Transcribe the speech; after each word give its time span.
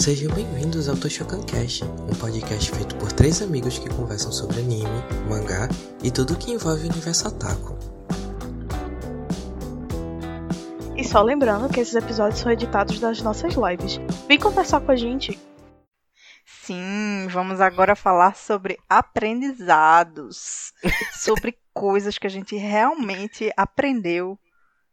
Sejam 0.00 0.34
bem-vindos 0.34 0.88
ao 0.88 0.96
Toshokan 0.96 1.42
Cast, 1.42 1.84
um 1.84 2.18
podcast 2.18 2.70
feito 2.70 2.96
por 2.96 3.12
três 3.12 3.42
amigos 3.42 3.78
que 3.78 3.90
conversam 3.90 4.32
sobre 4.32 4.60
anime, 4.60 4.88
mangá 5.28 5.68
e 6.02 6.10
tudo 6.10 6.38
que 6.38 6.52
envolve 6.52 6.88
o 6.88 6.90
universo 6.90 7.28
Otaku. 7.28 7.76
E 10.96 11.04
só 11.04 11.20
lembrando 11.20 11.68
que 11.68 11.80
esses 11.80 11.94
episódios 11.94 12.40
são 12.40 12.50
editados 12.50 12.98
das 12.98 13.20
nossas 13.20 13.52
lives. 13.52 14.00
Vem 14.26 14.38
conversar 14.38 14.80
com 14.80 14.90
a 14.90 14.96
gente. 14.96 15.38
Sim, 16.46 17.28
vamos 17.30 17.60
agora 17.60 17.94
falar 17.94 18.34
sobre 18.36 18.78
aprendizados, 18.88 20.72
sobre 21.12 21.58
coisas 21.74 22.16
que 22.16 22.26
a 22.26 22.30
gente 22.30 22.56
realmente 22.56 23.52
aprendeu 23.54 24.38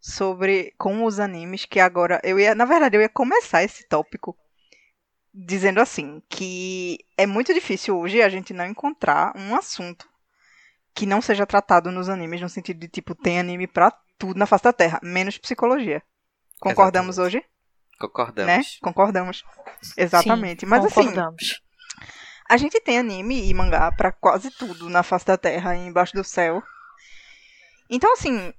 sobre 0.01 0.73
com 0.77 1.05
os 1.05 1.17
animes 1.17 1.63
que 1.63 1.79
agora 1.79 2.19
eu 2.25 2.37
ia, 2.37 2.53
na 2.53 2.65
verdade, 2.65 2.97
eu 2.97 3.01
ia 3.01 3.07
começar 3.07 3.63
esse 3.63 3.87
tópico 3.87 4.35
dizendo 5.45 5.79
assim, 5.79 6.21
que 6.27 6.97
é 7.15 7.27
muito 7.27 7.53
difícil 7.53 7.97
hoje 7.97 8.21
a 8.21 8.29
gente 8.29 8.53
não 8.53 8.65
encontrar 8.65 9.33
um 9.35 9.55
assunto 9.55 10.09
que 10.95 11.05
não 11.05 11.21
seja 11.21 11.45
tratado 11.45 11.91
nos 11.91 12.09
animes 12.09 12.41
no 12.41 12.49
sentido 12.49 12.79
de 12.79 12.87
tipo 12.87 13.13
tem 13.13 13.39
anime 13.39 13.67
pra 13.67 13.91
tudo 14.17 14.39
na 14.39 14.47
face 14.47 14.63
da 14.63 14.73
Terra, 14.73 14.99
menos 15.03 15.37
psicologia. 15.37 16.01
Concordamos 16.59 17.17
Exatamente. 17.17 17.37
hoje? 17.37 17.45
Concordamos. 17.99 18.47
Né? 18.47 18.63
Concordamos. 18.81 19.45
Exatamente. 19.95 20.65
Mas 20.65 20.85
assim, 20.85 20.95
Concordamos. 20.95 21.61
a 22.49 22.57
gente 22.57 22.81
tem 22.81 22.97
anime 22.97 23.47
e 23.47 23.53
mangá 23.53 23.91
pra 23.91 24.11
quase 24.11 24.49
tudo 24.49 24.89
na 24.89 25.03
face 25.03 25.25
da 25.25 25.37
Terra 25.37 25.75
e 25.75 25.85
embaixo 25.85 26.15
do 26.15 26.23
céu. 26.23 26.63
Então, 27.87 28.11
assim, 28.13 28.51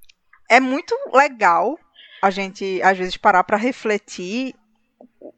é 0.49 0.61
muito 0.61 0.95
legal 1.13 1.77
a 2.21 2.29
gente, 2.29 2.81
às 2.81 2.97
vezes, 2.97 3.17
parar 3.17 3.43
pra 3.43 3.57
refletir 3.57 4.55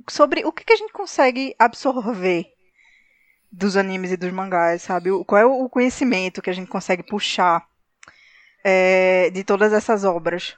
sobre 0.10 0.46
o 0.46 0.52
que, 0.52 0.64
que 0.64 0.74
a 0.74 0.78
gente 0.78 0.94
consegue 0.94 1.56
absorver 1.58 2.46
dos 3.52 3.76
animes 3.76 4.12
e 4.12 4.18
dos 4.18 4.32
mangás, 4.32 4.82
sabe? 4.84 5.10
Qual 5.26 5.42
é 5.42 5.46
o 5.46 5.70
conhecimento 5.70 6.42
que 6.42 6.50
a 6.50 6.54
gente 6.54 6.70
consegue 6.70 7.04
puxar 7.04 7.66
é, 8.64 9.30
de 9.32 9.44
todas 9.44 9.74
essas 9.74 10.04
obras. 10.04 10.56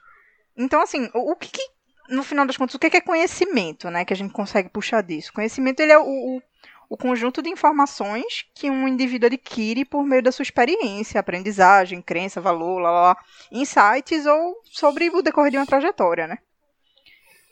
Então, 0.58 0.82
assim, 0.82 1.10
o, 1.14 1.32
o 1.32 1.36
que, 1.36 1.50
que, 1.50 1.62
no 2.10 2.24
final 2.24 2.46
das 2.46 2.58
contas, 2.58 2.76
o 2.76 2.80
que, 2.80 2.90
que 2.90 2.98
é 2.98 3.02
conhecimento, 3.02 3.90
né? 3.90 4.06
Que 4.06 4.14
a 4.14 4.16
gente 4.16 4.34
consegue 4.34 4.70
puxar 4.70 5.02
disso? 5.02 5.34
Conhecimento, 5.34 5.80
ele 5.80 5.92
é 5.92 5.98
o, 5.98 6.04
o, 6.04 6.42
o 6.90 6.98
conjunto 6.98 7.42
de 7.42 7.50
informações 7.50 8.46
que 8.54 8.70
um 8.70 8.88
indivíduo 8.88 9.28
adquire 9.28 9.86
por 9.86 10.06
meio 10.06 10.22
da 10.22 10.32
sua 10.32 10.44
experiência, 10.44 11.20
aprendizagem, 11.20 12.02
crença, 12.02 12.42
valor, 12.42 12.80
lá, 12.80 12.92
lá, 12.92 13.02
lá, 13.02 13.18
insights 13.52 14.26
ou 14.26 14.62
sobre 14.66 15.10
o 15.10 15.22
decorrer 15.22 15.52
de 15.52 15.58
uma 15.58 15.66
trajetória, 15.66 16.28
né? 16.28 16.38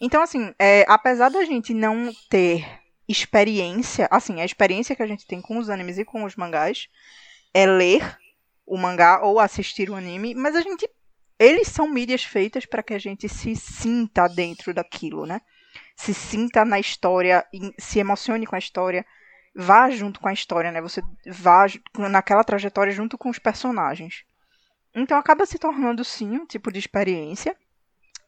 Então, 0.02 0.24
assim, 0.24 0.52
é, 0.58 0.84
apesar 0.88 1.30
da 1.30 1.46
gente 1.46 1.76
não 1.76 2.12
ter 2.28 2.68
experiência, 3.08 4.08
assim, 4.10 4.42
a 4.42 4.46
experiência 4.46 4.96
que 4.96 5.04
a 5.04 5.08
gente 5.08 5.28
tem 5.28 5.40
com 5.40 5.60
os 5.60 5.70
animes 5.70 6.00
e 6.00 6.04
com 6.04 6.24
os 6.24 6.36
mangás 6.36 6.90
é 7.54 7.68
ler 7.68 8.18
o 8.66 8.78
mangá 8.78 9.22
ou 9.22 9.40
assistir 9.40 9.92
o 9.92 9.96
anime, 9.96 10.34
mas 10.34 10.56
a 10.56 10.62
gente. 10.62 10.90
Eles 11.38 11.68
são 11.68 11.88
mídias 11.88 12.24
feitas 12.24 12.66
para 12.66 12.84
que 12.84 12.94
a 12.94 13.00
gente 13.00 13.28
se 13.28 13.56
sinta 13.56 14.28
dentro 14.28 14.74
daquilo, 14.74 15.26
né? 15.26 15.42
Se 15.96 16.14
sinta 16.14 16.64
na 16.64 16.80
história, 16.80 17.46
se 17.80 18.00
emocione 18.00 18.46
com 18.46 18.56
a 18.56 18.60
história, 18.60 19.06
vá 19.56 19.90
junto 19.90 20.20
com 20.20 20.28
a 20.28 20.34
história, 20.34 20.72
né? 20.72 20.82
Você 20.82 21.02
vá 21.28 21.66
naquela 22.10 22.44
trajetória 22.44 22.94
junto 22.94 23.18
com 23.18 23.30
os 23.30 23.40
personagens. 23.40 24.24
Então 24.96 25.18
acaba 25.18 25.46
se 25.46 25.58
tornando 25.58 26.04
sim 26.04 26.38
um 26.38 26.46
tipo 26.46 26.72
de 26.72 26.80
experiência 26.80 27.56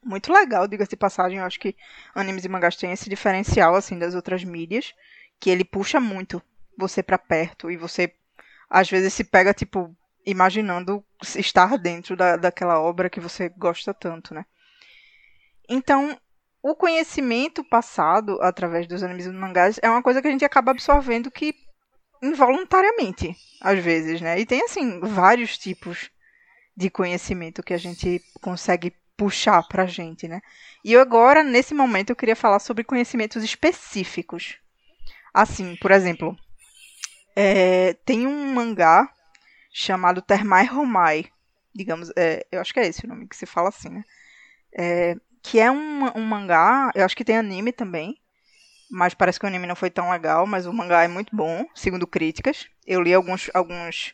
muito 0.03 0.31
legal, 0.31 0.67
diga-se 0.67 0.91
de 0.91 0.97
passagem. 0.97 1.39
Eu 1.39 1.45
acho 1.45 1.59
que 1.59 1.75
animes 2.13 2.45
e 2.45 2.49
mangás 2.49 2.75
têm 2.75 2.91
esse 2.91 3.09
diferencial 3.09 3.75
assim 3.75 3.97
das 3.97 4.15
outras 4.15 4.43
mídias, 4.43 4.93
que 5.39 5.49
ele 5.49 5.63
puxa 5.63 5.99
muito 5.99 6.41
você 6.77 7.03
pra 7.03 7.17
perto 7.17 7.69
e 7.69 7.77
você 7.77 8.13
às 8.69 8.89
vezes 8.89 9.13
se 9.13 9.23
pega 9.23 9.53
tipo 9.53 9.95
imaginando 10.25 11.03
estar 11.35 11.77
dentro 11.77 12.15
da, 12.15 12.37
daquela 12.37 12.79
obra 12.79 13.09
que 13.09 13.19
você 13.19 13.49
gosta 13.49 13.93
tanto, 13.93 14.33
né? 14.33 14.45
Então, 15.69 16.17
o 16.61 16.75
conhecimento 16.75 17.63
passado 17.63 18.41
através 18.41 18.87
dos 18.87 19.03
animes 19.03 19.25
e 19.25 19.29
mangás 19.29 19.79
é 19.81 19.89
uma 19.89 20.01
coisa 20.01 20.21
que 20.21 20.27
a 20.27 20.31
gente 20.31 20.45
acaba 20.45 20.71
absorvendo 20.71 21.29
que 21.29 21.53
involuntariamente, 22.21 23.35
às 23.61 23.79
vezes, 23.79 24.21
né? 24.21 24.39
E 24.39 24.45
tem 24.45 24.61
assim 24.63 24.99
vários 25.01 25.57
tipos 25.57 26.09
de 26.75 26.89
conhecimento 26.89 27.61
que 27.61 27.73
a 27.73 27.77
gente 27.77 28.21
consegue 28.41 28.93
puxar 29.17 29.63
pra 29.63 29.85
gente, 29.85 30.27
né? 30.27 30.41
E 30.83 30.93
eu 30.93 31.01
agora, 31.01 31.43
nesse 31.43 31.73
momento, 31.73 32.09
eu 32.09 32.15
queria 32.15 32.35
falar 32.35 32.59
sobre 32.59 32.83
conhecimentos 32.83 33.43
específicos. 33.43 34.57
Assim, 35.33 35.75
por 35.77 35.91
exemplo, 35.91 36.37
é, 37.35 37.93
tem 38.05 38.27
um 38.27 38.53
mangá 38.53 39.09
chamado 39.71 40.21
Termai 40.21 40.65
Romai, 40.65 41.25
digamos, 41.73 42.11
é, 42.15 42.45
eu 42.51 42.61
acho 42.61 42.73
que 42.73 42.79
é 42.79 42.87
esse 42.87 43.05
o 43.05 43.09
nome 43.09 43.27
que 43.27 43.35
se 43.35 43.45
fala 43.45 43.69
assim, 43.69 43.89
né? 43.89 44.03
É, 44.77 45.15
que 45.41 45.59
é 45.59 45.71
um, 45.71 46.17
um 46.17 46.25
mangá, 46.25 46.91
eu 46.95 47.03
acho 47.03 47.15
que 47.15 47.25
tem 47.25 47.37
anime 47.37 47.71
também, 47.71 48.15
mas 48.89 49.13
parece 49.13 49.39
que 49.39 49.45
o 49.45 49.49
anime 49.49 49.67
não 49.67 49.75
foi 49.75 49.89
tão 49.89 50.11
legal, 50.11 50.45
mas 50.45 50.67
o 50.67 50.73
mangá 50.73 51.03
é 51.03 51.07
muito 51.07 51.35
bom, 51.35 51.65
segundo 51.73 52.05
críticas. 52.05 52.67
Eu 52.85 53.01
li 53.01 53.13
alguns, 53.13 53.49
alguns 53.53 54.13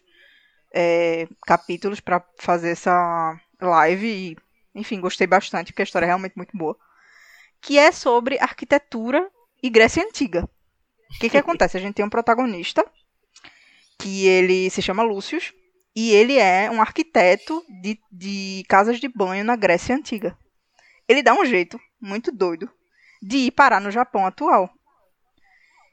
é, 0.73 1.27
capítulos 1.45 1.99
pra 1.99 2.23
fazer 2.39 2.71
essa 2.71 3.37
live 3.61 4.07
e, 4.07 4.37
enfim, 4.73 4.99
gostei 4.99 5.27
bastante, 5.27 5.71
porque 5.71 5.81
a 5.81 5.83
história 5.83 6.05
é 6.05 6.07
realmente 6.07 6.35
muito 6.35 6.55
boa. 6.57 6.77
Que 7.61 7.77
é 7.77 7.91
sobre 7.91 8.39
arquitetura 8.39 9.29
e 9.61 9.69
Grécia 9.69 10.03
Antiga. 10.03 10.49
O 11.15 11.19
que, 11.19 11.29
que 11.29 11.37
acontece? 11.37 11.77
A 11.77 11.79
gente 11.79 11.95
tem 11.95 12.05
um 12.05 12.09
protagonista 12.09 12.85
que 13.97 14.25
ele 14.25 14.69
se 14.69 14.81
chama 14.81 15.03
Lúcius 15.03 15.53
e 15.95 16.11
ele 16.11 16.37
é 16.37 16.71
um 16.71 16.81
arquiteto 16.81 17.63
de, 17.81 17.99
de 18.11 18.63
casas 18.69 18.99
de 18.99 19.07
banho 19.07 19.43
na 19.43 19.55
Grécia 19.55 19.95
Antiga. 19.95 20.37
Ele 21.07 21.23
dá 21.23 21.33
um 21.33 21.43
jeito 21.43 21.79
muito 21.99 22.31
doido 22.31 22.71
de 23.21 23.37
ir 23.37 23.51
parar 23.51 23.81
no 23.81 23.91
Japão 23.91 24.25
atual. 24.25 24.69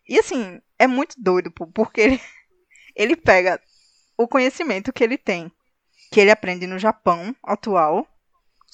E 0.09 0.19
assim, 0.19 0.61
é 0.79 0.87
muito 0.87 1.17
doido, 1.19 1.51
porque 1.51 2.01
ele, 2.01 2.21
ele 2.95 3.17
pega 3.17 3.61
o 4.17 4.29
conhecimento 4.29 4.93
que 4.93 5.03
ele 5.03 5.19
tem, 5.19 5.51
que 6.13 6.21
ele 6.21 6.31
aprende 6.31 6.67
no 6.67 6.79
Japão 6.79 7.35
atual, 7.43 8.07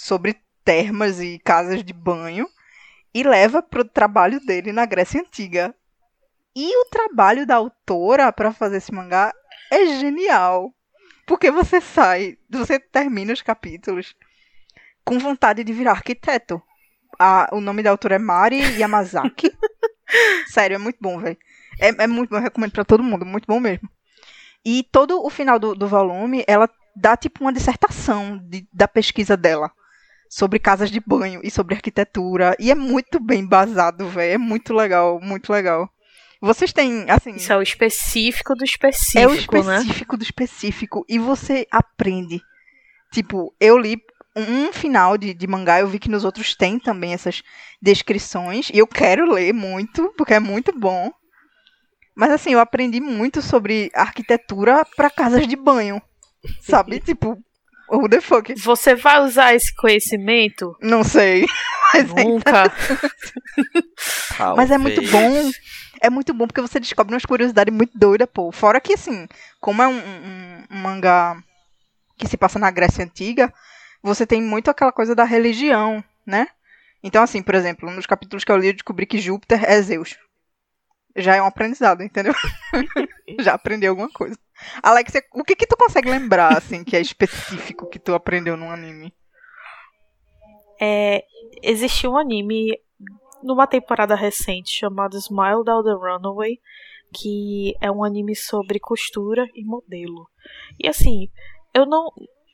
sobre 0.02 0.36
termas 0.64 1.20
e 1.20 1.38
casas 1.38 1.84
de 1.84 1.92
banho, 1.92 2.48
e 3.14 3.22
leva 3.22 3.62
pro 3.62 3.84
trabalho 3.84 4.40
dele 4.44 4.72
na 4.72 4.84
Grécia 4.84 5.20
Antiga. 5.20 5.72
E 6.56 6.76
o 6.82 6.86
trabalho 6.86 7.46
da 7.46 7.54
autora 7.54 8.32
para 8.32 8.52
fazer 8.52 8.78
esse 8.78 8.92
mangá 8.92 9.32
é 9.70 9.86
genial. 10.00 10.74
Porque 11.24 11.50
você 11.52 11.80
sai, 11.80 12.36
você 12.50 12.80
termina 12.80 13.32
os 13.32 13.42
capítulos 13.42 14.16
com 15.04 15.20
vontade 15.20 15.62
de 15.62 15.72
virar 15.72 15.92
arquiteto. 15.92 16.60
A- 17.18 17.48
o 17.52 17.60
nome 17.60 17.82
da 17.82 17.90
autora 17.90 18.16
é 18.16 18.18
Mari 18.18 18.58
Yamazaki. 18.80 19.52
Sério, 20.48 20.74
é 20.74 20.78
muito 20.78 20.98
bom, 21.00 21.18
velho. 21.20 21.38
É, 21.78 21.88
é 22.02 22.06
muito 22.08 22.30
bom, 22.30 22.36
eu 22.36 22.42
recomendo 22.42 22.72
pra 22.72 22.84
todo 22.84 23.04
mundo, 23.04 23.24
muito 23.24 23.46
bom 23.46 23.60
mesmo. 23.60 23.88
E 24.64 24.82
todo 24.90 25.24
o 25.24 25.30
final 25.30 25.58
do, 25.60 25.74
do 25.76 25.86
volume, 25.86 26.44
ela 26.48 26.68
dá 26.94 27.16
tipo 27.16 27.44
uma 27.44 27.52
dissertação 27.52 28.36
de- 28.38 28.66
da 28.72 28.88
pesquisa 28.88 29.36
dela 29.36 29.70
sobre 30.32 30.58
casas 30.58 30.90
de 30.90 30.98
banho 30.98 31.42
e 31.44 31.50
sobre 31.50 31.74
arquitetura. 31.74 32.56
E 32.58 32.70
é 32.70 32.74
muito 32.74 33.20
bem 33.20 33.40
embasado, 33.40 34.08
velho. 34.08 34.32
É 34.32 34.38
muito 34.38 34.72
legal, 34.72 35.20
muito 35.20 35.52
legal. 35.52 35.90
Vocês 36.40 36.72
têm, 36.72 37.04
assim. 37.10 37.32
Isso 37.32 37.52
é 37.52 37.56
o 37.58 37.60
específico 37.60 38.54
do 38.54 38.64
específico, 38.64 39.56
É 39.56 39.60
o 39.60 39.62
né? 39.62 39.76
específico 39.76 40.16
do 40.16 40.22
específico. 40.22 41.04
E 41.06 41.18
você 41.18 41.66
aprende. 41.70 42.40
Tipo, 43.12 43.54
eu 43.60 43.76
li 43.76 43.98
um 44.34 44.72
final 44.72 45.18
de, 45.18 45.34
de 45.34 45.46
mangá, 45.46 45.80
eu 45.80 45.88
vi 45.88 45.98
que 45.98 46.08
nos 46.08 46.24
outros 46.24 46.56
tem 46.56 46.78
também 46.78 47.12
essas 47.12 47.42
descrições. 47.80 48.70
E 48.72 48.78
eu 48.78 48.86
quero 48.86 49.30
ler 49.30 49.52
muito, 49.52 50.14
porque 50.16 50.32
é 50.32 50.40
muito 50.40 50.72
bom. 50.72 51.12
Mas 52.16 52.30
assim, 52.30 52.54
eu 52.54 52.58
aprendi 52.58 53.02
muito 53.02 53.42
sobre 53.42 53.90
arquitetura 53.92 54.82
para 54.96 55.10
casas 55.10 55.46
de 55.46 55.56
banho. 55.56 56.00
Sabe? 56.62 57.00
tipo, 57.04 57.38
who 57.92 58.08
the 58.08 58.20
fuck? 58.20 58.54
Você 58.60 58.94
vai 58.94 59.20
usar 59.20 59.54
esse 59.54 59.74
conhecimento? 59.74 60.76
Não 60.80 61.02
sei. 61.04 61.46
Mas 61.94 62.10
é, 62.16 62.24
Nunca. 62.24 62.72
mas 64.56 64.70
é 64.70 64.78
muito 64.78 65.02
bom. 65.10 65.50
É 66.00 66.08
muito 66.10 66.32
bom 66.34 66.46
porque 66.46 66.60
você 66.62 66.80
descobre 66.80 67.14
umas 67.14 67.24
curiosidades 67.24 67.72
muito 67.72 67.96
doidas, 67.96 68.28
pô. 68.32 68.50
Fora 68.50 68.80
que, 68.80 68.94
assim, 68.94 69.28
como 69.60 69.82
é 69.82 69.86
um, 69.88 69.98
um- 69.98 70.64
um 70.70 70.76
mangá 70.78 71.36
que 72.16 72.26
se 72.26 72.36
passa 72.36 72.58
na 72.58 72.70
Grécia 72.70 73.04
Antiga, 73.04 73.52
você 74.02 74.26
tem 74.26 74.40
muito 74.42 74.70
aquela 74.70 74.90
coisa 74.90 75.14
da 75.14 75.24
religião, 75.24 76.02
né? 76.26 76.48
Então, 77.02 77.22
assim, 77.22 77.42
por 77.42 77.54
exemplo, 77.54 77.90
nos 77.90 78.06
capítulos 78.06 78.42
que 78.42 78.50
eu 78.50 78.56
li, 78.56 78.68
eu 78.68 78.72
descobri 78.72 79.04
que 79.06 79.18
Júpiter 79.18 79.62
é 79.64 79.80
Zeus. 79.82 80.16
Já 81.14 81.36
é 81.36 81.42
um 81.42 81.46
aprendizado, 81.46 82.02
entendeu? 82.02 82.32
Já 83.40 83.54
aprendi 83.54 83.86
alguma 83.86 84.08
coisa. 84.08 84.36
Alex, 84.82 85.12
o 85.34 85.44
que 85.44 85.56
que 85.56 85.66
tu 85.66 85.76
consegue 85.76 86.10
lembrar, 86.10 86.56
assim, 86.56 86.84
que 86.84 86.96
é 86.96 87.00
específico 87.00 87.88
que 87.88 87.98
tu 87.98 88.14
aprendeu 88.14 88.56
num 88.56 88.70
anime? 88.70 89.12
É, 90.80 91.24
existiu 91.62 92.12
um 92.12 92.18
anime 92.18 92.78
numa 93.42 93.66
temporada 93.66 94.14
recente 94.14 94.70
chamada 94.70 95.16
Smile 95.16 95.64
Down 95.64 95.82
the 95.82 95.92
Runaway, 95.92 96.58
que 97.12 97.74
é 97.80 97.90
um 97.90 98.02
anime 98.02 98.34
sobre 98.34 98.80
costura 98.80 99.46
e 99.54 99.64
modelo. 99.64 100.26
E 100.78 100.88
assim, 100.88 101.28
eu 101.74 101.86
não 101.86 102.10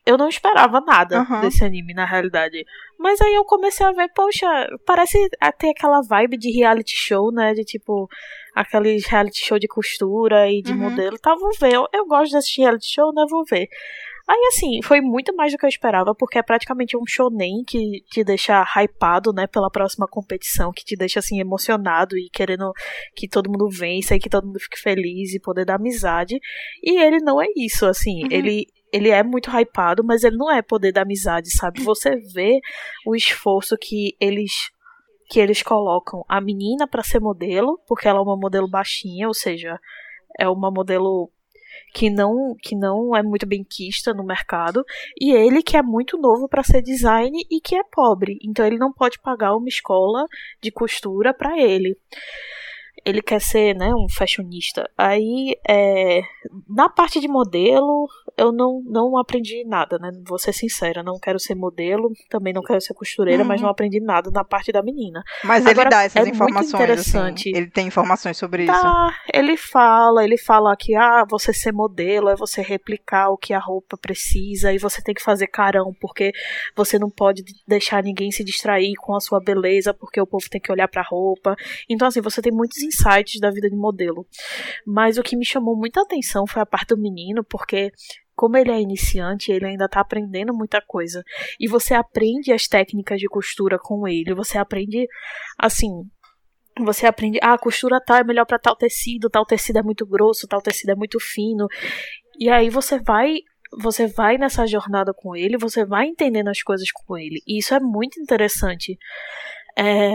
eu 0.09 0.17
não 0.17 0.29
esperava 0.29 0.81
nada 0.81 1.21
Uhum. 1.29 1.41
desse 1.41 1.65
anime, 1.65 1.93
na 1.95 2.05
realidade. 2.05 2.65
Mas 2.99 3.21
aí 3.21 3.35
eu 3.35 3.45
comecei 3.45 3.85
a 3.87 3.93
ver, 3.93 4.09
poxa, 4.15 4.47
parece 4.87 5.19
ter 5.59 5.71
aquela 5.71 6.01
vibe 6.01 6.37
de 6.39 6.51
reality 6.51 6.95
show, 6.97 7.31
né? 7.31 7.53
De 7.55 7.65
tipo, 7.65 8.09
aqueles 8.55 9.07
reality 9.07 9.45
show 9.45 9.59
de 9.59 9.69
costura 9.69 10.51
e 10.51 10.63
de 10.63 10.73
Uhum. 10.73 10.79
modelo. 10.79 11.19
Tá, 11.19 11.35
vou 11.35 11.51
ver. 11.61 11.75
Eu, 11.75 11.87
eu 11.93 12.07
gosto 12.07 12.33
desse 12.33 12.61
reality 12.61 12.87
show, 12.95 13.13
né? 13.13 13.25
Vou 13.29 13.45
ver. 13.45 13.69
Aí, 14.31 14.45
assim, 14.53 14.83
foi 14.83 15.01
muito 15.01 15.35
mais 15.35 15.53
do 15.53 15.59
que 15.59 15.65
eu 15.65 15.69
esperava, 15.71 16.15
porque 16.15 16.39
é 16.39 16.43
praticamente 16.43 16.95
um 16.99 17.07
shonen 17.07 17.65
que 17.67 18.03
te 18.11 18.23
deixa 18.23 18.63
hypado, 18.77 19.33
né, 19.33 19.47
pela 19.47 19.71
próxima 19.71 20.07
competição, 20.07 20.71
que 20.71 20.85
te 20.85 20.95
deixa, 20.97 21.19
assim, 21.19 21.41
emocionado 21.41 22.15
e 22.15 22.29
querendo 22.31 22.71
que 23.17 23.27
todo 23.27 23.49
mundo 23.49 23.71
vença 23.71 24.15
e 24.15 24.19
que 24.21 24.29
todo 24.29 24.47
mundo 24.47 24.61
fique 24.61 24.79
feliz 24.79 25.33
e 25.33 25.41
poder 25.41 25.65
dar 25.65 25.77
amizade. 25.77 26.39
E 26.83 27.01
ele 27.03 27.21
não 27.21 27.41
é 27.41 27.47
isso, 27.57 27.87
assim, 27.87 28.25
Uhum. 28.25 28.29
ele. 28.31 28.67
Ele 28.93 29.11
é 29.11 29.23
muito 29.23 29.51
hypado, 29.51 30.03
mas 30.05 30.25
ele 30.25 30.37
não 30.37 30.51
é 30.51 30.63
poder 30.63 30.93
da 30.93 31.03
amizade, 31.03 31.51
sabe? 31.51 31.83
Você 31.83 32.17
vê 32.17 32.61
o 33.07 33.15
esforço 33.15 33.77
que 33.77 34.17
eles 34.21 34.53
que 35.31 35.39
eles 35.39 35.63
colocam 35.63 36.25
a 36.27 36.41
menina 36.41 36.89
pra 36.89 37.03
ser 37.03 37.21
modelo, 37.21 37.79
porque 37.87 38.09
ela 38.09 38.19
é 38.19 38.23
uma 38.23 38.37
modelo 38.37 38.67
baixinha, 38.67 39.29
ou 39.29 39.35
seja, 39.35 39.79
é 40.39 40.49
uma 40.49 40.71
modelo 40.71 41.31
que 41.93 42.09
não 42.11 42.57
que 42.63 42.75
não 42.75 43.15
é 43.15 43.23
muito 43.23 43.47
bem 43.47 43.63
quista 43.63 44.15
no 44.15 44.25
mercado, 44.25 44.83
e 45.21 45.33
ele 45.33 45.63
que 45.63 45.77
é 45.77 45.83
muito 45.83 46.17
novo 46.17 46.49
pra 46.49 46.63
ser 46.63 46.83
design 46.83 47.39
e 47.51 47.61
que 47.61 47.77
é 47.77 47.83
pobre, 47.93 48.39
então 48.43 48.65
ele 48.65 48.79
não 48.79 48.93
pode 48.93 49.19
pagar 49.21 49.55
uma 49.55 49.69
escola 49.69 50.25
de 50.63 50.71
costura 50.71 51.35
pra 51.35 51.59
ele. 51.61 51.97
Ele 53.05 53.23
quer 53.23 53.41
ser, 53.41 53.75
né, 53.75 53.95
um 53.95 54.09
fashionista. 54.09 54.91
Aí, 54.99 55.57
é, 55.67 56.23
na 56.69 56.89
parte 56.89 57.21
de 57.21 57.29
modelo, 57.29 58.09
eu 58.39 58.53
não, 58.53 58.81
não 58.87 59.19
aprendi 59.19 59.65
nada, 59.65 59.99
né? 59.99 60.11
Vou 60.27 60.39
ser 60.39 60.53
sincera, 60.53 61.03
não 61.03 61.19
quero 61.19 61.39
ser 61.39 61.55
modelo, 61.55 62.11
também 62.31 62.53
não 62.53 62.63
quero 62.63 62.81
ser 62.81 62.95
costureira, 62.95 63.45
mas 63.45 63.61
Uhum. 63.61 63.65
não 63.67 63.71
aprendi 63.73 64.01
nada 64.01 64.31
na 64.31 64.45
parte 64.45 64.71
da 64.71 64.83
menina. 64.83 65.23
Mas 65.45 65.63
ele 65.63 65.73
Agora, 65.73 65.91
dá 65.91 66.03
essas 66.05 66.17
é 66.17 66.21
muito 66.21 66.35
informações, 66.35 66.75
assim. 66.75 66.85
interessante. 66.85 67.49
Ele 67.55 67.71
tem 67.71 67.87
informações 67.89 68.37
sobre 68.37 68.63
isso. 68.65 68.73
Tá, 68.73 69.15
ele 69.35 69.57
fala, 69.57 70.25
ele 70.25 70.39
fala 70.39 70.77
que 70.77 70.95
ah, 70.95 71.25
você 71.29 71.53
ser 71.53 71.73
modelo 71.73 72.29
é 72.29 72.37
você 72.37 72.63
replicar 72.63 73.31
o 73.31 73.37
que 73.37 73.53
a 73.53 73.59
roupa 73.59 73.97
precisa 73.97 74.73
e 74.73 74.79
você 74.79 75.03
tem 75.03 75.15
que 75.15 75.23
fazer 75.23 75.49
carão 75.49 75.93
porque 76.01 76.33
você 76.77 76.99
não 76.99 77.11
pode 77.11 77.43
deixar 77.67 78.03
ninguém 78.03 78.31
se 78.31 78.45
distrair 78.45 78.95
com 78.99 79.17
a 79.17 79.21
sua 79.21 79.41
beleza 79.41 79.93
porque 79.93 80.21
o 80.21 80.27
povo 80.27 80.49
tem 80.49 80.61
que 80.61 80.71
olhar 80.71 80.87
pra 80.89 81.03
roupa. 81.03 81.57
Então 81.89 82.07
assim, 82.07 82.21
você 82.21 82.41
tem 82.41 82.53
muitos 82.53 82.79
insights 82.83 83.41
da 83.41 83.51
vida 83.51 83.69
de 83.69 83.77
modelo. 83.77 84.25
Mas 84.87 85.19
o 85.19 85.23
que 85.23 85.37
me 85.37 85.45
chamou 85.45 85.77
muita 85.77 86.03
atenção 86.03 86.47
foi 86.47 86.63
a 86.63 86.67
parte 86.67 86.89
do 86.95 87.01
menino, 87.01 87.43
porque 87.43 87.91
como 88.39 88.57
ele 88.57 88.71
é 88.71 88.81
iniciante, 88.81 89.51
ele 89.51 89.67
ainda 89.67 89.89
tá 89.89 89.99
aprendendo 89.99 90.55
muita 90.55 90.81
coisa. 90.81 91.25
E 91.59 91.67
você 91.67 91.93
aprende 91.93 92.53
as 92.53 92.69
técnicas 92.69 93.19
de 93.19 93.27
costura 93.27 93.81
com 93.81 94.07
ele, 94.07 94.33
você 94.33 94.57
aprende 94.57 95.09
assim, 95.59 96.09
você 96.79 97.05
aprende, 97.05 97.41
ah, 97.43 97.59
costura 97.59 98.01
tal 98.01 98.19
é 98.19 98.23
melhor 98.23 98.47
para 98.47 98.57
tal 98.57 98.77
tecido, 98.77 99.29
tal 99.29 99.45
tecido 99.45 99.81
é 99.81 99.83
muito 99.83 100.07
grosso, 100.07 100.47
tal 100.47 100.63
tecido 100.63 100.91
é 100.91 100.95
muito 100.95 101.19
fino. 101.19 101.67
E 102.39 102.49
aí 102.49 102.71
você 102.71 103.01
vai, 103.01 103.39
você 103.77 104.07
vai 104.07 104.39
nessa 104.39 104.65
jornada 104.69 105.13
com 105.13 105.35
ele, 105.35 105.59
você 105.59 105.85
vai 105.85 106.07
entendendo 106.07 106.47
as 106.47 106.63
coisas 106.63 106.93
com 106.93 107.19
ele. 107.19 107.43
E 107.45 107.59
isso 107.59 107.75
é 107.75 107.81
muito 107.81 108.21
interessante. 108.21 108.97
É, 109.77 110.15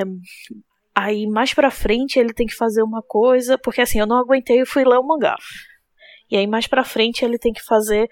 aí 0.95 1.27
mais 1.27 1.53
pra 1.53 1.69
frente 1.69 2.17
ele 2.17 2.31
tem 2.31 2.47
que 2.47 2.55
fazer 2.55 2.83
uma 2.83 3.01
coisa, 3.01 3.57
porque 3.57 3.81
assim, 3.81 3.99
eu 3.99 4.07
não 4.07 4.17
aguentei 4.17 4.61
e 4.61 4.65
fui 4.65 4.85
ler 4.85 4.97
o 4.97 5.03
mangá. 5.05 5.35
E 6.33 6.37
aí 6.37 6.47
mais 6.47 6.65
pra 6.65 6.83
frente 6.83 7.23
ele 7.23 7.37
tem 7.37 7.53
que 7.53 7.63
fazer 7.63 8.09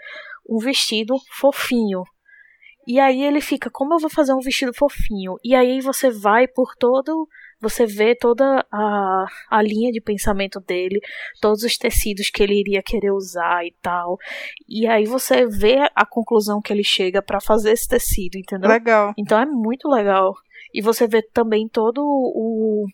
um 0.48 0.60
vestido 0.60 1.16
fofinho. 1.40 2.04
E 2.88 3.00
aí 3.00 3.24
ele 3.24 3.42
fica, 3.42 3.70
como 3.72 3.96
eu 3.96 4.00
vou 4.00 4.10
fazer 4.10 4.34
um 4.34 4.40
vestido 4.40 4.74
fofinho? 4.74 5.36
E 5.44 5.56
aí 5.56 5.82
você 5.82 6.12
vai 6.12 6.48
por 6.48 6.76
todo 6.76 7.28
você 7.62 7.86
vê 7.86 8.16
toda 8.16 8.66
a, 8.72 9.26
a 9.50 9.62
linha 9.62 9.92
de 9.92 10.02
pensamento 10.02 10.60
dele, 10.60 11.00
todos 11.40 11.62
os 11.62 11.78
tecidos 11.78 12.32
que 12.32 12.42
ele 12.42 12.60
iria 12.60 12.82
querer 12.82 13.12
usar 13.12 13.64
e 13.64 13.74
tal. 13.82 14.18
E 14.68 14.88
aí 14.88 15.06
você 15.06 15.46
vê 15.46 15.78
a 15.96 16.06
conclusão 16.06 16.60
que 16.60 16.74
ele 16.74 16.84
chega 16.84 17.22
pra 17.22 17.40
fazer 17.40 17.72
esse 17.72 17.88
tecido, 17.88 18.36
entendeu? 18.36 18.68
Legal. 18.68 19.14
Então 19.16 19.40
é 19.40 19.46
muito 19.46 19.88
legal. 19.88 20.34
E 20.74 20.82
você 20.82 21.08
vê 21.08 21.22
também 21.22 21.68
todo 21.68 22.02
o 22.04 22.86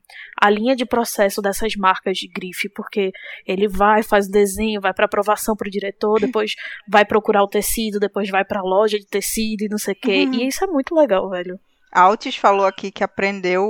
a 0.41 0.49
linha 0.49 0.75
de 0.75 0.85
processo 0.85 1.41
dessas 1.41 1.75
marcas 1.75 2.17
de 2.17 2.27
grife, 2.27 2.69
porque 2.69 3.11
ele 3.45 3.67
vai, 3.67 4.03
faz 4.03 4.27
o 4.27 4.31
desenho, 4.31 4.81
vai 4.81 4.93
para 4.93 5.05
aprovação 5.05 5.55
pro 5.55 5.69
diretor, 5.69 6.19
depois 6.21 6.53
vai 6.87 7.05
procurar 7.05 7.43
o 7.43 7.47
tecido, 7.47 7.99
depois 7.99 8.29
vai 8.29 8.45
pra 8.45 8.61
loja 8.61 8.97
de 8.97 9.05
tecido 9.05 9.63
e 9.63 9.69
não 9.69 9.77
sei 9.77 9.93
o 9.93 9.99
quê. 9.99 10.25
Uhum. 10.25 10.33
E 10.33 10.47
isso 10.47 10.63
é 10.63 10.67
muito 10.67 10.95
legal, 10.95 11.29
velho. 11.29 11.59
A 11.91 12.01
Altis 12.01 12.35
falou 12.35 12.65
aqui 12.65 12.91
que 12.91 13.03
aprendeu 13.03 13.65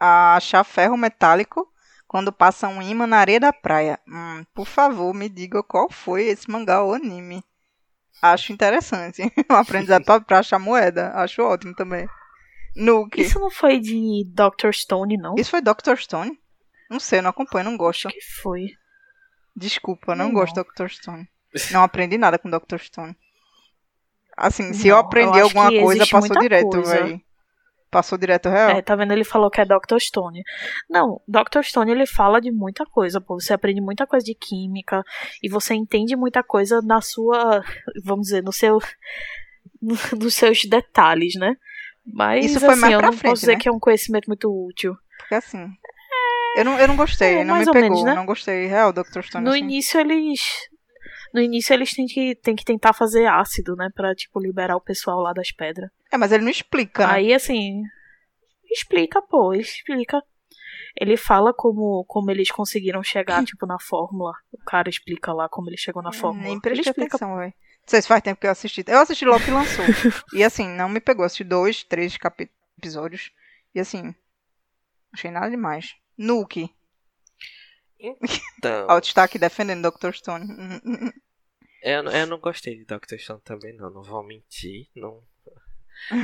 a 0.00 0.36
achar 0.36 0.64
ferro 0.64 0.96
metálico 0.96 1.66
quando 2.06 2.32
passa 2.32 2.68
um 2.68 2.80
imã 2.80 3.06
na 3.06 3.18
areia 3.18 3.40
da 3.40 3.52
praia. 3.52 3.98
Hum, 4.08 4.44
por 4.54 4.66
favor, 4.66 5.12
me 5.12 5.28
diga 5.28 5.62
qual 5.62 5.90
foi 5.90 6.24
esse 6.24 6.50
mangá 6.50 6.82
ou 6.82 6.94
anime. 6.94 7.42
Acho 8.22 8.52
interessante. 8.52 9.22
Um 9.50 9.54
aprendizado 9.54 10.24
pra 10.24 10.38
achar 10.38 10.58
moeda. 10.58 11.12
Acho 11.14 11.42
ótimo 11.42 11.74
também. 11.74 12.08
Nuke. 12.76 13.20
Isso, 13.20 13.30
Isso 13.30 13.40
não 13.40 13.50
foi 13.50 13.78
de 13.80 14.24
Dr. 14.32 14.70
Stone, 14.72 15.16
não? 15.16 15.34
foi 15.44 15.60
Dr. 15.62 15.96
Stone? 15.96 16.38
Não 16.90 17.00
sei, 17.00 17.20
não 17.20 17.30
acompanho, 17.30 17.64
não 17.70 17.76
gosto. 17.76 18.06
Acho 18.08 18.16
que 18.16 18.24
foi. 18.42 18.66
Desculpa, 19.56 20.14
não, 20.14 20.26
Não. 20.26 20.34
gosto 20.34 20.54
de 20.54 20.62
Dr. 20.62 20.88
Stone. 20.88 21.26
Não 21.72 21.82
aprendi 21.82 22.18
nada 22.18 22.38
com 22.38 22.50
Dr. 22.50 22.78
Stone. 22.78 23.16
Assim, 24.36 24.72
se 24.74 24.88
Não, 24.88 24.96
eu 24.96 24.98
aprendi 24.98 25.38
eu 25.38 25.44
alguma 25.44 25.70
coisa, 25.70 26.06
passou 26.06 26.38
direto, 26.38 26.82
velho. 26.82 27.20
Passou 27.90 28.18
direto 28.18 28.48
real. 28.50 28.70
É, 28.70 28.82
tá 28.82 28.94
vendo? 28.94 29.12
Ele 29.12 29.24
falou 29.24 29.48
que 29.50 29.60
é 29.60 29.64
Dr. 29.64 29.98
Stone. 29.98 30.42
Não, 30.90 31.22
Dr. 31.26 31.62
Stone 31.62 31.90
ele 31.90 32.04
fala 32.04 32.40
de 32.40 32.50
muita 32.52 32.84
coisa, 32.84 33.20
pô. 33.20 33.40
Você 33.40 33.54
aprende 33.54 33.80
muita 33.80 34.06
coisa 34.06 34.24
de 34.26 34.34
química 34.34 35.02
e 35.42 35.48
você 35.48 35.72
entende 35.74 36.14
muita 36.14 36.42
coisa 36.42 36.82
na 36.82 37.00
sua, 37.00 37.64
vamos 38.04 38.26
dizer, 38.26 38.42
no 38.42 38.52
seu, 38.52 38.78
no- 39.80 39.94
nos 40.20 40.34
seus 40.34 40.64
detalhes, 40.66 41.34
né? 41.36 41.56
Mas 42.06 42.44
Isso 42.46 42.60
foi 42.60 42.70
assim, 42.70 42.80
mais 42.80 42.92
eu 42.92 42.98
pra 43.00 43.10
não 43.10 43.16
frente, 43.16 43.30
posso 43.30 43.40
dizer 43.40 43.52
né? 43.54 43.58
que 43.60 43.68
é 43.68 43.72
um 43.72 43.78
conhecimento 43.80 44.26
muito 44.26 44.48
útil. 44.48 44.96
Porque 45.18 45.34
assim. 45.34 45.68
Eu 46.56 46.64
não, 46.64 46.78
eu 46.78 46.88
não 46.88 46.96
gostei, 46.96 47.38
É, 47.38 47.44
não 47.44 47.56
me 47.58 47.64
pegou. 47.66 47.80
menos, 47.80 48.04
né? 48.04 48.14
Não 48.14 48.24
gostei. 48.24 48.66
Real, 48.66 48.92
Dr. 48.92 49.22
Stone. 49.22 49.44
No 49.44 49.50
assim. 49.50 49.58
início 49.60 50.00
eles 50.00 50.40
no 51.34 51.40
início 51.42 51.74
eles 51.74 51.92
têm 51.92 52.06
que, 52.06 52.34
têm 52.36 52.56
que 52.56 52.64
tentar 52.64 52.94
fazer 52.94 53.26
ácido, 53.26 53.76
né, 53.76 53.90
Pra, 53.94 54.14
tipo 54.14 54.40
liberar 54.40 54.76
o 54.76 54.80
pessoal 54.80 55.20
lá 55.20 55.32
das 55.34 55.52
pedras. 55.52 55.90
É, 56.10 56.16
mas 56.16 56.32
ele 56.32 56.44
não 56.44 56.50
explica, 56.50 57.06
né? 57.06 57.12
Aí, 57.14 57.34
assim, 57.34 57.82
explica, 58.70 59.20
pô, 59.20 59.52
explica. 59.52 60.22
Ele 60.98 61.16
fala 61.16 61.52
como, 61.52 62.04
como 62.08 62.30
eles 62.30 62.50
conseguiram 62.50 63.02
chegar, 63.02 63.42
tipo, 63.44 63.66
na 63.66 63.78
fórmula. 63.78 64.32
O 64.52 64.64
cara 64.64 64.88
explica 64.88 65.32
lá 65.34 65.46
como 65.48 65.68
ele 65.68 65.76
chegou 65.76 66.02
na 66.02 66.12
fórmula. 66.12 66.44
Nem 66.44 66.52
ele 66.52 66.60
prestei 66.62 66.90
explica. 66.90 67.16
atenção, 67.16 67.36
velho. 67.36 67.52
Não 67.86 67.90
sei 67.90 68.02
se 68.02 68.08
faz 68.08 68.20
tempo 68.22 68.40
que 68.40 68.46
eu 68.46 68.50
assisti. 68.50 68.84
Eu 68.86 68.98
assisti 68.98 69.24
logo 69.24 69.44
que 69.44 69.50
lançou. 69.50 69.84
e 70.32 70.42
assim, 70.42 70.66
não 70.68 70.88
me 70.88 70.98
pegou. 71.00 71.24
Assisti 71.24 71.44
dois, 71.44 71.84
três 71.84 72.16
capi- 72.16 72.50
episódios. 72.76 73.30
E 73.74 73.78
assim, 73.80 74.12
achei 75.12 75.30
nada 75.30 75.48
demais. 75.50 75.94
Nuke. 76.18 76.74
Então, 77.98 78.86
Alt 78.90 79.06
está 79.06 79.24
aqui 79.24 79.38
defendendo 79.38 79.90
Dr. 79.90 80.12
Stone. 80.12 80.46
Eu, 81.82 82.02
eu 82.10 82.26
não 82.26 82.40
gostei 82.40 82.74
de 82.76 82.84
Dr. 82.84 83.16
Stone 83.16 83.40
também, 83.42 83.72
não. 83.76 83.88
Não 83.90 84.02
vou 84.02 84.20
mentir. 84.24 84.88
Não, 84.96 85.22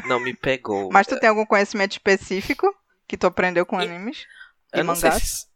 não 0.08 0.18
me 0.18 0.34
pegou. 0.34 0.90
Mas 0.90 1.06
tu 1.06 1.20
tem 1.20 1.28
algum 1.28 1.46
conhecimento 1.46 1.92
específico 1.92 2.66
que 3.06 3.16
tu 3.16 3.28
aprendeu 3.28 3.64
com 3.64 3.80
E- 3.80 3.84
animes? 3.86 4.26
E 4.74 4.80
Eu 4.80 4.84
não 4.84 4.96
sei 4.96 5.10
mangás? 5.10 5.22
se... 5.28 5.46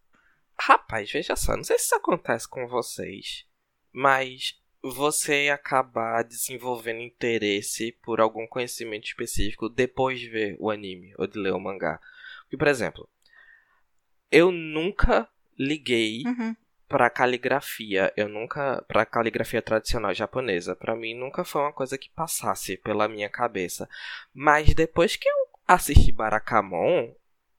Rapaz, 0.61 1.11
veja 1.11 1.35
só, 1.35 1.57
não 1.57 1.65
sei 1.65 1.77
se 1.79 1.87
isso 1.87 1.95
acontece 1.97 2.47
com 2.49 2.69
vocês, 2.69 3.45
mas 3.93 4.55
você 4.93 5.49
acabar 5.53 6.23
desenvolvendo 6.25 7.01
interesse 7.01 7.93
por 8.03 8.21
algum 8.21 8.47
conhecimento 8.47 9.05
específico 9.07 9.69
depois 9.69 10.19
de 10.21 10.29
ver 10.29 10.57
o 10.59 10.71
anime 10.71 11.15
ou 11.19 11.27
de 11.27 11.39
ler 11.39 11.53
o 11.53 11.61
mangá. 11.61 12.01
Porque, 12.43 12.57
por 12.57 12.69
exemplo, 12.69 13.09
eu 14.31 14.51
nunca 14.51 15.29
liguei 15.59 16.23
Uhum. 16.27 16.55
pra 16.89 17.09
caligrafia, 17.11 18.13
eu 18.17 18.29
nunca 18.29 18.85
pra 18.87 19.05
caligrafia 19.07 19.63
tradicional 19.63 20.15
japonesa, 20.15 20.77
pra 20.77 20.95
mim 20.95 21.15
nunca 21.15 21.45
foi 21.45 21.63
uma 21.63 21.73
coisa 21.73 21.97
que 21.99 22.11
passasse 22.11 22.77
pela 22.77 23.09
minha 23.09 23.29
cabeça. 23.29 23.89
Mas 24.35 24.75
depois 24.75 25.17
que 25.17 25.29
eu 25.29 25.35
assisti 25.67 26.13
Barakamon, 26.13 27.13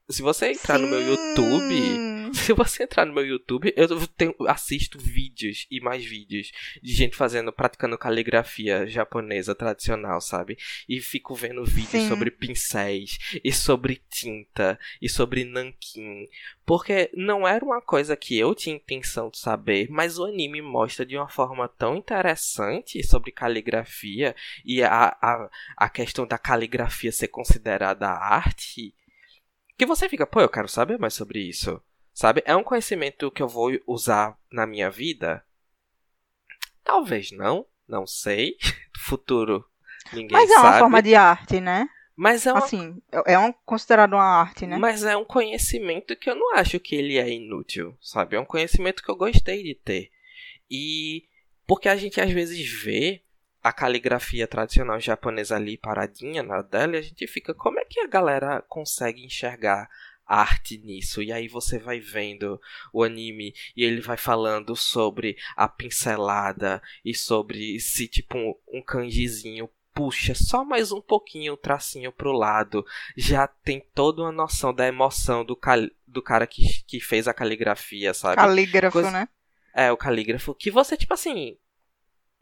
se 0.10 0.22
você 0.22 0.52
entrar 0.52 0.78
no 0.78 0.88
meu 0.88 1.02
YouTube, 1.02 1.98
Se 2.34 2.54
você 2.54 2.84
entrar 2.84 3.06
no 3.06 3.14
meu 3.14 3.26
YouTube, 3.26 3.74
eu 3.76 4.08
tenho, 4.08 4.36
assisto 4.48 5.00
vídeos 5.00 5.66
e 5.70 5.80
mais 5.80 6.04
vídeos 6.04 6.52
de 6.82 6.94
gente 6.94 7.16
fazendo, 7.16 7.52
praticando 7.52 7.98
caligrafia 7.98 8.88
japonesa 8.88 9.54
tradicional, 9.54 10.20
sabe? 10.22 10.58
E 10.88 11.00
fico 11.00 11.36
vendo 11.36 11.64
vídeos 11.66 12.04
Sim. 12.04 12.08
sobre 12.08 12.32
pincéis, 12.32 13.18
e 13.44 13.52
sobre 13.52 14.02
tinta, 14.10 14.80
e 15.02 15.10
sobre 15.10 15.44
nanquim. 15.44 16.28
Porque 16.66 17.10
não 17.14 17.48
era 17.48 17.64
uma 17.64 17.82
coisa 17.82 18.16
que 18.16 18.38
eu 18.38 18.54
tinha 18.54 18.76
intenção 18.76 19.30
de 19.30 19.38
saber, 19.38 19.88
mas 19.90 20.18
o 20.18 20.26
anime 20.26 20.62
mostra 20.62 21.06
de 21.06 21.16
uma 21.16 21.30
forma 21.30 21.68
tão 21.68 21.96
interessante 21.96 23.04
sobre 23.06 23.32
caligrafia 23.32 24.36
e 24.66 24.84
a, 24.84 25.16
a, 25.22 25.50
a 25.78 25.90
questão 25.90 26.28
da 26.28 26.38
caligrafia 26.38 27.12
ser 27.12 27.30
considerada 27.30 28.08
arte 28.10 28.94
que 29.78 29.86
você 29.86 30.10
fica, 30.10 30.26
pô, 30.26 30.42
eu 30.42 30.50
quero 30.50 30.68
saber 30.68 30.98
mais 30.98 31.14
sobre 31.14 31.40
isso. 31.40 31.80
Sabe? 32.18 32.42
É 32.48 32.56
um 32.56 32.64
conhecimento 32.64 33.30
que 33.30 33.44
eu 33.44 33.48
vou 33.48 33.70
usar 33.86 34.36
na 34.52 34.66
minha 34.66 34.90
vida? 34.90 35.46
Talvez 36.84 37.30
não, 37.32 37.64
não 37.88 38.08
sei. 38.08 38.58
Futuro 39.06 39.64
ninguém 40.12 40.32
Mas 40.32 40.50
é 40.50 40.56
sabe. 40.56 40.68
uma 40.68 40.80
forma 40.80 41.04
de 41.04 41.14
arte, 41.14 41.62
né? 41.62 41.88
Mas 42.16 42.48
é 42.48 42.54
uma... 42.54 42.66
Assim, 42.66 43.00
é 43.28 43.38
um, 43.38 43.54
considerado 43.64 44.14
uma 44.14 44.24
arte, 44.24 44.66
né? 44.66 44.80
Mas 44.80 45.04
é 45.04 45.16
um 45.16 45.24
conhecimento 45.24 46.16
que 46.16 46.28
eu 46.28 46.34
não 46.34 46.56
acho 46.56 46.80
que 46.80 46.96
ele 46.96 47.20
é 47.20 47.30
inútil, 47.30 47.96
sabe? 48.02 48.36
É 48.36 48.40
um 48.40 48.46
conhecimento 48.46 49.04
que 49.04 49.12
eu 49.12 49.16
gostei 49.16 49.62
de 49.62 49.76
ter. 49.76 50.10
E 50.72 51.24
porque 51.68 51.88
a 51.88 51.96
gente 51.96 52.20
às 52.20 52.32
vezes 52.32 52.68
vê 52.82 53.22
a 53.62 53.72
caligrafia 53.72 54.48
tradicional 54.48 55.00
japonesa 55.00 55.56
ali 55.56 55.78
paradinha 55.78 56.42
na 56.42 56.64
dela 56.64 56.96
e 56.96 56.98
a 56.98 57.02
gente 57.04 57.28
fica, 57.28 57.54
como 57.54 57.80
é 57.80 57.86
que 57.86 58.00
a 58.00 58.08
galera 58.08 58.64
consegue 58.68 59.24
enxergar 59.24 59.88
arte 60.28 60.78
nisso. 60.80 61.22
E 61.24 61.32
aí 61.32 61.48
você 61.48 61.80
vai 61.80 62.00
vendo 62.00 62.60
o 62.92 63.04
anime 63.04 63.54
e 63.76 63.84
ele 63.84 64.02
vai 64.02 64.18
falando 64.18 64.76
sobre 64.76 65.38
a 65.56 65.68
pincelada 65.68 66.82
e 67.04 67.16
sobre 67.16 67.80
se 67.80 68.08
tipo 68.08 68.38
um, 68.38 68.54
um 68.68 68.82
kanjizinho 68.82 69.70
puxa 69.98 70.36
só 70.36 70.64
mais 70.64 70.92
um 70.92 71.02
pouquinho 71.02 71.54
o 71.54 71.58
tracinho 71.58 72.12
pro 72.12 72.32
lado, 72.32 72.86
já 73.16 73.48
tem 73.48 73.84
toda 73.96 74.22
uma 74.22 74.32
noção 74.32 74.72
da 74.72 74.86
emoção 74.86 75.44
do, 75.44 75.56
cal 75.56 75.80
do 76.06 76.22
cara 76.22 76.46
que, 76.46 76.84
que 76.86 77.00
fez 77.00 77.28
a 77.28 77.34
caligrafia, 77.34 78.14
sabe? 78.14 78.36
Calígrafo, 78.36 78.94
Coisa... 78.94 79.10
né? 79.10 79.28
É, 79.74 79.92
o 79.92 79.98
calígrafo. 79.98 80.54
Que 80.54 80.70
você, 80.70 80.96
tipo 80.96 81.16
assim. 81.16 81.58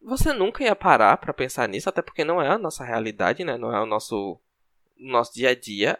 Você 0.03 0.33
nunca 0.33 0.63
ia 0.63 0.75
parar 0.75 1.17
para 1.17 1.33
pensar 1.33 1.67
nisso, 1.67 1.89
até 1.89 2.01
porque 2.01 2.23
não 2.23 2.41
é 2.41 2.49
a 2.49 2.57
nossa 2.57 2.83
realidade, 2.83 3.43
né? 3.43 3.57
Não 3.57 3.73
é 3.73 3.81
o 3.81 3.85
nosso, 3.85 4.39
nosso 4.99 5.33
dia 5.33 5.49
a 5.49 5.55
dia 5.55 5.97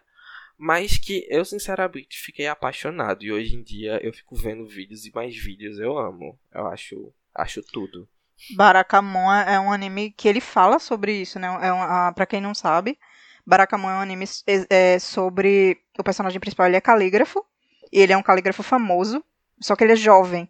mas 0.58 0.98
que 0.98 1.26
eu 1.30 1.44
sinceramente 1.44 2.18
fiquei 2.18 2.48
apaixonado 2.48 3.24
e 3.24 3.32
hoje 3.32 3.56
em 3.56 3.64
dia 3.64 4.00
eu 4.02 4.14
fico 4.14 4.36
vendo 4.36 4.68
vídeos 4.68 5.06
e 5.06 5.12
mais 5.14 5.36
vídeos, 5.36 5.80
eu 5.80 5.98
amo. 5.98 6.40
Eu 6.54 6.68
acho, 6.68 7.14
acho 7.34 7.62
tudo. 7.62 8.08
Barakamon 8.56 9.32
é 9.32 9.60
um 9.60 9.72
anime 9.72 10.12
que 10.12 10.28
ele 10.28 10.42
fala 10.42 10.80
sobre 10.80 11.14
isso, 11.14 11.40
né? 11.40 11.48
É 11.62 11.72
um, 11.72 12.14
para 12.14 12.26
quem 12.26 12.42
não 12.42 12.54
sabe, 12.54 12.98
Barakamon 13.46 13.90
é 13.90 13.94
um 13.96 14.02
anime 14.02 14.26
é, 14.70 14.98
sobre 14.98 15.80
o 15.98 16.04
personagem 16.04 16.40
principal, 16.40 16.66
ele 16.66 16.76
é 16.76 16.82
calígrafo, 16.82 17.46
e 17.92 18.00
ele 18.00 18.12
é 18.12 18.18
um 18.18 18.24
calígrafo 18.24 18.64
famoso, 18.64 19.24
só 19.62 19.76
que 19.76 19.84
ele 19.84 19.94
é 19.94 19.98
jovem. 19.98 20.50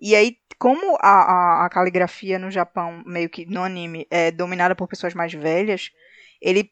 E 0.00 0.14
aí, 0.14 0.36
como 0.58 0.96
a, 1.00 1.08
a, 1.08 1.66
a 1.66 1.70
caligrafia 1.70 2.38
no 2.38 2.50
Japão, 2.50 3.02
meio 3.06 3.30
que 3.30 3.46
no 3.46 3.62
anime, 3.62 4.06
é 4.10 4.30
dominada 4.30 4.74
por 4.74 4.86
pessoas 4.86 5.14
mais 5.14 5.32
velhas, 5.32 5.90
ele 6.40 6.70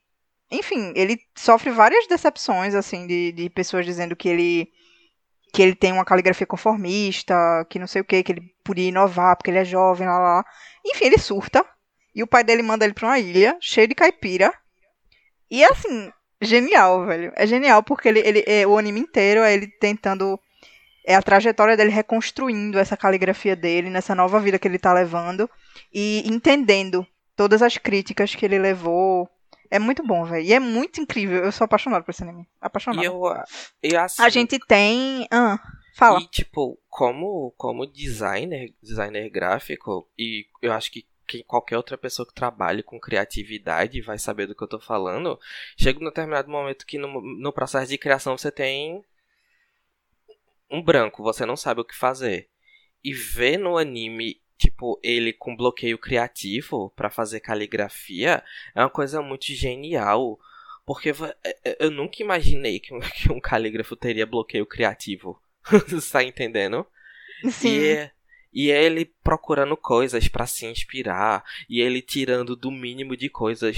enfim, 0.52 0.92
ele 0.94 1.18
sofre 1.34 1.70
várias 1.70 2.06
decepções, 2.06 2.74
assim, 2.74 3.06
de, 3.06 3.32
de 3.32 3.50
pessoas 3.50 3.86
dizendo 3.86 4.14
que 4.14 4.28
ele 4.28 4.68
que 5.52 5.60
ele 5.62 5.74
tem 5.74 5.92
uma 5.92 6.04
caligrafia 6.04 6.46
conformista, 6.46 7.34
que 7.68 7.78
não 7.78 7.86
sei 7.86 8.00
o 8.00 8.04
que, 8.04 8.22
que 8.22 8.32
ele 8.32 8.54
podia 8.64 8.88
inovar 8.88 9.36
porque 9.36 9.50
ele 9.50 9.58
é 9.58 9.64
jovem, 9.64 10.06
lá, 10.06 10.18
lá. 10.18 10.44
Enfim, 10.84 11.04
ele 11.04 11.18
surta. 11.18 11.64
E 12.14 12.22
o 12.22 12.26
pai 12.26 12.42
dele 12.42 12.62
manda 12.62 12.86
ele 12.86 12.94
pra 12.94 13.08
uma 13.08 13.18
ilha 13.18 13.56
cheia 13.60 13.86
de 13.86 13.94
caipira. 13.94 14.52
E 15.50 15.62
é 15.62 15.70
assim, 15.70 16.10
genial, 16.40 17.04
velho. 17.04 17.32
É 17.36 17.46
genial 17.46 17.82
porque 17.82 18.08
ele, 18.08 18.20
ele 18.20 18.44
é, 18.46 18.66
o 18.66 18.78
anime 18.78 19.00
inteiro 19.00 19.42
é 19.42 19.52
ele 19.52 19.66
tentando. 19.66 20.40
É 21.04 21.14
a 21.14 21.22
trajetória 21.22 21.76
dele 21.76 21.90
reconstruindo 21.90 22.78
essa 22.78 22.96
caligrafia 22.96 23.56
dele, 23.56 23.90
nessa 23.90 24.14
nova 24.14 24.40
vida 24.40 24.58
que 24.58 24.66
ele 24.66 24.78
tá 24.78 24.92
levando. 24.94 25.50
E 25.92 26.22
entendendo 26.26 27.06
todas 27.36 27.60
as 27.60 27.76
críticas 27.76 28.34
que 28.34 28.46
ele 28.46 28.58
levou 28.58 29.28
é 29.72 29.78
muito 29.78 30.06
bom, 30.06 30.22
velho. 30.26 30.44
E 30.44 30.52
é 30.52 30.60
muito 30.60 31.00
incrível. 31.00 31.42
Eu 31.42 31.50
sou 31.50 31.64
apaixonado 31.64 32.04
por 32.04 32.10
esse 32.10 32.22
anime. 32.22 32.46
Apaixonado. 32.60 33.02
E 33.02 33.06
eu, 33.06 33.22
eu 33.82 34.00
assim, 34.00 34.22
A 34.22 34.28
gente 34.28 34.58
tem. 34.58 35.26
Ah, 35.30 35.58
fala. 35.94 36.20
E, 36.20 36.26
tipo, 36.28 36.78
como, 36.90 37.54
como 37.56 37.86
designer, 37.86 38.74
designer 38.82 39.30
gráfico, 39.30 40.06
e 40.18 40.44
eu 40.60 40.74
acho 40.74 40.92
que 40.92 41.06
quem, 41.26 41.42
qualquer 41.42 41.78
outra 41.78 41.96
pessoa 41.96 42.28
que 42.28 42.34
trabalhe 42.34 42.82
com 42.82 43.00
criatividade 43.00 44.02
vai 44.02 44.18
saber 44.18 44.46
do 44.46 44.54
que 44.54 44.62
eu 44.62 44.68
tô 44.68 44.78
falando. 44.78 45.40
Chega 45.74 45.98
um 45.98 46.04
determinado 46.04 46.50
momento 46.50 46.84
que 46.84 46.98
no, 46.98 47.22
no 47.22 47.50
processo 47.50 47.90
de 47.90 47.96
criação 47.96 48.36
você 48.36 48.50
tem 48.52 49.02
um 50.70 50.82
branco, 50.82 51.22
você 51.22 51.46
não 51.46 51.56
sabe 51.56 51.80
o 51.80 51.84
que 51.84 51.96
fazer. 51.96 52.50
E 53.02 53.14
ver 53.14 53.56
no 53.56 53.78
anime 53.78 54.41
tipo, 54.62 54.98
ele 55.02 55.32
com 55.32 55.56
bloqueio 55.56 55.98
criativo 55.98 56.90
para 56.96 57.10
fazer 57.10 57.40
caligrafia 57.40 58.42
é 58.74 58.80
uma 58.80 58.90
coisa 58.90 59.20
muito 59.20 59.46
genial. 59.52 60.38
Porque 60.84 61.10
é, 61.44 61.58
é, 61.64 61.76
eu 61.80 61.90
nunca 61.90 62.22
imaginei 62.22 62.80
que 62.80 62.94
um, 62.94 63.00
que 63.14 63.30
um 63.30 63.40
calígrafo 63.40 63.96
teria 63.96 64.26
bloqueio 64.26 64.66
criativo. 64.66 65.40
Você 65.88 66.12
tá 66.12 66.24
entendendo? 66.24 66.86
Sim. 67.50 67.68
E, 67.68 68.10
e 68.52 68.70
ele 68.70 69.04
procurando 69.22 69.76
coisas 69.76 70.28
para 70.28 70.46
se 70.46 70.66
inspirar. 70.66 71.44
E 71.68 71.80
ele 71.80 72.02
tirando 72.02 72.56
do 72.56 72.70
mínimo 72.70 73.16
de 73.16 73.28
coisas 73.28 73.76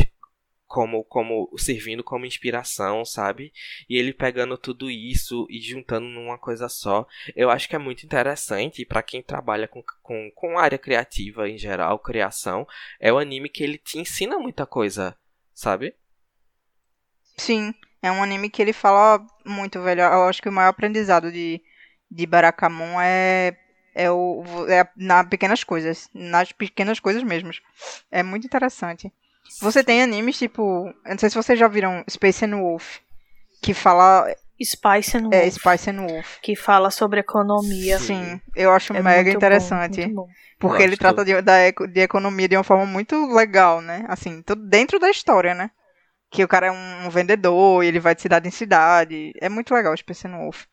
como 0.67 1.05
como 1.05 1.51
servindo 1.57 2.03
como 2.03 2.27
inspiração, 2.27 3.05
sabe? 3.05 3.53
E 3.89 3.97
ele 3.97 4.13
pegando 4.13 4.57
tudo 4.59 4.91
isso 4.91 5.47
e 5.49 5.61
juntando 5.61 6.07
numa 6.07 6.39
coisa 6.39 6.69
só. 6.69 7.07
Eu 7.35 7.51
acho 7.51 7.69
que 7.69 7.77
é 7.77 7.79
muito 7.79 8.05
interessante 8.05 8.85
para 8.85 9.03
quem 9.03 9.23
trabalha 9.23 9.69
com, 9.69 9.83
com, 10.03 10.31
com 10.35 10.59
área 10.59 10.79
criativa 10.79 11.49
em 11.49 11.59
geral, 11.59 11.99
criação, 11.99 12.67
é 13.01 13.13
o 13.13 13.19
anime 13.19 13.49
que 13.49 13.63
ele 13.63 13.79
te 13.79 13.99
ensina 13.99 14.39
muita 14.39 14.67
coisa, 14.67 15.17
sabe? 15.53 15.95
Sim, 17.37 17.75
é 18.03 18.11
um 18.11 18.23
anime 18.23 18.49
que 18.49 18.63
ele 18.63 18.73
fala 18.73 19.25
muito, 19.45 19.83
velho. 19.83 20.03
Eu 20.03 20.25
acho 20.25 20.41
que 20.41 20.49
o 20.49 20.53
maior 20.53 20.69
aprendizado 20.69 21.33
de, 21.33 21.61
de 22.11 22.27
Barakamon 22.27 23.01
é 23.01 23.57
é, 23.95 24.11
o, 24.11 24.43
é 24.69 24.89
nas 24.97 25.29
pequenas 25.29 25.63
coisas, 25.63 26.11
nas 26.13 26.51
pequenas 26.53 26.99
coisas 26.99 27.23
mesmo. 27.23 27.53
É 28.11 28.23
muito 28.23 28.47
interessante. 28.47 29.13
Você 29.61 29.85
tem 29.85 30.03
animes 30.03 30.39
tipo. 30.39 30.87
Eu 31.05 31.11
não 31.11 31.19
sei 31.19 31.31
se 31.31 31.37
vocês 31.37 31.59
já 31.59 31.69
viram 31.69 32.05
Space 32.09 32.45
and 32.45 32.57
Wolf. 32.57 32.99
Que 33.63 33.75
fala. 33.75 34.27
Spice 34.63 35.17
and 35.17 35.29
é, 35.33 35.41
Wolf. 35.41 35.47
É, 35.47 35.51
Spice 35.51 35.91
and 35.91 36.07
Wolf. 36.07 36.39
Que 36.43 36.57
fala 36.57 36.91
sobre 36.91 37.21
economia. 37.21 37.99
Sim, 37.99 38.41
eu 38.55 38.73
acho 38.73 38.93
é 38.97 39.03
mega 39.03 39.31
interessante. 39.31 40.07
Bom, 40.07 40.29
porque 40.59 40.83
ele 40.83 40.97
trata 40.97 41.25
de, 41.25 41.41
da, 41.43 41.71
de 41.71 42.01
economia 42.01 42.49
de 42.49 42.57
uma 42.57 42.65
forma 42.65 42.87
muito 42.87 43.27
legal, 43.35 43.81
né? 43.81 44.05
Assim, 44.09 44.43
tudo 44.43 44.67
dentro 44.67 44.99
da 44.99 45.11
história, 45.11 45.55
né? 45.55 45.71
Que 46.31 46.43
o 46.43 46.49
cara 46.49 46.69
é 46.69 46.71
um 46.71 47.11
vendedor 47.11 47.85
e 47.85 47.89
ele 47.89 48.01
vai 48.01 48.15
de 48.15 48.23
cidade 48.23 48.49
em 48.49 48.53
cidade. 48.53 49.33
É 49.41 49.49
muito 49.49 49.75
legal 49.75 49.93
o 49.93 49.97
Space 49.97 50.27
and 50.27 50.37
Wolf. 50.37 50.65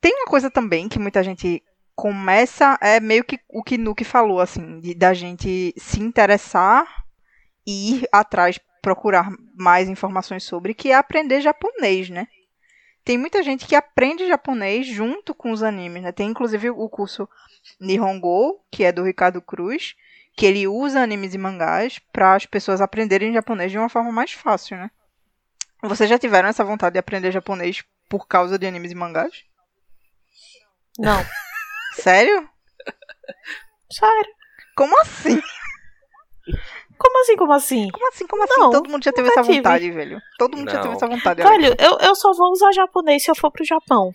Tem 0.00 0.12
uma 0.14 0.26
coisa 0.26 0.50
também 0.50 0.88
que 0.88 0.98
muita 0.98 1.22
gente 1.22 1.62
começa. 1.94 2.78
É 2.80 2.98
meio 2.98 3.24
que 3.24 3.38
o 3.48 3.62
que 3.62 3.76
Nuke 3.76 4.04
falou, 4.04 4.40
assim, 4.40 4.80
de, 4.80 4.94
da 4.94 5.12
gente 5.12 5.74
se 5.76 6.00
interessar 6.00 6.86
ir 7.66 8.08
atrás 8.12 8.58
procurar 8.82 9.30
mais 9.54 9.88
informações 9.88 10.44
sobre, 10.44 10.74
que 10.74 10.90
é 10.90 10.94
aprender 10.94 11.40
japonês, 11.40 12.08
né? 12.08 12.26
Tem 13.04 13.16
muita 13.16 13.42
gente 13.42 13.66
que 13.66 13.74
aprende 13.74 14.26
japonês 14.28 14.86
junto 14.86 15.34
com 15.34 15.50
os 15.50 15.62
animes, 15.62 16.02
né? 16.02 16.12
Tem 16.12 16.28
inclusive 16.28 16.70
o 16.70 16.88
curso 16.88 17.28
Nihongo, 17.78 18.62
que 18.70 18.84
é 18.84 18.92
do 18.92 19.04
Ricardo 19.04 19.40
Cruz, 19.40 19.94
que 20.36 20.46
ele 20.46 20.66
usa 20.66 21.02
animes 21.02 21.34
e 21.34 21.38
mangás 21.38 21.98
para 22.12 22.34
as 22.34 22.46
pessoas 22.46 22.80
aprenderem 22.80 23.32
japonês 23.32 23.70
de 23.70 23.78
uma 23.78 23.88
forma 23.88 24.12
mais 24.12 24.32
fácil, 24.32 24.76
né? 24.76 24.90
Vocês 25.82 26.10
já 26.10 26.18
tiveram 26.18 26.48
essa 26.48 26.64
vontade 26.64 26.94
de 26.94 26.98
aprender 26.98 27.32
japonês 27.32 27.82
por 28.08 28.26
causa 28.26 28.58
de 28.58 28.66
animes 28.66 28.92
e 28.92 28.94
mangás? 28.94 29.44
Não. 30.98 31.24
Sério? 31.94 32.48
Sério. 33.90 34.34
Como 34.76 34.98
assim? 35.00 35.40
Como 37.00 37.20
assim, 37.22 37.36
como 37.36 37.52
assim? 37.54 37.90
Como 37.90 38.08
assim, 38.08 38.26
como 38.26 38.44
assim? 38.44 38.60
Não, 38.60 38.70
Todo 38.70 38.90
mundo 38.90 39.02
já 39.02 39.10
teve 39.10 39.28
essa 39.28 39.42
vontade, 39.42 39.84
tive. 39.84 39.96
velho. 39.96 40.20
Todo 40.38 40.54
mundo 40.54 40.66
não. 40.66 40.74
já 40.74 40.82
teve 40.82 40.94
essa 40.94 41.06
vontade. 41.06 41.42
Velho, 41.42 41.74
eu, 41.78 41.98
eu 41.98 42.14
só 42.14 42.30
vou 42.34 42.50
usar 42.50 42.72
japonês 42.72 43.24
se 43.24 43.30
eu 43.30 43.34
for 43.34 43.50
pro 43.50 43.64
Japão. 43.64 44.12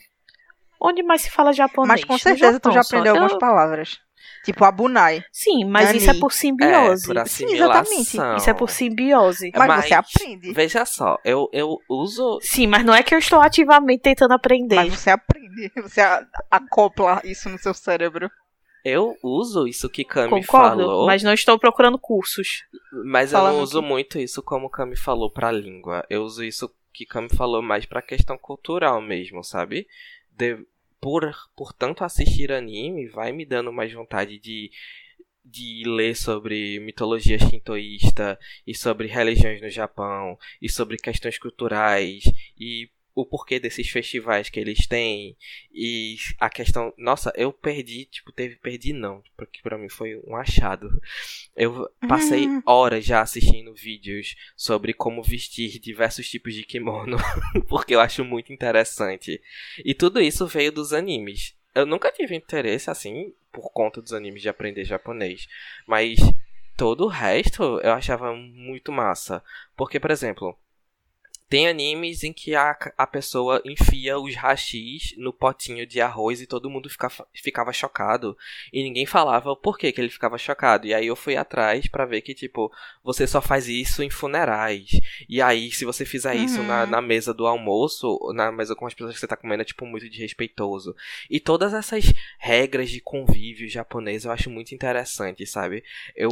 Onde 0.79 1.01
mais 1.01 1.23
se 1.23 1.31
fala 1.31 1.51
japonês? 1.51 1.89
Mas 1.89 2.03
com 2.03 2.17
certeza 2.17 2.59
tu 2.59 2.71
já 2.71 2.81
aprendeu 2.81 3.13
só. 3.15 3.21
algumas 3.21 3.31
eu... 3.31 3.39
palavras. 3.39 3.97
Tipo 4.43 4.63
a 4.63 4.71
Bunai. 4.71 5.23
Sim, 5.31 5.65
mas 5.65 5.85
Nani. 5.85 5.97
isso 5.97 6.11
é 6.11 6.13
por 6.13 6.31
simbiose. 6.31 7.11
É, 7.11 7.13
por 7.15 7.27
Sim, 7.27 7.51
exatamente. 7.51 8.17
Isso 8.37 8.49
é 8.49 8.53
por 8.53 8.69
simbiose. 8.69 9.51
Mas, 9.55 9.85
você 9.85 9.93
aprende. 9.95 10.53
Veja 10.53 10.85
só, 10.85 11.17
eu, 11.25 11.49
eu 11.51 11.79
uso. 11.89 12.39
Sim, 12.43 12.67
mas 12.67 12.85
não 12.85 12.93
é 12.93 13.01
que 13.01 13.15
eu 13.15 13.19
estou 13.19 13.41
ativamente 13.41 14.03
tentando 14.03 14.35
aprender. 14.35 14.75
Mas 14.75 14.93
você 14.93 15.09
aprende. 15.09 15.71
Você 15.81 16.01
a- 16.01 16.23
acopla 16.51 17.19
isso 17.23 17.49
no 17.49 17.57
seu 17.57 17.73
cérebro. 17.73 18.29
Eu 18.85 19.17
uso 19.23 19.67
isso 19.67 19.89
que 19.89 20.05
Cami 20.05 20.29
Concordo, 20.29 20.83
falou. 20.83 21.05
mas 21.07 21.23
não 21.23 21.33
estou 21.33 21.57
procurando 21.57 21.97
cursos. 21.97 22.63
Mas 23.03 23.33
eu 23.33 23.39
não 23.39 23.59
uso 23.61 23.81
muito 23.81 24.19
isso 24.19 24.43
como 24.43 24.69
Cami 24.69 24.95
falou 24.95 25.31
pra 25.31 25.51
língua. 25.51 26.05
Eu 26.09 26.23
uso 26.23 26.43
isso 26.43 26.71
que 26.93 27.05
Cami 27.05 27.27
falou 27.35 27.61
mais 27.63 27.85
pra 27.85 28.01
questão 28.01 28.37
cultural 28.37 29.01
mesmo, 29.01 29.43
sabe? 29.43 29.87
De- 30.31 30.63
por, 31.01 31.31
por 31.55 31.73
tanto 31.73 32.03
assistir 32.03 32.51
anime, 32.51 33.07
vai 33.07 33.31
me 33.31 33.43
dando 33.45 33.71
mais 33.73 33.91
vontade 33.91 34.39
de, 34.39 34.71
de 35.43 35.83
ler 35.85 36.15
sobre 36.15 36.79
mitologia 36.79 37.37
shintoísta 37.37 38.39
e 38.65 38.73
sobre 38.75 39.07
religiões 39.07 39.61
no 39.61 39.69
Japão 39.69 40.37
e 40.61 40.69
sobre 40.69 40.97
questões 40.97 41.37
culturais 41.37 42.23
e 42.59 42.89
o 43.15 43.25
porquê 43.25 43.59
desses 43.59 43.89
festivais 43.89 44.49
que 44.49 44.59
eles 44.59 44.85
têm 44.85 45.37
e 45.73 46.17
a 46.37 46.49
questão, 46.49 46.93
nossa, 46.97 47.31
eu 47.37 47.53
perdi, 47.53 48.05
tipo, 48.05 48.29
teve 48.33 48.57
perdi 48.57 48.91
não, 48.91 49.23
porque 49.37 49.61
pra 49.61 49.77
mim 49.77 49.87
foi 49.87 50.21
um 50.27 50.35
achado. 50.35 50.89
Eu 51.55 51.89
passei 52.07 52.45
horas 52.67 53.05
já 53.05 53.21
assistindo 53.21 53.73
vídeos 53.73 54.35
sobre 54.55 54.93
como 54.93 55.23
vestir 55.23 55.79
diversos 55.79 56.29
tipos 56.29 56.53
de 56.53 56.63
kimono, 56.63 57.17
porque 57.69 57.95
eu 57.95 58.01
acho 58.01 58.25
muito 58.25 58.51
interessante. 58.51 59.41
E 59.83 59.93
tudo 59.93 60.21
isso 60.21 60.45
veio 60.45 60.73
dos 60.73 60.91
animes. 60.91 61.55
Eu 61.73 61.85
nunca 61.85 62.11
tive 62.11 62.35
interesse 62.35 62.89
assim 62.89 63.33
por 63.51 63.71
conta 63.71 64.01
dos 64.01 64.11
animes 64.11 64.41
de 64.41 64.49
aprender 64.49 64.83
japonês, 64.83 65.47
mas 65.87 66.19
todo 66.75 67.05
o 67.05 67.09
resto 67.09 67.79
eu 67.81 67.93
achava 67.93 68.35
muito 68.35 68.91
massa. 68.91 69.41
Porque, 69.75 69.99
por 69.99 70.11
exemplo, 70.11 70.57
tem 71.47 71.67
animes 71.67 72.23
em 72.23 72.33
que 72.33 72.55
a, 72.55 72.75
a 72.97 73.05
pessoa 73.05 73.61
enfia 73.63 74.17
os 74.17 74.35
hashis 74.35 75.13
no 75.17 75.31
potinho 75.31 75.85
de 75.85 76.01
arroz 76.01 76.41
e 76.41 76.47
todo 76.47 76.69
mundo 76.69 76.89
fica, 76.89 77.09
ficava 77.33 77.71
chocado. 77.71 78.35
E 78.73 78.81
ninguém 78.83 79.05
falava 79.05 79.51
o 79.51 79.55
porquê 79.55 79.91
que 79.91 80.01
ele 80.01 80.09
ficava 80.09 80.37
chocado. 80.37 80.87
E 80.87 80.93
aí 80.93 81.07
eu 81.07 81.15
fui 81.15 81.35
atrás 81.37 81.87
pra 81.87 82.05
ver 82.05 82.21
que, 82.21 82.33
tipo, 82.33 82.71
você 83.03 83.27
só 83.27 83.41
faz 83.41 83.67
isso 83.67 84.01
em 84.01 84.09
funerais. 84.09 84.89
E 85.29 85.41
aí, 85.41 85.71
se 85.71 85.85
você 85.85 86.03
fizer 86.05 86.35
isso 86.35 86.59
Uhum. 86.61 86.67
na, 86.67 86.85
na 86.85 87.01
mesa 87.01 87.33
do 87.33 87.45
almoço, 87.45 88.17
na 88.33 88.51
mesa 88.51 88.75
com 88.75 88.87
as 88.87 88.93
pessoas 88.93 89.13
que 89.13 89.19
você 89.19 89.27
tá 89.27 89.37
comendo, 89.37 89.61
é, 89.61 89.65
tipo, 89.65 89.85
muito 89.85 90.09
desrespeitoso. 90.09 90.95
E 91.29 91.39
todas 91.39 91.73
essas 91.73 92.11
regras 92.39 92.89
de 92.89 92.99
convívio 93.01 93.69
japonês 93.69 94.25
eu 94.25 94.31
acho 94.31 94.49
muito 94.49 94.73
interessante, 94.73 95.45
sabe? 95.45 95.83
Eu 96.15 96.29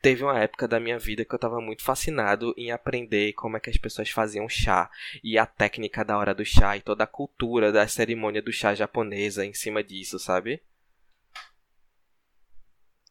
teve 0.00 0.24
uma 0.24 0.38
época 0.38 0.66
da 0.66 0.80
minha 0.80 0.98
vida 0.98 1.24
que 1.24 1.34
eu 1.34 1.38
tava 1.38 1.60
muito 1.60 1.82
fascinado 1.82 2.54
em 2.56 2.70
aprender 2.70 3.32
como 3.34 3.56
é 3.56 3.60
que 3.60 3.70
as 3.70 3.76
pessoas 3.76 4.10
faziam 4.10 4.48
chá 4.48 4.90
e 5.22 5.38
a 5.38 5.46
técnica 5.46 6.04
da 6.04 6.16
hora 6.16 6.34
do 6.34 6.44
chá 6.44 6.76
e 6.76 6.80
toda 6.80 7.04
a 7.04 7.06
cultura 7.06 7.70
da 7.70 7.86
cerimônia 7.86 8.42
do 8.42 8.52
chá 8.52 8.74
japonesa 8.74 9.44
em 9.44 9.52
cima 9.52 9.82
disso, 9.82 10.18
sabe? 10.18 10.62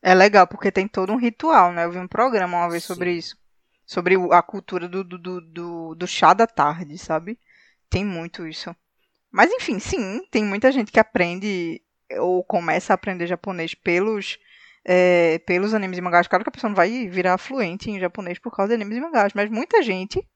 É 0.02 0.14
legal, 0.14 0.48
porque 0.48 0.72
tem 0.72 0.88
todo 0.88 1.12
um 1.12 1.18
ritual, 1.18 1.74
né? 1.74 1.86
Eu 1.86 1.92
vi 1.92 1.98
um 1.98 2.08
programa 2.08 2.58
uma 2.58 2.70
vez 2.70 2.84
Sim. 2.84 2.94
sobre 2.94 3.14
isso. 3.14 3.38
Sobre 3.86 4.16
a 4.32 4.42
cultura 4.42 4.88
do, 4.88 5.04
do, 5.04 5.18
do, 5.18 5.42
do, 5.42 5.96
do 5.96 6.08
chá 6.08 6.34
da 6.34 6.48
tarde, 6.48 6.98
sabe? 6.98 7.38
Tem 7.90 8.06
muito 8.06 8.48
isso. 8.48 8.76
Mas 9.32 9.52
enfim, 9.52 9.80
sim, 9.80 10.26
tem 10.32 10.44
muita 10.44 10.72
gente 10.72 10.92
que 10.92 11.00
aprende 11.00 11.82
ou 12.18 12.44
começa 12.44 12.94
a 12.94 12.96
aprender 12.96 13.28
japonês 13.28 13.74
pelos, 13.76 14.40
é, 14.92 15.38
pelos 15.46 15.76
animes 15.76 16.00
e 16.00 16.02
mangás. 16.02 16.28
Claro 16.28 16.44
que 16.44 16.50
a 16.50 16.52
pessoa 16.52 16.70
não 16.70 16.76
vai 16.76 17.08
virar 17.08 17.38
fluente 17.38 17.92
em 17.92 18.00
japonês 18.00 18.40
por 18.40 18.52
causa 18.52 18.70
de 18.70 18.82
animes 18.82 18.98
e 18.98 19.02
mangás, 19.02 19.34
mas 19.36 19.48
muita 19.48 19.84
gente 19.84 20.28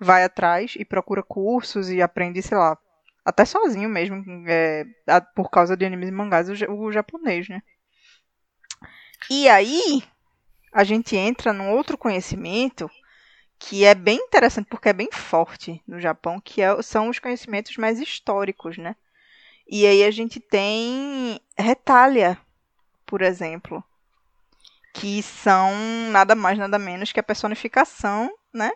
vai 0.00 0.24
atrás 0.24 0.74
e 0.78 0.84
procura 0.84 1.22
cursos 1.22 1.90
e 1.90 2.00
aprende, 2.02 2.42
sei 2.42 2.56
lá, 2.56 2.78
até 3.24 3.44
sozinho 3.44 3.90
mesmo, 3.90 4.24
é, 4.48 4.86
por 5.36 5.50
causa 5.50 5.76
de 5.76 5.84
animes 5.84 6.08
e 6.08 6.12
mangás, 6.12 6.48
o, 6.48 6.72
o 6.72 6.90
japonês, 6.90 7.48
né? 7.48 7.62
E 9.30 9.48
aí, 9.48 10.02
a 10.72 10.84
gente 10.84 11.16
entra 11.16 11.52
num 11.52 11.70
outro 11.72 11.98
conhecimento 11.98 12.90
que 13.58 13.84
é 13.84 13.94
bem 13.94 14.18
interessante, 14.18 14.68
porque 14.70 14.88
é 14.90 14.92
bem 14.94 15.10
forte 15.12 15.82
no 15.86 16.00
Japão, 16.00 16.40
que 16.40 16.62
é- 16.62 16.82
são 16.82 17.08
os 17.10 17.18
conhecimentos 17.18 17.76
mais 17.76 18.00
históricos, 18.00 18.78
né? 18.78 18.96
E 19.68 19.86
aí 19.86 20.04
a 20.04 20.10
gente 20.10 20.40
tem 20.40 21.40
retalha, 21.58 22.38
por 23.06 23.22
exemplo, 23.22 23.84
que 24.94 25.22
são 25.22 25.72
nada 26.10 26.34
mais, 26.34 26.58
nada 26.58 26.78
menos 26.78 27.12
que 27.12 27.20
a 27.20 27.22
personificação, 27.22 28.30
né? 28.52 28.70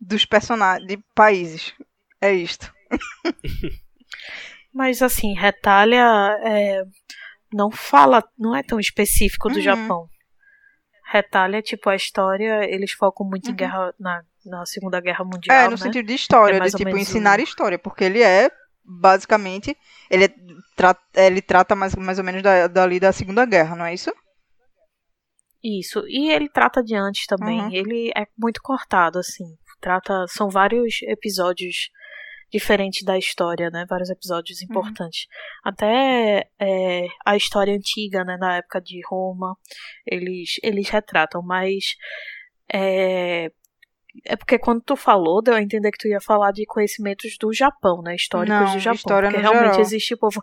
Dos 0.00 0.24
personagens, 0.24 0.86
de 0.88 0.98
países. 1.14 1.74
É 2.20 2.32
isto. 2.32 2.72
Mas 4.72 5.00
assim, 5.02 5.34
retalha 5.34 6.04
é, 6.44 6.82
não 7.52 7.70
fala, 7.70 8.22
não 8.38 8.54
é 8.54 8.62
tão 8.62 8.78
específico 8.78 9.48
do 9.48 9.56
Uhum. 9.56 9.62
Japão. 9.62 10.08
Retalha, 11.10 11.62
tipo, 11.62 11.88
a 11.88 11.94
história, 11.96 12.64
eles 12.68 12.92
focam 12.92 13.26
muito 13.26 13.46
em 13.46 13.50
Uhum. 13.52 13.56
guerra 13.56 13.94
na, 13.98 14.22
na 14.44 14.66
Segunda 14.66 15.00
Guerra 15.00 15.24
Mundial, 15.24 15.56
É, 15.56 15.64
no 15.64 15.70
né? 15.70 15.76
sentido 15.76 16.06
de 16.06 16.14
história, 16.14 16.56
É 16.56 16.60
de 16.60 16.72
tipo 16.72 16.96
ensinar 16.98 17.38
história, 17.40 17.78
porque 17.78 18.04
ele 18.04 18.22
é 18.22 18.50
basicamente 18.84 19.76
ele, 20.10 20.24
é, 20.24 20.28
tra- 20.76 20.96
ele 21.14 21.40
trata 21.40 21.74
mais, 21.74 21.94
mais 21.94 22.18
ou 22.18 22.24
menos 22.24 22.42
da, 22.42 22.66
dali 22.66 23.00
da 23.00 23.12
Segunda 23.12 23.44
Guerra, 23.46 23.76
não 23.76 23.84
é 23.84 23.94
isso? 23.94 24.12
Isso. 25.62 26.04
E 26.06 26.30
ele 26.30 26.48
trata 26.48 26.82
de 26.82 26.94
antes 26.94 27.26
também. 27.26 27.60
Uhum. 27.60 27.72
Ele 27.72 28.10
é 28.16 28.26
muito 28.38 28.60
cortado, 28.62 29.18
assim. 29.18 29.44
Trata. 29.80 30.26
São 30.28 30.48
vários 30.48 31.00
episódios 31.02 31.90
diferentes 32.52 33.02
da 33.04 33.18
história, 33.18 33.68
né? 33.70 33.84
Vários 33.88 34.08
episódios 34.08 34.60
Uhum. 34.60 34.66
importantes. 34.70 35.26
Até 35.64 36.48
é, 36.60 37.06
a 37.24 37.36
história 37.36 37.74
antiga, 37.74 38.24
né? 38.24 38.36
Na 38.38 38.56
época 38.58 38.80
de 38.80 39.00
Roma, 39.08 39.56
eles, 40.06 40.56
eles 40.62 40.88
retratam, 40.88 41.42
mas. 41.42 41.96
É, 42.72 43.50
é 44.24 44.36
porque 44.36 44.58
quando 44.58 44.80
tu 44.82 44.96
falou, 44.96 45.42
deu 45.42 45.54
a 45.54 45.62
entender 45.62 45.90
que 45.90 45.98
tu 45.98 46.08
ia 46.08 46.20
falar 46.20 46.50
de 46.52 46.64
conhecimentos 46.64 47.36
do 47.38 47.52
Japão, 47.52 48.00
né? 48.02 48.14
Históricos 48.14 48.58
Não, 48.60 48.72
do 48.74 48.78
Japão. 48.78 48.94
história 48.96 49.28
porque 49.28 49.42
realmente 49.42 49.64
geral. 49.72 49.80
existe 49.80 50.16
povo. 50.16 50.40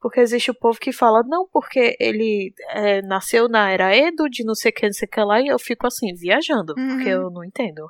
Porque 0.00 0.20
existe 0.20 0.50
o 0.50 0.54
povo 0.58 0.78
que 0.80 0.92
fala, 0.92 1.22
não, 1.26 1.46
porque 1.52 1.96
ele 2.00 2.54
é, 2.70 3.02
nasceu 3.02 3.48
na 3.48 3.70
era 3.70 3.94
Edo, 3.94 4.28
de 4.30 4.42
não 4.44 4.54
sei 4.54 4.70
o 4.70 4.74
que, 4.74 4.86
não 4.86 4.92
sei 4.92 5.06
o 5.06 5.10
que 5.10 5.20
lá, 5.20 5.40
e 5.40 5.48
eu 5.48 5.58
fico 5.58 5.86
assim, 5.86 6.14
viajando, 6.14 6.74
Uhum. 6.78 6.88
porque 6.96 7.08
eu 7.08 7.30
não 7.30 7.44
entendo. 7.44 7.86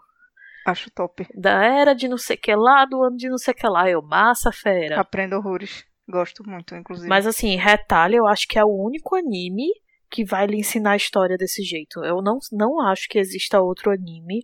Acho 0.66 0.90
top. 0.90 1.26
Da 1.34 1.64
era 1.64 1.94
de 1.94 2.08
não 2.08 2.18
sei 2.18 2.36
o 2.36 2.40
que 2.40 2.54
lá, 2.54 2.84
do 2.84 3.02
ano 3.02 3.16
de 3.16 3.28
não 3.28 3.38
sei 3.38 3.52
o 3.54 3.56
que 3.56 3.66
lá, 3.68 3.88
eu, 3.88 4.02
massa 4.02 4.50
fera. 4.52 5.00
Aprendo 5.00 5.36
horrores. 5.36 5.84
Gosto 6.08 6.42
muito, 6.44 6.74
inclusive. 6.74 7.08
Mas 7.08 7.26
assim, 7.26 7.54
Retalha 7.56 8.16
eu 8.16 8.26
acho 8.26 8.46
que 8.48 8.58
é 8.58 8.64
o 8.64 8.68
único 8.84 9.14
anime 9.14 9.68
que 10.10 10.24
vai 10.24 10.44
lhe 10.44 10.58
ensinar 10.58 10.92
a 10.92 10.96
história 10.96 11.36
desse 11.36 11.62
jeito. 11.62 12.04
Eu 12.04 12.20
não, 12.20 12.38
não 12.50 12.80
acho 12.80 13.08
que 13.08 13.16
exista 13.16 13.60
outro 13.60 13.92
anime 13.92 14.40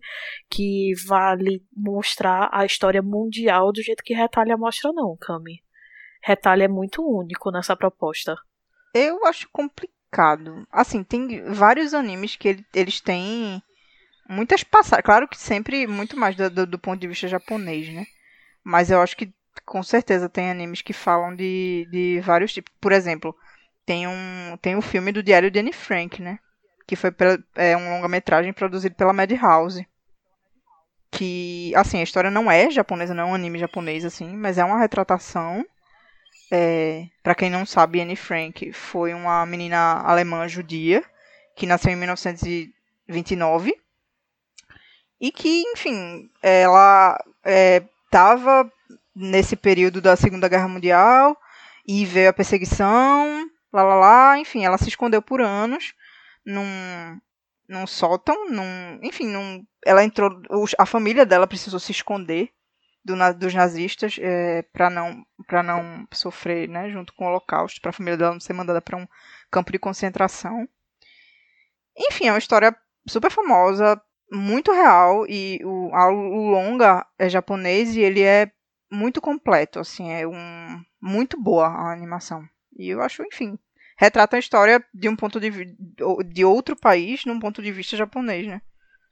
que 0.49 0.93
vá 1.05 1.35
lhe 1.35 1.61
mostrar 1.75 2.49
a 2.53 2.65
história 2.65 3.01
mundial 3.01 3.73
do 3.73 3.81
jeito 3.83 4.01
que 4.01 4.13
Retalha 4.13 4.55
mostra, 4.55 4.91
não, 4.93 5.17
Kami. 5.19 5.61
Retalha 6.27 6.65
é 6.65 6.67
muito 6.67 7.01
único 7.01 7.51
nessa 7.51 7.75
proposta. 7.75 8.35
Eu 8.93 9.25
acho 9.25 9.49
complicado. 9.51 10.67
Assim, 10.71 11.03
tem 11.03 11.43
vários 11.53 11.93
animes 11.93 12.35
que 12.35 12.47
ele- 12.49 12.65
eles 12.73 12.99
têm 13.01 13.61
muitas 14.29 14.63
passagens. 14.63 15.05
Claro 15.05 15.27
que 15.27 15.37
sempre 15.37 15.87
muito 15.87 16.17
mais 16.19 16.35
do, 16.35 16.49
do- 16.49 16.67
do 16.67 16.79
ponto 16.79 16.99
de 16.99 17.07
vista 17.07 17.27
japonês, 17.27 17.89
né? 17.93 18.05
Mas 18.63 18.91
eu 18.91 19.01
acho 19.01 19.17
que 19.17 19.33
com 19.65 19.83
certeza 19.83 20.29
tem 20.29 20.51
animes 20.51 20.81
que 20.81 20.93
falam 20.93 21.35
de, 21.35 21.87
de 21.91 22.21
vários 22.21 22.53
tipos. 22.53 22.73
Por 22.81 22.91
exemplo, 22.93 23.35
tem 23.85 24.07
um, 24.07 24.57
tem 24.61 24.75
um 24.75 24.81
filme 24.81 25.11
do 25.11 25.23
Diário 25.23 25.51
de 25.51 25.59
Anne 25.59 25.73
Frank, 25.73 26.21
né? 26.21 26.39
Que 26.87 26.95
foi 26.97 27.11
pela- 27.11 27.39
é, 27.55 27.77
um 27.77 27.89
longa-metragem 27.91 28.53
produzido 28.53 28.95
pela 28.95 29.13
Madhouse. 29.13 29.87
Que, 31.11 31.73
assim, 31.75 31.99
a 31.99 32.03
história 32.03 32.29
não 32.31 32.49
é 32.51 32.69
japonesa, 32.69 33.13
não 33.13 33.23
é 33.23 33.31
um 33.31 33.33
anime 33.35 33.57
japonês, 33.59 34.05
assim, 34.05 34.35
mas 34.35 34.57
é 34.57 34.63
uma 34.63 34.77
retratação 34.79 35.65
é, 36.51 37.07
para 37.21 37.35
quem 37.35 37.49
não 37.49 37.65
sabe, 37.65 38.01
Anne 38.01 38.15
Frank 38.15 38.71
foi 38.71 39.13
uma 39.13 39.45
menina 39.45 40.01
alemã 40.01 40.47
judia 40.47 41.03
que 41.55 41.65
nasceu 41.65 41.91
em 41.91 41.95
1929 41.95 43.75
e 45.19 45.31
que, 45.31 45.63
enfim, 45.73 46.29
ela 46.41 47.17
estava 48.05 48.71
nesse 49.15 49.55
período 49.55 49.99
da 49.99 50.15
Segunda 50.15 50.47
Guerra 50.47 50.67
Mundial 50.67 51.35
e 51.87 52.05
veio 52.05 52.29
a 52.29 52.33
perseguição, 52.33 53.49
lá 53.73 53.83
lá 53.83 53.95
lá, 53.95 54.37
enfim, 54.37 54.63
ela 54.63 54.77
se 54.77 54.87
escondeu 54.87 55.21
por 55.21 55.41
anos 55.41 55.93
num, 56.45 57.19
num 57.67 57.87
sótão, 57.87 58.49
num, 58.49 58.99
enfim, 59.01 59.27
num, 59.27 59.65
ela 59.85 60.03
entrou, 60.03 60.29
a 60.77 60.85
família 60.85 61.25
dela 61.25 61.47
precisou 61.47 61.79
se 61.79 61.91
esconder 61.91 62.51
do, 63.03 63.15
dos 63.37 63.53
nazistas 63.53 64.17
é, 64.19 64.63
para 64.73 64.89
não 64.89 65.25
para 65.47 65.63
não 65.63 66.07
sofrer, 66.13 66.67
né, 66.67 66.89
junto 66.89 67.13
com 67.13 67.25
o 67.25 67.27
Holocausto, 67.29 67.79
para 67.81 67.89
a 67.89 67.93
família 67.93 68.17
dela 68.17 68.33
não 68.33 68.39
ser 68.39 68.53
mandada 68.53 68.81
para 68.81 68.97
um 68.97 69.07
campo 69.49 69.71
de 69.71 69.79
concentração. 69.79 70.67
Enfim, 71.97 72.27
é 72.27 72.31
uma 72.31 72.37
história 72.37 72.75
super 73.07 73.31
famosa, 73.31 73.99
muito 74.31 74.71
real 74.71 75.25
e 75.27 75.59
o, 75.63 75.89
o 75.89 76.49
longa 76.49 77.05
é 77.17 77.29
japonês 77.29 77.95
e 77.95 78.01
ele 78.01 78.21
é 78.21 78.51
muito 78.91 79.21
completo, 79.21 79.79
assim, 79.79 80.11
é 80.11 80.27
um 80.27 80.81
muito 81.01 81.41
boa 81.41 81.67
a 81.67 81.91
animação. 81.91 82.43
E 82.77 82.89
eu 82.89 83.01
acho, 83.01 83.23
enfim, 83.23 83.57
retrata 83.97 84.35
a 84.35 84.39
história 84.39 84.83
de 84.93 85.09
um 85.09 85.15
ponto 85.15 85.39
de 85.39 85.49
de 86.25 86.45
outro 86.45 86.75
país 86.75 87.25
num 87.25 87.39
ponto 87.39 87.61
de 87.61 87.71
vista 87.71 87.97
japonês, 87.97 88.47
né? 88.47 88.61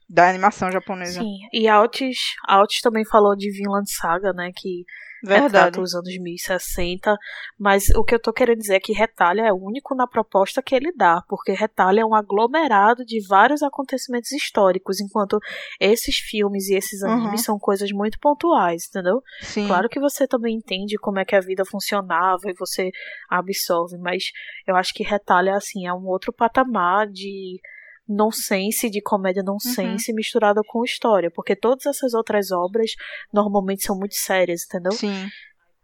Da 0.08 0.28
animação 0.28 0.70
japonesa. 0.70 1.20
Sim, 1.20 1.38
e 1.52 1.66
Altis, 1.66 2.18
Altis 2.46 2.80
também 2.80 3.04
falou 3.04 3.34
de 3.34 3.50
Vinland 3.50 3.90
Saga, 3.90 4.32
né, 4.32 4.52
que 4.54 4.84
Verdade. 5.22 5.44
retrata 5.44 5.80
os 5.80 5.94
anos 5.94 6.16
1060, 6.18 7.16
mas 7.58 7.88
o 7.90 8.04
que 8.04 8.14
eu 8.14 8.20
tô 8.20 8.32
querendo 8.32 8.58
dizer 8.58 8.76
é 8.76 8.80
que 8.80 8.92
Retalha 8.92 9.42
é 9.42 9.52
único 9.52 9.94
na 9.94 10.06
proposta 10.06 10.62
que 10.62 10.74
ele 10.74 10.92
dá, 10.92 11.22
porque 11.28 11.52
Retalha 11.52 12.02
é 12.02 12.04
um 12.04 12.14
aglomerado 12.14 13.04
de 13.04 13.26
vários 13.26 13.62
acontecimentos 13.62 14.30
históricos, 14.30 15.00
enquanto 15.00 15.38
esses 15.80 16.16
filmes 16.16 16.68
e 16.68 16.76
esses 16.76 17.02
animes 17.02 17.40
uhum. 17.40 17.44
são 17.44 17.58
coisas 17.58 17.90
muito 17.90 18.18
pontuais, 18.20 18.86
entendeu? 18.88 19.20
Sim. 19.40 19.66
Claro 19.66 19.88
que 19.88 19.98
você 19.98 20.26
também 20.28 20.56
entende 20.56 20.96
como 20.98 21.18
é 21.18 21.24
que 21.24 21.34
a 21.34 21.40
vida 21.40 21.64
funcionava 21.64 22.42
e 22.46 22.54
você 22.54 22.90
absorve, 23.28 23.98
mas 23.98 24.30
eu 24.66 24.76
acho 24.76 24.94
que 24.94 25.02
Retalha, 25.02 25.56
assim, 25.56 25.86
é 25.86 25.92
um 25.92 26.06
outro 26.06 26.32
patamar 26.32 27.08
de 27.08 27.60
nonsense, 28.08 28.88
de 28.88 29.00
comédia 29.00 29.42
nonsense 29.42 30.10
uhum. 30.10 30.16
misturada 30.16 30.60
com 30.66 30.84
história, 30.84 31.30
porque 31.30 31.56
todas 31.56 31.86
essas 31.86 32.14
outras 32.14 32.50
obras 32.50 32.92
normalmente 33.32 33.84
são 33.84 33.96
muito 33.96 34.14
sérias, 34.14 34.64
entendeu? 34.64 34.92
Sim. 34.92 35.28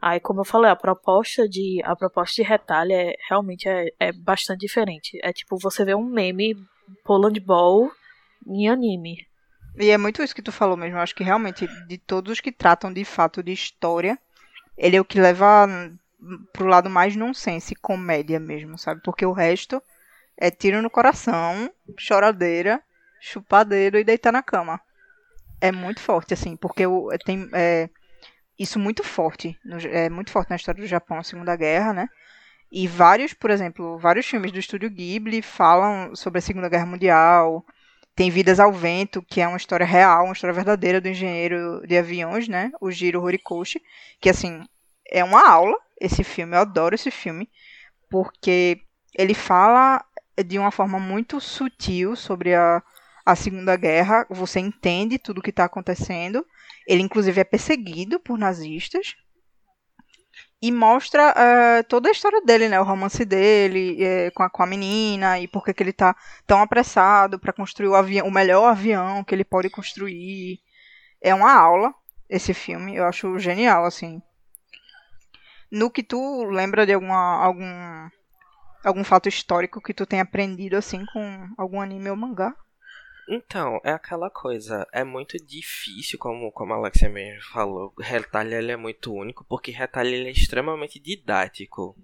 Aí, 0.01 0.19
como 0.19 0.41
eu 0.41 0.45
falei, 0.45 0.71
a 0.71 0.77
proposta 0.77 1.49
de 1.49 1.81
a 1.85 1.95
proposta 1.95 2.43
de 2.43 2.49
retalho 2.49 2.93
é 2.93 3.15
realmente 3.29 3.69
é, 3.69 3.89
é 4.01 4.13
bastante 4.13 4.61
diferente. 4.61 5.19
É 5.23 5.33
tipo 5.33 5.57
você 5.57 5.85
vê 5.85 5.95
um 5.95 6.05
meme 6.05 6.57
Poland 7.05 7.39
Ball 7.39 7.91
em 8.47 8.69
anime. 8.69 9.27
E 9.79 9.91
é 9.91 9.97
muito 9.97 10.23
isso 10.23 10.35
que 10.35 10.43
tu 10.43 10.51
falou 10.51 10.77
mesmo. 10.77 10.97
Eu 10.97 11.03
acho 11.03 11.15
que 11.15 11.23
realmente 11.25 11.69
de 11.87 11.99
todos 11.99 12.33
os 12.33 12.41
que 12.41 12.51
tratam 12.51 12.93
de 12.93 13.05
fato 13.05 13.43
de 13.43 13.53
história, 13.53 14.19
ele 14.77 14.97
é 14.97 15.01
o 15.01 15.05
que 15.05 15.21
leva 15.21 15.69
pro 16.53 16.67
lado 16.67 16.91
mais 16.91 17.17
nonsense, 17.17 17.75
comédia 17.77 18.39
mesmo, 18.39 18.77
sabe? 18.79 19.01
Porque 19.03 19.25
o 19.25 19.33
resto 19.33 19.83
é 20.43 20.51
tiro 20.51 20.83
no 20.83 20.91
coração, 20.91 21.73
choradeira, 21.97 22.83
chupadeiro 23.21 23.97
e 23.97 24.03
deitar 24.03 24.33
na 24.33 24.43
cama. 24.43 24.81
É 25.61 25.71
muito 25.71 26.01
forte, 26.01 26.35
assim, 26.35 26.57
porque 26.57 26.83
tem 27.25 27.49
é, 27.53 27.89
isso 28.59 28.77
muito 28.77 29.05
forte, 29.05 29.57
é 29.85 30.11
muito 30.11 30.33
forte 30.33 30.51
na 30.51 30.57
história 30.57 30.83
do 30.83 30.89
Japão, 30.89 31.23
Segunda 31.23 31.55
Guerra, 31.55 31.93
né? 31.93 32.09
E 32.73 32.89
vários, 32.89 33.33
por 33.33 33.51
exemplo, 33.51 33.97
vários 33.99 34.27
filmes 34.27 34.51
do 34.51 34.59
estúdio 34.59 34.91
Ghibli 34.91 35.43
falam 35.43 36.17
sobre 36.17 36.41
a 36.41 36.43
Segunda 36.43 36.69
Guerra 36.69 36.87
Mundial. 36.87 37.65
Tem 38.17 38.29
Vidas 38.29 38.59
ao 38.59 38.73
Vento, 38.73 39.23
que 39.23 39.41
é 39.41 39.47
uma 39.47 39.57
história 39.57 39.87
real, 39.87 40.25
uma 40.25 40.33
história 40.33 40.53
verdadeira 40.53 41.01
do 41.01 41.07
engenheiro 41.07 41.87
de 41.87 41.97
aviões, 41.97 42.49
né? 42.49 42.73
O 42.81 42.91
Jiro 42.91 43.23
Horikoshi, 43.23 43.81
que 44.21 44.29
assim, 44.29 44.65
é 45.09 45.23
uma 45.23 45.49
aula 45.49 45.77
esse 46.01 46.25
filme, 46.25 46.57
eu 46.57 46.63
adoro 46.63 46.97
esse 46.97 47.13
filme, 47.13 47.49
porque 48.11 48.81
ele 49.15 49.35
fala 49.35 50.05
de 50.45 50.59
uma 50.59 50.71
forma 50.71 50.99
muito 50.99 51.41
sutil 51.41 52.17
sobre 52.17 52.55
a, 52.55 52.83
a 53.25 53.37
Segunda 53.37 53.77
Guerra. 53.77 54.27
Você 54.31 54.61
entende 54.61 55.19
tudo 55.19 55.39
o 55.39 55.43
que 55.43 55.51
está 55.51 55.65
acontecendo. 55.65 56.47
Ele, 56.87 57.03
inclusive, 57.03 57.41
é 57.41 57.45
perseguido 57.45 58.19
por 58.19 58.39
nazistas. 58.39 59.15
E 60.61 60.71
mostra 60.71 61.33
uh, 61.33 61.85
toda 61.89 62.09
a 62.09 62.13
história 62.13 62.41
dele, 62.43 62.69
né? 62.69 62.81
O 62.81 62.85
romance 62.85 63.25
dele 63.25 63.99
uh, 64.01 64.33
com, 64.33 64.45
a, 64.45 64.51
com 64.51 64.63
a 64.63 64.67
menina 64.67 65.41
e 65.41 65.49
por 65.49 65.65
que 65.65 65.83
ele 65.83 65.91
está 65.91 66.15
tão 66.47 66.61
apressado 66.61 67.39
para 67.39 67.53
construir 67.53 67.89
o, 67.89 67.97
avião, 67.97 68.27
o 68.27 68.31
melhor 68.31 68.69
avião 68.69 69.25
que 69.25 69.35
ele 69.35 69.45
pode 69.45 69.69
construir. 69.69 70.61
É 71.21 71.35
uma 71.35 71.53
aula 71.53 71.93
esse 72.29 72.55
filme. 72.55 72.95
Eu 72.95 73.05
acho 73.07 73.39
genial, 73.41 73.85
assim. 73.85 74.23
No 75.71 75.91
que 75.91 76.03
tu 76.03 76.45
lembra 76.45 76.87
de 76.87 76.93
alguma, 76.93 77.43
algum 77.43 78.09
algum 78.85 79.05
fato 79.05 79.29
histórico 79.29 79.81
que 79.81 79.95
tu 79.95 80.07
tenha 80.07 80.23
aprendido 80.23 80.77
assim 80.77 81.05
com 81.07 81.49
algum 81.57 81.81
anime 81.81 82.11
ou 82.11 82.17
mangá? 82.17 82.55
Então, 83.29 83.81
é 83.85 83.93
aquela 83.93 84.29
coisa, 84.29 84.87
é 84.93 85.05
muito 85.05 85.37
difícil, 85.39 86.19
como, 86.19 86.51
como 86.51 86.73
a 86.73 86.77
Alexia 86.77 87.09
mesmo 87.09 87.43
falou, 87.53 87.95
Retalha 87.99 88.57
ele 88.57 88.73
é 88.73 88.77
muito 88.77 89.13
único, 89.15 89.45
porque 89.45 89.71
Retalha 89.71 90.09
ele 90.09 90.29
é 90.29 90.33
extremamente 90.33 90.99
didático. 90.99 91.97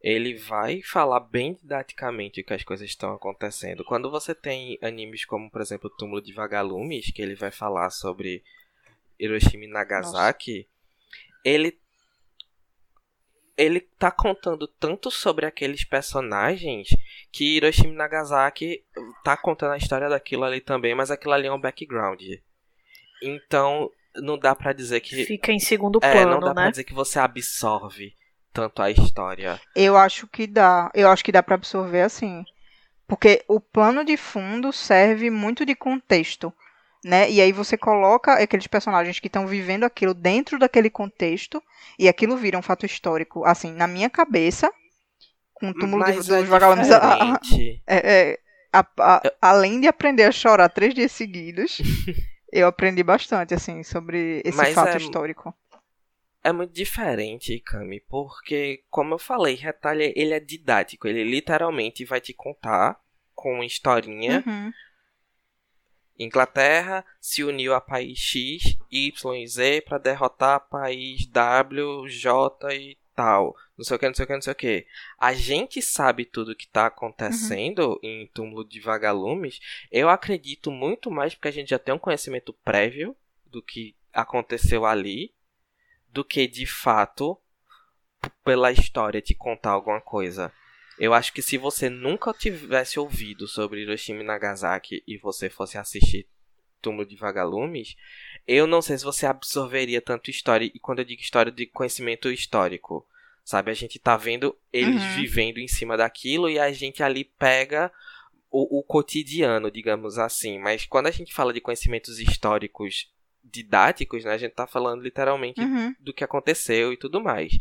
Ele 0.00 0.34
vai 0.34 0.82
falar 0.82 1.20
bem 1.20 1.54
didaticamente 1.54 2.40
o 2.40 2.44
que 2.44 2.52
as 2.52 2.62
coisas 2.62 2.88
estão 2.88 3.14
acontecendo. 3.14 3.84
Quando 3.84 4.10
você 4.10 4.34
tem 4.34 4.78
animes 4.82 5.24
como, 5.24 5.50
por 5.50 5.62
exemplo, 5.62 5.90
Túmulo 5.90 6.20
de 6.20 6.32
Vagalumes, 6.32 7.10
que 7.10 7.22
ele 7.22 7.34
vai 7.34 7.50
falar 7.50 7.88
sobre 7.90 8.44
Hiroshima 9.18 9.64
e 9.64 9.68
Nagasaki, 9.68 10.58
Nossa. 10.58 11.40
ele 11.44 11.78
ele 13.56 13.80
tá 13.80 14.10
contando 14.10 14.66
tanto 14.66 15.10
sobre 15.10 15.46
aqueles 15.46 15.84
personagens 15.84 16.88
que 17.30 17.56
Hiroshima 17.56 17.92
e 17.92 17.96
Nagasaki 17.96 18.84
tá 19.22 19.36
contando 19.36 19.72
a 19.72 19.76
história 19.76 20.08
daquilo 20.08 20.44
ali 20.44 20.60
também, 20.60 20.94
mas 20.94 21.10
aquilo 21.10 21.34
ali 21.34 21.46
é 21.46 21.52
um 21.52 21.60
background. 21.60 22.22
Então, 23.22 23.90
não 24.16 24.38
dá 24.38 24.54
para 24.54 24.72
dizer 24.72 25.00
que 25.00 25.24
fica 25.24 25.52
em 25.52 25.58
segundo 25.58 26.00
plano, 26.00 26.16
é, 26.16 26.24
não 26.26 26.40
dá 26.40 26.48
né? 26.48 26.54
para 26.54 26.70
dizer 26.70 26.84
que 26.84 26.94
você 26.94 27.18
absorve 27.18 28.14
tanto 28.52 28.82
a 28.82 28.90
história. 28.90 29.60
Eu 29.74 29.96
acho 29.96 30.26
que 30.26 30.46
dá. 30.46 30.90
Eu 30.94 31.08
acho 31.08 31.24
que 31.24 31.32
dá 31.32 31.42
para 31.42 31.56
absorver 31.56 32.02
assim. 32.02 32.44
Porque 33.06 33.44
o 33.46 33.60
plano 33.60 34.04
de 34.04 34.16
fundo 34.16 34.72
serve 34.72 35.28
muito 35.28 35.66
de 35.66 35.74
contexto 35.74 36.52
né? 37.04 37.30
E 37.30 37.40
aí 37.40 37.52
você 37.52 37.76
coloca 37.76 38.32
aqueles 38.32 38.66
personagens 38.66 39.20
que 39.20 39.26
estão 39.26 39.46
vivendo 39.46 39.84
aquilo 39.84 40.14
dentro 40.14 40.58
daquele 40.58 40.88
contexto 40.88 41.62
e 41.98 42.08
aquilo 42.08 42.36
vira 42.36 42.58
um 42.58 42.62
fato 42.62 42.86
histórico. 42.86 43.44
Assim, 43.44 43.72
na 43.72 43.86
minha 43.86 44.08
cabeça, 44.08 44.72
com 45.52 45.68
o 45.68 45.74
túmulo 45.74 46.00
Mas 46.00 46.14
de, 46.14 46.20
dos 46.20 46.30
é 46.30 46.42
vagalumes. 46.42 46.88
É, 47.86 48.30
é, 48.32 48.40
a, 48.72 48.86
a, 48.98 49.22
além 49.40 49.80
de 49.80 49.86
aprender 49.86 50.24
a 50.24 50.32
chorar 50.32 50.70
três 50.70 50.94
dias 50.94 51.12
seguidos, 51.12 51.78
eu 52.50 52.66
aprendi 52.66 53.02
bastante, 53.02 53.52
assim, 53.52 53.82
sobre 53.82 54.40
esse 54.42 54.56
Mas 54.56 54.74
fato 54.74 54.94
é, 54.94 54.96
histórico. 54.96 55.54
É 56.42 56.52
muito 56.52 56.72
diferente, 56.72 57.60
Cami, 57.60 58.00
porque, 58.00 58.82
como 58.90 59.14
eu 59.14 59.18
falei, 59.18 59.54
Retalha, 59.54 60.10
ele 60.16 60.32
é 60.32 60.40
didático. 60.40 61.06
Ele 61.06 61.22
literalmente 61.22 62.04
vai 62.04 62.20
te 62.20 62.32
contar 62.32 62.98
com 63.34 63.54
uma 63.54 63.66
historinha. 63.66 64.42
Uhum 64.46 64.72
Inglaterra 66.18 67.04
se 67.20 67.42
uniu 67.42 67.74
a 67.74 67.80
país 67.80 68.18
X, 68.18 68.76
Y 68.90 69.34
e 69.34 69.46
Z 69.46 69.82
para 69.82 69.98
derrotar 69.98 70.68
país 70.68 71.26
W, 71.26 72.08
J 72.08 72.74
e 72.74 72.96
tal. 73.14 73.56
Não 73.76 73.84
sei 73.84 73.96
o 73.96 73.98
que, 73.98 74.06
não 74.06 74.14
sei 74.14 74.24
o 74.24 74.26
que, 74.26 74.34
não 74.34 74.42
sei 74.42 74.52
o 74.52 74.56
que. 74.56 74.86
A 75.18 75.32
gente 75.32 75.82
sabe 75.82 76.24
tudo 76.24 76.52
o 76.52 76.56
que 76.56 76.64
está 76.64 76.86
acontecendo 76.86 77.92
uhum. 77.94 77.98
em 78.02 78.26
Túmulo 78.28 78.64
de 78.64 78.80
Vagalumes. 78.80 79.60
Eu 79.90 80.08
acredito 80.08 80.70
muito 80.70 81.10
mais 81.10 81.34
porque 81.34 81.48
a 81.48 81.52
gente 81.52 81.70
já 81.70 81.78
tem 81.78 81.94
um 81.94 81.98
conhecimento 81.98 82.52
prévio 82.64 83.16
do 83.46 83.62
que 83.62 83.94
aconteceu 84.12 84.84
ali 84.84 85.32
do 86.14 86.24
que 86.24 86.46
de 86.46 86.64
fato 86.64 87.36
pela 88.44 88.70
história 88.70 89.20
te 89.20 89.34
contar 89.34 89.72
alguma 89.72 90.00
coisa. 90.00 90.52
Eu 90.98 91.12
acho 91.12 91.32
que 91.32 91.42
se 91.42 91.58
você 91.58 91.90
nunca 91.90 92.32
tivesse 92.32 92.98
ouvido 92.98 93.48
sobre 93.48 93.82
Hiroshima 93.82 94.20
e 94.22 94.24
Nagasaki 94.24 95.02
e 95.06 95.16
você 95.18 95.50
fosse 95.50 95.76
assistir 95.76 96.26
Túmulo 96.80 97.06
de 97.06 97.16
Vagalumes, 97.16 97.96
eu 98.46 98.66
não 98.66 98.82
sei 98.82 98.98
se 98.98 99.04
você 99.04 99.26
absorveria 99.26 100.00
tanto 100.00 100.30
história. 100.30 100.70
E 100.72 100.78
quando 100.78 101.00
eu 101.00 101.04
digo 101.04 101.22
história, 101.22 101.50
de 101.50 101.66
conhecimento 101.66 102.30
histórico. 102.30 103.06
Sabe, 103.44 103.70
a 103.70 103.74
gente 103.74 103.98
tá 103.98 104.16
vendo 104.16 104.56
eles 104.72 105.02
uhum. 105.02 105.14
vivendo 105.16 105.58
em 105.58 105.68
cima 105.68 105.98
daquilo 105.98 106.48
e 106.48 106.58
a 106.58 106.72
gente 106.72 107.02
ali 107.02 107.24
pega 107.24 107.92
o, 108.50 108.78
o 108.78 108.82
cotidiano, 108.82 109.70
digamos 109.70 110.16
assim. 110.18 110.58
Mas 110.58 110.86
quando 110.86 111.08
a 111.08 111.10
gente 111.10 111.34
fala 111.34 111.52
de 111.52 111.60
conhecimentos 111.60 112.18
históricos 112.18 113.12
didáticos, 113.44 114.24
né? 114.24 114.32
A 114.32 114.38
gente 114.38 114.52
tá 114.52 114.66
falando 114.66 115.02
literalmente 115.02 115.60
uhum. 115.60 115.94
do 116.00 116.12
que 116.12 116.24
aconteceu 116.24 116.92
e 116.92 116.96
tudo 116.96 117.22
mais. 117.22 117.52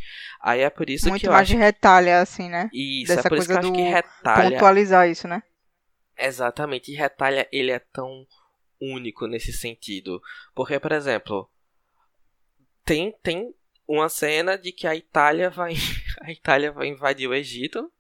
Aí 0.41 0.61
é 0.61 0.69
por 0.69 0.89
isso 0.89 1.09
Muito 1.09 1.21
que 1.21 1.27
eu 1.27 1.31
mais 1.31 1.43
acho... 1.43 1.51
de 1.51 1.57
retalha, 1.57 2.21
assim, 2.21 2.49
né? 2.49 2.69
Isso, 2.73 3.11
é 3.11 3.15
Dessa 3.15 3.27
é 3.27 3.29
por 3.29 3.37
isso 3.37 3.47
que 3.47 3.53
eu 3.53 3.59
acho 3.59 3.71
que 3.73 3.81
retalha... 3.81 4.51
Pontualizar 4.51 5.09
isso, 5.09 5.27
né? 5.27 5.43
Exatamente. 6.17 6.91
E 6.91 6.95
retalha, 6.95 7.47
ele 7.51 7.71
é 7.71 7.79
tão 7.79 8.25
único 8.79 9.27
nesse 9.27 9.51
sentido. 9.51 10.21
Porque, 10.55 10.79
por 10.79 10.91
exemplo, 10.91 11.49
tem, 12.83 13.13
tem 13.21 13.53
uma 13.87 14.09
cena 14.09 14.57
de 14.57 14.71
que 14.71 14.87
a 14.87 14.95
Itália 14.95 15.49
vai... 15.49 15.73
a 16.21 16.31
Itália 16.31 16.71
vai 16.71 16.87
invadir 16.87 17.27
o 17.27 17.35
Egito. 17.35 17.91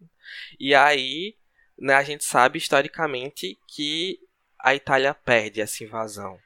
E 0.59 0.73
aí, 0.73 1.35
né, 1.77 1.93
a 1.93 2.03
gente 2.03 2.23
sabe 2.23 2.57
historicamente 2.57 3.59
que 3.67 4.19
a 4.57 4.73
Itália 4.73 5.13
perde 5.13 5.59
essa 5.59 5.83
invasão, 5.83 6.39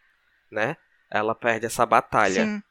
né? 0.51 0.75
Ela 1.09 1.35
perde 1.35 1.65
essa 1.65 1.85
batalha. 1.85 2.45
Sim. 2.45 2.63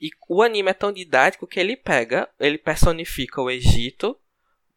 E 0.00 0.10
o 0.28 0.42
anime 0.42 0.70
é 0.70 0.74
tão 0.74 0.92
didático 0.92 1.46
que 1.46 1.60
ele 1.60 1.76
pega, 1.76 2.28
ele 2.40 2.58
personifica 2.58 3.40
o 3.40 3.50
Egito 3.50 4.18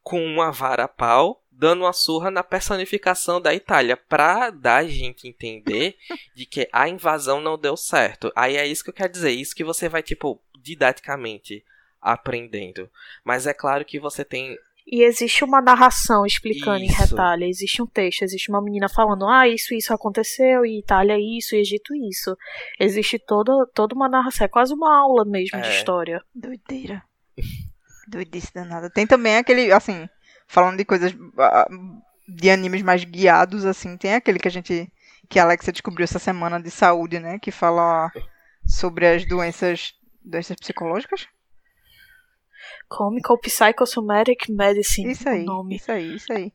com 0.03 0.23
uma 0.23 0.51
vara 0.51 0.87
pau, 0.87 1.43
dando 1.49 1.81
uma 1.81 1.93
surra 1.93 2.29
na 2.29 2.43
personificação 2.43 3.41
da 3.41 3.53
Itália, 3.53 3.97
pra 3.97 4.51
dar 4.51 4.77
a 4.77 4.87
gente 4.87 5.27
entender 5.27 5.97
de 6.35 6.45
que 6.45 6.69
a 6.71 6.87
invasão 6.87 7.41
não 7.41 7.57
deu 7.57 7.75
certo. 7.75 8.31
Aí 8.35 8.55
é 8.55 8.67
isso 8.67 8.83
que 8.83 8.91
eu 8.91 8.93
quero 8.93 9.11
dizer, 9.11 9.31
isso 9.31 9.55
que 9.55 9.63
você 9.63 9.89
vai, 9.89 10.03
tipo, 10.03 10.39
didaticamente 10.59 11.65
aprendendo. 11.99 12.87
Mas 13.23 13.47
é 13.47 13.53
claro 13.53 13.83
que 13.83 13.99
você 13.99 14.23
tem 14.23 14.59
e 14.87 15.01
existe 15.03 15.43
uma 15.43 15.61
narração 15.61 16.25
explicando 16.25 16.83
Isso. 16.83 16.93
em 16.93 16.95
retalho, 16.95 17.43
existe 17.43 17.81
um 17.81 17.87
texto, 17.87 18.21
existe 18.21 18.49
uma 18.49 18.61
menina 18.61 18.87
falando, 18.87 19.27
ah, 19.27 19.47
isso, 19.47 19.73
isso 19.73 19.93
aconteceu, 19.93 20.65
e 20.65 20.79
Itália 20.79 21.17
isso, 21.17 21.55
e 21.55 21.59
Egito 21.59 21.95
isso. 21.95 22.37
Existe 22.79 23.17
toda, 23.17 23.65
toda 23.73 23.95
uma 23.95 24.07
narração, 24.07 24.45
é 24.45 24.47
quase 24.47 24.73
uma 24.73 24.95
aula 24.95 25.25
mesmo 25.25 25.59
de 25.59 25.67
É. 25.67 25.77
história. 25.77 26.21
Doideira. 26.33 27.03
Doidice 28.07 28.53
danada. 28.53 28.89
Tem 28.89 29.07
também 29.07 29.37
aquele, 29.37 29.71
assim, 29.71 30.07
falando 30.47 30.77
de 30.77 30.85
coisas 30.85 31.15
ah, 31.39 31.67
de 32.27 32.49
animes 32.51 32.83
mais 32.83 33.03
guiados, 33.03 33.65
assim, 33.65 33.97
tem 33.97 34.13
aquele 34.13 34.37
que 34.39 34.47
a 34.47 34.51
gente. 34.51 34.91
que 35.27 35.39
a 35.39 35.43
Alexia 35.43 35.73
descobriu 35.73 36.03
essa 36.03 36.19
semana 36.19 36.61
de 36.61 36.69
saúde, 36.69 37.19
né? 37.19 37.39
Que 37.39 37.49
fala 37.49 38.11
sobre 38.67 39.07
as 39.07 39.27
doenças. 39.27 39.93
doenças 40.23 40.55
psicológicas? 40.55 41.27
Comical 42.87 43.37
Psychosomatic 43.37 44.49
Medicine. 44.49 45.11
Isso 45.11 45.27
aí. 45.27 45.43
nome. 45.43 45.75
Isso 45.75 45.91
aí, 45.91 46.15
isso 46.15 46.31
aí. 46.31 46.51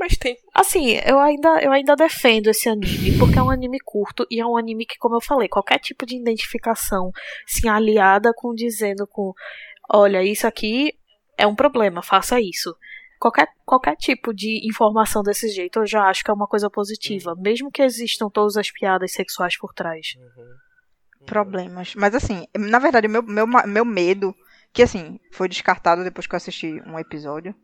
Mas 0.00 0.16
tem. 0.16 0.34
Assim, 0.54 0.92
eu 1.06 1.18
ainda, 1.20 1.62
eu 1.62 1.70
ainda 1.70 1.94
defendo 1.94 2.48
esse 2.48 2.70
anime, 2.70 3.18
porque 3.18 3.38
é 3.38 3.42
um 3.42 3.50
anime 3.50 3.78
curto 3.84 4.26
e 4.30 4.40
é 4.40 4.46
um 4.46 4.56
anime 4.56 4.86
que, 4.86 4.96
como 4.96 5.16
eu 5.16 5.20
falei, 5.20 5.46
qualquer 5.46 5.78
tipo 5.78 6.06
de 6.06 6.16
identificação, 6.16 7.10
assim, 7.46 7.68
aliada 7.68 8.32
com 8.34 8.54
dizendo 8.54 9.06
com, 9.06 9.34
olha, 9.92 10.22
isso 10.22 10.46
aqui 10.46 10.94
é 11.36 11.46
um 11.46 11.54
problema, 11.54 12.02
faça 12.02 12.40
isso. 12.40 12.74
Qualquer, 13.18 13.48
qualquer 13.66 13.94
tipo 13.96 14.32
de 14.32 14.66
informação 14.66 15.22
desse 15.22 15.50
jeito 15.50 15.80
eu 15.80 15.86
já 15.86 16.04
acho 16.04 16.24
que 16.24 16.30
é 16.30 16.34
uma 16.34 16.46
coisa 16.46 16.70
positiva, 16.70 17.34
mesmo 17.36 17.70
que 17.70 17.82
existam 17.82 18.30
todas 18.30 18.56
as 18.56 18.70
piadas 18.70 19.12
sexuais 19.12 19.58
por 19.58 19.74
trás. 19.74 20.14
Uhum. 20.16 21.26
Problemas. 21.26 21.94
Mas 21.94 22.14
assim, 22.14 22.46
na 22.56 22.78
verdade, 22.78 23.06
meu, 23.06 23.22
meu, 23.22 23.46
meu 23.46 23.84
medo, 23.84 24.34
que 24.72 24.82
assim, 24.82 25.18
foi 25.32 25.48
descartado 25.48 26.04
depois 26.04 26.26
que 26.26 26.34
eu 26.34 26.38
assisti 26.38 26.82
um 26.86 26.98
episódio. 26.98 27.54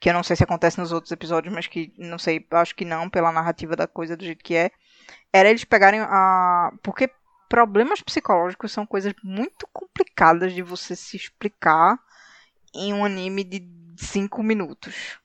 Que 0.00 0.10
eu 0.10 0.14
não 0.14 0.22
sei 0.22 0.36
se 0.36 0.44
acontece 0.44 0.78
nos 0.78 0.92
outros 0.92 1.12
episódios, 1.12 1.54
mas 1.54 1.66
que 1.66 1.92
não 1.96 2.18
sei, 2.18 2.46
acho 2.50 2.74
que 2.74 2.84
não, 2.84 3.08
pela 3.08 3.32
narrativa 3.32 3.76
da 3.76 3.86
coisa 3.86 4.16
do 4.16 4.24
jeito 4.24 4.44
que 4.44 4.54
é. 4.54 4.70
Era 5.32 5.48
eles 5.48 5.64
pegarem 5.64 6.00
a. 6.00 6.72
Porque 6.82 7.10
problemas 7.48 8.02
psicológicos 8.02 8.72
são 8.72 8.84
coisas 8.84 9.14
muito 9.22 9.66
complicadas 9.72 10.52
de 10.52 10.62
você 10.62 10.96
se 10.96 11.16
explicar 11.16 11.98
em 12.74 12.92
um 12.92 13.04
anime 13.04 13.44
de 13.44 13.66
5 13.96 14.42
minutos. 14.42 15.18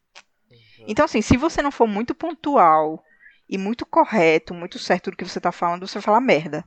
Uhum. 0.49 0.85
Então, 0.87 1.05
assim, 1.05 1.21
se 1.21 1.35
você 1.35 1.61
não 1.61 1.71
for 1.71 1.87
muito 1.87 2.13
pontual 2.13 3.03
e 3.49 3.57
muito 3.57 3.85
correto, 3.85 4.53
muito 4.53 4.77
certo 4.77 5.09
do 5.09 5.17
que 5.17 5.25
você 5.25 5.41
tá 5.41 5.51
falando, 5.51 5.87
você 5.87 5.95
vai 5.95 6.03
falar 6.03 6.21
merda. 6.21 6.63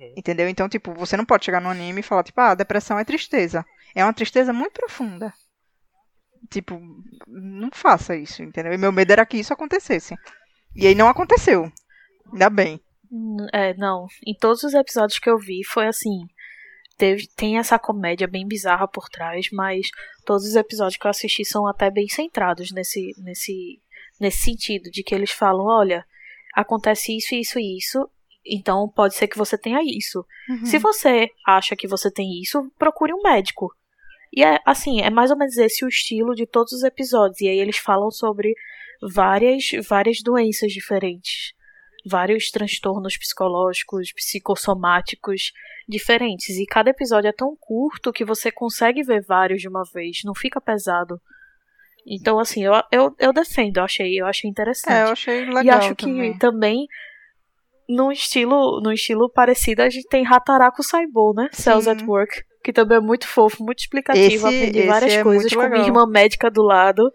Uhum. 0.00 0.14
Entendeu? 0.16 0.48
Então, 0.48 0.68
tipo, 0.68 0.92
você 0.94 1.16
não 1.16 1.24
pode 1.24 1.44
chegar 1.44 1.60
no 1.60 1.68
anime 1.68 2.00
e 2.00 2.02
falar, 2.04 2.22
tipo, 2.24 2.40
ah, 2.40 2.54
depressão 2.54 2.98
é 2.98 3.04
tristeza. 3.04 3.64
É 3.94 4.04
uma 4.04 4.12
tristeza 4.12 4.52
muito 4.52 4.72
profunda. 4.72 5.32
Tipo, 6.50 6.80
não 7.26 7.70
faça 7.72 8.16
isso, 8.16 8.42
entendeu? 8.42 8.72
E 8.72 8.78
meu 8.78 8.92
medo 8.92 9.10
era 9.12 9.26
que 9.26 9.36
isso 9.38 9.52
acontecesse. 9.52 10.14
E 10.74 10.86
aí 10.86 10.94
não 10.94 11.08
aconteceu. 11.08 11.70
Ainda 12.32 12.50
bem. 12.50 12.80
N- 13.10 13.48
É, 13.52 13.74
não. 13.74 14.06
Em 14.26 14.34
todos 14.34 14.62
os 14.62 14.74
episódios 14.74 15.18
que 15.18 15.28
eu 15.30 15.38
vi 15.38 15.64
foi 15.64 15.86
assim. 15.86 16.26
Teve, 16.98 17.26
tem 17.36 17.58
essa 17.58 17.78
comédia 17.78 18.26
bem 18.26 18.46
bizarra 18.46 18.88
por 18.88 19.08
trás, 19.10 19.48
mas 19.52 19.88
todos 20.24 20.46
os 20.46 20.54
episódios 20.56 20.96
que 20.96 21.06
eu 21.06 21.10
assisti 21.10 21.44
são 21.44 21.66
até 21.66 21.90
bem 21.90 22.08
centrados 22.08 22.70
nesse, 22.72 23.12
nesse, 23.18 23.80
nesse 24.18 24.38
sentido, 24.38 24.90
de 24.90 25.02
que 25.02 25.14
eles 25.14 25.30
falam, 25.30 25.66
olha, 25.66 26.06
acontece 26.54 27.14
isso, 27.14 27.34
isso 27.34 27.58
e 27.58 27.76
isso, 27.76 28.08
então 28.48 28.88
pode 28.88 29.14
ser 29.14 29.26
que 29.28 29.36
você 29.38 29.58
tenha 29.58 29.80
isso. 29.82 30.24
Se 30.64 30.78
você 30.78 31.28
acha 31.46 31.74
que 31.76 31.88
você 31.88 32.10
tem 32.10 32.40
isso, 32.40 32.70
procure 32.78 33.12
um 33.12 33.22
médico. 33.22 33.74
E 34.32 34.44
é 34.44 34.58
assim, 34.64 35.00
é 35.00 35.10
mais 35.10 35.30
ou 35.30 35.36
menos 35.36 35.56
esse 35.56 35.84
o 35.84 35.88
estilo 35.88 36.34
de 36.34 36.46
todos 36.46 36.72
os 36.72 36.82
episódios. 36.82 37.40
E 37.40 37.48
aí 37.48 37.58
eles 37.58 37.78
falam 37.78 38.10
sobre 38.10 38.54
várias, 39.00 39.64
várias 39.88 40.20
doenças 40.22 40.72
diferentes. 40.72 41.54
Vários 42.08 42.50
transtornos 42.50 43.16
psicológicos, 43.16 44.12
psicossomáticos 44.12 45.52
diferentes. 45.88 46.50
E 46.56 46.66
cada 46.66 46.90
episódio 46.90 47.28
é 47.28 47.32
tão 47.32 47.56
curto 47.58 48.12
que 48.12 48.24
você 48.24 48.50
consegue 48.52 49.02
ver 49.02 49.22
vários 49.22 49.60
de 49.60 49.68
uma 49.68 49.82
vez. 49.92 50.18
Não 50.24 50.34
fica 50.34 50.60
pesado. 50.60 51.20
Então, 52.06 52.38
assim, 52.38 52.62
eu, 52.62 52.72
eu, 52.92 53.14
eu 53.18 53.32
defendo, 53.32 53.78
eu 53.78 53.84
achei, 53.84 54.20
eu 54.20 54.26
achei 54.26 54.48
interessante. 54.48 54.94
É, 54.94 55.02
eu 55.02 55.08
achei 55.08 55.44
legal 55.46 55.64
E 55.64 55.70
acho 55.70 55.94
também. 55.96 56.32
que 56.32 56.38
também, 56.38 56.86
num 57.88 58.10
estilo, 58.12 58.80
num 58.82 58.92
estilo 58.92 59.30
parecido, 59.30 59.82
a 59.82 59.88
gente 59.88 60.08
tem 60.08 60.26
Hataraku 60.26 60.82
Saibou, 60.82 61.32
né? 61.34 61.48
Cells 61.52 61.88
at 61.88 62.02
Work. 62.06 62.42
Que 62.64 62.72
também 62.72 62.98
é 62.98 63.00
muito 63.00 63.26
fofo, 63.28 63.62
muito 63.62 63.78
explicativo. 63.80 64.26
Esse- 64.26 64.44
Aprendi 64.46 64.78
esse 64.80 64.88
várias 64.88 65.12
é 65.14 65.22
coisas 65.22 65.52
com 65.52 65.60
minha 65.68 65.86
irmã 65.86 66.06
médica 66.06 66.50
do 66.50 66.62
lado. 66.62 67.10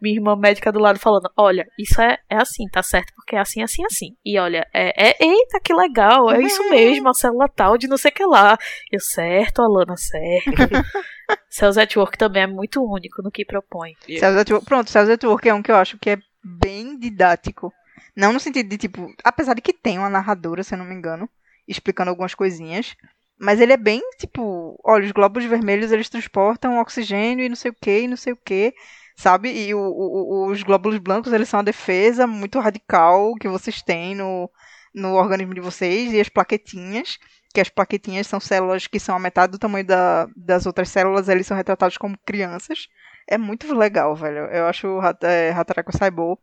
Minha 0.00 0.16
irmã 0.16 0.36
médica 0.36 0.70
do 0.70 0.78
lado 0.78 0.98
falando, 0.98 1.28
olha, 1.36 1.66
isso 1.78 2.00
é, 2.02 2.18
é 2.28 2.36
assim, 2.36 2.64
tá 2.70 2.82
certo? 2.82 3.12
Porque 3.16 3.34
é 3.34 3.38
assim, 3.40 3.62
assim, 3.62 3.82
assim. 3.84 4.08
E 4.24 4.38
olha, 4.38 4.64
é, 4.72 5.08
é 5.08 5.16
eita, 5.18 5.58
que 5.58 5.72
legal, 5.72 6.30
é 6.30 6.40
isso 6.42 6.62
mesmo, 6.70 7.08
a 7.08 7.14
célula 7.14 7.48
tal 7.48 7.78
de 7.78 7.88
não 7.88 7.96
sei 7.96 8.10
o 8.10 8.14
que 8.14 8.24
lá. 8.26 8.58
Eu, 8.92 9.00
certo, 9.00 9.62
Alana, 9.62 9.96
certo. 9.96 10.50
Cells 11.50 11.80
at 11.80 11.96
Work 11.96 12.18
também 12.18 12.42
é 12.42 12.46
muito 12.46 12.84
único 12.84 13.22
no 13.22 13.30
que 13.30 13.44
propõe. 13.44 13.94
Cells 14.06 14.38
at 14.38 14.50
Work- 14.50 14.66
Pronto, 14.66 14.90
Cells 14.90 15.10
at 15.10 15.24
Work 15.24 15.48
é 15.48 15.54
um 15.54 15.62
que 15.62 15.72
eu 15.72 15.76
acho 15.76 15.98
que 15.98 16.10
é 16.10 16.18
bem 16.44 16.98
didático. 16.98 17.72
Não 18.14 18.32
no 18.32 18.40
sentido 18.40 18.68
de, 18.68 18.78
tipo, 18.78 19.12
apesar 19.24 19.54
de 19.54 19.60
que 19.62 19.72
tem 19.72 19.98
uma 19.98 20.10
narradora, 20.10 20.62
se 20.62 20.74
eu 20.74 20.78
não 20.78 20.84
me 20.84 20.94
engano, 20.94 21.28
explicando 21.68 22.10
algumas 22.10 22.34
coisinhas. 22.34 22.94
Mas 23.38 23.60
ele 23.60 23.72
é 23.72 23.76
bem, 23.76 24.00
tipo, 24.18 24.78
olha, 24.82 25.04
os 25.04 25.12
glóbulos 25.12 25.46
vermelhos 25.48 25.92
eles 25.92 26.08
transportam 26.08 26.78
oxigênio 26.80 27.44
e 27.44 27.48
não 27.48 27.56
sei 27.56 27.70
o 27.70 27.74
que, 27.78 28.00
e 28.02 28.08
não 28.08 28.16
sei 28.16 28.32
o 28.32 28.36
que, 28.36 28.72
sabe? 29.16 29.50
E 29.52 29.74
o- 29.74 29.78
o- 29.80 30.46
os 30.50 30.62
glóbulos 30.62 30.98
brancos, 30.98 31.32
eles 31.32 31.48
são 31.48 31.58
uma 31.58 31.64
defesa 31.64 32.26
muito 32.26 32.58
radical 32.60 33.34
que 33.34 33.48
vocês 33.48 33.82
têm 33.82 34.14
no, 34.14 34.50
no 34.94 35.14
organismo 35.14 35.54
de 35.54 35.60
vocês. 35.60 36.12
E 36.12 36.20
as 36.20 36.28
plaquetinhas, 36.30 37.18
que 37.52 37.60
as 37.60 37.68
plaquetinhas 37.68 38.26
são 38.26 38.40
células 38.40 38.86
que 38.86 38.98
são 39.00 39.14
a 39.16 39.18
metade 39.18 39.52
do 39.52 39.58
tamanho 39.58 39.86
da- 39.86 40.28
das 40.36 40.64
outras 40.66 40.88
células, 40.88 41.28
eles 41.28 41.46
são 41.46 41.56
retratados 41.56 41.96
como 41.98 42.16
crianças. 42.24 42.88
É 43.28 43.36
muito 43.38 43.72
legal, 43.74 44.14
velho. 44.16 44.46
Eu 44.50 44.66
acho 44.66 44.86
o 44.88 45.00
Hat- 45.00 45.22
é, 45.24 45.50
Hataraku 45.52 45.94
Saibou, 45.96 46.38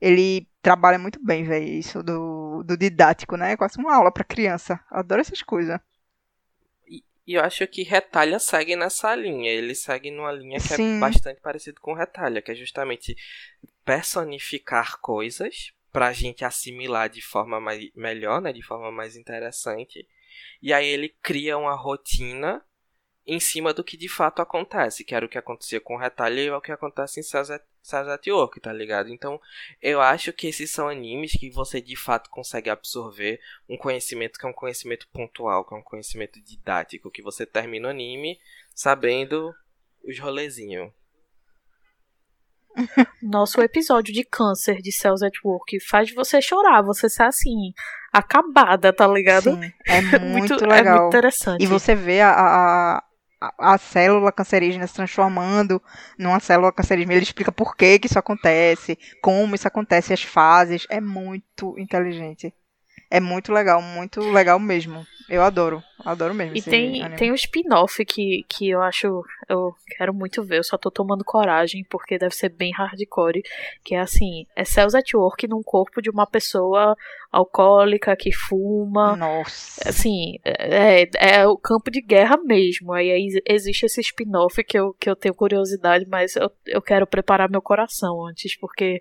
ele 0.00 0.46
trabalha 0.66 0.98
muito 0.98 1.24
bem, 1.24 1.44
velho, 1.44 1.64
isso 1.64 2.02
do, 2.02 2.64
do 2.64 2.76
didático, 2.76 3.36
né? 3.36 3.52
É 3.52 3.56
quase 3.56 3.78
uma 3.78 3.94
aula 3.94 4.10
pra 4.10 4.24
criança. 4.24 4.80
Adoro 4.90 5.20
essas 5.20 5.40
coisas. 5.40 5.78
E 6.90 7.34
eu 7.34 7.40
acho 7.40 7.64
que 7.68 7.84
Retalha 7.84 8.40
segue 8.40 8.74
nessa 8.74 9.14
linha. 9.14 9.48
Ele 9.48 9.76
segue 9.76 10.10
numa 10.10 10.32
linha 10.32 10.58
que 10.58 10.66
Sim. 10.66 10.96
é 10.96 11.00
bastante 11.00 11.40
parecido 11.40 11.80
com 11.80 11.94
Retalha, 11.94 12.42
que 12.42 12.50
é 12.50 12.54
justamente 12.56 13.16
personificar 13.84 14.98
coisas 14.98 15.72
pra 15.92 16.12
gente 16.12 16.44
assimilar 16.44 17.08
de 17.08 17.22
forma 17.22 17.60
mais, 17.60 17.88
melhor, 17.94 18.42
né, 18.42 18.52
de 18.52 18.62
forma 18.62 18.90
mais 18.90 19.14
interessante. 19.14 20.04
E 20.60 20.72
aí 20.72 20.88
ele 20.88 21.14
cria 21.22 21.56
uma 21.56 21.76
rotina 21.76 22.60
em 23.26 23.40
cima 23.40 23.74
do 23.74 23.82
que 23.82 23.96
de 23.96 24.08
fato 24.08 24.40
acontece, 24.40 25.04
que 25.04 25.14
era 25.14 25.26
o 25.26 25.28
que 25.28 25.36
acontecia 25.38 25.80
com 25.80 25.96
Retalha 25.96 26.40
e 26.40 26.46
é 26.46 26.54
o 26.56 26.60
que 26.60 26.70
acontece 26.70 27.18
em 27.18 27.22
Cells 27.24 27.52
at- 27.52 27.64
Cells 27.82 28.10
at 28.10 28.26
Work, 28.28 28.60
tá 28.60 28.72
ligado? 28.72 29.08
Então, 29.10 29.40
eu 29.82 30.00
acho 30.00 30.32
que 30.32 30.46
esses 30.46 30.70
são 30.70 30.88
animes 30.88 31.32
que 31.32 31.50
você 31.50 31.80
de 31.80 31.96
fato 31.96 32.30
consegue 32.30 32.70
absorver 32.70 33.40
um 33.68 33.76
conhecimento 33.76 34.38
que 34.38 34.46
é 34.46 34.48
um 34.48 34.52
conhecimento 34.52 35.08
pontual, 35.12 35.64
que 35.64 35.74
é 35.74 35.78
um 35.78 35.82
conhecimento 35.82 36.40
didático, 36.40 37.10
que 37.10 37.22
você 37.22 37.44
termina 37.44 37.88
o 37.88 37.90
anime 37.90 38.38
sabendo 38.74 39.52
os 40.04 40.18
rolezinhos. 40.20 40.92
Nosso 43.22 43.60
episódio 43.60 44.12
de 44.12 44.22
câncer 44.22 44.82
de 44.82 44.92
Cells 44.92 45.24
at 45.24 45.34
Work 45.44 45.80
faz 45.80 46.12
você 46.14 46.42
chorar, 46.42 46.82
você 46.82 47.08
ser 47.08 47.22
assim, 47.22 47.72
acabada, 48.12 48.92
tá 48.92 49.06
ligado? 49.08 49.54
Sim, 49.54 49.72
é 49.86 50.00
muito, 50.20 50.62
É 50.62 50.66
legal. 50.66 50.96
muito 51.02 51.08
interessante. 51.16 51.62
E 51.62 51.66
você 51.66 51.94
vê 51.94 52.20
a, 52.20 52.30
a, 52.32 53.04
a, 53.40 53.74
a 53.74 53.78
célula 53.78 54.32
cancerígena 54.32 54.86
se 54.86 54.94
transformando 54.94 55.82
numa 56.18 56.40
célula 56.40 56.72
cancerígena. 56.72 57.14
Ele 57.14 57.22
explica 57.22 57.52
por 57.52 57.76
que, 57.76 57.98
que 57.98 58.06
isso 58.06 58.18
acontece, 58.18 58.98
como 59.20 59.54
isso 59.54 59.68
acontece, 59.68 60.12
as 60.12 60.22
fases. 60.22 60.86
É 60.90 61.00
muito 61.00 61.78
inteligente. 61.78 62.54
É 63.10 63.20
muito 63.20 63.52
legal, 63.52 63.80
muito 63.80 64.20
legal 64.20 64.58
mesmo. 64.58 65.06
Eu 65.28 65.42
adoro, 65.42 65.82
adoro 66.04 66.32
mesmo. 66.32 66.56
E 66.56 66.62
tem, 66.62 67.16
tem 67.16 67.32
o 67.32 67.34
spin-off 67.34 68.04
que, 68.04 68.44
que 68.48 68.70
eu 68.70 68.80
acho, 68.80 69.24
eu 69.48 69.74
quero 69.96 70.14
muito 70.14 70.44
ver, 70.44 70.58
eu 70.58 70.64
só 70.64 70.78
tô 70.78 70.88
tomando 70.88 71.24
coragem, 71.24 71.84
porque 71.90 72.16
deve 72.16 72.34
ser 72.34 72.48
bem 72.50 72.72
hardcore, 72.72 73.42
que 73.84 73.96
é 73.96 74.00
assim, 74.00 74.46
é 74.54 74.64
Cells 74.64 74.96
at 74.96 75.14
Work 75.14 75.48
num 75.48 75.64
corpo 75.64 76.00
de 76.00 76.10
uma 76.10 76.26
pessoa 76.26 76.96
alcoólica 77.32 78.14
que 78.16 78.32
fuma. 78.32 79.16
Nossa. 79.16 79.88
Assim, 79.88 80.38
é, 80.44 81.08
é 81.16 81.46
o 81.46 81.56
campo 81.56 81.90
de 81.90 82.00
guerra 82.00 82.36
mesmo. 82.36 82.92
Aí, 82.92 83.10
aí 83.10 83.42
existe 83.44 83.86
esse 83.86 84.00
spin-off 84.00 84.62
que 84.62 84.78
eu, 84.78 84.94
que 84.94 85.10
eu 85.10 85.16
tenho 85.16 85.34
curiosidade, 85.34 86.06
mas 86.08 86.36
eu, 86.36 86.48
eu 86.66 86.80
quero 86.80 87.06
preparar 87.06 87.50
meu 87.50 87.60
coração 87.60 88.24
antes, 88.24 88.56
porque 88.56 89.00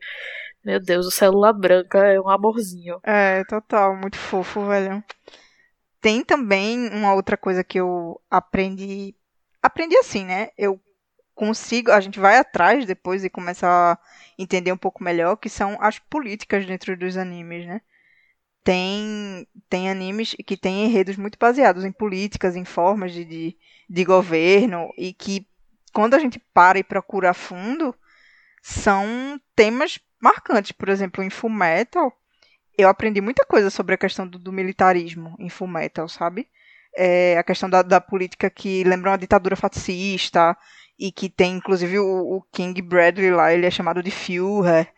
meu 0.66 0.80
Deus, 0.80 1.06
o 1.06 1.12
célula 1.12 1.54
branca 1.54 2.00
é 2.00 2.20
um 2.20 2.28
amorzinho. 2.28 3.00
É, 3.04 3.44
total, 3.46 3.96
muito 3.96 4.18
fofo, 4.18 4.66
velho. 4.66 5.04
Tem 6.02 6.24
também 6.24 6.90
uma 6.90 7.14
outra 7.14 7.38
coisa 7.38 7.64
que 7.64 7.80
eu 7.80 8.20
aprendi. 8.30 9.16
Aprendi 9.62 9.96
assim, 9.98 10.26
né? 10.26 10.50
Eu 10.58 10.82
consigo. 11.36 11.92
A 11.92 12.00
gente 12.00 12.20
vai 12.20 12.38
atrás 12.38 12.86
depois 12.86 13.24
e 13.24 13.30
começa 13.30 13.68
a 13.68 13.98
entender 14.40 14.72
um 14.72 14.78
pouco 14.78 15.04
melhor, 15.04 15.36
que 15.36 15.50
são 15.50 15.78
as 15.80 16.00
políticas 16.00 16.66
dentro 16.66 16.98
dos 16.98 17.16
animes, 17.16 17.68
né? 17.68 17.82
Tem, 18.64 19.48
tem 19.70 19.92
animes 19.92 20.36
que 20.48 20.58
têm 20.58 20.86
enredos 20.86 21.16
muito 21.18 21.38
baseados 21.38 21.86
em 21.86 21.92
políticas, 21.92 22.56
em 22.56 22.66
formas 22.66 23.14
de, 23.14 23.24
de, 23.24 23.58
de 23.88 24.04
governo, 24.04 24.92
e 24.98 25.14
que 25.14 25.48
quando 25.94 26.16
a 26.16 26.20
gente 26.20 26.40
para 26.40 26.80
e 26.80 26.84
procura 26.84 27.30
a 27.30 27.34
fundo, 27.36 27.96
são 28.64 29.40
temas 29.56 30.00
marcantes. 30.26 30.72
Por 30.72 30.90
exemplo, 30.90 31.24
em 31.24 31.30
Full 31.30 31.52
Metal, 31.52 32.12
eu 32.78 32.90
aprendi 32.90 33.22
muita 33.22 33.46
coisa 33.46 33.70
sobre 33.70 33.94
a 33.94 33.98
questão 33.98 34.28
do, 34.28 34.40
do 34.40 34.52
militarismo 34.52 35.36
em 35.40 35.50
Full 35.50 35.68
Metal, 35.68 36.10
sabe? 36.10 36.48
É, 36.98 37.38
a 37.38 37.44
questão 37.44 37.70
da, 37.70 37.82
da, 37.82 38.02
política 38.02 38.50
que 38.50 38.84
lembra 38.84 39.12
uma 39.12 39.18
ditadura 39.18 39.56
fascista 39.56 40.58
e 40.98 41.12
que 41.12 41.30
tem, 41.30 41.58
inclusive, 41.58 42.00
o, 42.00 42.38
o, 42.38 42.42
King 42.54 42.82
Bradley 42.82 43.32
lá, 43.32 43.54
ele 43.54 43.66
é 43.66 43.72
chamado 43.72 44.02
de 44.02 44.10
Führer. 44.10 44.92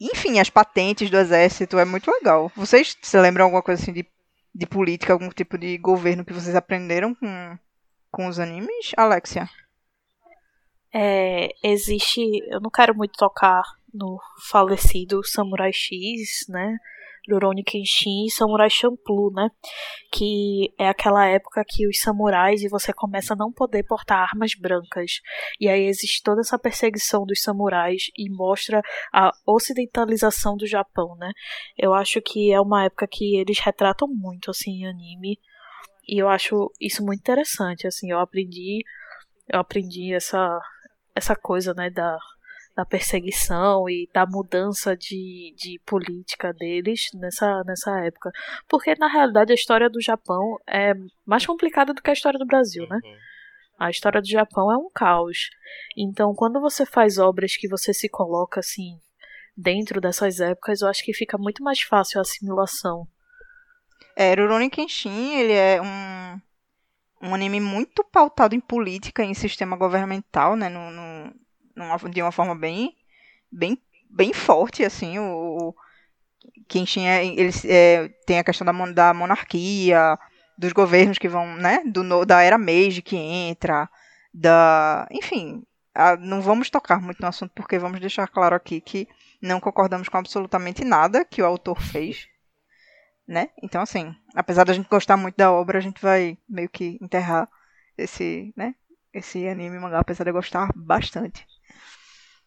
Enfim, 0.00 0.38
as 0.38 0.50
patentes 0.50 1.10
do 1.10 1.16
exército, 1.16 1.78
é 1.78 1.84
muito 1.84 2.10
legal. 2.10 2.50
Vocês 2.56 2.96
se 3.00 3.18
lembram 3.18 3.44
alguma 3.44 3.62
coisa 3.62 3.82
assim 3.82 3.92
de, 3.92 4.06
de 4.54 4.66
política, 4.66 5.12
algum 5.12 5.28
tipo 5.28 5.56
de 5.56 5.78
governo 5.78 6.24
que 6.24 6.32
vocês 6.32 6.54
aprenderam 6.54 7.14
com, 7.14 7.58
com 8.10 8.26
os 8.26 8.38
animes, 8.38 8.92
Alexia? 8.96 9.48
É, 10.92 11.48
existe. 11.62 12.20
Eu 12.48 12.60
não 12.60 12.70
quero 12.70 12.94
muito 12.94 13.12
tocar 13.16 13.62
no 13.92 14.18
falecido 14.50 15.24
Samurai 15.24 15.72
X, 15.72 16.46
né? 16.48 16.76
Rurouni 17.30 17.62
Kenshin 17.62 18.26
e 18.26 18.30
Samurai 18.30 18.70
Champloo, 18.70 19.30
né? 19.32 19.50
Que 20.10 20.72
é 20.78 20.88
aquela 20.88 21.26
época 21.26 21.64
que 21.66 21.86
os 21.86 22.00
samurais 22.00 22.62
e 22.62 22.68
você 22.68 22.92
começa 22.92 23.34
a 23.34 23.36
não 23.36 23.52
poder 23.52 23.84
portar 23.84 24.28
armas 24.30 24.52
brancas. 24.54 25.20
E 25.60 25.68
aí 25.68 25.86
existe 25.86 26.22
toda 26.22 26.40
essa 26.40 26.58
perseguição 26.58 27.24
dos 27.26 27.42
samurais 27.42 28.04
e 28.16 28.30
mostra 28.30 28.82
a 29.12 29.30
ocidentalização 29.46 30.56
do 30.56 30.66
Japão, 30.66 31.14
né? 31.16 31.30
Eu 31.76 31.92
acho 31.92 32.20
que 32.22 32.52
é 32.52 32.60
uma 32.60 32.84
época 32.84 33.06
que 33.06 33.36
eles 33.36 33.58
retratam 33.58 34.08
muito 34.08 34.50
assim 34.50 34.82
em 34.82 34.86
anime. 34.86 35.38
E 36.08 36.18
eu 36.22 36.28
acho 36.28 36.72
isso 36.80 37.04
muito 37.04 37.20
interessante, 37.20 37.86
assim, 37.86 38.10
eu 38.10 38.18
aprendi 38.18 38.82
eu 39.52 39.60
aprendi 39.60 40.14
essa 40.14 40.58
essa 41.14 41.34
coisa, 41.34 41.74
né, 41.74 41.90
da 41.90 42.16
da 42.78 42.86
perseguição 42.86 43.90
e 43.90 44.08
da 44.14 44.24
mudança 44.24 44.96
de, 44.96 45.52
de 45.56 45.80
política 45.84 46.52
deles 46.52 47.10
nessa, 47.12 47.64
nessa 47.64 47.90
época. 48.04 48.30
Porque, 48.68 48.94
na 48.94 49.08
realidade, 49.08 49.50
a 49.50 49.54
história 49.56 49.90
do 49.90 50.00
Japão 50.00 50.60
é 50.64 50.94
mais 51.26 51.44
complicada 51.44 51.92
do 51.92 52.00
que 52.00 52.08
a 52.08 52.12
história 52.12 52.38
do 52.38 52.46
Brasil, 52.46 52.86
né? 52.88 53.00
Uhum. 53.02 53.16
A 53.80 53.90
história 53.90 54.20
do 54.20 54.28
Japão 54.28 54.70
é 54.70 54.76
um 54.76 54.88
caos. 54.94 55.50
Então, 55.96 56.32
quando 56.36 56.60
você 56.60 56.86
faz 56.86 57.18
obras 57.18 57.56
que 57.56 57.66
você 57.66 57.92
se 57.92 58.08
coloca 58.08 58.60
assim 58.60 59.00
dentro 59.56 60.00
dessas 60.00 60.38
épocas, 60.38 60.80
eu 60.80 60.86
acho 60.86 61.04
que 61.04 61.12
fica 61.12 61.36
muito 61.36 61.64
mais 61.64 61.80
fácil 61.80 62.20
a 62.20 62.22
assimilação. 62.22 63.08
É, 64.14 64.34
Rurouni 64.34 64.70
Kenshin, 64.70 65.34
ele 65.34 65.52
é 65.52 65.82
um, 65.82 66.40
um 67.28 67.34
anime 67.34 67.60
muito 67.60 68.04
pautado 68.04 68.54
em 68.54 68.60
política, 68.60 69.24
em 69.24 69.34
sistema 69.34 69.76
governamental, 69.76 70.54
né, 70.54 70.68
no, 70.68 70.92
no 70.92 71.47
de 72.10 72.22
uma 72.22 72.32
forma 72.32 72.54
bem, 72.54 72.96
bem, 73.50 73.80
bem 74.10 74.32
forte, 74.32 74.84
assim, 74.84 75.18
o, 75.18 75.24
o 75.68 75.74
Kenshin 76.66 77.06
é, 77.06 77.26
eles, 77.26 77.64
é, 77.64 78.08
tem 78.26 78.38
a 78.38 78.44
questão 78.44 78.64
da, 78.64 78.72
da 78.92 79.14
monarquia, 79.14 80.18
dos 80.56 80.72
governos 80.72 81.18
que 81.18 81.28
vão, 81.28 81.56
né, 81.56 81.82
do, 81.86 82.24
da 82.26 82.42
era 82.42 82.58
Meiji 82.58 83.00
que 83.00 83.16
entra, 83.16 83.88
da, 84.34 85.06
enfim, 85.10 85.62
a, 85.94 86.16
não 86.16 86.40
vamos 86.40 86.68
tocar 86.68 87.00
muito 87.00 87.20
no 87.20 87.28
assunto 87.28 87.52
porque 87.54 87.78
vamos 87.78 88.00
deixar 88.00 88.28
claro 88.28 88.54
aqui 88.54 88.80
que 88.80 89.08
não 89.40 89.60
concordamos 89.60 90.08
com 90.08 90.18
absolutamente 90.18 90.84
nada 90.84 91.24
que 91.24 91.40
o 91.40 91.46
autor 91.46 91.80
fez, 91.80 92.28
né? 93.26 93.50
Então 93.62 93.80
assim, 93.80 94.14
apesar 94.34 94.64
da 94.64 94.72
gente 94.72 94.88
gostar 94.88 95.16
muito 95.16 95.36
da 95.36 95.52
obra, 95.52 95.78
a 95.78 95.80
gente 95.80 96.02
vai 96.02 96.36
meio 96.48 96.68
que 96.68 96.98
enterrar 97.00 97.48
esse, 97.96 98.52
né, 98.56 98.74
esse 99.12 99.48
anime 99.48 99.78
mangá, 99.78 100.00
apesar 100.00 100.24
de 100.24 100.30
eu 100.30 100.34
gostar 100.34 100.70
bastante. 100.74 101.46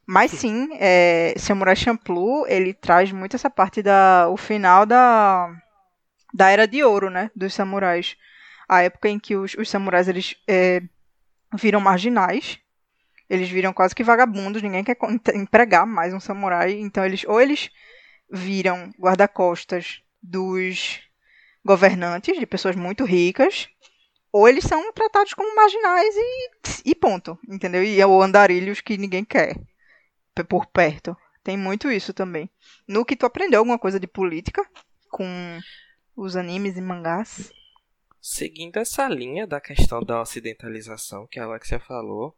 Mas 0.06 0.32
sim, 0.32 0.70
é, 0.74 1.34
Samurai 1.38 1.76
Champloo, 1.76 2.46
ele 2.48 2.74
traz 2.74 3.12
muito 3.12 3.36
essa 3.36 3.50
parte 3.50 3.82
da 3.82 4.28
o 4.30 4.38
final 4.38 4.86
da 4.86 5.50
da 6.34 6.50
era 6.50 6.68
de 6.68 6.84
ouro, 6.84 7.10
né, 7.10 7.30
dos 7.36 7.54
samurais. 7.54 8.16
A 8.68 8.82
época 8.82 9.10
em 9.10 9.20
que 9.20 9.36
os, 9.36 9.54
os 9.56 9.70
samurais 9.70 10.08
eles 10.08 10.36
é, 10.48 10.82
viram 11.54 11.82
marginais, 11.82 12.60
eles 13.30 13.50
viram 13.50 13.74
quase 13.74 13.94
que 13.94 14.04
vagabundos, 14.04 14.62
ninguém 14.62 14.84
quer 14.84 14.98
empregar 15.36 15.86
mais 15.86 16.14
um 16.14 16.20
samurai, 16.20 16.74
então 16.74 17.06
eles 17.06 17.24
ou 17.26 17.40
eles 17.40 17.70
viram 18.32 18.92
guarda-costas 19.00 20.02
dos 20.22 21.02
governantes, 21.64 22.40
de 22.40 22.46
pessoas 22.46 22.76
muito 22.76 23.04
ricas, 23.04 23.70
ou 24.32 24.48
eles 24.48 24.64
são 24.64 24.92
tratados 24.94 25.34
como 25.34 25.56
marginais 25.56 26.16
e, 26.16 26.92
e 26.92 26.96
ponto, 26.96 27.38
entendeu? 27.48 27.84
E 27.84 28.00
é 28.00 28.08
o 28.08 28.22
andarilhos 28.22 28.82
que 28.82 28.98
ninguém 28.98 29.24
quer 29.24 29.56
por 30.44 30.66
perto. 30.68 31.16
Tem 31.44 31.58
muito 31.58 31.92
isso 31.92 32.14
também. 32.14 32.50
No 32.88 33.06
que 33.06 33.16
tu 33.16 33.26
aprendeu 33.26 33.60
alguma 33.60 33.80
coisa 33.80 34.00
de 34.00 34.08
política 34.08 34.64
com 35.10 35.60
os 36.16 36.36
animes 36.36 36.78
e 36.78 36.82
mangás? 36.82 37.52
Seguindo 38.22 38.78
essa 38.78 39.08
linha 39.08 39.48
da 39.48 39.60
questão 39.60 40.04
da 40.04 40.22
ocidentalização 40.22 41.26
que 41.26 41.40
a 41.40 41.46
Alexia 41.46 41.80
falou, 41.80 42.36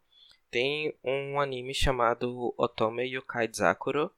tem 0.50 0.96
um 1.04 1.38
anime 1.38 1.74
chamado 1.74 2.54
Otome 2.56 3.04
Yokai 3.04 3.50
Zakuro, 3.54 4.10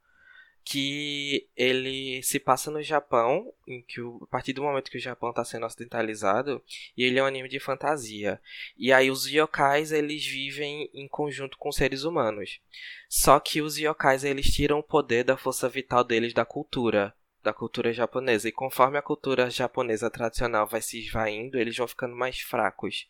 que 0.68 1.48
ele 1.56 2.20
se 2.24 2.40
passa 2.40 2.72
no 2.72 2.82
Japão, 2.82 3.54
em 3.68 3.80
que 3.82 4.00
o, 4.00 4.18
a 4.24 4.26
partir 4.26 4.52
do 4.52 4.64
momento 4.64 4.90
que 4.90 4.98
o 4.98 5.00
Japão 5.00 5.30
está 5.30 5.44
sendo 5.44 5.64
ocidentalizado, 5.64 6.60
e 6.96 7.04
ele 7.04 7.20
é 7.20 7.22
um 7.22 7.26
anime 7.26 7.48
de 7.48 7.60
fantasia. 7.60 8.40
E 8.76 8.92
aí 8.92 9.08
os 9.08 9.26
yokais 9.26 9.92
eles 9.92 10.26
vivem 10.26 10.90
em 10.92 11.06
conjunto 11.06 11.56
com 11.56 11.70
seres 11.70 12.02
humanos. 12.02 12.60
Só 13.08 13.38
que 13.38 13.62
os 13.62 13.78
yokais 13.78 14.24
eles 14.24 14.46
tiram 14.46 14.80
o 14.80 14.82
poder 14.82 15.22
da 15.22 15.36
força 15.36 15.68
vital 15.68 16.02
deles 16.02 16.34
da 16.34 16.44
cultura, 16.44 17.14
da 17.44 17.52
cultura 17.52 17.92
japonesa. 17.92 18.48
E 18.48 18.52
conforme 18.52 18.98
a 18.98 19.02
cultura 19.02 19.48
japonesa 19.48 20.10
tradicional 20.10 20.66
vai 20.66 20.82
se 20.82 20.98
esvaindo, 20.98 21.60
eles 21.60 21.76
vão 21.76 21.86
ficando 21.86 22.16
mais 22.16 22.40
fracos. 22.40 23.06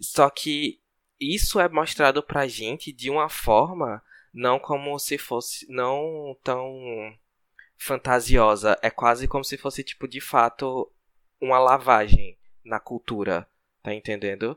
Só 0.00 0.28
que 0.28 0.80
isso 1.20 1.60
é 1.60 1.68
mostrado 1.68 2.24
pra 2.24 2.48
gente 2.48 2.90
de 2.92 3.08
uma 3.08 3.28
forma 3.28 4.02
não 4.32 4.58
como 4.58 4.98
se 4.98 5.18
fosse 5.18 5.70
não 5.70 6.36
tão 6.42 7.14
fantasiosa, 7.76 8.78
é 8.82 8.90
quase 8.90 9.26
como 9.26 9.44
se 9.44 9.56
fosse 9.56 9.82
tipo 9.82 10.06
de 10.06 10.20
fato 10.20 10.90
uma 11.40 11.58
lavagem 11.58 12.36
na 12.64 12.78
cultura, 12.78 13.48
tá 13.82 13.92
entendendo? 13.92 14.56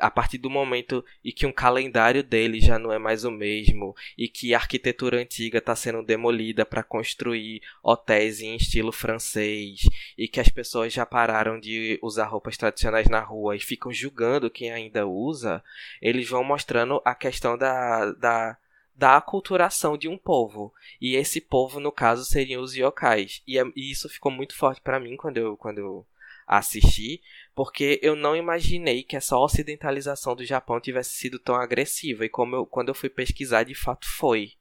a 0.00 0.10
partir 0.10 0.38
do 0.38 0.50
momento 0.50 1.04
em 1.24 1.32
que 1.32 1.46
um 1.46 1.52
calendário 1.52 2.22
dele 2.22 2.60
já 2.60 2.78
não 2.78 2.92
é 2.92 2.98
mais 2.98 3.24
o 3.24 3.30
mesmo 3.30 3.94
e 4.16 4.28
que 4.28 4.54
a 4.54 4.58
arquitetura 4.58 5.18
antiga 5.20 5.58
está 5.58 5.74
sendo 5.76 6.02
demolida 6.02 6.64
para 6.64 6.82
construir 6.82 7.62
hotéis 7.82 8.40
em 8.40 8.56
estilo 8.56 8.92
francês 8.92 9.80
e 10.16 10.26
que 10.28 10.40
as 10.40 10.48
pessoas 10.48 10.92
já 10.92 11.06
pararam 11.06 11.58
de 11.58 11.98
usar 12.02 12.26
roupas 12.26 12.56
tradicionais 12.56 13.08
na 13.08 13.20
rua 13.20 13.56
e 13.56 13.60
ficam 13.60 13.92
julgando 13.92 14.50
quem 14.50 14.72
ainda 14.72 15.06
usa, 15.06 15.62
eles 16.00 16.28
vão 16.28 16.44
mostrando 16.44 17.00
a 17.04 17.14
questão 17.14 17.56
da, 17.56 18.12
da 18.12 18.56
da 18.94 19.16
aculturação 19.16 19.96
de 19.98 20.08
um 20.08 20.16
povo. 20.16 20.72
E 21.00 21.16
esse 21.16 21.40
povo, 21.40 21.80
no 21.80 21.90
caso, 21.92 22.24
seriam 22.24 22.62
os 22.62 22.74
yokais. 22.74 23.42
E, 23.46 23.58
é, 23.58 23.62
e 23.74 23.90
isso 23.90 24.08
ficou 24.08 24.30
muito 24.30 24.56
forte 24.56 24.80
para 24.80 25.00
mim 25.00 25.16
quando 25.16 25.36
eu, 25.38 25.56
quando 25.56 25.78
eu 25.78 26.06
assisti, 26.46 27.22
porque 27.54 27.98
eu 28.02 28.14
não 28.14 28.36
imaginei 28.36 29.02
que 29.02 29.16
essa 29.16 29.36
ocidentalização 29.38 30.36
do 30.36 30.44
Japão 30.44 30.80
tivesse 30.80 31.16
sido 31.16 31.38
tão 31.38 31.56
agressiva. 31.56 32.24
E 32.24 32.28
como 32.28 32.56
eu, 32.56 32.66
quando 32.66 32.88
eu 32.88 32.94
fui 32.94 33.08
pesquisar, 33.08 33.64
de 33.64 33.74
fato 33.74 34.06
foi. 34.08 34.52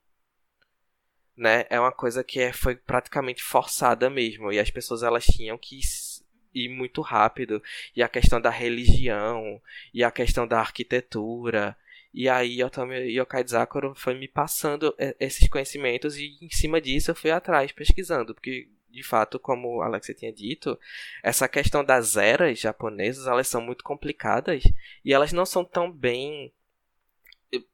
né? 1.36 1.66
É 1.70 1.80
uma 1.80 1.92
coisa 1.92 2.24
que 2.24 2.40
é, 2.40 2.54
foi 2.54 2.76
praticamente 2.76 3.44
forçada 3.44 4.10
mesmo. 4.10 4.52
E 4.52 4.60
as 4.60 4.70
pessoas 4.70 5.04
elas 5.04 5.26
tinham 5.26 5.58
que 5.58 5.80
ir 6.54 6.70
muito 6.70 7.02
rápido. 7.02 7.62
E 7.96 8.04
a 8.04 8.10
questão 8.10 8.40
da 8.40 8.50
religião, 8.50 9.62
e 9.94 10.04
a 10.04 10.12
questão 10.12 10.48
da 10.48 10.60
arquitetura. 10.60 11.76
E 12.14 12.30
aí 12.30 12.62
Yotomi 12.62 12.96
Yokai 13.18 13.44
Zakuro 13.48 13.96
foi 13.96 14.14
me 14.14 14.28
passando 14.28 14.96
esses 15.20 15.48
conhecimentos 15.48 16.16
e 16.16 16.38
em 16.42 16.50
cima 16.50 16.80
disso 16.80 17.10
eu 17.12 17.16
fui 17.16 17.32
atrás 17.32 17.72
pesquisando, 17.72 18.36
porque 18.36 18.70
de 18.94 19.02
fato, 19.02 19.40
como 19.40 19.82
a 19.82 19.88
Alexia 19.88 20.14
tinha 20.14 20.32
dito, 20.32 20.80
essa 21.24 21.48
questão 21.48 21.84
das 21.84 22.16
eras 22.16 22.60
japonesas, 22.60 23.26
elas 23.26 23.48
são 23.48 23.60
muito 23.60 23.84
complicadas 23.84 24.64
e 25.04 25.12
elas 25.12 25.34
não 25.34 25.46
são 25.46 25.66
tão 25.66 25.92
bem 25.92 26.54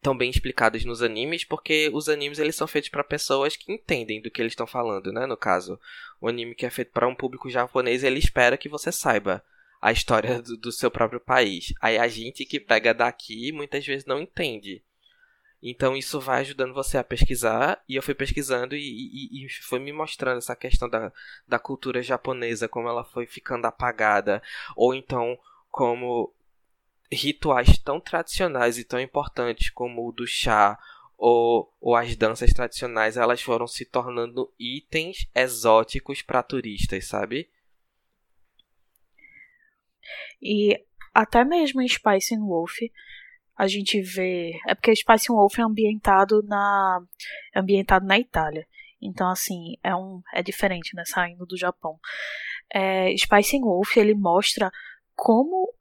tão 0.01 0.17
bem 0.17 0.29
explicadas 0.29 0.83
nos 0.83 1.01
animes, 1.01 1.43
porque 1.45 1.89
os 1.93 2.09
animes 2.09 2.39
eles 2.39 2.55
são 2.55 2.67
feitos 2.67 2.89
para 2.89 3.03
pessoas 3.03 3.55
que 3.55 3.71
entendem 3.71 4.21
do 4.21 4.29
que 4.29 4.41
eles 4.41 4.51
estão 4.51 4.67
falando, 4.67 5.11
né? 5.11 5.25
No 5.25 5.37
caso, 5.37 5.79
o 6.19 6.27
anime 6.27 6.55
que 6.55 6.65
é 6.65 6.69
feito 6.69 6.91
para 6.91 7.07
um 7.07 7.15
público 7.15 7.49
japonês, 7.49 8.03
ele 8.03 8.19
espera 8.19 8.57
que 8.57 8.67
você 8.67 8.91
saiba 8.91 9.43
a 9.81 9.91
história 9.91 10.41
do, 10.41 10.57
do, 10.57 10.71
seu 10.71 10.91
próprio 10.91 11.19
país. 11.19 11.73
Aí 11.81 11.97
a 11.97 12.07
gente 12.07 12.45
que 12.45 12.59
pega 12.59 12.93
daqui 12.93 13.51
muitas 13.51 13.85
vezes 13.85 14.05
não 14.05 14.19
entende. 14.19 14.83
Então 15.61 15.95
isso 15.95 16.19
vai 16.19 16.41
ajudando 16.41 16.73
você 16.73 16.97
a 16.97 17.03
pesquisar, 17.03 17.83
e 17.87 17.95
eu 17.95 18.03
fui 18.03 18.15
pesquisando 18.15 18.75
e, 18.75 18.79
e, 18.79 19.45
e 19.45 19.49
foi 19.49 19.79
me 19.79 19.91
mostrando 19.91 20.37
essa 20.37 20.55
questão 20.55 20.87
da, 20.87 21.11
da 21.47 21.59
cultura 21.59 22.01
japonesa, 22.01 22.67
como 22.67 22.87
ela 22.87 23.03
foi 23.03 23.25
ficando 23.25 23.65
apagada, 23.65 24.41
ou 24.75 24.93
então 24.93 25.37
como 25.69 26.33
rituais 27.11 27.77
tão 27.77 27.99
tradicionais 27.99 28.77
e 28.77 28.83
tão 28.83 28.99
importantes 28.99 29.69
como 29.69 30.07
o 30.07 30.11
do 30.11 30.25
chá 30.25 30.77
ou, 31.17 31.73
ou 31.81 31.95
as 31.95 32.15
danças 32.15 32.53
tradicionais, 32.53 33.17
elas 33.17 33.41
foram 33.41 33.67
se 33.67 33.83
tornando 33.83 34.51
itens 34.57 35.27
exóticos 35.35 36.21
para 36.21 36.41
turistas, 36.41 37.07
sabe? 37.07 37.49
E 40.41 40.79
até 41.13 41.43
mesmo 41.43 41.81
em 41.81 41.87
Spice 41.87 42.37
Wolf, 42.37 42.77
a 43.57 43.67
gente 43.67 44.01
vê. 44.01 44.57
É 44.67 44.73
porque 44.73 44.95
Spice 44.95 45.27
Wolf 45.29 45.59
é 45.59 45.63
ambientado 45.63 46.41
na. 46.43 47.01
É 47.53 47.59
ambientado 47.59 48.05
na 48.05 48.17
Itália. 48.17 48.65
Então, 49.01 49.29
assim, 49.29 49.75
é, 49.83 49.95
um, 49.95 50.21
é 50.33 50.41
diferente, 50.43 50.95
né? 50.95 51.03
Saindo 51.05 51.45
do 51.45 51.57
Japão. 51.57 51.99
É, 52.73 53.15
Spice 53.17 53.59
Wolf 53.59 53.97
ele 53.97 54.13
mostra 54.13 54.71
como 55.15 55.73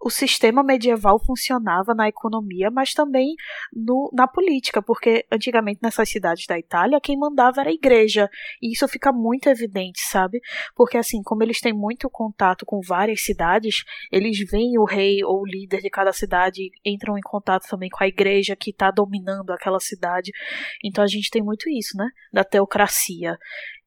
o 0.00 0.10
sistema 0.10 0.62
medieval 0.62 1.18
funcionava 1.24 1.94
na 1.94 2.08
economia, 2.08 2.70
mas 2.70 2.92
também 2.92 3.34
no, 3.72 4.10
na 4.12 4.28
política, 4.28 4.80
porque 4.80 5.26
antigamente 5.30 5.80
nessas 5.82 6.08
cidades 6.08 6.46
da 6.46 6.58
Itália 6.58 7.00
quem 7.00 7.18
mandava 7.18 7.60
era 7.60 7.70
a 7.70 7.72
igreja, 7.72 8.30
e 8.62 8.72
isso 8.72 8.86
fica 8.86 9.12
muito 9.12 9.48
evidente, 9.48 10.00
sabe? 10.00 10.40
Porque 10.74 10.96
assim, 10.96 11.22
como 11.22 11.42
eles 11.42 11.60
têm 11.60 11.72
muito 11.72 12.08
contato 12.08 12.64
com 12.64 12.80
várias 12.80 13.22
cidades, 13.22 13.84
eles 14.12 14.38
veem 14.50 14.78
o 14.78 14.84
rei 14.84 15.24
ou 15.24 15.42
o 15.42 15.46
líder 15.46 15.80
de 15.80 15.90
cada 15.90 16.12
cidade, 16.12 16.70
entram 16.84 17.18
em 17.18 17.22
contato 17.22 17.68
também 17.68 17.90
com 17.90 18.02
a 18.02 18.08
igreja 18.08 18.54
que 18.54 18.70
está 18.70 18.90
dominando 18.90 19.50
aquela 19.50 19.80
cidade. 19.80 20.30
Então 20.84 21.02
a 21.02 21.08
gente 21.08 21.30
tem 21.30 21.42
muito 21.42 21.68
isso, 21.68 21.96
né? 21.96 22.08
Da 22.32 22.44
teocracia. 22.44 23.36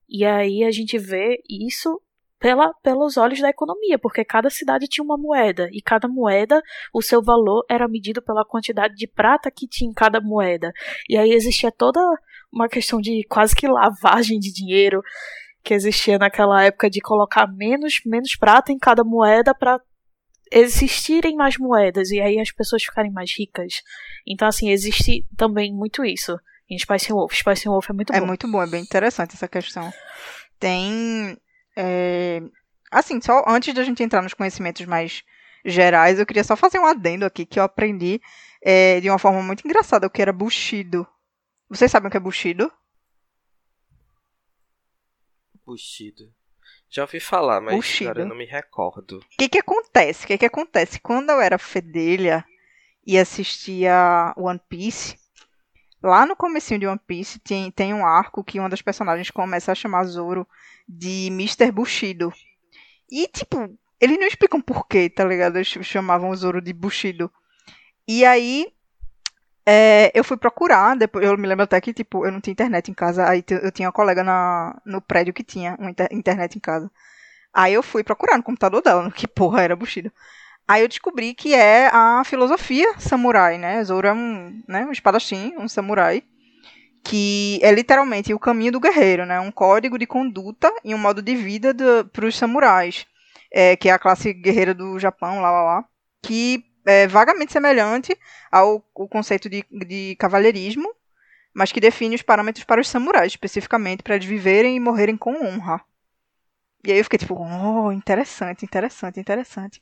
E 0.09 0.26
aí 0.26 0.64
a 0.64 0.72
gente 0.72 0.97
vê 0.97 1.41
isso 1.49 2.01
pela, 2.42 2.74
pelos 2.82 3.18
olhos 3.18 3.39
da 3.39 3.50
economia, 3.50 4.00
porque 4.00 4.26
cada 4.26 4.50
cidade 4.50 4.88
tinha 4.88 5.06
uma 5.06 5.16
moeda 5.16 5.70
e 5.72 5.80
cada 5.80 6.08
moeda, 6.08 6.60
o 6.92 7.00
seu 7.00 7.22
valor 7.22 7.64
era 7.70 7.88
medido 7.88 8.20
pela 8.20 8.44
quantidade 8.44 8.96
de 8.96 9.06
prata 9.06 9.52
que 9.52 9.68
tinha 9.68 9.88
em 9.88 9.94
cada 9.94 10.20
moeda. 10.20 10.74
E 11.08 11.16
aí 11.16 11.34
existia 11.34 11.72
toda 11.72 12.02
uma 12.52 12.68
questão 12.68 13.00
de 13.00 13.24
quase 13.30 13.56
que 13.56 13.68
lavagem 13.68 14.39
de 14.39 14.52
dinheiro 14.52 15.04
que 15.64 15.76
existia 15.76 16.18
naquela 16.18 16.64
época 16.64 16.89
de 16.89 17.00
colocar 17.00 17.46
menos 17.46 18.02
menos 18.04 18.36
prata 18.36 18.72
em 18.72 18.80
cada 18.80 19.04
moeda 19.04 19.54
para 19.54 19.80
existirem 20.52 21.36
mais 21.36 21.58
moedas 21.60 22.10
e 22.10 22.20
aí 22.20 22.39
as 22.39 22.52
pessoas 22.52 22.84
ficarem 22.84 23.12
mais 23.12 23.32
ricas. 23.38 23.84
Então 24.28 24.48
assim, 24.48 24.72
existe 24.72 25.24
também 25.38 25.72
muito 25.72 26.04
isso 26.04 26.36
em 26.68 26.78
Spice 26.80 27.14
Wolf. 27.14 27.36
Spice 27.36 27.68
Wolf 27.68 27.92
é 27.92 27.94
muito 27.94 28.12
é 28.12 28.18
bom. 28.18 28.24
É 28.26 28.28
muito 28.28 28.52
bom, 28.52 28.64
é 28.64 28.68
bem 28.68 28.82
interessante 28.82 29.36
essa 29.36 29.48
questão. 29.48 29.94
Tem 30.60 31.38
é, 31.76 32.42
assim, 32.92 33.22
só 33.22 33.44
antes 33.48 33.74
da 33.74 33.84
gente 33.84 34.04
entrar 34.04 34.22
nos 34.22 34.34
conhecimentos 34.34 34.86
mais 34.86 35.24
gerais, 35.64 36.20
eu 36.20 36.26
queria 36.26 36.44
só 36.44 36.56
fazer 36.56 36.80
um 36.80 36.86
adendo 36.86 37.26
aqui 37.26 37.46
que 37.46 37.60
eu 37.60 37.64
aprendi 37.64 38.22
é, 38.62 39.00
de 39.00 39.10
uma 39.10 39.20
forma 39.20 39.42
muito 39.42 39.66
engraçada, 39.66 40.08
o 40.08 40.10
que 40.10 40.22
era 40.22 40.34
Bushido. 40.34 41.08
Vocês 41.70 41.90
sabem 41.90 42.08
o 42.08 42.12
que 42.12 42.18
é 42.18 42.20
Bushido? 42.20 42.72
Bushido. 45.66 46.34
Já 46.90 47.04
ouvi 47.04 47.20
falar, 47.20 47.62
mas 47.62 47.76
Bushido. 47.76 48.10
agora 48.10 48.26
eu 48.26 48.30
não 48.30 48.36
me 48.36 48.46
recordo. 48.46 49.20
O 49.20 49.38
que 49.38 49.48
que 49.48 49.60
acontece? 49.60 50.26
O 50.26 50.28
que 50.28 50.38
que 50.38 50.46
acontece? 50.46 51.00
Quando 51.00 51.30
eu 51.30 51.40
era 51.40 51.58
fedelha 51.58 52.44
e 53.06 53.18
assistia 53.18 54.34
One 54.36 54.60
Piece, 54.68 55.18
lá 56.02 56.26
no 56.26 56.36
comecinho 56.36 56.80
de 56.80 56.88
One 56.88 56.99
Piece 57.06 57.39
tem, 57.39 57.72
tem 57.72 57.93
um 57.93 58.06
arco 58.06 58.43
que 58.43 58.60
uma 58.60 58.70
das 58.70 58.82
personagens 58.82 59.30
começa 59.30 59.72
a 59.72 59.76
chamar 59.76 60.04
Zoro 60.06 60.47
de 60.88 61.28
Mr. 61.28 61.72
Bushido. 61.72 62.34
E, 63.10 63.28
tipo, 63.28 63.78
eles 63.99 64.18
não 64.18 64.28
explicam 64.28 64.62
porquê, 64.62 65.10
tá 65.10 65.24
ligado? 65.24 65.58
Eles 65.58 65.68
chamavam 65.68 66.30
o 66.30 66.36
Zoro 66.36 66.62
de 66.62 66.74
Bushido. 66.74 67.32
E 68.08 68.26
aí, 68.26 68.74
é, 69.66 70.12
eu 70.14 70.24
fui 70.24 70.38
procurar, 70.38 70.95
depois, 70.95 71.26
eu 71.26 71.38
me 71.38 71.47
lembro 71.47 71.64
até 71.64 71.80
que, 71.80 71.93
tipo, 71.93 72.26
eu 72.26 72.32
não 72.32 72.41
tinha 72.41 72.52
internet 72.54 72.89
em 72.89 72.93
casa, 72.93 73.28
aí 73.30 73.43
eu 73.49 73.72
tinha 73.72 73.88
uma 73.88 73.93
colega 73.93 74.24
na, 74.24 74.82
no 74.86 75.02
prédio 75.02 75.34
que 75.34 75.43
tinha 75.43 75.76
uma 75.80 75.91
inter, 75.91 76.08
internet 76.12 76.56
em 76.56 76.60
casa. 76.60 76.89
Aí 77.54 77.74
eu 77.74 77.84
fui 77.84 78.04
procurar 78.04 78.38
no 78.38 78.43
computador 78.43 78.82
dela, 78.82 79.10
que 79.12 79.28
porra 79.28 79.62
era 79.62 79.76
Bushido. 79.76 80.12
Aí 80.68 80.82
eu 80.82 80.88
descobri 80.88 81.34
que 81.34 81.53
é 81.53 81.88
a 81.88 82.24
filosofia 82.24 82.93
samurai, 82.97 83.57
né? 83.57 83.84
Zoro 83.84 84.07
é 84.07 84.14
um, 84.14 84.62
né, 84.68 84.86
um 84.86 84.91
espadachim, 84.91 85.53
um 85.57 85.68
samurai 85.68 86.24
que 87.03 87.59
é 87.64 87.72
literalmente 87.72 88.34
o 88.34 88.39
caminho 88.39 88.74
do 88.74 88.80
guerreiro, 88.80 89.26
né? 89.26 89.39
Um 89.39 89.51
código 89.51 89.97
de 89.97 90.05
conduta 90.05 90.72
e 90.84 90.93
um 90.93 90.97
modo 90.97 91.22
de 91.22 91.36
vida 91.36 91.74
para 92.12 92.26
os 92.26 92.38
samurais, 92.38 93.05
é, 93.51 93.76
que 93.76 93.89
é 93.89 93.91
a 93.91 93.99
classe 93.99 94.34
guerreira 94.34 94.74
do 94.74 94.99
Japão, 94.99 95.41
lá, 95.41 95.51
lá, 95.51 95.64
lá, 95.64 95.86
que 96.22 96.64
é 96.86 97.07
vagamente 97.07 97.51
semelhante 97.51 98.18
ao, 98.51 98.84
ao 98.95 99.07
conceito 99.07 99.49
de, 99.49 99.66
de 99.72 100.16
cavalheirismo, 100.18 100.93
mas 101.53 101.72
que 101.72 101.80
define 101.80 102.16
os 102.16 102.22
parâmetros 102.22 102.64
para 102.66 102.82
os 102.82 102.88
samurais, 102.88 103.34
especificamente 103.34 104.03
para 104.03 104.16
eles 104.16 104.28
viverem 104.28 104.76
e 104.76 104.80
morrerem 104.80 105.18
com 105.18 105.34
honra. 105.45 105.82
E 106.84 106.91
aí 106.91 106.97
eu 106.97 107.03
fiquei 107.03 107.20
tipo, 107.20 107.36
oh, 107.36 107.91
interessante, 107.91 108.66
interessante, 108.66 109.20
interessante. 109.20 109.82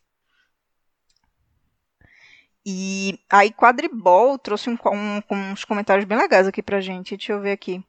E 2.72 3.20
aí 3.28 3.52
Quadribol 3.52 4.38
trouxe 4.38 4.70
um, 4.70 4.78
um, 4.94 5.52
uns 5.52 5.66
comentários 5.66 6.06
bem 6.06 6.16
legais 6.16 6.48
aqui 6.48 6.62
pra 6.62 6.80
gente. 6.80 7.18
Deixa 7.18 7.34
eu 7.34 7.42
ver 7.42 7.54
aqui. 7.54 7.84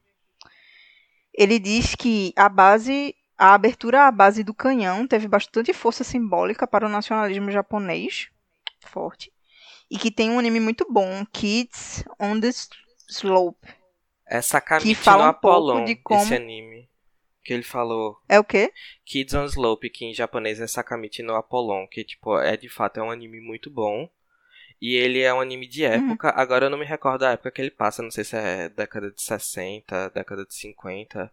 Ele 1.31 1.59
diz 1.59 1.93
que 1.93 2.33
a 2.35 2.49
base, 2.49 3.15
a 3.37 3.53
abertura 3.53 4.07
à 4.07 4.11
base 4.11 4.43
do 4.43 4.55
canhão 4.55 5.05
teve 5.05 5.27
bastante 5.27 5.71
força 5.71 6.03
simbólica 6.03 6.65
para 6.65 6.87
o 6.87 6.89
nacionalismo 6.89 7.51
japonês, 7.51 8.29
forte, 8.79 9.31
e 9.89 9.99
que 9.99 10.09
tem 10.09 10.31
um 10.31 10.39
anime 10.39 10.59
muito 10.59 10.91
bom, 10.91 11.23
Kids 11.31 12.03
on 12.19 12.39
the 12.39 12.49
Slope. 13.07 13.67
Essa 14.25 14.53
Sakamichi 14.53 14.87
que 14.87 14.95
fala 14.95 15.25
um 15.25 15.27
Apollon, 15.27 15.85
de 15.85 15.95
como... 15.97 16.23
esse 16.23 16.33
anime. 16.33 16.89
Que 17.43 17.53
ele 17.53 17.63
falou. 17.63 18.17
É 18.27 18.39
o 18.39 18.43
quê? 18.43 18.73
Kids 19.05 19.35
on 19.35 19.45
Slope, 19.45 19.91
que 19.91 20.05
em 20.05 20.13
japonês 20.13 20.59
é 20.59 20.65
Sakamichi 20.65 21.21
no 21.21 21.35
Apollon, 21.35 21.85
que 21.87 22.03
tipo, 22.03 22.35
é 22.39 22.57
de 22.57 22.67
fato 22.67 22.99
é 22.99 23.03
um 23.03 23.11
anime 23.11 23.39
muito 23.39 23.69
bom. 23.69 24.09
E 24.81 24.95
ele 24.95 25.19
é 25.19 25.31
um 25.31 25.39
anime 25.39 25.67
de 25.67 25.85
uhum. 25.85 25.91
época. 25.91 26.29
Uhum. 26.29 26.33
Agora 26.41 26.65
eu 26.65 26.69
não 26.69 26.77
me 26.77 26.85
recordo 26.85 27.19
da 27.19 27.31
época 27.31 27.51
que 27.51 27.61
ele 27.61 27.69
passa. 27.69 28.01
Não 28.01 28.09
sei 28.09 28.23
se 28.23 28.35
é 28.35 28.67
década 28.67 29.11
de 29.11 29.21
60, 29.21 30.09
década 30.09 30.43
de 30.43 30.55
50. 30.55 31.31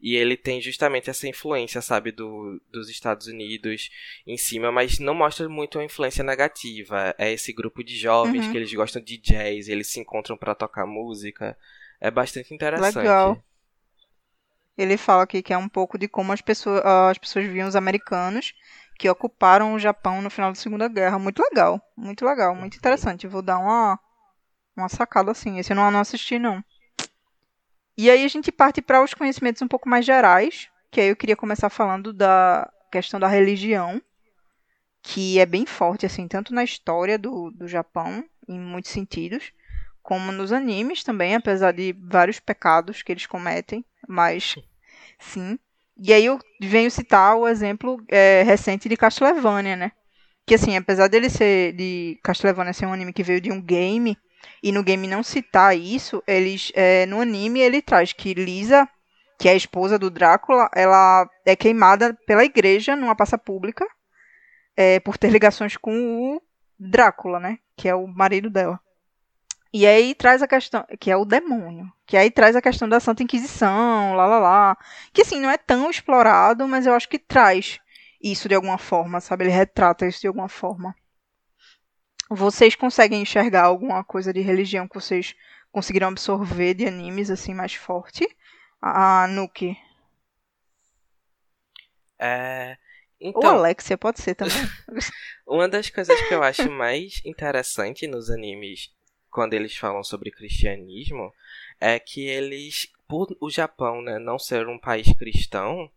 E 0.00 0.14
ele 0.14 0.36
tem 0.36 0.60
justamente 0.60 1.08
essa 1.08 1.26
influência, 1.26 1.80
sabe, 1.80 2.12
do, 2.12 2.60
dos 2.70 2.90
Estados 2.90 3.26
Unidos 3.26 3.90
em 4.26 4.36
cima, 4.36 4.70
mas 4.70 4.98
não 4.98 5.14
mostra 5.14 5.48
muito 5.48 5.78
a 5.78 5.84
influência 5.84 6.22
negativa. 6.22 7.14
É 7.16 7.32
esse 7.32 7.52
grupo 7.54 7.82
de 7.82 7.96
jovens 7.96 8.44
uhum. 8.44 8.52
que 8.52 8.58
eles 8.58 8.72
gostam 8.74 9.02
de 9.02 9.16
jazz, 9.16 9.68
eles 9.68 9.88
se 9.88 9.98
encontram 9.98 10.36
para 10.36 10.54
tocar 10.54 10.86
música. 10.86 11.56
É 11.98 12.10
bastante 12.10 12.52
interessante. 12.52 12.96
Legal. 12.96 13.42
Ele 14.76 14.96
fala 14.96 15.22
aqui 15.22 15.42
que 15.42 15.52
é 15.52 15.58
um 15.58 15.68
pouco 15.68 15.98
de 15.98 16.08
como 16.08 16.32
as 16.32 16.40
pessoas, 16.40 16.82
as 16.84 17.18
pessoas 17.18 17.46
viam 17.46 17.68
os 17.68 17.76
americanos 17.76 18.54
que 19.00 19.08
ocuparam 19.08 19.72
o 19.72 19.78
Japão 19.78 20.20
no 20.20 20.28
final 20.28 20.50
da 20.50 20.56
Segunda 20.56 20.86
Guerra. 20.86 21.18
Muito 21.18 21.40
legal, 21.40 21.80
muito 21.96 22.22
legal, 22.22 22.54
muito 22.54 22.76
interessante. 22.76 23.26
Vou 23.26 23.40
dar 23.40 23.56
uma, 23.56 23.98
uma 24.76 24.90
sacada 24.90 25.30
assim. 25.30 25.58
Esse 25.58 25.72
eu 25.72 25.76
não, 25.76 25.90
não 25.90 26.00
assisti, 26.00 26.38
não. 26.38 26.62
E 27.96 28.10
aí 28.10 28.22
a 28.22 28.28
gente 28.28 28.52
parte 28.52 28.82
para 28.82 29.02
os 29.02 29.14
conhecimentos 29.14 29.62
um 29.62 29.68
pouco 29.68 29.88
mais 29.88 30.04
gerais, 30.04 30.68
que 30.90 31.00
aí 31.00 31.08
eu 31.08 31.16
queria 31.16 31.34
começar 31.34 31.70
falando 31.70 32.12
da 32.12 32.70
questão 32.92 33.18
da 33.18 33.26
religião, 33.26 34.02
que 35.02 35.38
é 35.38 35.46
bem 35.46 35.64
forte, 35.64 36.04
assim, 36.04 36.28
tanto 36.28 36.52
na 36.52 36.62
história 36.62 37.18
do, 37.18 37.50
do 37.52 37.66
Japão, 37.66 38.22
em 38.46 38.60
muitos 38.60 38.90
sentidos, 38.90 39.50
como 40.02 40.30
nos 40.30 40.52
animes 40.52 41.02
também, 41.02 41.34
apesar 41.36 41.72
de 41.72 41.94
vários 41.98 42.38
pecados 42.38 43.00
que 43.00 43.10
eles 43.10 43.24
cometem, 43.24 43.82
mas 44.06 44.56
sim. 45.18 45.58
E 46.02 46.14
aí 46.14 46.24
eu 46.24 46.38
venho 46.58 46.90
citar 46.90 47.36
o 47.36 47.46
exemplo 47.46 48.02
é, 48.08 48.42
recente 48.42 48.88
de 48.88 48.96
Castlevania, 48.96 49.76
né? 49.76 49.92
Que 50.46 50.54
assim, 50.54 50.74
apesar 50.74 51.08
dele 51.08 51.28
ser 51.28 51.74
de 51.74 52.18
Castlevania 52.22 52.72
ser 52.72 52.86
um 52.86 52.92
anime 52.92 53.12
que 53.12 53.22
veio 53.22 53.40
de 53.40 53.52
um 53.52 53.60
game 53.60 54.16
e 54.62 54.72
no 54.72 54.82
game 54.82 55.06
não 55.06 55.22
citar 55.22 55.76
isso, 55.76 56.22
eles 56.26 56.72
é, 56.74 57.04
no 57.04 57.20
anime 57.20 57.60
ele 57.60 57.82
traz 57.82 58.14
que 58.14 58.32
Lisa, 58.32 58.88
que 59.38 59.46
é 59.46 59.52
a 59.52 59.56
esposa 59.56 59.98
do 59.98 60.10
Drácula, 60.10 60.70
ela 60.74 61.28
é 61.44 61.54
queimada 61.54 62.16
pela 62.26 62.44
igreja 62.44 62.96
numa 62.96 63.14
praça 63.14 63.36
pública 63.36 63.86
é, 64.74 65.00
por 65.00 65.18
ter 65.18 65.30
ligações 65.30 65.76
com 65.76 65.92
o 65.92 66.42
Drácula, 66.78 67.38
né? 67.38 67.58
Que 67.76 67.90
é 67.90 67.94
o 67.94 68.06
marido 68.06 68.48
dela. 68.48 68.80
E 69.72 69.86
aí 69.86 70.14
traz 70.14 70.42
a 70.42 70.48
questão, 70.48 70.84
que 70.98 71.10
é 71.10 71.16
o 71.16 71.24
demônio, 71.24 71.90
que 72.04 72.16
aí 72.16 72.30
traz 72.30 72.56
a 72.56 72.62
questão 72.62 72.88
da 72.88 72.98
Santa 72.98 73.22
Inquisição, 73.22 74.14
lá 74.14 74.26
lá 74.26 74.38
lá, 74.38 74.78
que 75.12 75.22
assim, 75.22 75.38
não 75.38 75.48
é 75.48 75.56
tão 75.56 75.88
explorado, 75.88 76.66
mas 76.66 76.86
eu 76.86 76.94
acho 76.94 77.08
que 77.08 77.18
traz 77.18 77.78
isso 78.20 78.48
de 78.48 78.54
alguma 78.54 78.78
forma, 78.78 79.20
sabe? 79.20 79.44
Ele 79.44 79.52
retrata 79.52 80.06
isso 80.06 80.20
de 80.20 80.26
alguma 80.26 80.48
forma. 80.48 80.94
Vocês 82.28 82.74
conseguem 82.74 83.22
enxergar 83.22 83.64
alguma 83.64 84.04
coisa 84.04 84.32
de 84.32 84.40
religião 84.40 84.88
que 84.88 84.94
vocês 84.94 85.34
conseguiram 85.70 86.08
absorver 86.08 86.74
de 86.74 86.86
animes 86.86 87.30
assim 87.30 87.54
mais 87.54 87.74
forte? 87.74 88.26
A 88.82 89.26
Nuke. 89.28 89.76
É, 92.18 92.76
Ou 93.20 93.30
então, 93.30 93.50
Alexia, 93.50 93.96
pode 93.96 94.20
ser 94.20 94.34
também. 94.34 94.54
uma 95.46 95.68
das 95.68 95.90
coisas 95.90 96.20
que 96.22 96.34
eu 96.34 96.42
acho 96.42 96.70
mais 96.70 97.20
interessante 97.24 98.06
nos 98.06 98.30
animes 98.30 98.90
quando 99.30 99.54
eles 99.54 99.76
falam 99.76 100.02
sobre 100.04 100.30
cristianismo 100.30 101.32
é 101.80 101.98
que 101.98 102.26
eles, 102.26 102.88
por 103.08 103.36
o 103.40 103.50
Japão 103.50 104.02
né, 104.02 104.18
não 104.18 104.38
ser 104.38 104.68
um 104.68 104.78
país 104.78 105.12
cristão, 105.14 105.90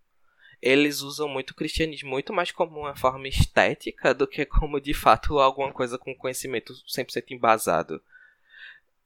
eles 0.61 1.01
usam 1.01 1.27
muito 1.29 1.51
o 1.51 1.55
cristianismo 1.55 2.09
muito 2.09 2.33
mais 2.33 2.51
como 2.51 2.79
uma 2.79 2.95
forma 2.95 3.27
estética 3.27 4.13
do 4.13 4.27
que 4.27 4.45
como 4.45 4.81
de 4.81 4.93
fato 4.93 5.39
alguma 5.39 5.71
coisa 5.73 5.97
com 5.97 6.15
conhecimento 6.15 6.73
100% 6.87 7.31
embasado. 7.31 8.01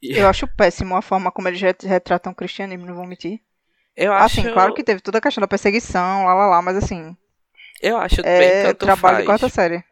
E 0.01 0.13
Eu 0.13 0.27
acho 0.27 0.47
péssimo 0.49 0.97
a 0.97 1.01
forma 1.01 1.31
como 1.31 1.47
eles 1.47 1.61
ret- 1.61 1.83
retratam 1.85 2.33
o 2.33 2.35
cristianismo, 2.35 2.85
não 2.85 2.95
vou 2.95 3.07
mentir. 3.07 3.39
eu 3.95 4.13
acho, 4.13 4.41
Assim, 4.41 4.49
claro 4.49 4.73
que 4.73 4.83
teve 4.83 5.01
toda 5.01 5.19
a 5.19 5.21
questão 5.21 5.41
da 5.41 5.47
perseguição, 5.47 6.25
lá 6.25 6.33
lá 6.33 6.47
lá, 6.47 6.61
mas 6.61 6.77
assim, 6.77 7.15
eu 7.81 7.97
acho 7.97 8.23
bem 8.23 8.51
é 8.51 8.63
tanto 8.63 8.85
trabalho 8.85 9.17
de 9.17 9.23
faz. 9.23 9.25
quarta 9.25 9.49
série. 9.49 9.83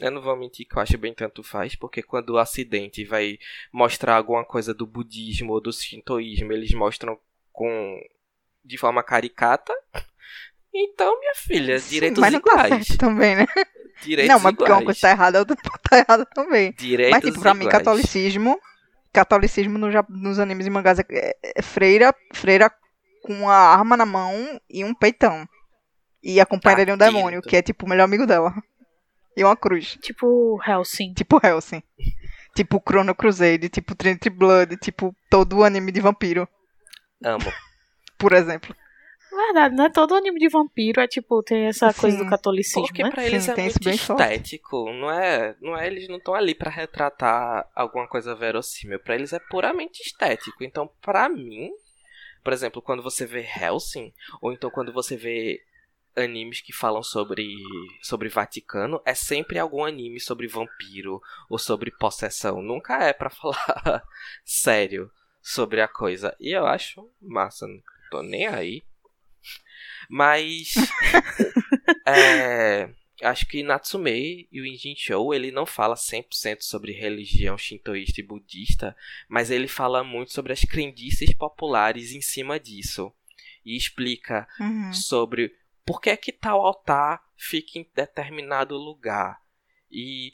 Eu 0.00 0.10
não 0.10 0.20
vou 0.22 0.36
mentir 0.36 0.66
que 0.66 0.76
eu 0.76 0.80
acho 0.82 0.96
bem 0.98 1.12
tanto 1.12 1.42
faz, 1.42 1.74
porque 1.74 2.02
quando 2.02 2.30
o 2.30 2.38
acidente 2.38 3.04
vai 3.04 3.38
mostrar 3.72 4.16
alguma 4.16 4.44
coisa 4.44 4.72
do 4.72 4.86
budismo 4.86 5.52
ou 5.52 5.60
do 5.60 5.72
shintoísmo, 5.72 6.52
eles 6.52 6.72
mostram 6.72 7.18
com 7.52 8.00
de 8.64 8.76
forma 8.78 9.02
caricata. 9.02 9.72
Então, 10.72 11.18
minha 11.18 11.34
filha, 11.34 11.80
direitos 11.80 12.20
mas 12.20 12.32
não 12.32 12.40
tá 12.40 12.52
iguais. 12.68 12.86
certo 12.86 12.98
também, 12.98 13.34
né? 13.36 13.46
Direitos 14.02 14.32
não, 14.32 14.40
mas 14.40 14.54
porque 14.54 14.72
uma 14.72 14.84
coisa 14.84 15.00
tá 15.00 15.10
errada, 15.10 15.38
a 15.38 15.40
outra 15.40 15.56
tá 15.88 15.98
errada 15.98 16.24
também. 16.26 16.72
Direitos 16.78 17.10
Mas, 17.10 17.24
tipo, 17.24 17.40
pra 17.40 17.54
mim, 17.54 17.64
iguais. 17.64 17.78
catolicismo. 17.78 18.58
Catolicismo 19.12 19.76
no 19.76 19.88
nos 20.08 20.38
animes 20.38 20.66
e 20.66 20.70
mangás 20.70 21.00
é, 21.00 21.04
é 21.42 21.60
freira, 21.62 22.14
freira 22.32 22.72
com 23.22 23.32
uma 23.32 23.52
arma 23.52 23.96
na 23.96 24.06
mão 24.06 24.60
e 24.70 24.84
um 24.84 24.94
peitão. 24.94 25.46
E 26.22 26.40
acompanhada 26.40 26.86
de 26.86 26.92
um 26.92 26.98
Tá 26.98 27.06
demônio, 27.06 27.42
que 27.42 27.56
é 27.56 27.62
tipo 27.62 27.84
o 27.84 27.88
melhor 27.88 28.04
amigo 28.04 28.26
dela. 28.26 28.54
E 29.40 29.44
uma 29.44 29.56
cruz. 29.56 29.96
Tipo 30.02 30.60
Helsing. 30.66 31.14
Tipo 31.14 31.40
Helsing. 31.42 31.82
tipo 32.54 32.82
Chrono 32.86 33.14
Crusade, 33.14 33.68
tipo 33.70 33.94
Trinity 33.94 34.28
Blood, 34.28 34.76
tipo 34.76 35.14
todo 35.30 35.56
o 35.58 35.64
anime 35.64 35.90
de 35.90 36.00
vampiro, 36.00 36.46
Amo. 37.24 37.44
por 38.18 38.32
exemplo. 38.34 38.76
Verdade, 39.32 39.76
né? 39.76 39.88
Todo 39.88 40.14
anime 40.16 40.38
de 40.40 40.48
vampiro 40.48 41.00
é 41.00 41.06
tipo, 41.06 41.40
tem 41.42 41.66
essa 41.68 41.94
coisa 41.94 42.18
Sim. 42.18 42.24
do 42.24 42.28
catolicismo, 42.28 42.82
Porque 42.82 43.02
né? 43.04 43.10
pra 43.10 43.24
eles 43.24 43.44
Sim, 43.44 43.52
é 43.52 43.56
muito 43.62 43.82
forte. 43.98 44.22
estético, 44.22 44.92
não 44.92 45.10
é, 45.10 45.54
não 45.60 45.76
é, 45.78 45.86
eles 45.86 46.08
não 46.08 46.16
estão 46.16 46.34
ali 46.34 46.52
pra 46.54 46.68
retratar 46.68 47.66
alguma 47.74 48.08
coisa 48.08 48.34
verossímil, 48.34 48.98
Pra 48.98 49.14
eles 49.14 49.32
é 49.32 49.38
puramente 49.38 50.02
estético. 50.02 50.64
Então, 50.64 50.90
pra 51.00 51.28
mim, 51.28 51.70
por 52.42 52.52
exemplo, 52.52 52.82
quando 52.82 53.02
você 53.04 53.24
vê 53.24 53.46
Helsing, 53.58 54.12
ou 54.42 54.52
então 54.52 54.68
quando 54.68 54.92
você 54.92 55.16
vê 55.16 55.60
animes 56.16 56.60
que 56.60 56.72
falam 56.72 57.02
sobre 57.02 57.46
sobre 58.02 58.28
Vaticano, 58.28 59.00
é 59.04 59.14
sempre 59.14 59.58
algum 59.58 59.84
anime 59.84 60.20
sobre 60.20 60.46
vampiro 60.48 61.20
ou 61.48 61.58
sobre 61.58 61.90
possessão, 61.90 62.60
nunca 62.62 63.02
é 63.04 63.12
pra 63.12 63.30
falar 63.30 64.02
sério 64.44 65.10
sobre 65.42 65.80
a 65.80 65.88
coisa. 65.88 66.36
E 66.40 66.50
eu 66.54 66.66
acho 66.66 67.08
massa, 67.20 67.66
não 67.66 67.80
tô 68.10 68.22
nem 68.22 68.46
aí. 68.46 68.82
Mas 70.08 70.74
é, 72.06 72.90
acho 73.22 73.46
que 73.46 73.62
Natsume 73.62 74.48
e 74.50 74.60
o 74.60 74.66
Injin 74.66 74.94
Show, 74.96 75.32
ele 75.34 75.50
não 75.50 75.64
fala 75.66 75.94
100% 75.94 76.58
sobre 76.62 76.92
religião 76.92 77.56
shintoísta 77.56 78.20
e 78.20 78.24
budista, 78.24 78.96
mas 79.28 79.50
ele 79.50 79.68
fala 79.68 80.02
muito 80.04 80.32
sobre 80.32 80.52
as 80.52 80.60
crendices 80.62 81.32
populares 81.34 82.12
em 82.12 82.20
cima 82.20 82.58
disso. 82.58 83.12
E 83.64 83.76
explica 83.76 84.48
Uhum. 84.58 84.92
sobre 84.92 85.52
por 85.84 86.00
que 86.00 86.16
que 86.16 86.32
tal 86.32 86.64
altar 86.64 87.22
fica 87.36 87.78
em 87.78 87.90
determinado 87.94 88.76
lugar 88.76 89.40
e 89.90 90.32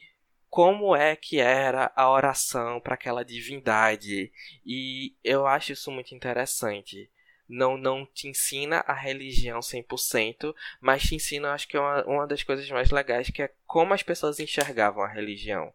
como 0.49 0.97
é 0.97 1.15
que 1.15 1.39
era 1.39 1.93
a 1.95 2.11
oração 2.11 2.81
para 2.81 2.95
aquela 2.95 3.25
divindade. 3.25 4.33
E 4.65 5.15
eu 5.23 5.47
acho 5.47 5.73
isso 5.73 5.91
muito 5.91 6.15
interessante. 6.15 7.11
Não, 7.49 7.77
não 7.77 8.07
te 8.07 8.27
ensina 8.27 8.79
a 8.87 8.95
religião 8.95 9.61
100%, 9.61 10.55
mas 10.81 11.03
te 11.03 11.15
ensina, 11.15 11.53
acho 11.53 11.69
que 11.69 11.77
é 11.77 11.81
uma, 11.81 12.05
uma 12.07 12.27
das 12.27 12.43
coisas 12.43 12.69
mais 12.71 12.91
legais, 12.91 13.31
que 13.31 13.43
é 13.43 13.53
como 13.67 13.95
as 13.95 14.03
pessoas 14.03 14.41
enxergavam 14.41 15.03
a 15.03 15.09
religião, 15.09 15.73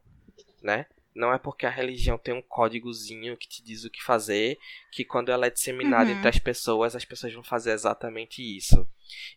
né? 0.61 0.85
Não 1.13 1.33
é 1.33 1.37
porque 1.37 1.65
a 1.65 1.69
religião 1.69 2.17
tem 2.17 2.33
um 2.33 2.41
códigozinho 2.41 3.35
que 3.35 3.47
te 3.47 3.61
diz 3.63 3.83
o 3.83 3.89
que 3.89 4.01
fazer, 4.01 4.57
que 4.91 5.03
quando 5.03 5.29
ela 5.29 5.45
é 5.47 5.49
disseminada 5.49 6.09
Uhum. 6.09 6.17
entre 6.17 6.29
as 6.29 6.39
pessoas, 6.39 6.95
as 6.95 7.03
pessoas 7.05 7.33
vão 7.33 7.43
fazer 7.43 7.71
exatamente 7.71 8.41
isso. 8.41 8.87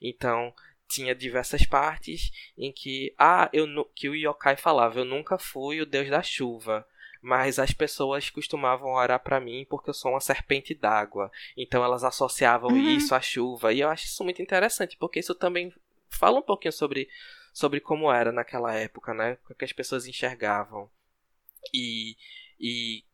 Então, 0.00 0.54
tinha 0.88 1.14
diversas 1.14 1.66
partes 1.66 2.30
em 2.56 2.70
que, 2.72 3.12
ah, 3.18 3.48
eu 3.52 3.66
que 3.94 4.08
o 4.08 4.14
yokai 4.14 4.56
falava, 4.56 5.00
eu 5.00 5.04
nunca 5.04 5.38
fui 5.38 5.80
o 5.80 5.86
deus 5.86 6.08
da 6.08 6.22
chuva, 6.22 6.86
mas 7.20 7.58
as 7.58 7.72
pessoas 7.72 8.28
costumavam 8.30 8.90
orar 8.92 9.18
pra 9.18 9.40
mim 9.40 9.66
porque 9.68 9.88
eu 9.90 9.94
sou 9.94 10.12
uma 10.12 10.20
serpente 10.20 10.74
d'água. 10.74 11.30
Então 11.56 11.82
elas 11.82 12.04
associavam 12.04 12.70
Uhum. 12.70 12.76
isso 12.78 13.14
à 13.14 13.20
chuva, 13.20 13.72
e 13.72 13.80
eu 13.80 13.88
acho 13.88 14.04
isso 14.04 14.22
muito 14.22 14.42
interessante, 14.42 14.96
porque 14.98 15.18
isso 15.20 15.34
também 15.34 15.72
fala 16.10 16.38
um 16.38 16.42
pouquinho 16.42 16.72
sobre 16.72 17.08
sobre 17.52 17.80
como 17.80 18.12
era 18.12 18.30
naquela 18.32 18.74
época, 18.74 19.14
né? 19.14 19.38
O 19.48 19.54
que 19.54 19.64
as 19.64 19.72
pessoas 19.72 20.06
enxergavam. 20.06 20.90
E 21.72 22.16
e 22.58 23.04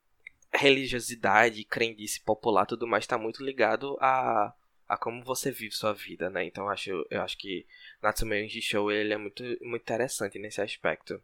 religiosidade, 0.52 1.64
crendice 1.64 2.20
popular, 2.20 2.66
tudo 2.66 2.86
mais 2.86 3.04
está 3.04 3.16
muito 3.16 3.42
ligado 3.44 3.96
a, 4.00 4.52
a 4.88 4.96
como 4.96 5.24
você 5.24 5.50
vive 5.50 5.74
sua 5.74 5.92
vida, 5.92 6.28
né? 6.28 6.44
Então 6.44 6.64
eu 6.64 6.70
acho, 6.70 7.06
eu 7.10 7.22
acho 7.22 7.38
que 7.38 7.66
Natsume 8.02 8.42
Yuji 8.42 8.60
Show 8.60 8.90
ele 8.90 9.12
é 9.12 9.16
muito, 9.16 9.42
muito 9.62 9.82
interessante 9.82 10.38
nesse 10.38 10.60
aspecto. 10.60 11.22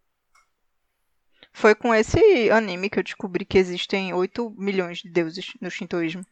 Foi 1.53 1.75
com 1.75 1.95
esse 1.95 2.51
anime 2.51 2.91
que 2.91 2.99
eu 2.99 3.03
descobri 3.03 3.45
que 3.45 3.59
existem 3.59 4.13
8 4.13 4.51
milhões 4.51 4.99
de 4.99 5.09
deuses 5.09 5.53
no 5.61 5.71
shintoísmo. 5.71 6.25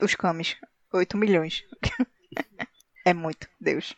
Os 0.00 0.14
kamis. 0.14 0.56
8 0.92 1.16
milhões. 1.16 1.64
é 3.04 3.12
muito, 3.12 3.48
Deus. 3.60 3.96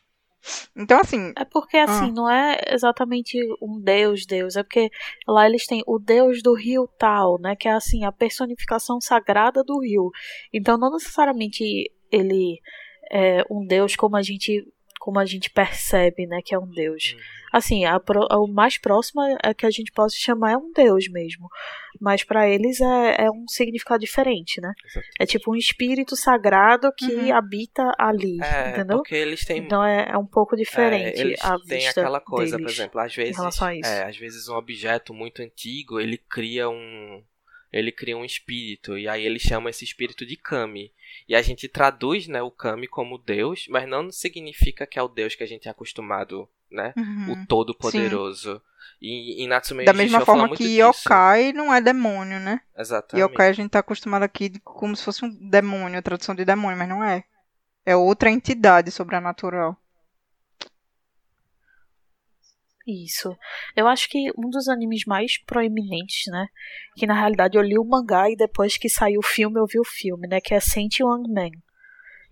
Então, 0.76 1.00
assim, 1.00 1.32
É 1.36 1.44
porque, 1.44 1.76
assim, 1.76 2.08
Ah. 2.10 2.12
não 2.12 2.30
é 2.30 2.60
exatamente 2.68 3.38
um 3.62 3.80
deus, 3.80 4.26
deus. 4.26 4.56
É 4.56 4.62
porque 4.62 4.90
lá 5.26 5.46
eles 5.46 5.66
têm 5.66 5.82
o 5.86 5.98
deus 5.98 6.42
do 6.42 6.54
rio 6.54 6.88
tal, 6.98 7.38
né? 7.40 7.56
Que 7.56 7.68
é, 7.68 7.72
assim, 7.72 8.04
a 8.04 8.12
personificação 8.12 9.00
sagrada 9.00 9.62
do 9.64 9.80
rio. 9.80 10.10
Então, 10.52 10.76
não 10.76 10.92
necessariamente 10.92 11.90
ele 12.10 12.58
é 13.10 13.44
um 13.50 13.66
deus 13.66 13.96
como 13.96 14.16
a 14.16 14.22
gente 14.22 14.66
como 15.04 15.18
a 15.18 15.26
gente 15.26 15.50
percebe, 15.50 16.26
né? 16.26 16.40
Que 16.42 16.54
é 16.54 16.58
um 16.58 16.66
deus. 16.66 17.14
Assim, 17.52 17.84
a 17.84 18.00
pro- 18.00 18.26
o 18.30 18.46
mais 18.48 18.78
próximo 18.78 19.20
é 19.42 19.52
que 19.52 19.66
a 19.66 19.70
gente 19.70 19.92
possa 19.92 20.16
chamar 20.18 20.52
é 20.52 20.56
um 20.56 20.72
deus 20.72 21.06
mesmo. 21.10 21.46
Mas 22.00 22.24
para 22.24 22.48
eles 22.48 22.80
é, 22.80 23.24
é 23.26 23.30
um 23.30 23.46
significado 23.46 24.00
diferente, 24.00 24.62
né? 24.62 24.72
Exato. 24.82 25.06
É 25.20 25.26
tipo 25.26 25.52
um 25.52 25.56
espírito 25.56 26.16
sagrado 26.16 26.90
que 26.96 27.04
Uhum. 27.30 27.36
habita 27.36 27.82
ali, 27.98 28.38
É, 28.42 28.70
entendeu? 28.70 28.96
porque 28.96 29.14
eles 29.14 29.44
têm 29.44 29.58
Então 29.58 29.84
é, 29.84 30.08
é 30.10 30.16
um 30.16 30.24
pouco 30.26 30.56
diferente 30.56 31.18
É, 31.18 31.20
eles 31.20 31.44
a 31.44 31.58
têm 31.58 31.86
aquela 31.86 32.20
coisa, 32.20 32.58
por 32.58 32.70
exemplo, 32.70 32.98
às 32.98 33.14
vezes, 33.14 33.36
relação 33.36 33.68
a 33.68 33.74
isso. 33.76 33.88
é, 33.90 34.04
às 34.08 34.16
vezes 34.16 34.48
um 34.48 34.54
objeto 34.56 35.12
muito 35.12 35.42
antigo, 35.42 36.00
ele 36.00 36.16
cria 36.16 36.66
um 36.70 37.22
ele 37.78 37.92
cria 37.92 38.16
um 38.16 38.24
espírito 38.24 38.96
e 38.96 39.08
aí 39.08 39.24
ele 39.24 39.38
chama 39.38 39.70
esse 39.70 39.84
espírito 39.84 40.24
de 40.24 40.36
kami. 40.36 40.92
E 41.28 41.34
a 41.34 41.42
gente 41.42 41.68
traduz, 41.68 42.26
né, 42.28 42.42
o 42.42 42.50
kami 42.50 42.86
como 42.86 43.18
deus, 43.18 43.66
mas 43.68 43.88
não 43.88 44.10
significa 44.10 44.86
que 44.86 44.98
é 44.98 45.02
o 45.02 45.08
deus 45.08 45.34
que 45.34 45.42
a 45.42 45.46
gente 45.46 45.68
é 45.68 45.70
acostumado 45.70 46.48
né? 46.74 46.92
Uhum. 46.96 47.32
O 47.32 47.46
Todo-Poderoso. 47.46 48.60
E, 49.00 49.42
e 49.42 49.46
Natsume 49.46 49.84
Da 49.84 49.92
mesma 49.92 50.20
forma 50.20 50.48
que 50.50 50.64
disso. 50.64 51.08
yokai 51.08 51.52
não 51.52 51.72
é 51.72 51.80
demônio, 51.80 52.40
né? 52.40 52.60
Exatamente. 52.76 53.24
Yokai 53.24 53.48
a 53.48 53.52
gente 53.52 53.70
tá 53.70 53.78
acostumado 53.78 54.24
aqui 54.24 54.58
como 54.60 54.94
se 54.96 55.04
fosse 55.04 55.24
um 55.24 55.30
demônio, 55.48 55.98
a 55.98 56.02
tradução 56.02 56.34
de 56.34 56.44
demônio, 56.44 56.76
mas 56.76 56.88
não 56.88 57.02
é. 57.02 57.24
É 57.86 57.94
outra 57.94 58.30
entidade 58.30 58.90
sobrenatural. 58.90 59.76
Isso. 62.86 63.34
Eu 63.74 63.88
acho 63.88 64.08
que 64.10 64.30
um 64.36 64.50
dos 64.50 64.68
animes 64.68 65.04
mais 65.06 65.38
proeminentes, 65.44 66.30
né? 66.30 66.46
Que 66.96 67.06
na 67.06 67.14
realidade 67.14 67.56
eu 67.56 67.62
li 67.62 67.78
o 67.78 67.84
mangá 67.84 68.30
e 68.30 68.36
depois 68.36 68.76
que 68.76 68.90
saiu 68.90 69.20
o 69.20 69.26
filme 69.26 69.58
eu 69.58 69.66
vi 69.66 69.80
o 69.80 69.84
filme, 69.84 70.28
né? 70.28 70.38
Que 70.40 70.54
é 70.54 70.60
Saint 70.60 70.98
Young 70.98 71.32
Man. 71.32 71.50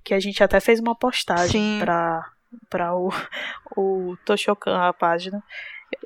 Que 0.05 0.13
a 0.13 0.21
gente 0.21 0.43
até 0.43 0.61
fez 0.61 0.79
uma 0.79 0.95
postagem 0.95 1.79
Sim. 1.79 1.79
pra, 1.81 2.31
pra 2.69 2.95
o, 2.95 3.09
o 3.77 4.17
Toshokan, 4.27 4.77
a 4.77 4.93
página. 4.93 5.43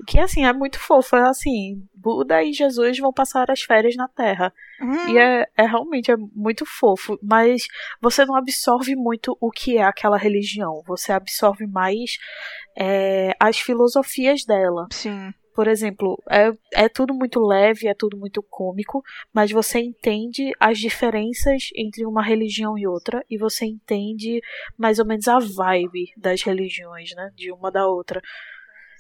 Que 0.07 0.19
assim, 0.19 0.45
é 0.45 0.53
muito 0.53 0.79
fofo. 0.79 1.17
É 1.17 1.29
assim, 1.29 1.83
Buda 1.95 2.43
e 2.43 2.53
Jesus 2.53 2.99
vão 2.99 3.13
passar 3.13 3.51
as 3.51 3.63
férias 3.63 3.97
na 3.97 4.09
Terra. 4.09 4.53
Hum, 4.81 5.09
E 5.09 5.19
é, 5.19 5.49
é 5.57 5.67
realmente 5.67 6.11
é 6.11 6.17
muito 6.17 6.65
fofo, 6.67 7.19
mas 7.23 7.67
você 8.01 8.25
não 8.25 8.37
absorve 8.37 8.95
muito 8.95 9.37
o 9.41 9.51
que 9.51 9.79
é 9.79 9.83
aquela 9.83 10.17
religião. 10.17 10.83
Você 10.87 11.13
absorve 11.13 11.67
mais 11.67 12.19
é, 12.77 13.35
as 13.41 13.59
filosofias 13.59 14.45
dela. 14.45 14.87
Sim. 14.91 15.33
Por 15.57 15.69
exemplo, 15.69 16.23
é, 16.29 16.53
é 16.75 16.87
tudo 16.87 17.15
muito 17.15 17.41
leve, 17.41 17.89
é 17.89 17.95
tudo 17.95 18.15
muito 18.19 18.43
cômico, 18.43 19.03
mas 19.33 19.51
você 19.51 19.79
entende 19.81 20.53
as 20.61 20.79
diferenças 20.79 21.71
entre 21.75 22.05
uma 22.05 22.23
religião 22.23 22.77
e 22.77 22.87
outra, 22.87 23.25
e 23.31 23.39
você 23.39 23.65
entende 23.65 24.43
mais 24.77 24.99
ou 24.99 25.07
menos 25.07 25.27
a 25.27 25.39
vibe 25.39 26.13
das 26.15 26.43
religiões, 26.43 27.15
né? 27.17 27.31
De 27.35 27.51
uma 27.51 27.71
da 27.73 27.87
outra. 27.87 28.21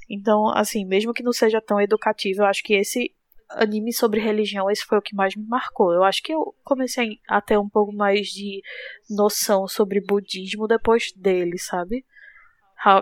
Então, 0.09 0.48
assim, 0.48 0.84
mesmo 0.84 1.12
que 1.12 1.22
não 1.22 1.32
seja 1.32 1.61
tão 1.61 1.80
educativo, 1.80 2.42
eu 2.42 2.46
acho 2.46 2.62
que 2.62 2.74
esse 2.74 3.12
anime 3.50 3.92
sobre 3.92 4.20
religião, 4.20 4.70
esse 4.70 4.84
foi 4.84 4.98
o 4.98 5.02
que 5.02 5.14
mais 5.14 5.36
me 5.36 5.46
marcou. 5.46 5.92
Eu 5.92 6.02
acho 6.02 6.22
que 6.22 6.32
eu 6.32 6.54
comecei 6.64 7.20
a 7.28 7.40
ter 7.40 7.59
um 7.59 7.68
pouco 7.68 7.92
mais 7.92 8.28
de 8.28 8.61
noção 9.09 9.68
sobre 9.68 10.00
budismo 10.00 10.66
depois 10.66 11.12
dele, 11.12 11.59
sabe? 11.59 12.04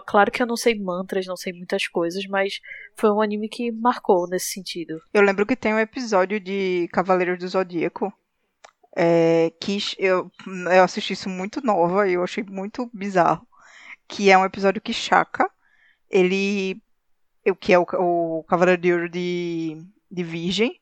Claro 0.06 0.30
que 0.30 0.42
eu 0.42 0.46
não 0.46 0.56
sei 0.56 0.78
mantras, 0.78 1.26
não 1.26 1.36
sei 1.36 1.52
muitas 1.52 1.86
coisas, 1.88 2.24
mas 2.26 2.60
foi 2.94 3.10
um 3.10 3.20
anime 3.20 3.48
que 3.48 3.70
marcou 3.72 4.26
nesse 4.28 4.52
sentido. 4.52 5.00
Eu 5.12 5.20
lembro 5.20 5.44
que 5.44 5.56
tem 5.56 5.74
um 5.74 5.78
episódio 5.78 6.38
de 6.40 6.88
Cavaleiros 6.92 7.38
do 7.38 7.48
Zodíaco. 7.48 8.12
é, 8.96 9.52
que 9.60 9.78
eu, 9.98 10.30
eu 10.46 10.84
assisti 10.84 11.12
isso 11.12 11.28
muito 11.28 11.60
nova 11.64 12.08
e 12.08 12.14
eu 12.14 12.22
achei 12.22 12.44
muito 12.44 12.88
bizarro. 12.94 13.46
Que 14.06 14.30
é 14.30 14.38
um 14.38 14.44
episódio 14.44 14.80
que 14.80 14.92
Shaka, 14.92 15.50
ele. 16.10 16.80
O 17.46 17.56
que 17.56 17.72
é 17.72 17.78
o, 17.78 17.82
o 17.82 18.44
Cavaleiro 18.44 18.80
de 18.80 18.92
Ouro 18.92 19.08
de, 19.08 19.76
de 20.10 20.22
Virgem, 20.22 20.80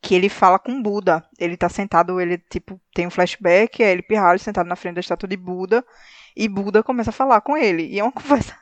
que 0.00 0.14
ele 0.14 0.28
fala 0.28 0.58
com 0.58 0.82
Buda. 0.82 1.26
Ele 1.38 1.56
tá 1.56 1.68
sentado, 1.68 2.20
ele 2.20 2.38
tipo, 2.38 2.80
tem 2.94 3.06
um 3.06 3.10
flashback, 3.10 3.82
é 3.82 3.90
ele 3.90 4.02
pirralho 4.02 4.38
sentado 4.38 4.66
na 4.68 4.76
frente 4.76 4.96
da 4.96 5.00
estátua 5.00 5.28
de 5.28 5.36
Buda, 5.36 5.84
e 6.36 6.48
Buda 6.48 6.82
começa 6.82 7.10
a 7.10 7.12
falar 7.12 7.40
com 7.40 7.56
ele. 7.56 7.86
E 7.86 7.98
é 7.98 8.02
uma 8.02 8.12
conversa 8.12 8.56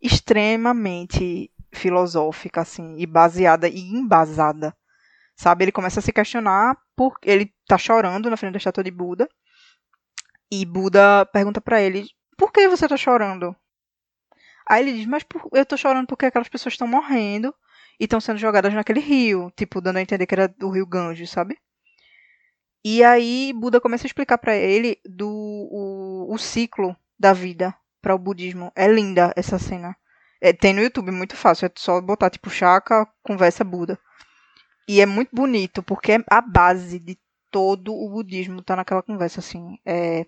extremamente 0.00 1.50
filosófica, 1.72 2.62
assim, 2.62 2.96
e 2.98 3.06
baseada 3.06 3.68
e 3.68 3.80
embasada. 3.80 4.74
Sabe? 5.36 5.64
Ele 5.64 5.72
começa 5.72 6.00
a 6.00 6.02
se 6.02 6.12
questionar 6.12 6.76
por 6.96 7.18
ele 7.22 7.52
tá 7.66 7.76
chorando 7.76 8.30
na 8.30 8.36
frente 8.36 8.52
da 8.52 8.58
estátua 8.58 8.82
de 8.82 8.90
Buda. 8.90 9.28
E 10.50 10.64
Buda 10.64 11.26
pergunta 11.26 11.60
pra 11.60 11.80
ele: 11.80 12.06
"Por 12.38 12.50
que 12.50 12.68
você 12.68 12.88
tá 12.88 12.96
chorando?" 12.96 13.54
Aí 14.68 14.82
ele 14.82 14.92
diz: 14.98 15.06
"Mas 15.06 15.22
por- 15.24 15.48
eu 15.52 15.66
tô 15.66 15.76
chorando 15.76 16.06
porque 16.06 16.26
aquelas 16.26 16.48
pessoas 16.48 16.74
estão 16.74 16.86
morrendo 16.88 17.54
e 18.00 18.04
estão 18.04 18.20
sendo 18.20 18.38
jogadas 18.38 18.74
naquele 18.74 19.00
rio, 19.00 19.52
tipo, 19.56 19.80
dando 19.80 19.98
a 19.98 20.02
entender 20.02 20.26
que 20.26 20.34
era 20.34 20.48
do 20.48 20.70
rio 20.70 20.86
Ganges, 20.86 21.30
sabe?" 21.30 21.58
E 22.84 23.02
aí 23.02 23.52
Buda 23.52 23.80
começa 23.80 24.06
a 24.06 24.08
explicar 24.08 24.38
pra 24.38 24.54
ele 24.54 24.98
do 25.04 25.28
o, 25.28 26.32
o 26.32 26.38
ciclo 26.38 26.96
da 27.18 27.32
vida 27.32 27.74
para 28.00 28.14
o 28.14 28.18
budismo. 28.18 28.70
É 28.76 28.86
linda 28.86 29.32
essa 29.36 29.58
cena. 29.58 29.96
É, 30.40 30.52
tem 30.52 30.72
no 30.72 30.82
YouTube, 30.82 31.10
muito 31.10 31.36
fácil. 31.36 31.66
É 31.66 31.70
só 31.76 32.00
botar 32.00 32.30
tipo 32.30 32.48
Chaka, 32.50 33.06
conversa 33.22 33.64
Buda. 33.64 33.98
E 34.88 35.00
é 35.00 35.06
muito 35.06 35.30
bonito, 35.34 35.82
porque 35.82 36.12
é 36.12 36.24
a 36.30 36.40
base 36.40 36.98
de 37.00 37.18
todo 37.50 37.94
o 37.94 38.10
budismo 38.10 38.62
tá 38.62 38.76
naquela 38.76 39.02
conversa, 39.02 39.40
assim. 39.40 39.78
É, 39.86 40.26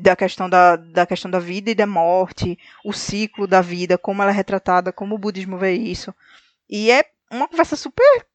da, 0.00 0.14
questão 0.14 0.48
da, 0.48 0.76
da 0.76 1.06
questão 1.06 1.30
da 1.30 1.38
vida 1.38 1.70
e 1.70 1.74
da 1.74 1.86
morte, 1.86 2.58
o 2.84 2.92
ciclo 2.92 3.46
da 3.46 3.60
vida, 3.62 3.96
como 3.96 4.22
ela 4.22 4.30
é 4.30 4.34
retratada, 4.34 4.92
como 4.92 5.14
o 5.14 5.18
budismo 5.18 5.56
vê 5.56 5.72
isso. 5.72 6.14
E 6.68 6.90
é 6.90 7.04
uma 7.30 7.48
conversa 7.48 7.76
super 7.76 8.26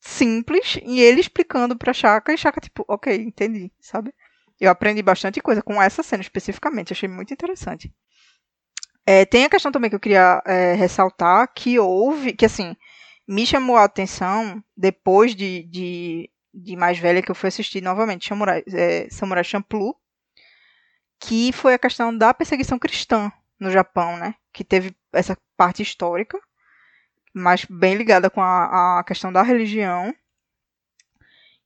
simples, 0.00 0.78
e 0.82 1.00
ele 1.00 1.20
explicando 1.20 1.76
pra 1.76 1.92
Chaka, 1.92 2.32
e 2.32 2.38
Chaka, 2.38 2.60
tipo, 2.60 2.84
ok, 2.88 3.14
entendi, 3.16 3.70
sabe? 3.80 4.14
Eu 4.58 4.70
aprendi 4.70 5.02
bastante 5.02 5.40
coisa 5.40 5.62
com 5.62 5.80
essa 5.82 6.02
cena 6.02 6.22
especificamente, 6.22 6.92
achei 6.92 7.08
muito 7.08 7.34
interessante. 7.34 7.92
É, 9.04 9.24
tem 9.24 9.44
a 9.44 9.50
questão 9.50 9.72
também 9.72 9.90
que 9.90 9.96
eu 9.96 10.00
queria 10.00 10.42
é, 10.46 10.74
ressaltar, 10.74 11.52
que 11.52 11.78
houve, 11.78 12.32
que 12.32 12.46
assim, 12.46 12.76
me 13.26 13.44
chamou 13.46 13.76
a 13.76 13.84
atenção 13.84 14.62
depois 14.76 15.34
de, 15.34 15.64
de, 15.64 16.30
de 16.54 16.76
mais 16.76 16.98
velha 16.98 17.22
que 17.22 17.30
eu 17.30 17.34
fui 17.34 17.48
assistir 17.48 17.82
novamente 17.82 18.28
Samurai, 18.28 18.62
é, 18.72 19.08
Samurai 19.10 19.44
Champloo, 19.44 19.96
que 21.20 21.52
foi 21.52 21.74
a 21.74 21.78
questão 21.78 22.16
da 22.16 22.32
perseguição 22.32 22.78
cristã 22.78 23.30
no 23.58 23.70
Japão, 23.70 24.16
né? 24.16 24.34
Que 24.52 24.64
teve 24.64 24.96
essa 25.12 25.36
parte 25.56 25.82
histórica, 25.82 26.40
mas 27.32 27.66
bem 27.68 27.94
ligada 27.94 28.30
com 28.30 28.40
a, 28.42 28.98
a 28.98 29.04
questão 29.04 29.30
da 29.30 29.42
religião. 29.42 30.14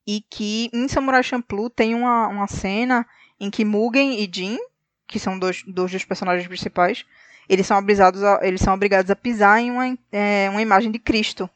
E 0.06 0.20
que 0.28 0.68
em 0.72 0.88
Samurai 0.88 1.22
Champloo 1.22 1.70
tem 1.70 1.94
uma, 1.94 2.28
uma 2.28 2.46
cena 2.48 3.06
em 3.40 3.50
que 3.50 3.64
Mugen 3.64 4.20
e 4.22 4.30
Jin, 4.30 4.58
que 5.06 5.18
são 5.18 5.38
dois, 5.38 5.62
dois 5.66 5.92
dos 5.92 6.04
personagens 6.04 6.46
principais, 6.46 7.06
eles 7.48 7.66
são 7.66 7.78
obrigados 7.78 8.22
a, 8.22 8.40
eles 8.42 8.60
são 8.60 8.74
obrigados 8.74 9.10
a 9.10 9.16
pisar 9.16 9.60
em 9.60 9.70
uma, 9.70 9.98
é, 10.10 10.50
uma 10.50 10.60
imagem 10.60 10.90
de 10.90 10.98
Cristo 10.98 11.48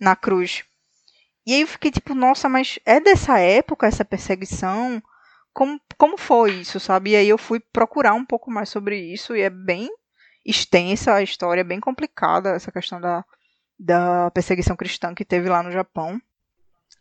na 0.00 0.16
cruz. 0.16 0.64
E 1.46 1.52
aí 1.52 1.60
eu 1.60 1.66
fiquei 1.68 1.90
tipo, 1.90 2.14
nossa, 2.14 2.48
mas 2.48 2.78
é 2.86 2.98
dessa 2.98 3.38
época 3.38 3.86
essa 3.86 4.04
perseguição? 4.04 5.02
Como, 5.54 5.80
como 5.96 6.18
foi 6.18 6.52
isso, 6.54 6.80
sabe? 6.80 7.10
E 7.10 7.16
aí 7.16 7.28
eu 7.28 7.38
fui 7.38 7.60
procurar 7.60 8.12
um 8.12 8.24
pouco 8.24 8.50
mais 8.50 8.68
sobre 8.68 8.98
isso 8.98 9.36
e 9.36 9.40
é 9.40 9.48
bem 9.48 9.88
extensa 10.44 11.14
a 11.14 11.22
história, 11.22 11.60
é 11.62 11.64
bem 11.64 11.80
complicada 11.80 12.50
essa 12.50 12.72
questão 12.72 13.00
da, 13.00 13.24
da 13.78 14.30
perseguição 14.32 14.76
cristã 14.76 15.14
que 15.14 15.24
teve 15.24 15.48
lá 15.48 15.62
no 15.62 15.70
Japão. 15.70 16.20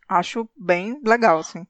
Acho 0.08 0.48
bem 0.56 1.02
legal, 1.04 1.40
assim. 1.40 1.66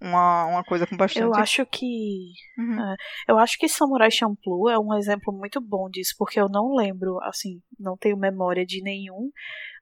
Uma, 0.00 0.46
uma 0.46 0.64
coisa 0.64 0.86
com 0.86 0.96
bastante. 0.96 1.24
Eu 1.24 1.34
acho 1.34 1.66
que 1.66 2.32
Uhum. 2.58 2.96
Eu 3.28 3.38
acho 3.38 3.56
que 3.56 3.68
Samurai 3.68 4.10
Champloo 4.10 4.68
é 4.68 4.78
um 4.78 4.94
exemplo 4.94 5.32
muito 5.32 5.60
bom 5.60 5.88
disso, 5.88 6.14
porque 6.18 6.40
eu 6.40 6.48
não 6.48 6.74
lembro, 6.74 7.18
assim, 7.22 7.60
não 7.78 7.96
tenho 7.96 8.16
memória 8.16 8.66
de 8.66 8.82
nenhum 8.82 9.30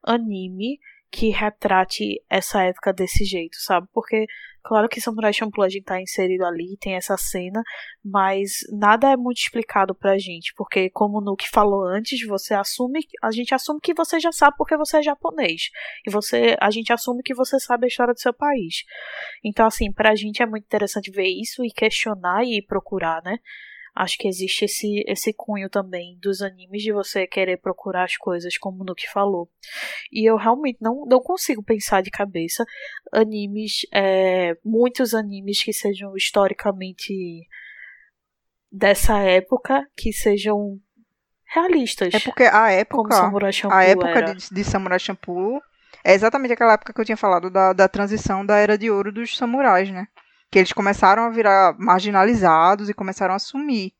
anime 0.05 0.79
que 1.11 1.31
retrate 1.31 2.21
essa 2.29 2.63
época 2.63 2.93
desse 2.93 3.25
jeito, 3.25 3.57
sabe? 3.61 3.87
Porque, 3.93 4.27
claro 4.63 4.89
que 4.89 5.01
Samurai 5.01 5.33
Champloo 5.33 5.65
a 5.65 5.69
gente 5.69 5.85
tá 5.85 6.01
inserido 6.01 6.45
ali, 6.45 6.77
tem 6.81 6.95
essa 6.95 7.17
cena, 7.17 7.63
mas 8.05 8.51
nada 8.73 9.11
é 9.11 9.17
muito 9.17 9.39
explicado 9.39 9.95
pra 9.95 10.19
gente, 10.19 10.53
porque 10.57 10.91
como 10.91 11.19
o 11.19 11.21
Nuke 11.21 11.49
falou 11.49 11.85
antes, 11.87 12.27
você 12.27 12.55
assume, 12.55 13.01
a 13.23 13.31
gente 13.31 13.55
assume 13.55 13.81
que 13.81 13.95
você 13.95 14.19
já 14.21 14.33
sabe 14.33 14.57
porque 14.59 14.77
você 14.77 14.99
é 14.99 15.03
japonês, 15.03 15.71
e 16.07 16.11
você, 16.11 16.57
a 16.61 16.71
gente 16.71 16.93
assume 16.93 17.23
que 17.23 17.35
você 17.35 17.59
sabe 17.59 17.87
a 17.87 17.89
história 17.89 18.13
do 18.13 18.21
seu 18.21 18.35
país. 18.35 18.83
Então, 19.45 19.67
assim, 19.67 19.93
pra 19.93 20.15
gente 20.15 20.43
é 20.43 20.47
muito 20.47 20.65
interessante 20.65 21.11
ver 21.11 21.29
isso 21.29 21.65
e 21.65 21.71
questionar 21.71 22.45
e 22.45 22.63
procurar, 22.63 23.23
né? 23.23 23.39
Acho 23.97 24.19
que 24.19 24.29
existe 24.29 24.67
esse, 24.67 25.03
esse 25.07 25.33
cunho 25.33 25.71
também 25.71 26.19
dos 26.21 26.43
animes 26.43 26.83
de 26.83 26.93
você 26.93 27.27
querer 27.27 27.57
procurar 27.57 28.05
as 28.05 28.15
coisas, 28.17 28.59
como 28.59 28.83
o 28.83 28.85
Nuke 28.85 29.09
falou. 29.11 29.49
E 30.13 30.29
eu 30.29 30.37
realmente 30.37 30.77
não, 30.83 31.07
não 31.07 31.19
consigo 31.19 31.63
pensar 31.63 32.03
de 32.03 32.11
cabeça 32.11 32.63
animes, 33.11 33.87
é, 33.95 34.55
muitos 34.63 35.15
animes 35.15 35.65
que 35.65 35.73
sejam 35.73 36.15
historicamente 36.15 37.15
dessa 38.71 39.19
época, 39.21 39.89
que 39.97 40.13
sejam 40.13 40.79
realistas. 41.55 42.13
É 42.13 42.21
porque 42.21 42.45
a 42.45 42.71
época. 42.71 43.15
A 43.71 43.85
época 43.85 44.35
de, 44.35 44.55
de 44.55 44.65
Samurai 44.65 44.99
Champloo 44.99 45.59
é 46.05 46.13
exatamente 46.13 46.53
aquela 46.53 46.75
época 46.75 46.93
que 46.93 47.01
eu 47.01 47.05
tinha 47.05 47.17
falado 47.17 47.51
da, 47.51 47.73
da 47.73 47.89
transição 47.89 48.45
da 48.45 48.59
era 48.59 48.77
de 48.77 48.91
ouro 48.91 49.11
dos 49.11 49.37
samurais, 49.37 49.91
né? 49.91 50.07
Que 50.51 50.59
eles 50.59 50.73
começaram 50.73 51.25
a 51.25 51.31
virar 51.31 51.75
marginalizados 51.79 52.89
e 52.89 52.95
começaram 52.95 53.35
a 53.35 53.39
sumir. 53.39 53.93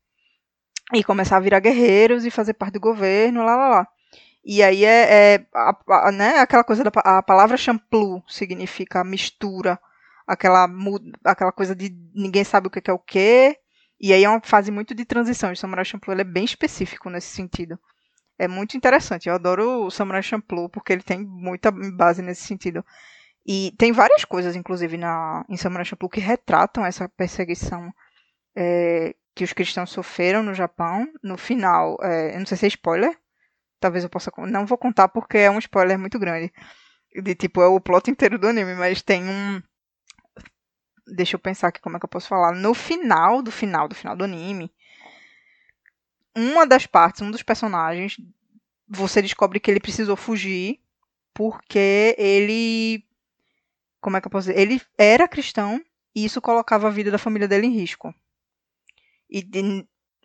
E 0.93 1.03
começar 1.03 1.37
a 1.37 1.41
virar 1.41 1.59
guerreiros 1.59 2.25
e 2.25 2.31
fazer 2.31 2.53
parte 2.53 2.73
do 2.75 2.79
governo, 2.79 3.43
lá, 3.43 3.55
lá, 3.55 3.67
lá. 3.69 3.87
E 4.43 4.63
aí 4.63 4.85
é, 4.85 5.33
é 5.35 5.45
a- 5.53 5.77
a- 6.07 6.11
né, 6.11 6.39
aquela 6.39 6.63
coisa 6.63 6.83
da 6.83 6.91
a 7.03 7.21
palavra 7.21 7.57
Champloo 7.57 8.23
significa 8.27 9.03
mistura, 9.03 9.77
aquela, 10.25 10.69
aquela 11.25 11.51
coisa 11.51 11.75
de 11.75 11.93
ninguém 12.15 12.43
sabe 12.45 12.67
o 12.67 12.69
que 12.71 12.79
que 12.79 12.89
é 12.89 12.93
o 12.93 12.99
que. 12.99 13.57
E 13.99 14.13
aí 14.13 14.23
é 14.23 14.29
uma 14.29 14.39
fase 14.41 14.71
muito 14.71 14.95
de 14.95 15.03
transição. 15.03 15.51
O 15.51 15.55
Samurai 15.57 15.83
Champloo 15.83 16.13
ele 16.13 16.21
é 16.21 16.23
bem 16.23 16.45
específico 16.45 17.09
nesse 17.09 17.27
sentido. 17.35 17.77
É 18.39 18.47
muito 18.47 18.77
interessante. 18.77 19.27
Eu 19.27 19.35
adoro 19.35 19.85
o 19.85 19.91
Samurai 19.91 20.23
Champloo 20.23 20.69
porque 20.69 20.93
ele 20.93 21.03
tem 21.03 21.19
muita 21.25 21.71
base 21.71 22.21
nesse 22.21 22.43
sentido. 22.43 22.85
E 23.47 23.73
tem 23.77 23.93
várias 23.93 24.25
coisas, 24.25 24.55
inclusive, 24.55 24.97
na, 24.97 25.45
em 25.47 25.55
Samurai 25.55 25.85
Champloo 25.85 26.09
que 26.09 26.19
retratam 26.19 26.85
essa 26.85 27.07
perseguição 27.07 27.93
é, 28.55 29.15
que 29.33 29.43
os 29.43 29.53
cristãos 29.53 29.89
sofreram 29.89 30.43
no 30.43 30.53
Japão. 30.53 31.07
No 31.23 31.37
final, 31.37 31.97
é, 32.01 32.35
eu 32.35 32.39
não 32.39 32.45
sei 32.45 32.57
se 32.57 32.65
é 32.65 32.67
spoiler. 32.67 33.17
Talvez 33.79 34.03
eu 34.03 34.09
possa. 34.09 34.31
Não 34.39 34.65
vou 34.65 34.77
contar 34.77 35.07
porque 35.07 35.37
é 35.37 35.49
um 35.49 35.59
spoiler 35.59 35.97
muito 35.97 36.19
grande. 36.19 36.51
De 37.15 37.35
tipo, 37.35 37.61
é 37.61 37.67
o 37.67 37.79
plot 37.79 38.11
inteiro 38.11 38.37
do 38.37 38.47
anime, 38.47 38.75
mas 38.75 39.01
tem 39.01 39.23
um. 39.23 39.61
Deixa 41.15 41.35
eu 41.35 41.39
pensar 41.39 41.69
aqui 41.69 41.79
como 41.79 41.95
é 41.95 41.99
que 41.99 42.05
eu 42.05 42.09
posso 42.09 42.27
falar. 42.27 42.53
No 42.53 42.73
final 42.73 43.41
do 43.41 43.49
final 43.49 43.87
do 43.87 43.95
final 43.95 44.13
do 44.15 44.25
anime, 44.25 44.69
uma 46.35 46.67
das 46.67 46.85
partes, 46.85 47.21
um 47.21 47.31
dos 47.31 47.43
personagens, 47.43 48.17
você 48.87 49.21
descobre 49.21 49.59
que 49.59 49.71
ele 49.71 49.79
precisou 49.79 50.17
fugir 50.17 50.81
porque 51.33 52.15
ele. 52.17 53.06
Como 54.07 54.15
é 54.15 54.21
que 54.21 54.27
eu 54.27 54.31
posso 54.31 54.47
dizer? 54.47 54.57
Ele 54.57 54.81
era 54.97 55.27
cristão 55.27 55.83
e 56.15 56.23
isso 56.23 56.39
colocava 56.39 56.87
a 56.87 56.89
vida 56.89 57.11
da 57.11 57.17
família 57.17 57.45
dele 57.45 57.67
em 57.67 57.73
risco. 57.73 58.15
E, 59.29 59.45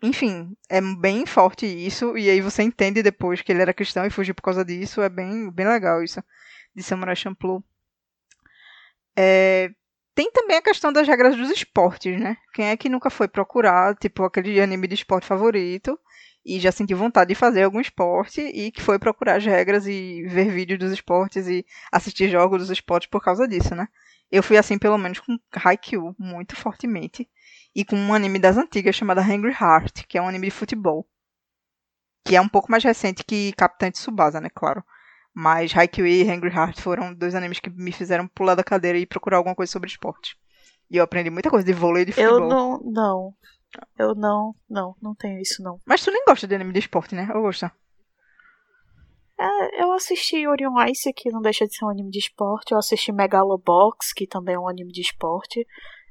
enfim, 0.01 0.55
é 0.69 0.79
bem 0.79 1.25
forte 1.25 1.65
isso. 1.65 2.17
E 2.17 2.29
aí 2.29 2.39
você 2.39 2.63
entende 2.63 3.03
depois 3.03 3.41
que 3.41 3.51
ele 3.51 3.61
era 3.61 3.73
cristão 3.73 4.05
e 4.05 4.09
fugiu 4.09 4.33
por 4.33 4.41
causa 4.41 4.63
disso. 4.63 5.01
É 5.01 5.09
bem, 5.09 5.51
bem 5.51 5.67
legal 5.67 6.01
isso. 6.01 6.23
De 6.73 6.81
Samurai 6.81 7.13
Champloo. 7.13 7.61
É, 9.17 9.69
tem 10.15 10.31
também 10.31 10.55
a 10.55 10.61
questão 10.61 10.93
das 10.93 11.05
regras 11.05 11.35
dos 11.35 11.49
esportes, 11.49 12.17
né? 12.17 12.37
Quem 12.53 12.67
é 12.67 12.77
que 12.77 12.87
nunca 12.87 13.09
foi 13.09 13.27
procurar, 13.27 13.97
tipo, 13.97 14.23
aquele 14.23 14.61
anime 14.61 14.87
de 14.87 14.93
esporte 14.93 15.27
favorito 15.27 15.99
e 16.45 16.59
já 16.59 16.71
sentiu 16.71 16.97
vontade 16.97 17.29
de 17.29 17.35
fazer 17.35 17.63
algum 17.63 17.79
esporte 17.79 18.41
e 18.41 18.71
que 18.71 18.81
foi 18.81 18.99
procurar 18.99 19.35
as 19.35 19.45
regras 19.45 19.87
e 19.87 20.23
ver 20.27 20.51
vídeos 20.51 20.79
dos 20.79 20.91
esportes 20.91 21.47
e 21.47 21.65
assistir 21.91 22.29
jogos 22.29 22.59
dos 22.59 22.69
esportes 22.69 23.09
por 23.09 23.23
causa 23.23 23.47
disso, 23.47 23.73
né? 23.75 23.87
Eu 24.29 24.41
fui 24.43 24.57
assim, 24.57 24.77
pelo 24.77 24.97
menos, 24.97 25.19
com 25.19 25.37
Haikyuu, 25.53 26.15
muito 26.17 26.55
fortemente. 26.55 27.29
E 27.75 27.85
com 27.85 27.95
um 27.95 28.13
anime 28.13 28.39
das 28.39 28.57
antigas 28.57 28.95
chamado 28.95 29.19
Angry 29.19 29.51
Heart, 29.51 30.05
que 30.07 30.17
é 30.17 30.21
um 30.21 30.27
anime 30.27 30.47
de 30.47 30.53
futebol. 30.55 31.07
Que 32.25 32.35
é 32.35 32.41
um 32.41 32.49
pouco 32.49 32.71
mais 32.71 32.83
recente 32.83 33.23
que 33.23 33.53
Capitã 33.53 33.91
Tsubasa, 33.91 34.41
né? 34.41 34.49
Claro. 34.53 34.83
Mas 35.33 35.75
Haikyuu 35.75 36.07
e 36.07 36.29
Angry 36.29 36.49
Heart 36.49 36.81
foram 36.81 37.13
dois 37.13 37.35
animes 37.35 37.59
que 37.59 37.69
me 37.69 37.91
fizeram 37.91 38.27
pular 38.27 38.55
da 38.55 38.63
cadeira 38.63 38.97
e 38.97 39.05
procurar 39.05 39.37
alguma 39.37 39.55
coisa 39.55 39.71
sobre 39.71 39.89
esporte. 39.89 40.35
E 40.89 40.97
eu 40.97 41.03
aprendi 41.03 41.29
muita 41.29 41.49
coisa 41.49 41.65
de 41.65 41.73
vôlei 41.73 42.03
e 42.03 42.05
de 42.05 42.11
futebol. 42.11 42.39
Eu 42.39 42.47
não, 42.47 42.79
não. 42.83 43.33
Eu 43.97 44.15
não, 44.15 44.53
não, 44.69 44.95
não 45.01 45.15
tenho 45.15 45.39
isso 45.39 45.61
não. 45.63 45.79
Mas 45.85 46.03
tu 46.03 46.11
nem 46.11 46.23
gosta 46.25 46.47
de 46.47 46.55
anime 46.55 46.73
de 46.73 46.79
esporte, 46.79 47.15
né? 47.15 47.27
Eu 47.33 47.41
gosto. 47.41 47.69
É, 49.39 49.83
eu 49.83 49.91
assisti 49.93 50.47
Orion 50.47 50.73
Ice, 50.89 51.11
que 51.13 51.31
não 51.31 51.41
deixa 51.41 51.65
de 51.67 51.75
ser 51.75 51.85
um 51.85 51.89
anime 51.89 52.09
de 52.09 52.19
esporte. 52.19 52.71
Eu 52.71 52.77
assisti 52.77 53.11
Megalobox, 53.11 54.13
que 54.13 54.27
também 54.27 54.55
é 54.55 54.59
um 54.59 54.67
anime 54.67 54.91
de 54.91 55.01
esporte. 55.01 55.65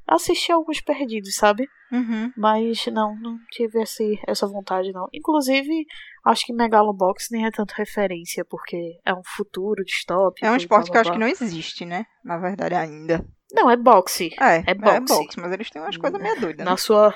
Assisti 0.07 0.51
alguns 0.51 0.81
perdidos, 0.81 1.37
sabe? 1.37 1.67
Uhum. 1.93 2.33
Mas 2.37 2.85
não, 2.87 3.15
não 3.21 3.39
tive 3.51 3.81
esse, 3.83 4.19
essa 4.27 4.47
vontade 4.47 4.93
não. 4.93 5.07
Inclusive, 5.13 5.87
acho 6.25 6.45
que 6.45 6.53
Megalobox 6.53 7.29
nem 7.31 7.47
é 7.47 7.51
tanto 7.51 7.73
referência, 7.73 8.45
porque 8.45 8.99
é 9.05 9.15
um 9.15 9.23
futuro 9.25 9.85
distópico. 9.85 10.45
É 10.45 10.51
um 10.51 10.57
esporte 10.57 10.91
blá, 10.91 10.93
que 10.93 10.97
eu 10.97 11.01
acho 11.03 11.13
que 11.13 11.19
não 11.19 11.29
existe, 11.29 11.85
né? 11.85 12.05
Na 12.25 12.39
verdade, 12.39 12.75
ainda. 12.75 13.25
Não, 13.53 13.71
é 13.71 13.77
boxe. 13.77 14.31
É, 14.41 14.65
É 14.67 14.75
boxe. 14.75 15.39
mas 15.39 15.53
eles 15.53 15.71
têm 15.71 15.83
umas 15.83 15.97
coisas 15.97 16.21
meio 16.21 16.41
doidas, 16.41 16.65
né? 16.65 16.71
Na 16.71 16.77
sua. 16.77 17.15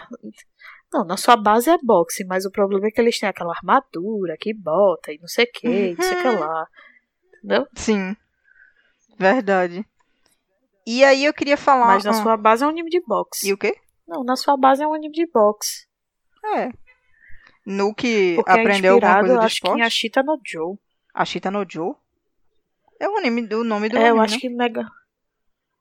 Não, 0.93 1.05
na 1.05 1.17
sua 1.17 1.37
base 1.37 1.71
é 1.71 1.79
boxe, 1.83 2.25
mas 2.25 2.45
o 2.45 2.51
problema 2.51 2.87
é 2.87 2.91
que 2.91 3.01
eles 3.01 3.19
têm 3.19 3.29
aquela 3.29 3.53
armadura 3.53 4.37
que 4.39 4.55
bota 4.55 5.13
e 5.13 5.19
não 5.19 5.27
sei 5.27 5.45
o 5.47 5.51
que, 5.53 5.95
não 5.95 6.03
sei 6.03 6.19
o 6.19 6.23
que 6.23 6.29
Uhum. 6.29 6.39
lá. 6.41 6.67
Entendeu? 7.39 7.67
Sim. 7.75 8.17
Verdade. 9.19 9.85
E 10.87 11.03
aí 11.05 11.25
eu 11.25 11.35
queria 11.35 11.57
falar... 11.57 11.87
Mas 11.87 12.05
na 12.05 12.11
ah, 12.11 12.23
sua 12.23 12.37
base 12.37 12.63
é 12.63 12.67
um 12.67 12.71
anime 12.71 12.91
de 12.91 13.01
boxe. 13.01 13.49
E 13.49 13.53
o 13.53 13.59
quê? 13.59 13.77
Não, 14.07 14.23
na 14.23 14.37
sua 14.37 14.57
base 14.57 14.83
é 14.83 14.87
um 14.87 14.95
anime 14.95 15.13
de 15.13 15.27
boxe. 15.27 15.87
É. 16.55 16.69
No 17.65 17.93
que 17.93 18.37
Porque 18.37 18.51
aprendeu 18.53 18.93
é 18.93 19.05
alguma 19.05 19.19
coisa 19.21 19.39
de 19.41 19.47
acho 19.47 19.61
que 19.61 19.67
em 19.67 19.71
esporte? 19.71 19.83
Ashita 19.83 20.23
no 20.23 20.41
Joe. 20.47 20.77
Ashita 21.13 21.51
no 21.51 21.67
Joe? 21.69 21.95
É 23.01 23.09
o 23.09 23.17
anime 23.17 23.47
do 23.47 23.65
nome 23.65 23.89
do 23.89 23.97
É, 23.99 24.03
eu 24.03 24.07
anime, 24.11 24.21
acho 24.25 24.35
né? 24.35 24.41
que 24.41 24.49
Mega. 24.49 24.89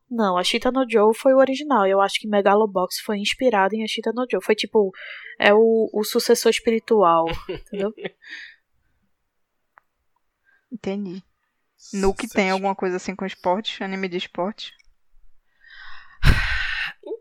Não, 0.09 0.37
Ashita 0.37 0.71
no 0.71 0.85
Joe 0.89 1.15
foi 1.15 1.33
o 1.33 1.39
original. 1.39 1.85
Eu 1.85 1.99
acho 1.99 2.19
que 2.19 2.27
Megalobox 2.27 2.99
foi 2.99 3.17
inspirado 3.17 3.75
em 3.75 3.83
Ashita 3.83 4.11
no 4.13 4.25
Joe. 4.29 4.43
Foi 4.43 4.55
tipo. 4.55 4.91
É 5.39 5.53
o, 5.53 5.89
o 5.91 6.03
sucessor 6.03 6.49
espiritual. 6.51 7.25
entendeu? 7.49 7.93
Entendi. 10.71 11.23
No 11.93 12.13
que 12.13 12.27
tem 12.27 12.51
alguma 12.51 12.75
coisa 12.75 12.97
assim 12.97 13.15
com 13.15 13.25
esporte, 13.25 13.83
anime 13.83 14.07
de 14.07 14.17
esporte. 14.17 14.73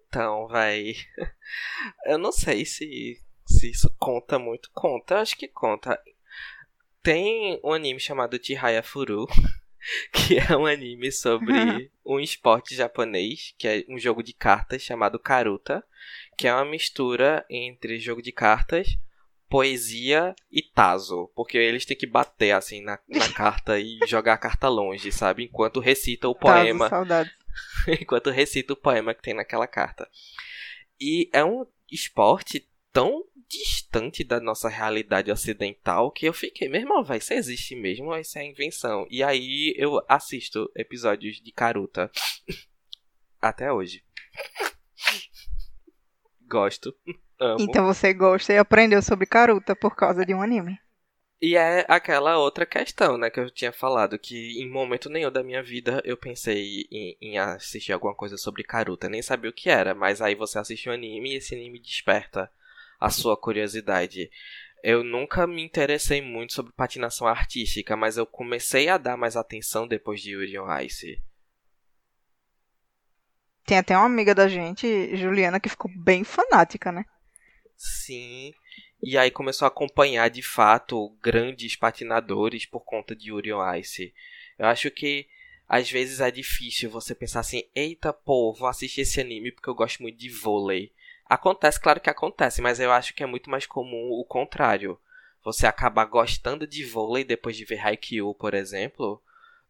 Então, 0.09 0.47
vai. 0.47 0.95
Eu 2.07 2.19
não 2.19 2.31
sei 2.31 2.65
se, 2.65 3.21
se 3.45 3.71
isso 3.71 3.93
conta 3.99 4.39
muito. 4.39 4.71
Conta, 4.73 5.15
eu 5.15 5.19
acho 5.19 5.37
que 5.37 5.49
conta. 5.49 6.01
Tem 7.03 7.61
um 7.65 7.73
anime 7.73 7.99
chamado 7.99 8.39
Chihaya 8.41 8.81
Furu, 8.81 9.27
que 10.13 10.39
é 10.39 10.57
um 10.57 10.67
anime 10.67 11.11
sobre 11.13 11.53
um 12.05 12.19
esporte 12.21 12.75
japonês, 12.75 13.55
que 13.59 13.69
é 13.69 13.85
um 13.89 13.99
jogo 13.99 14.23
de 14.23 14.33
cartas 14.33 14.83
chamado 14.83 15.19
Karuta, 15.19 15.85
que 16.37 16.47
é 16.47 16.55
uma 16.55 16.65
mistura 16.65 17.45
entre 17.49 17.99
jogo 17.99 18.23
de 18.23 18.33
cartas, 18.33 18.97
poesia 19.49 20.35
e 20.51 20.63
tazo, 20.63 21.31
porque 21.35 21.57
eles 21.57 21.85
têm 21.85 21.97
que 21.97 22.07
bater 22.07 22.53
assim 22.53 22.83
na, 22.83 22.99
na 23.09 23.29
carta 23.33 23.79
e 23.79 23.99
jogar 24.07 24.35
a 24.35 24.39
carta 24.39 24.69
longe, 24.69 25.13
sabe? 25.13 25.45
Enquanto 25.45 25.81
recita 25.81 26.29
o 26.29 26.35
poema 26.35 26.89
saudade. 26.89 27.31
enquanto 28.01 28.31
recita 28.31 28.73
o 28.73 28.77
poema 28.77 29.15
que 29.15 29.23
tem 29.23 29.35
naquela 29.35 29.67
carta. 29.67 30.09
E 31.01 31.29
é 31.33 31.45
um 31.45 31.67
esporte 31.91 32.69
tão 32.95 33.25
distante 33.49 34.23
da 34.23 34.41
nossa 34.41 34.69
realidade 34.69 35.31
ocidental 35.31 36.13
que 36.13 36.27
eu 36.27 36.33
fiquei, 36.33 36.69
meu 36.69 36.81
irmão, 36.81 37.03
vai, 37.03 37.19
isso 37.19 37.35
existe 37.35 37.75
mesmo 37.75 38.07
ou 38.07 38.19
isso 38.19 38.39
é 38.39 38.45
invenção? 38.45 39.05
E 39.11 39.23
aí 39.23 39.75
eu 39.77 40.01
assisto 40.09 40.71
episódios 40.77 41.43
de 41.43 41.53
Karuta 41.53 42.11
até 43.43 43.71
hoje. 43.71 44.03
Gosto. 46.49 46.95
Amo. 47.41 47.61
Então 47.61 47.85
você 47.85 48.15
gosta 48.15 48.53
e 48.53 48.59
aprendeu 48.59 49.03
sobre 49.03 49.27
Karuta 49.27 49.75
por 49.75 49.97
causa 49.97 50.25
de 50.25 50.33
um 50.33 50.41
anime. 50.41 50.79
E 51.43 51.57
é 51.57 51.85
aquela 51.89 52.39
outra 52.39 52.65
questão, 52.65 53.19
né, 53.19 53.29
que 53.29 53.41
eu 53.41 53.51
tinha 53.51 53.73
falado, 53.73 54.17
que 54.19 54.63
em 54.63 54.71
momento 54.71 55.11
nenhum 55.11 55.33
da 55.33 55.43
minha 55.43 55.63
vida 55.63 56.01
eu 56.05 56.17
pensei 56.17 56.87
em, 56.93 57.19
em 57.21 57.39
assistir 57.39 57.93
alguma 57.93 58.15
coisa 58.15 58.39
sobre 58.39 58.63
Karuta, 58.63 59.09
nem 59.09 59.21
sabia 59.21 59.51
o 59.51 59.53
que 59.53 59.69
era, 59.69 59.97
mas 59.97 60.23
aí 60.23 60.37
você 60.37 60.61
assiste 60.61 60.89
um 60.89 60.93
anime 60.93 61.33
e 61.33 61.37
esse 61.37 61.55
anime 61.55 61.81
desperta 61.81 62.49
a 63.05 63.11
sua 63.11 63.37
curiosidade. 63.37 64.31
Eu 64.83 65.05
nunca 65.05 65.47
me 65.47 65.63
interessei 65.63 66.23
muito 66.23 66.55
sobre 66.55 66.73
patinação 66.73 67.27
artística, 67.27 67.97
mas 67.97 68.17
eu 68.17 68.27
comecei 68.27 68.89
a 68.89 68.97
dar 68.97 69.17
mais 69.17 69.37
atenção 69.37 69.87
depois 69.87 70.21
de 70.21 70.31
Yuri 70.31 70.59
on 70.59 70.79
Ice. 70.81 71.21
Tem 73.67 73.79
até 73.79 73.97
uma 73.97 74.07
amiga 74.07 74.35
da 74.35 74.49
gente, 74.49 75.17
Juliana, 75.17 75.61
que 75.61 75.69
ficou 75.69 75.91
bem 75.95 76.25
fanática, 76.25 76.91
né? 76.91 77.05
Sim. 77.77 78.53
E 79.03 79.19
aí 79.19 79.31
começou 79.31 79.67
a 79.67 79.69
acompanhar 79.69 80.29
de 80.31 80.43
fato 80.43 81.11
grandes 81.23 81.77
patinadores 81.77 82.65
por 82.65 82.81
conta 82.81 83.15
de 83.15 83.31
Yuri 83.31 83.53
on 83.53 83.75
Ice. 83.75 84.15
Eu 84.59 84.67
acho 84.67 84.91
que 84.91 85.27
às 85.69 85.91
vezes 85.91 86.21
é 86.21 86.31
difícil 86.31 86.91
você 86.91 87.15
pensar 87.15 87.41
assim, 87.41 87.65
eita 87.75 88.13
pô, 88.13 88.55
vou 88.55 88.69
assistir 88.69 89.03
esse 89.03 89.21
anime 89.21 89.53
porque 89.53 89.69
eu 89.69 89.75
gosto 89.75 90.03
muito 90.03 90.19
de 90.19 90.31
vôlei. 90.31 90.93
Acontece, 91.35 91.81
claro 91.81 92.01
que 92.01 92.09
acontece, 92.09 92.63
mas 92.63 92.79
eu 92.79 92.93
acho 92.93 93.13
que 93.13 93.21
é 93.25 93.27
muito 93.27 93.51
mais 93.51 93.67
comum 93.67 94.09
o 94.13 94.25
contrário. 94.25 94.97
Você 95.43 95.67
acabar 95.67 96.05
gostando 96.05 96.65
de 96.65 96.85
vôlei 96.85 97.25
depois 97.25 97.57
de 97.57 97.65
ver 97.65 97.85
Haikyuu, 97.85 98.33
por 98.37 98.55
exemplo, 98.55 99.21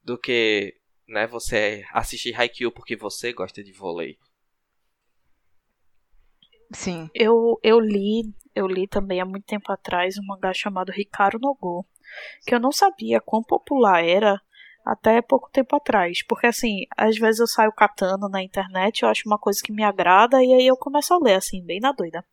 do 0.04 0.18
que, 0.18 0.76
né, 1.08 1.26
você 1.26 1.82
assistir 1.90 2.38
Haikyuu 2.38 2.70
porque 2.70 2.94
você 2.94 3.32
gosta 3.32 3.64
de 3.64 3.72
vôlei. 3.72 4.18
Sim. 6.70 7.08
Eu, 7.14 7.58
eu 7.62 7.80
li, 7.80 8.30
eu 8.54 8.66
li 8.66 8.86
também 8.86 9.22
há 9.22 9.24
muito 9.24 9.46
tempo 9.46 9.72
atrás 9.72 10.18
um 10.18 10.26
mangá 10.26 10.52
chamado 10.52 10.92
Hikaru 10.92 11.38
no 11.40 11.54
Go, 11.54 11.86
que 12.46 12.54
eu 12.54 12.60
não 12.60 12.72
sabia 12.72 13.22
quão 13.22 13.42
popular 13.42 14.04
era 14.04 14.38
até 14.85 15.22
pouco 15.22 15.49
tempo 15.51 15.74
atrás, 15.76 16.22
porque 16.26 16.47
assim, 16.47 16.80
às 16.97 17.16
vezes 17.16 17.41
eu 17.41 17.47
saio 17.47 17.72
catando 17.72 18.28
na 18.28 18.43
internet, 18.43 19.03
eu 19.03 19.09
acho 19.09 19.22
uma 19.26 19.39
coisa 19.39 19.61
que 19.62 19.72
me 19.72 19.82
agrada 19.82 20.43
e 20.43 20.53
aí 20.53 20.66
eu 20.66 20.76
começo 20.76 21.14
a 21.14 21.18
ler 21.18 21.35
assim, 21.35 21.64
bem 21.64 21.80
na 21.80 21.93
doida. 21.93 22.24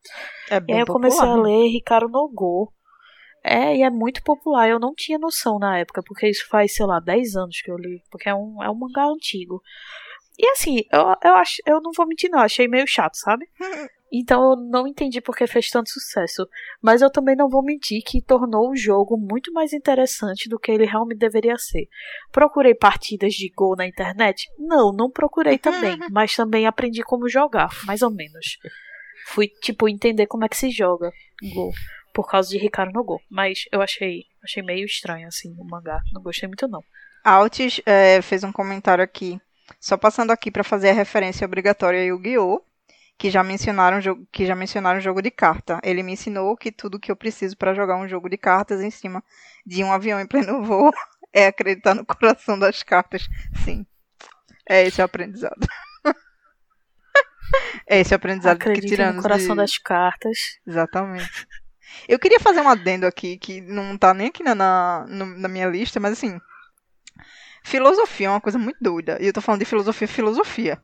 É 0.50 0.58
E 0.58 0.60
bem 0.60 0.76
aí 0.76 0.82
eu 0.82 0.88
comecei 0.88 1.26
a 1.26 1.38
né? 1.38 1.44
ler 1.44 1.68
Hikaru 1.68 2.10
no 2.10 2.30
Go. 2.30 2.74
É, 3.44 3.76
e 3.76 3.82
é 3.82 3.90
muito 3.90 4.22
popular. 4.24 4.70
Eu 4.70 4.80
não 4.80 4.94
tinha 4.94 5.18
noção 5.18 5.58
na 5.58 5.80
época, 5.80 6.04
porque 6.06 6.30
isso 6.30 6.48
faz, 6.48 6.76
sei 6.76 6.86
lá, 6.86 7.00
10 7.00 7.36
anos 7.36 7.60
que 7.62 7.72
eu 7.72 7.76
li. 7.78 8.04
Porque 8.12 8.30
é 8.30 8.36
um, 8.36 8.62
é 8.62 8.70
um 8.70 8.76
mangá 8.76 9.06
antigo. 9.06 9.62
E 10.38 10.48
assim, 10.52 10.84
eu, 10.92 11.16
eu, 11.24 11.36
acho, 11.36 11.56
eu 11.66 11.82
não 11.82 11.92
vou 11.96 12.06
mentir, 12.08 12.30
não. 12.30 12.40
Achei 12.40 12.68
meio 12.68 12.86
chato, 12.86 13.16
sabe? 13.16 13.48
Então 14.12 14.52
eu 14.52 14.56
não 14.58 14.86
entendi 14.86 15.22
por 15.22 15.36
que 15.36 15.48
fez 15.48 15.70
tanto 15.70 15.90
sucesso. 15.90 16.48
Mas 16.82 17.02
eu 17.02 17.10
também 17.10 17.36
não 17.36 17.48
vou 17.48 17.64
mentir 17.64 18.04
que 18.06 18.22
tornou 18.22 18.70
o 18.70 18.76
jogo 18.76 19.18
muito 19.18 19.54
mais 19.54 19.72
interessante 19.72 20.50
do 20.50 20.60
que 20.60 20.72
ele 20.72 20.86
realmente 20.86 21.20
deveria 21.20 21.58
ser. 21.58 21.88
Procurei 22.32 22.76
partidas 22.76 23.34
de 23.34 23.50
Go 23.56 23.76
na 23.76 23.88
internet? 23.88 24.50
Não, 24.60 24.92
não 24.92 25.10
procurei 25.10 25.58
também. 25.58 25.98
mas 26.12 26.36
também 26.36 26.68
aprendi 26.68 27.02
como 27.04 27.30
jogar, 27.30 27.70
mais 27.86 28.02
ou 28.02 28.12
menos. 28.12 28.58
Fui, 29.28 29.48
tipo, 29.48 29.88
entender 29.88 30.28
como 30.28 30.44
é 30.44 30.50
que 30.50 30.58
se 30.58 30.70
joga 30.70 31.12
Go. 31.54 31.72
Por 32.14 32.30
causa 32.30 32.50
de 32.50 32.58
Ricardo 32.58 32.92
no 32.92 33.04
Go. 33.04 33.22
Mas 33.30 33.64
eu 33.72 33.82
achei, 33.82 34.26
achei 34.44 34.62
meio 34.62 34.86
estranho, 34.86 35.28
assim, 35.28 35.56
o 35.58 35.64
mangá. 35.64 36.02
Não 36.12 36.22
gostei 36.22 36.48
muito, 36.48 36.68
não. 36.68 36.84
Altis 37.24 37.80
é, 37.86 38.22
fez 38.22 38.44
um 38.44 38.52
comentário 38.52 39.04
aqui. 39.04 39.40
Só 39.80 39.96
passando 39.96 40.32
aqui 40.32 40.52
para 40.52 40.66
fazer 40.66 40.90
a 40.90 40.94
referência 40.94 41.46
obrigatória 41.46 42.04
Yu-Gi-Oh! 42.04 42.62
Que 43.22 43.30
já 43.30 43.44
mencionaram 43.44 44.00
que 44.32 44.48
já 44.48 44.56
mencionaram 44.56 45.00
jogo 45.00 45.22
de 45.22 45.30
carta. 45.30 45.80
Ele 45.84 46.02
me 46.02 46.14
ensinou 46.14 46.58
que 46.58 46.72
tudo 46.72 47.00
que 47.00 47.12
eu 47.12 47.16
preciso 47.16 47.56
para 47.56 47.72
jogar 47.72 47.96
um 47.98 48.08
jogo 48.08 48.28
de 48.28 48.36
cartas 48.36 48.82
em 48.82 48.90
cima 48.90 49.24
de 49.64 49.84
um 49.84 49.94
avião 49.94 50.20
em 50.20 50.26
pleno 50.26 50.64
voo 50.66 50.92
é 51.32 51.46
acreditar 51.46 51.94
no 51.94 52.04
coração 52.04 52.58
das 52.58 52.82
cartas. 52.82 53.28
Sim. 53.64 53.86
É 54.68 54.88
esse 54.88 55.00
o 55.00 55.06
aprendizado. 55.06 55.68
é 57.88 58.00
esse 58.00 58.12
o 58.12 58.16
aprendizado 58.16 58.56
Acredite 58.56 58.88
que 58.88 58.90
tiramos 58.96 59.18
no 59.18 59.22
coração 59.22 59.56
de... 59.56 59.62
das 59.62 59.78
cartas. 59.78 60.60
Exatamente. 60.66 61.48
Eu 62.08 62.18
queria 62.18 62.40
fazer 62.40 62.62
um 62.62 62.70
adendo 62.70 63.06
aqui 63.06 63.38
que 63.38 63.62
não 63.62 64.00
tá 64.00 64.16
nem 64.16 64.30
aqui 64.30 64.42
na, 64.42 64.56
na, 64.56 65.06
na 65.06 65.48
minha 65.48 65.68
lista, 65.68 66.00
mas 66.00 66.14
assim, 66.14 66.42
filosofia 67.64 68.26
é 68.26 68.32
uma 68.32 68.42
coisa 68.42 68.58
muito 68.58 68.80
doida. 68.82 69.20
E 69.22 69.28
eu 69.28 69.34
tô 69.34 69.42
falando 69.42 69.60
de 69.60 69.66
filosofia, 69.66 70.08
filosofia 70.08 70.82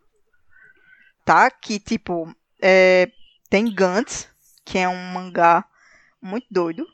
tá? 1.28 1.52
Que, 1.52 1.78
tipo, 1.78 2.34
é, 2.62 3.12
tem 3.50 3.70
Gantz, 3.70 4.30
que 4.64 4.78
é 4.78 4.88
um 4.88 5.12
mangá 5.12 5.66
muito 6.22 6.48
doido, 6.50 6.88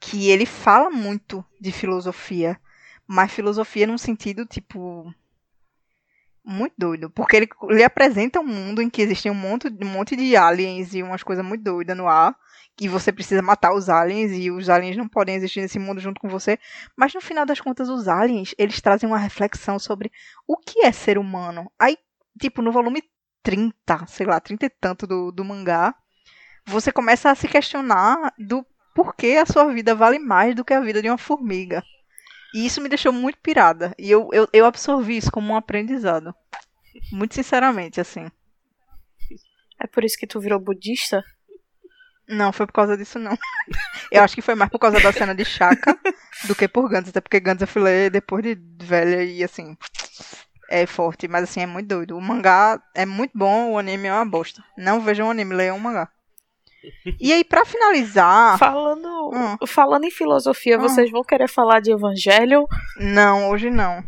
que 0.00 0.28
ele 0.28 0.44
fala 0.44 0.90
muito 0.90 1.44
de 1.60 1.70
filosofia, 1.70 2.60
mas 3.06 3.30
filosofia 3.32 3.86
num 3.86 3.96
sentido, 3.96 4.44
tipo, 4.44 5.14
muito 6.44 6.74
doido, 6.76 7.08
porque 7.08 7.36
ele, 7.36 7.48
ele 7.70 7.84
apresenta 7.84 8.40
um 8.40 8.46
mundo 8.46 8.82
em 8.82 8.90
que 8.90 9.00
existem 9.00 9.30
um 9.30 9.34
monte, 9.34 9.68
um 9.68 9.86
monte 9.86 10.16
de 10.16 10.34
aliens 10.34 10.92
e 10.92 11.00
umas 11.00 11.22
coisas 11.22 11.44
muito 11.44 11.62
doidas 11.62 11.96
no 11.96 12.08
ar, 12.08 12.34
que 12.76 12.88
você 12.88 13.12
precisa 13.12 13.42
matar 13.42 13.74
os 13.74 13.88
aliens 13.88 14.32
e 14.32 14.50
os 14.50 14.68
aliens 14.68 14.96
não 14.96 15.06
podem 15.06 15.36
existir 15.36 15.60
nesse 15.60 15.78
mundo 15.78 16.00
junto 16.00 16.20
com 16.20 16.28
você, 16.28 16.58
mas 16.96 17.14
no 17.14 17.20
final 17.20 17.46
das 17.46 17.60
contas 17.60 17.88
os 17.88 18.08
aliens, 18.08 18.56
eles 18.58 18.80
trazem 18.80 19.08
uma 19.08 19.18
reflexão 19.18 19.78
sobre 19.78 20.10
o 20.48 20.56
que 20.56 20.84
é 20.84 20.90
ser 20.90 21.16
humano. 21.16 21.70
Aí 21.78 21.96
tipo, 22.38 22.62
no 22.62 22.72
volume 22.72 23.02
30, 23.42 24.06
sei 24.06 24.26
lá, 24.26 24.40
30 24.40 24.66
e 24.66 24.70
tanto 24.70 25.06
do, 25.06 25.32
do 25.32 25.44
mangá, 25.44 25.94
você 26.66 26.92
começa 26.92 27.30
a 27.30 27.34
se 27.34 27.48
questionar 27.48 28.32
do 28.38 28.64
porquê 28.94 29.38
a 29.40 29.46
sua 29.46 29.72
vida 29.72 29.94
vale 29.94 30.18
mais 30.18 30.54
do 30.54 30.64
que 30.64 30.74
a 30.74 30.80
vida 30.80 31.00
de 31.00 31.08
uma 31.08 31.18
formiga. 31.18 31.82
E 32.54 32.66
isso 32.66 32.80
me 32.80 32.88
deixou 32.88 33.12
muito 33.12 33.38
pirada. 33.38 33.94
E 33.98 34.10
eu, 34.10 34.28
eu, 34.32 34.48
eu 34.52 34.66
absorvi 34.66 35.16
isso 35.16 35.30
como 35.30 35.52
um 35.52 35.56
aprendizado. 35.56 36.34
Muito 37.12 37.34
sinceramente, 37.34 38.00
assim. 38.00 38.26
É 39.80 39.86
por 39.86 40.04
isso 40.04 40.18
que 40.18 40.26
tu 40.26 40.40
virou 40.40 40.58
budista? 40.58 41.22
Não, 42.26 42.52
foi 42.52 42.66
por 42.66 42.72
causa 42.72 42.96
disso, 42.96 43.18
não. 43.18 43.36
Eu 44.12 44.22
acho 44.22 44.34
que 44.34 44.42
foi 44.42 44.54
mais 44.54 44.70
por 44.70 44.78
causa 44.78 45.00
da 45.00 45.12
cena 45.12 45.34
de 45.34 45.44
Chaka 45.44 45.98
do 46.46 46.54
que 46.54 46.66
por 46.66 46.88
Gantz. 46.88 47.08
Até 47.08 47.20
porque 47.20 47.40
Gantz 47.40 47.60
eu 47.60 47.68
fui 47.68 47.82
ler 47.82 48.10
depois 48.10 48.42
de 48.42 48.56
velha 48.82 49.22
e, 49.22 49.44
assim, 49.44 49.76
é 50.68 50.86
forte, 50.86 51.26
mas 51.26 51.44
assim, 51.44 51.60
é 51.60 51.66
muito 51.66 51.88
doido. 51.88 52.16
O 52.16 52.20
mangá 52.20 52.80
é 52.94 53.06
muito 53.06 53.32
bom, 53.34 53.72
o 53.72 53.78
anime 53.78 54.08
é 54.08 54.12
uma 54.12 54.26
bosta. 54.26 54.62
Não 54.76 55.00
vejam 55.00 55.28
o 55.28 55.30
anime, 55.30 55.54
leiam 55.54 55.76
o 55.76 55.80
mangá. 55.80 56.08
E 57.20 57.32
aí, 57.32 57.44
para 57.44 57.64
finalizar. 57.64 58.56
Falando, 58.56 59.30
hum. 59.34 59.66
falando 59.66 60.04
em 60.04 60.10
filosofia, 60.10 60.78
hum. 60.78 60.80
vocês 60.80 61.10
vão 61.10 61.24
querer 61.24 61.48
falar 61.48 61.80
de 61.80 61.90
Evangelho? 61.90 62.66
Não, 62.96 63.50
hoje 63.50 63.68
não. 63.68 64.04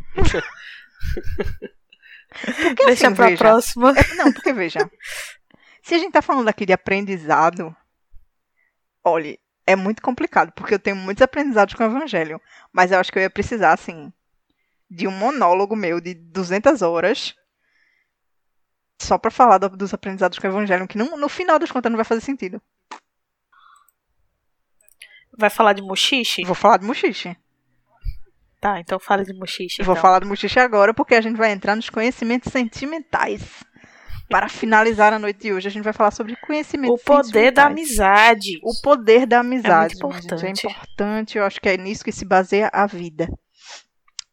porque, 2.45 2.85
Deixa 2.87 3.09
assim, 3.09 3.17
pra 3.17 3.27
veja, 3.27 3.39
próxima. 3.39 3.91
É, 3.91 4.15
não, 4.15 4.33
porque 4.33 4.53
veja. 4.53 4.79
se 5.83 5.95
a 5.95 5.99
gente 5.99 6.13
tá 6.13 6.23
falando 6.23 6.49
aqui 6.49 6.65
de 6.65 6.73
aprendizado, 6.73 7.75
olha, 9.05 9.37
é 9.67 9.75
muito 9.75 10.01
complicado, 10.01 10.53
porque 10.53 10.75
eu 10.75 10.79
tenho 10.79 10.97
muitos 10.97 11.23
aprendizados 11.23 11.75
com 11.75 11.83
o 11.83 11.87
Evangelho. 11.87 12.41
Mas 12.73 12.93
eu 12.93 13.01
acho 13.01 13.11
que 13.13 13.19
eu 13.19 13.23
ia 13.23 13.31
precisar, 13.31 13.73
assim, 13.73 14.13
de 14.91 15.07
um 15.07 15.13
monólogo 15.13 15.77
meu 15.77 16.01
de 16.01 16.15
200 16.15 16.83
horas 16.83 17.35
só 18.99 19.17
para 19.17 19.31
falar 19.31 19.59
do, 19.59 19.69
dos 19.71 19.95
aprendizados 19.95 20.39
com 20.39 20.47
o 20.47 20.51
evangelho, 20.51 20.87
que 20.87 20.99
não, 20.99 21.17
no 21.17 21.29
final 21.29 21.59
das 21.59 21.71
contas 21.71 21.91
não 21.91 21.97
vai 21.97 22.05
fazer 22.05 22.21
sentido. 22.21 22.61
Vai 25.39 25.49
falar 25.49 25.73
de 25.73 25.81
Mushishi? 25.81 26.45
Vou 26.45 26.55
falar 26.55 26.79
de 26.79 26.85
Mushishi. 26.85 27.37
Tá, 28.61 28.79
então 28.79 29.01
fala 29.01 29.25
de 29.25 29.33
Mushishi. 29.33 29.83
Vou 29.83 29.95
então. 29.95 30.03
falar 30.03 30.21
de 30.21 30.27
Mushishi 30.27 30.59
agora 30.59 30.93
porque 30.93 31.15
a 31.15 31.21
gente 31.21 31.37
vai 31.37 31.51
entrar 31.51 31.75
nos 31.75 31.89
conhecimentos 31.89 32.53
sentimentais. 32.53 33.43
Para 34.29 34.49
finalizar 34.49 35.13
a 35.13 35.19
noite 35.19 35.41
de 35.41 35.53
hoje, 35.53 35.67
a 35.67 35.71
gente 35.71 35.83
vai 35.83 35.93
falar 35.93 36.13
sobre 36.13 36.37
conhecimentos 36.37 37.01
O 37.01 37.05
poder 37.05 37.51
da 37.51 37.67
amizade. 37.67 38.61
O 38.63 38.81
poder 38.81 39.27
da 39.27 39.41
amizade. 39.41 39.95
É 39.99 40.05
muito 40.05 40.19
importante. 40.19 40.41
Gente, 40.41 40.67
é 40.67 40.71
importante, 40.71 41.39
eu 41.39 41.45
acho 41.45 41.61
que 41.61 41.69
é 41.69 41.77
nisso 41.77 42.05
que 42.05 42.13
se 42.13 42.25
baseia 42.25 42.71
a 42.73 42.87
vida. 42.87 43.29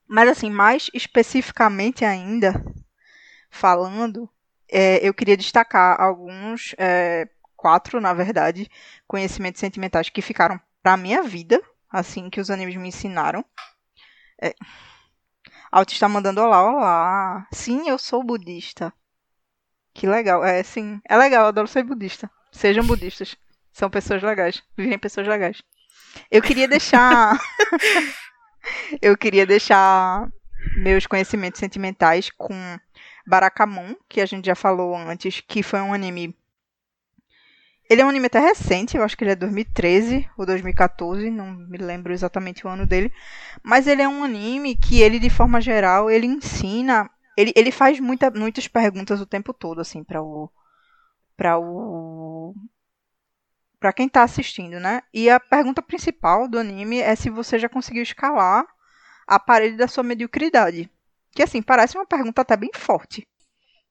Mas, 0.08 0.30
assim, 0.30 0.50
mais 0.50 0.90
especificamente 0.94 2.06
ainda, 2.06 2.64
falando, 3.50 4.30
é, 4.70 5.06
eu 5.06 5.14
queria 5.14 5.36
destacar 5.36 6.00
alguns, 6.00 6.74
é, 6.78 7.28
quatro, 7.56 8.00
na 8.00 8.14
verdade, 8.14 8.70
conhecimentos 9.08 9.60
sentimentais 9.60 10.10
que 10.10 10.22
ficaram 10.22 10.60
pra 10.82 10.96
minha 10.96 11.24
vida, 11.24 11.62
assim, 11.92 12.30
que 12.30 12.40
os 12.40 12.50
animes 12.50 12.76
me 12.76 12.88
ensinaram. 12.88 13.44
É... 14.42 14.54
Alt 15.72 15.92
está 15.92 16.08
mandando 16.08 16.42
olá, 16.42 16.64
olá. 16.64 17.48
Sim, 17.52 17.90
eu 17.90 17.98
sou 17.98 18.24
budista. 18.24 18.94
Que 19.94 20.08
legal. 20.08 20.46
É, 20.46 20.64
sim. 20.64 21.02
É 21.10 21.18
legal, 21.18 21.44
eu 21.44 21.48
adoro 21.48 21.68
ser 21.68 21.84
budista. 21.84 22.30
Sejam 22.52 22.86
budistas. 22.86 23.36
São 23.74 23.90
pessoas 23.90 24.24
legais. 24.24 24.64
Vivem 24.78 24.98
pessoas 24.98 25.28
legais. 25.28 25.62
Eu 26.32 26.42
queria 26.42 26.68
deixar. 26.68 27.38
eu 29.02 29.18
queria 29.18 29.46
deixar 29.46 30.28
meus 30.78 31.06
conhecimentos 31.06 31.60
sentimentais 31.60 32.30
com 32.30 32.54
Barakamon, 33.26 33.96
que 34.08 34.22
a 34.22 34.26
gente 34.26 34.46
já 34.46 34.56
falou 34.56 34.96
antes, 34.96 35.42
que 35.42 35.62
foi 35.62 35.82
um 35.82 35.94
anime. 35.94 36.36
Ele 37.90 38.02
é 38.02 38.06
um 38.06 38.10
anime 38.10 38.26
até 38.26 38.40
recente, 38.40 38.98
eu 38.98 39.04
acho 39.04 39.16
que 39.16 39.24
ele 39.24 39.32
é 39.32 39.36
2013 39.36 40.30
ou 40.38 40.46
2014, 40.46 41.30
não 41.30 41.52
me 41.52 41.78
lembro 41.78 42.12
exatamente 42.12 42.66
o 42.66 42.70
ano 42.70 42.86
dele. 42.86 43.12
Mas 43.64 43.88
ele 43.88 44.02
é 44.02 44.08
um 44.08 44.24
anime 44.24 44.76
que 44.76 45.02
ele, 45.02 45.20
de 45.20 45.30
forma 45.30 45.62
geral, 45.62 46.10
ele 46.10 46.28
ensina. 46.28 47.10
Ele, 47.38 47.54
ele 47.56 47.72
faz 47.72 48.00
muita, 48.00 48.30
muitas 48.32 48.68
perguntas 48.68 49.22
o 49.22 49.26
tempo 49.26 49.54
todo, 49.54 49.80
assim, 49.80 50.04
para 50.04 50.22
o. 50.22 50.50
para 51.38 51.58
o 51.58 52.54
para 53.80 53.94
quem 53.94 54.08
está 54.08 54.24
assistindo, 54.24 54.80
né? 54.80 55.04
E 55.14 55.30
a 55.30 55.40
pergunta 55.40 55.82
principal 55.82 56.48
do 56.48 56.58
anime 56.58 57.00
é 57.00 57.16
se 57.16 57.30
você 57.30 57.60
já 57.60 57.70
conseguiu 57.70 58.04
escalar 58.04 58.66
a 59.28 59.40
parede 59.40 59.78
da 59.78 59.88
sua 59.88 60.04
mediocridade. 60.04 60.90
Que 61.32 61.44
assim, 61.44 61.62
parece 61.62 61.98
uma 61.98 62.06
pergunta 62.06 62.42
até 62.42 62.58
bem 62.58 62.72
forte 62.74 63.28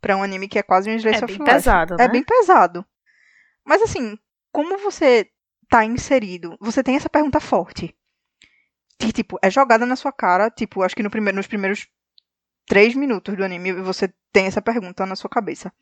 para 0.00 0.16
um 0.16 0.22
anime 0.22 0.48
que 0.48 0.58
é 0.58 0.62
quase 0.62 0.90
um 0.90 0.94
Slice 0.94 1.20
é 1.20 1.24
of 1.24 1.38
bem 1.38 1.46
pesado, 1.46 1.94
é 1.94 1.96
né? 1.96 2.04
É 2.04 2.08
bem 2.08 2.22
pesado. 2.22 2.84
Mas 3.64 3.82
assim, 3.82 4.18
como 4.52 4.78
você 4.78 5.28
tá 5.68 5.84
inserido, 5.84 6.56
você 6.60 6.82
tem 6.82 6.96
essa 6.96 7.10
pergunta 7.10 7.40
forte. 7.40 7.94
Que, 8.98 9.12
tipo, 9.12 9.38
é 9.42 9.50
jogada 9.50 9.84
na 9.84 9.96
sua 9.96 10.12
cara, 10.12 10.50
tipo, 10.50 10.82
acho 10.82 10.96
que 10.96 11.02
no 11.02 11.10
primeiro, 11.10 11.36
nos 11.36 11.46
primeiros 11.46 11.86
três 12.66 12.94
minutos 12.94 13.36
do 13.36 13.44
anime 13.44 13.72
você 13.72 14.12
tem 14.32 14.46
essa 14.46 14.62
pergunta 14.62 15.04
na 15.04 15.16
sua 15.16 15.28
cabeça. 15.28 15.72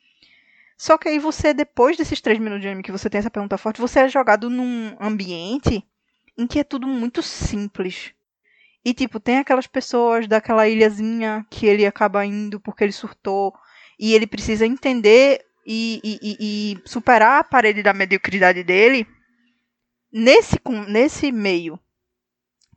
Só 0.77 0.97
que 0.97 1.07
aí 1.07 1.19
você, 1.19 1.53
depois 1.53 1.97
desses 1.97 2.19
três 2.19 2.37
minutos 2.37 2.61
de 2.61 2.67
anime 2.67 2.83
que 2.83 2.91
você 2.91 3.09
tem 3.09 3.19
essa 3.19 3.29
pergunta 3.29 3.57
forte, 3.57 3.79
você 3.79 4.01
é 4.01 4.09
jogado 4.09 4.49
num 4.49 4.95
ambiente 4.99 5.83
em 6.37 6.45
que 6.45 6.59
é 6.59 6.63
tudo 6.63 6.85
muito 6.87 7.21
simples. 7.23 8.13
E, 8.83 8.93
tipo, 8.93 9.19
tem 9.19 9.39
aquelas 9.39 9.67
pessoas 9.67 10.27
daquela 10.27 10.67
ilhazinha 10.67 11.45
que 11.49 11.65
ele 11.65 11.85
acaba 11.85 12.25
indo 12.25 12.59
porque 12.59 12.83
ele 12.83 12.91
surtou. 12.91 13.53
E 13.97 14.13
ele 14.13 14.27
precisa 14.27 14.65
entender 14.65 15.43
e, 15.65 15.99
e, 16.03 16.37
e 16.39 16.77
superar 16.87 17.39
a 17.39 17.43
parede 17.43 17.81
da 17.81 17.93
mediocridade 17.93 18.63
dele 18.63 19.07
nesse, 20.11 20.59
nesse 20.87 21.31
meio. 21.31 21.79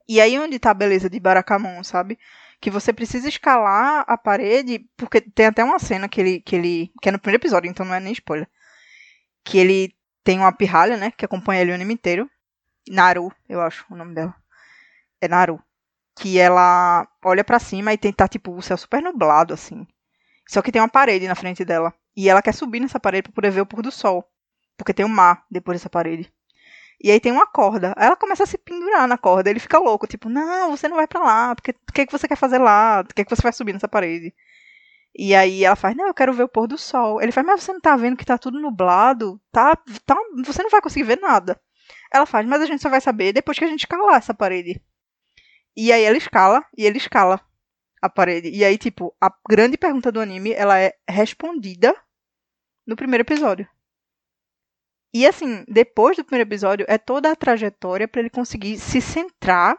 E 0.08 0.20
aí 0.20 0.38
onde 0.38 0.58
tá 0.58 0.70
a 0.70 0.74
beleza 0.74 1.10
de 1.10 1.20
Barakamon, 1.20 1.84
sabe? 1.84 2.18
Que 2.60 2.70
você 2.70 2.92
precisa 2.92 3.28
escalar 3.28 4.04
a 4.06 4.18
parede, 4.18 4.88
porque 4.96 5.20
tem 5.20 5.46
até 5.46 5.62
uma 5.62 5.78
cena 5.78 6.08
que 6.08 6.20
ele, 6.20 6.40
que 6.40 6.56
ele, 6.56 6.92
que 7.00 7.08
é 7.08 7.12
no 7.12 7.18
primeiro 7.18 7.40
episódio, 7.40 7.70
então 7.70 7.86
não 7.86 7.94
é 7.94 8.00
nem 8.00 8.12
spoiler, 8.12 8.48
que 9.44 9.58
ele 9.58 9.94
tem 10.24 10.38
uma 10.38 10.52
pirralha, 10.52 10.96
né, 10.96 11.10
que 11.10 11.24
acompanha 11.24 11.62
ele 11.62 11.72
o 11.72 11.74
anime 11.74 11.94
inteiro, 11.94 12.28
Naru, 12.88 13.32
eu 13.48 13.60
acho 13.60 13.84
o 13.90 13.96
nome 13.96 14.14
dela, 14.14 14.34
é 15.20 15.28
Naru, 15.28 15.62
que 16.18 16.38
ela 16.38 17.06
olha 17.24 17.44
para 17.44 17.58
cima 17.58 17.92
e 17.92 17.98
tem 17.98 18.12
tá 18.12 18.26
tipo 18.26 18.52
o 18.52 18.62
céu 18.62 18.76
super 18.76 19.00
nublado 19.00 19.54
assim, 19.54 19.86
só 20.48 20.62
que 20.62 20.72
tem 20.72 20.80
uma 20.80 20.88
parede 20.88 21.28
na 21.28 21.34
frente 21.34 21.62
dela. 21.62 21.92
E 22.16 22.28
ela 22.28 22.40
quer 22.40 22.54
subir 22.54 22.80
nessa 22.80 22.98
parede 22.98 23.24
para 23.24 23.32
poder 23.32 23.50
ver 23.50 23.60
o 23.60 23.66
pôr 23.66 23.82
do 23.82 23.92
sol. 23.92 24.24
Porque 24.76 24.94
tem 24.94 25.04
um 25.04 25.08
mar 25.08 25.44
depois 25.50 25.78
dessa 25.78 25.90
parede. 25.90 26.32
E 27.00 27.10
aí 27.10 27.20
tem 27.20 27.30
uma 27.32 27.46
corda. 27.46 27.94
Aí 27.96 28.06
ela 28.06 28.16
começa 28.16 28.42
a 28.42 28.46
se 28.46 28.58
pendurar 28.58 29.06
na 29.06 29.16
corda. 29.16 29.50
Ele 29.50 29.60
fica 29.60 29.78
louco, 29.78 30.06
tipo, 30.06 30.28
não, 30.28 30.76
você 30.76 30.88
não 30.88 30.96
vai 30.96 31.06
para 31.06 31.22
lá. 31.22 31.54
Porque 31.54 31.70
o 31.70 31.92
que, 31.92 32.06
que 32.06 32.12
você 32.12 32.26
quer 32.26 32.36
fazer 32.36 32.58
lá? 32.58 33.02
O 33.08 33.14
que, 33.14 33.24
que 33.24 33.30
você 33.30 33.42
vai 33.42 33.52
subir 33.52 33.72
nessa 33.72 33.88
parede? 33.88 34.34
E 35.16 35.34
aí 35.34 35.64
ela 35.64 35.76
faz, 35.76 35.96
não, 35.96 36.06
eu 36.06 36.14
quero 36.14 36.32
ver 36.32 36.44
o 36.44 36.48
pôr 36.48 36.66
do 36.66 36.78
sol. 36.78 37.20
Ele 37.20 37.32
faz, 37.32 37.46
mas 37.46 37.62
você 37.62 37.72
não 37.72 37.80
tá 37.80 37.96
vendo 37.96 38.16
que 38.16 38.24
tá 38.24 38.38
tudo 38.38 38.60
nublado? 38.60 39.40
Tá, 39.52 39.76
tá, 40.06 40.16
você 40.44 40.62
não 40.62 40.70
vai 40.70 40.80
conseguir 40.80 41.04
ver 41.04 41.20
nada. 41.20 41.60
Ela 42.12 42.26
faz, 42.26 42.46
mas 42.46 42.62
a 42.62 42.66
gente 42.66 42.82
só 42.82 42.88
vai 42.88 43.00
saber 43.00 43.32
depois 43.32 43.58
que 43.58 43.64
a 43.64 43.68
gente 43.68 43.80
escalar 43.80 44.16
essa 44.16 44.34
parede. 44.34 44.80
E 45.76 45.92
aí 45.92 46.02
ela 46.02 46.16
escala, 46.16 46.64
e 46.76 46.84
ele 46.84 46.98
escala 46.98 47.40
a 48.02 48.08
parede. 48.08 48.50
E 48.50 48.64
aí, 48.64 48.78
tipo, 48.78 49.14
a 49.20 49.32
grande 49.48 49.76
pergunta 49.76 50.10
do 50.10 50.20
anime, 50.20 50.52
ela 50.52 50.78
é 50.78 50.94
respondida 51.08 51.94
no 52.86 52.96
primeiro 52.96 53.22
episódio. 53.22 53.68
E 55.12 55.26
assim, 55.26 55.64
depois 55.66 56.16
do 56.16 56.24
primeiro 56.24 56.48
episódio, 56.48 56.84
é 56.88 56.98
toda 56.98 57.30
a 57.30 57.36
trajetória 57.36 58.06
para 58.06 58.20
ele 58.20 58.30
conseguir 58.30 58.78
se 58.78 59.00
centrar. 59.00 59.76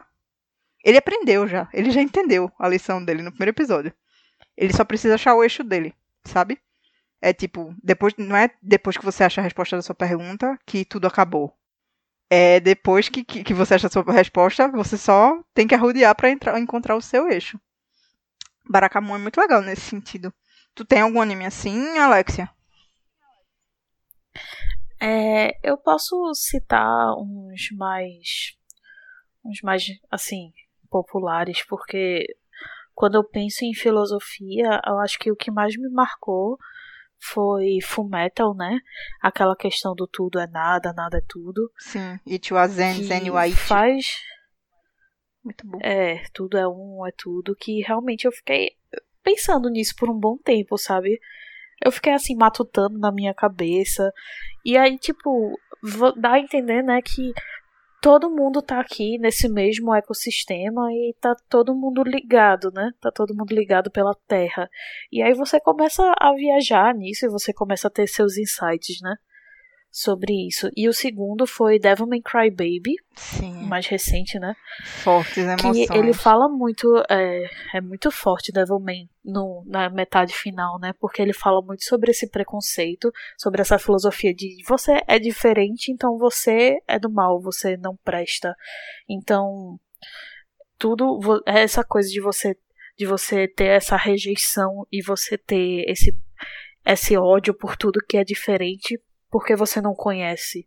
Ele 0.84 0.98
aprendeu 0.98 1.46
já, 1.46 1.68
ele 1.72 1.90
já 1.90 2.02
entendeu 2.02 2.50
a 2.58 2.68
lição 2.68 3.04
dele 3.04 3.22
no 3.22 3.30
primeiro 3.30 3.50
episódio. 3.50 3.92
Ele 4.56 4.72
só 4.72 4.84
precisa 4.84 5.14
achar 5.14 5.34
o 5.34 5.42
eixo 5.44 5.62
dele, 5.62 5.94
sabe? 6.24 6.60
É 7.22 7.32
tipo, 7.32 7.74
depois 7.82 8.14
não 8.16 8.34
é 8.34 8.50
depois 8.62 8.96
que 8.96 9.04
você 9.04 9.24
acha 9.24 9.40
a 9.40 9.44
resposta 9.44 9.76
da 9.76 9.82
sua 9.82 9.94
pergunta 9.94 10.58
que 10.66 10.84
tudo 10.84 11.06
acabou. 11.06 11.54
É 12.30 12.60
depois 12.60 13.08
que, 13.08 13.24
que, 13.24 13.44
que 13.44 13.54
você 13.54 13.74
acha 13.74 13.88
a 13.88 13.90
sua 13.90 14.04
resposta, 14.12 14.68
você 14.68 14.96
só 14.96 15.42
tem 15.52 15.66
que 15.66 15.74
arrodear 15.74 16.14
para 16.14 16.58
encontrar 16.58 16.96
o 16.96 17.02
seu 17.02 17.28
eixo. 17.28 17.60
Barakamon 18.68 19.16
é 19.16 19.18
muito 19.18 19.40
legal 19.40 19.60
nesse 19.60 19.82
sentido. 19.82 20.32
Tu 20.74 20.84
tem 20.84 21.00
algum 21.00 21.20
anime 21.20 21.44
assim, 21.44 21.98
Alexia? 21.98 22.48
É, 25.00 25.58
eu 25.62 25.78
posso 25.78 26.32
citar 26.34 27.14
uns 27.16 27.70
mais. 27.72 28.56
uns 29.44 29.60
mais, 29.62 29.86
assim, 30.10 30.52
populares, 30.90 31.64
porque 31.66 32.26
quando 32.94 33.14
eu 33.14 33.24
penso 33.24 33.64
em 33.64 33.72
filosofia, 33.72 34.80
eu 34.86 34.98
acho 34.98 35.18
que 35.18 35.30
o 35.30 35.36
que 35.36 35.50
mais 35.50 35.76
me 35.76 35.88
marcou 35.88 36.58
foi 37.18 37.78
Fullmetal, 37.82 38.54
né? 38.54 38.78
Aquela 39.22 39.56
questão 39.56 39.94
do 39.94 40.06
tudo 40.06 40.38
é 40.38 40.46
nada, 40.46 40.92
nada 40.92 41.18
é 41.18 41.22
tudo. 41.26 41.70
Sim, 41.78 42.18
It 42.26 42.52
was 42.52 42.72
Zen, 42.72 43.02
Zen 43.04 43.30
was 43.30 43.54
faz 43.54 44.06
Muito 45.44 45.66
bom. 45.66 45.78
É, 45.82 46.22
tudo 46.32 46.58
é 46.58 46.66
um, 46.66 47.06
é 47.06 47.12
tudo, 47.16 47.54
que 47.54 47.80
realmente 47.80 48.26
eu 48.26 48.32
fiquei 48.32 48.76
pensando 49.22 49.68
nisso 49.70 49.94
por 49.96 50.10
um 50.10 50.18
bom 50.18 50.36
tempo, 50.36 50.76
sabe? 50.76 51.18
Eu 51.84 51.92
fiquei 51.92 52.12
assim, 52.12 52.34
matutando 52.36 52.98
na 52.98 53.10
minha 53.12 53.34
cabeça. 53.34 54.12
E 54.64 54.76
aí, 54.76 54.98
tipo, 54.98 55.58
dá 56.16 56.32
a 56.32 56.40
entender, 56.40 56.82
né, 56.82 57.00
que 57.02 57.32
todo 58.00 58.30
mundo 58.30 58.62
tá 58.62 58.80
aqui 58.80 59.18
nesse 59.18 59.48
mesmo 59.48 59.94
ecossistema 59.94 60.90
e 60.92 61.14
tá 61.20 61.34
todo 61.48 61.74
mundo 61.74 62.02
ligado, 62.02 62.70
né? 62.72 62.90
Tá 63.00 63.10
todo 63.10 63.34
mundo 63.34 63.54
ligado 63.54 63.90
pela 63.90 64.14
Terra. 64.26 64.68
E 65.12 65.22
aí 65.22 65.34
você 65.34 65.60
começa 65.60 66.02
a 66.18 66.32
viajar 66.32 66.94
nisso 66.94 67.26
e 67.26 67.30
você 67.30 67.52
começa 67.52 67.88
a 67.88 67.90
ter 67.90 68.06
seus 68.06 68.38
insights, 68.38 69.00
né? 69.02 69.14
Sobre 69.90 70.46
isso. 70.46 70.70
E 70.76 70.88
o 70.88 70.92
segundo 70.92 71.46
foi 71.46 71.78
Devilman 71.78 72.22
Crybaby, 72.22 72.94
Sim. 73.16 73.66
mais 73.66 73.86
recente, 73.86 74.38
né? 74.38 74.54
Fortes 74.84 75.38
emoções. 75.38 75.88
Que 75.88 75.98
ele 75.98 76.12
fala 76.12 76.48
muito, 76.48 76.86
é, 77.10 77.50
é 77.74 77.80
muito 77.80 78.10
forte 78.10 78.52
Devilman 78.52 79.08
no, 79.24 79.64
na 79.66 79.90
metade 79.90 80.32
final, 80.32 80.78
né? 80.78 80.92
Porque 81.00 81.20
ele 81.20 81.32
fala 81.32 81.60
muito 81.60 81.84
sobre 81.84 82.12
esse 82.12 82.28
preconceito, 82.28 83.10
sobre 83.36 83.60
essa 83.60 83.78
filosofia 83.78 84.32
de 84.32 84.62
você 84.66 85.02
é 85.08 85.18
diferente, 85.18 85.90
então 85.90 86.16
você 86.16 86.78
é 86.86 86.98
do 86.98 87.10
mal, 87.10 87.40
você 87.40 87.76
não 87.76 87.96
presta. 88.04 88.54
Então, 89.08 89.78
tudo 90.78 91.18
é 91.46 91.62
essa 91.62 91.82
coisa 91.82 92.08
de 92.08 92.20
você 92.20 92.56
de 92.96 93.06
você 93.06 93.48
ter 93.48 93.68
essa 93.68 93.96
rejeição 93.96 94.86
e 94.92 95.02
você 95.02 95.38
ter 95.38 95.84
esse 95.88 96.14
esse 96.84 97.16
ódio 97.16 97.54
por 97.54 97.76
tudo 97.76 98.04
que 98.06 98.16
é 98.16 98.24
diferente 98.24 99.00
porque 99.30 99.54
você 99.54 99.80
não 99.80 99.94
conhece. 99.94 100.66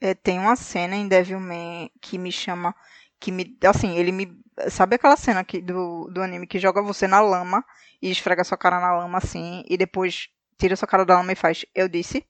É, 0.00 0.14
tem 0.14 0.38
uma 0.38 0.56
cena 0.56 0.96
em 0.96 1.06
Devilman 1.08 1.90
que 2.00 2.18
me 2.18 2.32
chama. 2.32 2.74
Que 3.20 3.30
me. 3.30 3.56
Assim, 3.64 3.96
ele 3.96 4.12
me. 4.12 4.40
Sabe 4.68 4.96
aquela 4.96 5.16
cena 5.16 5.44
que, 5.44 5.60
do, 5.60 6.08
do 6.12 6.22
anime 6.22 6.46
que 6.46 6.58
joga 6.58 6.82
você 6.82 7.06
na 7.06 7.20
lama 7.20 7.64
e 8.00 8.10
esfrega 8.10 8.44
sua 8.44 8.58
cara 8.58 8.80
na 8.80 8.92
lama 8.96 9.18
assim, 9.18 9.62
e 9.68 9.76
depois 9.76 10.28
tira 10.58 10.76
sua 10.76 10.88
cara 10.88 11.04
da 11.04 11.16
lama 11.16 11.32
e 11.32 11.36
faz. 11.36 11.64
Eu 11.74 11.88
disse. 11.88 12.26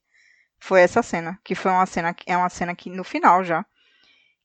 Foi 0.59 0.83
essa 0.83 1.03
cena. 1.03 1.41
Que 1.45 1.55
foi 1.55 1.71
uma 1.71 1.87
cena. 1.87 2.15
É 2.27 2.37
uma 2.37 2.49
cena 2.51 2.75
que 2.75 2.91
no 2.91 3.05
final 3.05 3.43
já. 3.45 3.65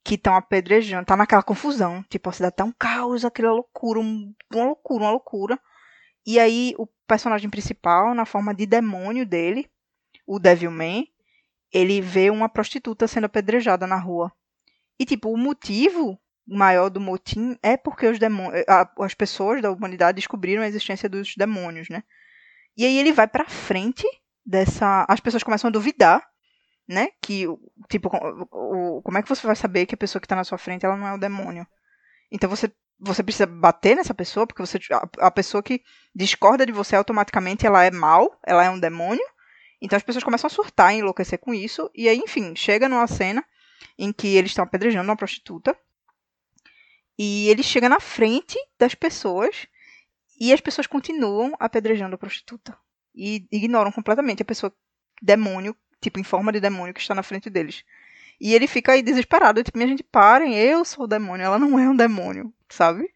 Que 0.03 0.16
estão 0.16 0.36
apedrejando. 0.36 1.05
Tá 1.05 1.18
naquela 1.18 1.43
confusão. 1.43 2.03
Tipo, 2.09 2.30
a 2.30 2.34
cidade 2.34 2.55
tá 2.55 2.63
um 2.63 2.72
caos, 2.72 3.26
aquela 3.26 3.51
loucura. 3.51 3.99
Um, 3.99 4.34
uma 4.53 4.66
loucura, 4.66 5.03
uma 5.03 5.11
loucura. 5.11 5.59
E 6.26 6.39
aí 6.39 6.74
o 6.78 6.88
personagem 7.07 7.49
principal, 7.49 8.16
na 8.16 8.26
forma 8.26 8.53
de 8.53 8.66
demônio 8.66 9.26
dele, 9.26 9.70
o 10.26 10.39
Devilman, 10.39 11.07
ele 11.71 12.01
vê 12.01 12.30
uma 12.30 12.49
prostituta 12.49 13.07
sendo 13.07 13.26
apedrejada 13.26 13.86
na 13.86 13.97
rua. 13.97 14.32
E, 14.99 15.05
tipo, 15.05 15.30
o 15.30 15.38
motivo 15.38 16.19
maior 16.47 16.89
do 16.89 17.01
motim 17.01 17.57
é 17.61 17.76
porque 17.76 18.07
os 18.07 18.19
demônios, 18.19 18.63
as 18.99 19.13
pessoas 19.13 19.61
da 19.61 19.71
humanidade 19.71 20.17
descobriram 20.17 20.61
a 20.61 20.67
existência 20.67 21.09
dos 21.09 21.34
demônios, 21.36 21.89
né? 21.89 22.03
E 22.78 22.86
aí 22.86 22.97
ele 22.97 23.11
vai 23.11 23.28
pra 23.28 23.45
frente 23.45 24.05
dessa. 24.45 25.05
As 25.09 25.19
pessoas 25.19 25.43
começam 25.43 25.67
a 25.69 25.71
duvidar, 25.71 26.23
né? 26.88 27.09
Que, 27.21 27.45
tipo, 27.89 28.09
o, 28.51 29.01
como 29.01 29.17
é 29.17 29.23
que 29.23 29.30
você 29.30 29.45
vai 29.47 29.55
saber 29.55 29.86
que 29.86 29.95
a 29.95 29.97
pessoa 29.97 30.21
que 30.21 30.28
tá 30.28 30.36
na 30.36 30.43
sua 30.43 30.57
frente 30.57 30.86
ela 30.86 30.97
não 30.97 31.07
é 31.07 31.13
o 31.13 31.19
demônio? 31.19 31.65
Então 32.32 32.49
você, 32.49 32.71
você 32.99 33.23
precisa 33.23 33.45
bater 33.45 33.95
nessa 33.95 34.13
pessoa, 34.13 34.45
porque 34.45 34.61
você, 34.61 34.78
a, 34.91 35.28
a 35.28 35.32
pessoa 35.32 35.63
que 35.63 35.82
discorda 36.13 36.65
de 36.65 36.71
você 36.71 36.95
automaticamente 36.95 37.65
ela 37.65 37.84
é 37.84 37.91
mal, 37.91 38.39
ela 38.45 38.63
é 38.63 38.69
um 38.69 38.80
demônio. 38.80 39.26
Então 39.82 39.97
as 39.97 40.03
pessoas 40.03 40.23
começam 40.23 40.47
a 40.47 40.51
surtar 40.51 40.93
e 40.93 40.99
enlouquecer 40.99 41.39
com 41.39 41.53
isso. 41.53 41.89
E 41.93 42.07
aí, 42.07 42.17
enfim, 42.17 42.55
chega 42.55 42.89
numa 42.89 43.07
cena 43.07 43.43
em 43.97 44.11
que 44.11 44.36
eles 44.36 44.51
estão 44.51 44.63
apedrejando 44.63 45.09
uma 45.09 45.15
prostituta. 45.15 45.78
E 47.17 47.47
ele 47.49 47.63
chega 47.63 47.88
na 47.88 47.99
frente 47.99 48.57
das 48.78 48.93
pessoas 48.93 49.67
e 50.39 50.51
as 50.51 50.59
pessoas 50.59 50.88
continuam 50.88 51.55
apedrejando 51.59 52.15
a 52.15 52.17
prostituta. 52.17 52.78
E 53.13 53.47
ignoram 53.51 53.91
completamente 53.91 54.41
a 54.41 54.45
pessoa 54.45 54.73
demônio, 55.21 55.76
tipo 56.01 56.19
em 56.19 56.23
forma 56.23 56.51
de 56.51 56.59
demônio 56.59 56.93
que 56.93 56.99
está 56.99 57.15
na 57.15 57.23
frente 57.23 57.49
deles. 57.49 57.84
E 58.39 58.53
ele 58.53 58.67
fica 58.67 58.91
aí 58.91 59.01
desesperado, 59.01 59.63
tipo, 59.63 59.78
minha 59.78 59.88
gente, 59.88 60.03
parem, 60.03 60.55
eu 60.55 60.84
sou 60.84 61.05
o 61.05 61.07
demônio, 61.07 61.45
ela 61.45 61.57
não 61.57 61.80
é 61.80 61.88
um 61.88 61.95
demônio, 61.95 62.53
sabe? 62.67 63.09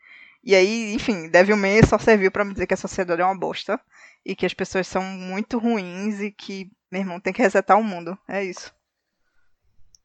E 0.43 0.55
aí, 0.55 0.93
enfim, 0.93 1.29
Devilman 1.29 1.83
só 1.83 1.97
serviu 1.97 2.31
para 2.31 2.45
me 2.45 2.53
dizer 2.53 2.65
que 2.65 2.73
a 2.73 2.77
sociedade 2.77 3.21
é 3.21 3.25
uma 3.25 3.37
bosta 3.37 3.79
e 4.25 4.35
que 4.35 4.45
as 4.45 4.53
pessoas 4.53 4.87
são 4.87 5.03
muito 5.03 5.57
ruins 5.57 6.19
e 6.21 6.31
que, 6.31 6.71
meu 6.91 7.01
irmão, 7.01 7.19
tem 7.19 7.33
que 7.33 7.41
resetar 7.41 7.77
o 7.77 7.83
mundo. 7.83 8.17
É 8.27 8.43
isso. 8.43 8.73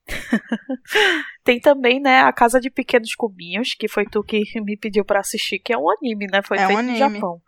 Tem 1.43 1.61
também, 1.61 2.01
né, 2.01 2.21
a 2.21 2.33
Casa 2.33 2.61
de 2.61 2.71
Pequenos 2.71 3.15
Cubinhos, 3.15 3.75
que 3.75 3.89
foi 3.89 4.05
tu 4.05 4.23
que 4.23 4.43
me 4.61 4.77
pediu 4.77 5.05
para 5.05 5.21
assistir, 5.21 5.59
que 5.59 5.73
é 5.73 5.79
um 5.79 5.91
anime, 5.91 6.27
né? 6.27 6.43
Foi 6.43 6.59
é 6.59 6.67
feito 6.67 6.79
um 6.79 6.83
no 6.83 6.97
Japão. 6.97 7.43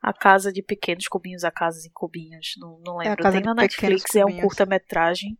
A 0.00 0.12
Casa 0.12 0.52
de 0.52 0.62
Pequenos 0.62 1.06
Cubinhos, 1.06 1.44
a 1.44 1.50
Casa 1.50 1.86
em 1.86 1.90
Cubinhos, 1.92 2.54
não, 2.58 2.80
não 2.84 3.00
É 3.00 3.08
lembro. 3.08 3.22
Casa 3.22 3.36
Tem 3.36 3.46
na 3.46 3.54
Netflix, 3.54 4.16
é 4.16 4.24
um 4.24 4.40
curta-metragem, 4.40 5.38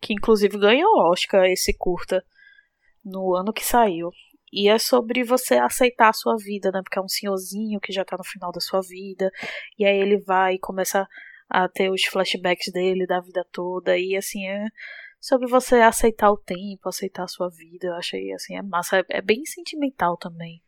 que 0.00 0.12
inclusive 0.12 0.58
ganhou 0.58 0.90
Oscar 1.10 1.44
esse 1.44 1.72
curta 1.76 2.24
no 3.04 3.34
ano 3.34 3.52
que 3.52 3.64
saiu. 3.64 4.10
E 4.52 4.68
é 4.68 4.78
sobre 4.78 5.22
você 5.22 5.54
aceitar 5.54 6.08
a 6.08 6.12
sua 6.12 6.36
vida, 6.36 6.70
né? 6.72 6.80
Porque 6.82 6.98
é 6.98 7.02
um 7.02 7.08
senhorzinho 7.08 7.80
que 7.80 7.92
já 7.92 8.04
tá 8.04 8.16
no 8.16 8.24
final 8.24 8.50
da 8.50 8.60
sua 8.60 8.80
vida. 8.80 9.30
E 9.78 9.84
aí 9.84 9.96
ele 9.96 10.18
vai 10.18 10.54
e 10.54 10.58
começa 10.58 11.06
a 11.48 11.68
ter 11.68 11.90
os 11.90 12.04
flashbacks 12.04 12.72
dele 12.72 13.06
da 13.06 13.20
vida 13.20 13.46
toda. 13.52 13.96
E 13.96 14.16
assim, 14.16 14.46
é 14.46 14.66
sobre 15.20 15.46
você 15.46 15.76
aceitar 15.76 16.30
o 16.30 16.36
tempo, 16.36 16.88
aceitar 16.88 17.24
a 17.24 17.28
sua 17.28 17.48
vida. 17.48 17.88
Eu 17.88 17.94
achei 17.94 18.32
assim, 18.32 18.56
é 18.56 18.62
massa. 18.62 18.98
É, 18.98 19.04
é 19.18 19.22
bem 19.22 19.44
sentimental 19.44 20.16
também. 20.16 20.60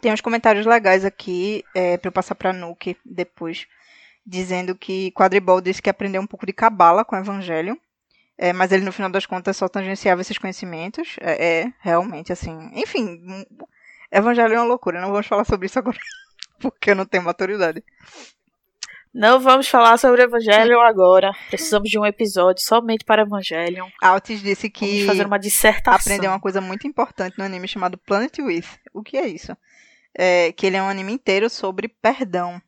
Tem 0.00 0.12
uns 0.12 0.20
comentários 0.20 0.66
legais 0.66 1.04
aqui, 1.04 1.64
é, 1.74 1.96
para 1.96 2.08
eu 2.08 2.12
passar 2.12 2.34
pra 2.34 2.52
Nuke 2.52 2.96
depois, 3.04 3.66
dizendo 4.26 4.74
que 4.74 5.10
Quadribol 5.12 5.60
disse 5.60 5.80
que 5.80 5.88
aprendeu 5.88 6.20
um 6.20 6.26
pouco 6.26 6.44
de 6.44 6.52
cabala 6.52 7.04
com 7.04 7.16
o 7.16 7.18
Evangelho. 7.18 7.80
É, 8.36 8.52
mas 8.52 8.72
ele, 8.72 8.84
no 8.84 8.92
final 8.92 9.10
das 9.10 9.26
contas, 9.26 9.56
só 9.56 9.68
tangenciava 9.68 10.20
esses 10.20 10.38
conhecimentos. 10.38 11.16
É, 11.20 11.60
é, 11.60 11.72
realmente, 11.80 12.32
assim. 12.32 12.70
Enfim, 12.74 13.20
Evangelho 14.10 14.54
é 14.54 14.58
uma 14.58 14.66
loucura. 14.66 15.00
Não 15.00 15.10
vamos 15.10 15.26
falar 15.26 15.44
sobre 15.44 15.66
isso 15.66 15.78
agora, 15.78 15.98
porque 16.58 16.90
eu 16.90 16.96
não 16.96 17.06
tenho 17.06 17.22
maturidade. 17.22 17.82
Não 19.12 19.38
vamos 19.38 19.68
falar 19.68 19.96
sobre 19.96 20.22
o 20.22 20.24
Evangelho 20.24 20.80
agora. 20.80 21.32
Precisamos 21.48 21.88
de 21.88 21.96
um 21.96 22.04
episódio 22.04 22.64
somente 22.64 23.04
para 23.04 23.22
Evangelion. 23.22 23.88
Altis 24.02 24.42
disse 24.42 24.72
Vamos 24.74 24.78
que 24.78 25.06
fazer 25.06 25.24
uma 25.24 25.38
dissertação. 25.38 25.94
aprendeu 25.94 26.32
uma 26.32 26.40
coisa 26.40 26.60
muito 26.60 26.84
importante 26.88 27.38
no 27.38 27.44
anime 27.44 27.68
chamado 27.68 27.96
Planet 27.96 28.36
With. 28.40 28.66
O 28.92 29.04
que 29.04 29.16
é 29.16 29.28
isso? 29.28 29.56
É, 30.12 30.50
que 30.50 30.66
ele 30.66 30.76
é 30.76 30.82
um 30.82 30.88
anime 30.88 31.12
inteiro 31.12 31.48
sobre 31.48 31.86
perdão. 31.86 32.60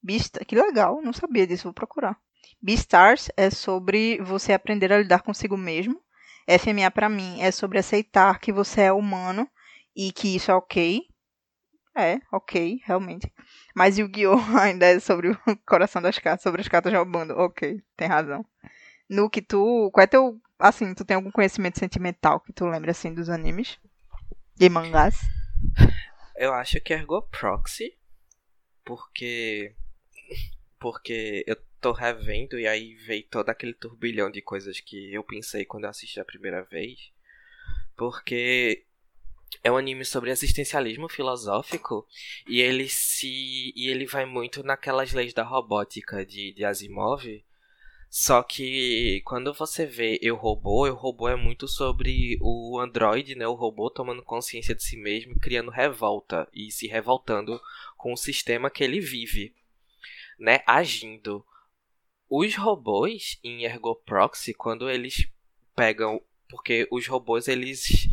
Beast, 0.00 0.38
que 0.46 0.54
legal, 0.54 1.02
não 1.02 1.12
sabia 1.12 1.46
disso, 1.46 1.64
vou 1.64 1.74
procurar. 1.74 2.16
Beastars 2.62 3.30
é 3.36 3.50
sobre 3.50 4.20
você 4.22 4.52
aprender 4.52 4.92
a 4.92 4.98
lidar 4.98 5.22
consigo 5.22 5.56
mesmo. 5.56 6.00
FMA 6.46 6.90
para 6.90 7.08
mim 7.08 7.40
é 7.40 7.50
sobre 7.50 7.78
aceitar 7.78 8.38
que 8.38 8.52
você 8.52 8.82
é 8.82 8.92
humano 8.92 9.48
e 9.96 10.12
que 10.12 10.34
isso 10.34 10.50
é 10.50 10.54
ok. 10.54 11.02
É, 11.96 12.20
ok, 12.32 12.80
realmente. 12.84 13.32
Mas 13.74 13.98
Yu-Gi-Oh! 13.98 14.36
ainda 14.58 14.86
é 14.86 15.00
sobre 15.00 15.30
o 15.30 15.38
coração 15.66 16.00
das 16.00 16.18
cartas, 16.18 16.42
sobre 16.42 16.60
as 16.60 16.68
cartas 16.68 16.92
roubando. 16.92 17.32
Ok, 17.32 17.82
tem 17.96 18.08
razão. 18.08 18.44
Nuke, 19.08 19.42
tu. 19.42 19.90
Qual 19.92 20.04
é 20.04 20.06
teu. 20.06 20.40
Assim, 20.58 20.94
tu 20.94 21.04
tem 21.04 21.16
algum 21.16 21.30
conhecimento 21.30 21.78
sentimental 21.78 22.40
que 22.40 22.52
tu 22.52 22.66
lembra 22.66 22.90
assim 22.90 23.12
dos 23.12 23.28
animes? 23.28 23.78
De 24.54 24.68
mangás? 24.68 25.18
Eu 26.36 26.52
acho 26.54 26.80
que 26.80 26.92
é 26.92 26.98
Ergo 26.98 27.22
Proxy. 27.22 27.96
Porque. 28.84 29.74
Porque 30.78 31.44
eu 31.46 31.56
tô 31.80 31.92
revendo 31.92 32.58
e 32.58 32.66
aí 32.66 32.94
veio 32.94 33.24
todo 33.24 33.48
aquele 33.48 33.74
turbilhão 33.74 34.30
de 34.30 34.42
coisas 34.42 34.80
que 34.80 35.12
eu 35.12 35.24
pensei 35.24 35.64
quando 35.64 35.84
eu 35.84 35.90
assisti 35.90 36.20
a 36.20 36.24
primeira 36.24 36.62
vez. 36.62 37.10
Porque 37.96 38.84
é 39.62 39.70
um 39.70 39.76
anime 39.76 40.04
sobre 40.04 40.30
existencialismo 40.30 41.08
filosófico 41.08 42.06
e 42.46 42.60
ele 42.60 42.88
se 42.88 43.72
e 43.74 43.88
ele 43.88 44.06
vai 44.06 44.24
muito 44.24 44.62
naquelas 44.62 45.12
leis 45.12 45.32
da 45.32 45.42
robótica 45.42 46.24
de, 46.24 46.52
de 46.52 46.64
Asimov. 46.64 47.42
Só 48.08 48.42
que 48.42 49.22
quando 49.24 49.54
você 49.54 49.86
vê 49.86 50.18
Eu 50.20 50.34
Robô, 50.34 50.84
Eu 50.86 50.96
Robô 50.96 51.28
é 51.28 51.36
muito 51.36 51.68
sobre 51.68 52.36
o 52.40 52.78
androide, 52.80 53.36
né, 53.36 53.46
o 53.46 53.54
robô 53.54 53.88
tomando 53.88 54.20
consciência 54.22 54.74
de 54.74 54.82
si 54.82 54.96
mesmo, 54.96 55.38
criando 55.38 55.70
revolta 55.70 56.48
e 56.52 56.72
se 56.72 56.88
revoltando 56.88 57.60
com 57.96 58.12
o 58.12 58.16
sistema 58.16 58.68
que 58.68 58.82
ele 58.82 58.98
vive, 59.00 59.54
né, 60.40 60.60
agindo. 60.66 61.46
Os 62.32 62.54
robôs 62.54 63.40
em 63.42 63.64
Ergo 63.64 63.96
Proxy, 64.06 64.54
quando 64.54 64.88
eles 64.88 65.28
pegam, 65.74 66.22
porque 66.48 66.86
os 66.88 67.04
robôs 67.08 67.48
eles 67.48 68.08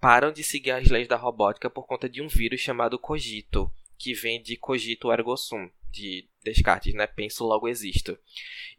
param 0.00 0.32
de 0.32 0.42
seguir 0.42 0.72
as 0.72 0.88
leis 0.88 1.06
da 1.06 1.14
robótica 1.14 1.70
por 1.70 1.86
conta 1.86 2.08
de 2.08 2.20
um 2.20 2.26
vírus 2.26 2.60
chamado 2.60 2.98
Cogito, 2.98 3.72
que 3.96 4.14
vem 4.14 4.42
de 4.42 4.56
Cogito 4.56 5.12
ergo 5.12 5.36
sum, 5.36 5.70
de 5.92 6.28
Descartes, 6.42 6.92
né? 6.92 7.06
Penso 7.06 7.44
logo 7.44 7.68
existo. 7.68 8.18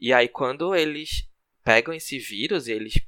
E 0.01 0.11
aí 0.11 0.27
quando 0.27 0.75
eles 0.75 1.29
pegam 1.63 1.93
esse 1.93 2.19
vírus 2.19 2.67
e 2.67 2.73
eles 2.73 2.99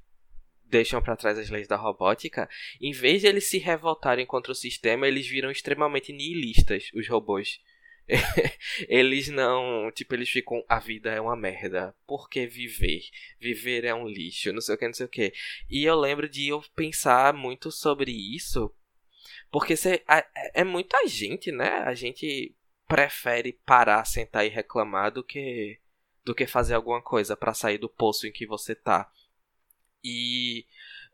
deixam 0.64 1.02
para 1.02 1.18
trás 1.18 1.38
as 1.38 1.50
leis 1.50 1.68
da 1.68 1.76
robótica, 1.76 2.50
em 2.80 2.94
vez 2.94 3.22
de 3.22 3.28
eles 3.28 3.50
se 3.50 3.58
revoltarem 3.58 4.26
contra 4.26 4.54
o 4.54 4.56
sistema, 4.56 5.10
eles 5.10 5.28
viram 5.28 5.52
extremamente 5.52 6.14
nihilistas, 6.14 6.90
os 6.94 7.06
robôs. 7.10 7.60
eles 8.88 9.30
não, 9.30 9.90
tipo, 9.92 10.14
eles 10.14 10.30
ficam, 10.30 10.64
a 10.68 10.80
vida 10.80 11.12
é 11.12 11.22
uma 11.22 11.36
merda. 11.36 11.96
Por 12.06 12.30
que 12.30 12.46
viver? 12.46 13.02
Viver 13.40 13.86
é 13.86 13.94
um 13.94 14.08
lixo, 14.08 14.52
não 14.52 14.62
sei 14.62 14.76
o 14.76 14.78
que, 14.78 14.88
não 14.88 14.94
sei 14.94 15.06
o 15.06 15.10
que. 15.10 15.34
E 15.70 15.86
eu 15.86 15.96
lembro 15.96 16.28
de 16.28 16.50
eu 16.50 16.62
pensar 16.76 17.34
muito 17.34 17.72
sobre 17.72 18.12
isso, 18.12 18.74
porque 19.52 19.76
cê, 19.76 20.04
é, 20.10 20.62
é 20.62 20.64
muita 20.64 21.08
gente, 21.08 21.52
né? 21.52 21.80
A 21.86 21.94
gente 21.94 22.56
prefere 22.88 23.54
parar, 23.66 24.06
sentar 24.06 24.46
e 24.46 24.50
reclamar 24.50 25.12
do 25.12 25.24
que 25.24 25.80
do 26.26 26.34
que 26.34 26.48
fazer 26.48 26.74
alguma 26.74 27.02
coisa 27.02 27.36
para 27.36 27.54
sair 27.54 27.78
do 27.78 27.90
poço 27.90 28.26
em 28.26 28.32
que 28.32 28.46
você 28.46 28.74
tá. 28.74 29.12
E 30.02 30.66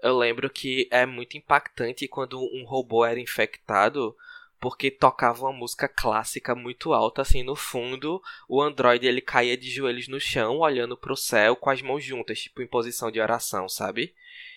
eu 0.01 0.17
lembro 0.17 0.49
que 0.49 0.87
é 0.91 1.05
muito 1.05 1.35
impactante 1.35 2.07
quando 2.07 2.39
um 2.39 2.63
robô 2.63 3.03
era 3.03 3.19
infectado 3.19 4.15
porque 4.59 4.91
tocava 4.91 5.45
uma 5.45 5.53
música 5.53 5.87
clássica 5.87 6.53
muito 6.53 6.93
alta 6.93 7.21
assim 7.21 7.43
no 7.43 7.55
fundo, 7.55 8.21
o 8.47 8.61
androide 8.61 9.07
ele 9.07 9.21
caía 9.21 9.55
de 9.55 9.69
joelhos 9.69 10.07
no 10.07 10.19
chão, 10.19 10.57
olhando 10.57 10.97
para 10.97 11.13
o 11.13 11.17
céu 11.17 11.55
com 11.55 11.69
as 11.69 11.81
mãos 11.81 12.03
juntas, 12.03 12.39
tipo 12.39 12.61
em 12.61 12.67
posição 12.67 13.09
de 13.09 13.21
oração, 13.21 13.69
sabe? 13.69 14.13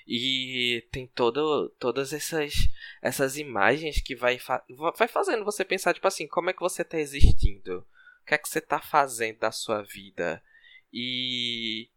E 0.07 0.85
tem 0.91 1.07
todo, 1.07 1.69
todas 1.79 2.13
essas 2.13 2.53
essas 3.01 3.37
imagens 3.37 4.01
que 4.01 4.17
vai, 4.17 4.39
fa 4.39 4.65
vai 4.99 5.07
fazendo 5.07 5.45
você 5.45 5.65
pensar 5.65 5.95
tipo 5.95 6.09
assim, 6.09 6.27
como 6.27 6.51
é 6.51 6.53
que 6.53 6.61
você 6.61 6.83
está 6.83 6.99
existindo? 6.99 7.87
O 8.23 8.25
que 8.27 8.35
é 8.35 8.39
que 8.39 8.49
você 8.49 8.59
está 8.59 8.81
fazendo 8.81 9.39
da 9.39 9.53
sua 9.53 9.83
vida? 9.83 10.43
E 10.93 11.89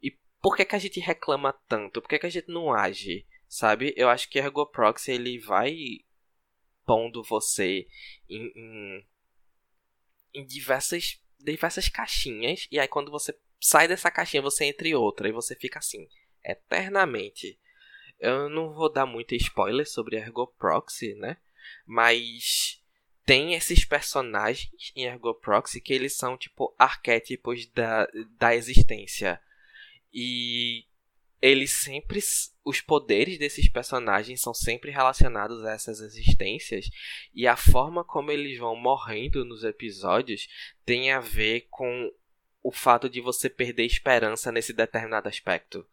e 0.00 0.16
por 0.40 0.56
que 0.56 0.64
que 0.64 0.76
a 0.76 0.78
gente 0.78 1.00
reclama 1.00 1.52
tanto? 1.68 2.00
Por 2.00 2.08
que 2.08 2.20
que 2.20 2.26
a 2.26 2.30
gente 2.30 2.48
não 2.48 2.72
age? 2.72 3.26
Sabe? 3.48 3.94
Eu 3.96 4.08
acho 4.08 4.28
que 4.28 4.38
Ergo 4.38 4.66
Proxy 4.66 5.10
ele 5.12 5.38
vai 5.40 5.74
pondo 6.88 7.22
você 7.22 7.86
em, 8.30 8.50
em, 8.56 9.06
em 10.32 10.46
diversas, 10.46 11.20
diversas 11.38 11.90
caixinhas. 11.90 12.66
E 12.72 12.80
aí 12.80 12.88
quando 12.88 13.10
você 13.10 13.38
sai 13.60 13.86
dessa 13.86 14.10
caixinha, 14.10 14.40
você 14.40 14.64
entra 14.64 14.88
em 14.88 14.94
outra. 14.94 15.28
E 15.28 15.32
você 15.32 15.54
fica 15.54 15.78
assim, 15.78 16.08
eternamente. 16.42 17.60
Eu 18.18 18.48
não 18.48 18.72
vou 18.72 18.90
dar 18.90 19.04
muito 19.04 19.34
spoiler 19.34 19.86
sobre 19.86 20.16
Ergo 20.16 20.46
Proxy, 20.58 21.14
né? 21.14 21.36
Mas 21.86 22.82
tem 23.26 23.52
esses 23.52 23.84
personagens 23.84 24.70
em 24.96 25.04
Ergo 25.04 25.34
Proxy 25.34 25.82
que 25.82 25.92
eles 25.92 26.16
são 26.16 26.38
tipo 26.38 26.74
arquétipos 26.78 27.66
da, 27.66 28.08
da 28.38 28.54
existência. 28.54 29.38
E 30.10 30.87
eles 31.40 31.70
sempre 31.70 32.20
os 32.64 32.80
poderes 32.80 33.38
desses 33.38 33.68
personagens 33.68 34.40
são 34.40 34.52
sempre 34.52 34.90
relacionados 34.90 35.64
a 35.64 35.72
essas 35.72 36.00
existências 36.00 36.90
e 37.32 37.46
a 37.46 37.56
forma 37.56 38.04
como 38.04 38.30
eles 38.30 38.58
vão 38.58 38.74
morrendo 38.76 39.44
nos 39.44 39.64
episódios 39.64 40.48
tem 40.84 41.12
a 41.12 41.20
ver 41.20 41.68
com 41.70 42.12
o 42.62 42.72
fato 42.72 43.08
de 43.08 43.20
você 43.20 43.48
perder 43.48 43.84
esperança 43.84 44.50
nesse 44.50 44.72
determinado 44.72 45.28
aspecto. 45.28 45.88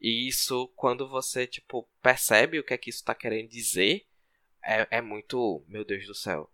E 0.00 0.26
isso, 0.26 0.68
quando 0.74 1.08
você 1.08 1.46
tipo 1.46 1.88
percebe 2.02 2.58
o 2.58 2.64
que 2.64 2.72
é 2.72 2.78
que 2.78 2.90
isso 2.90 3.00
está 3.00 3.14
querendo 3.14 3.48
dizer, 3.48 4.06
é, 4.64 4.98
é 4.98 5.00
muito, 5.02 5.64
meu 5.68 5.84
Deus 5.84 6.06
do 6.06 6.14
céu, 6.14 6.50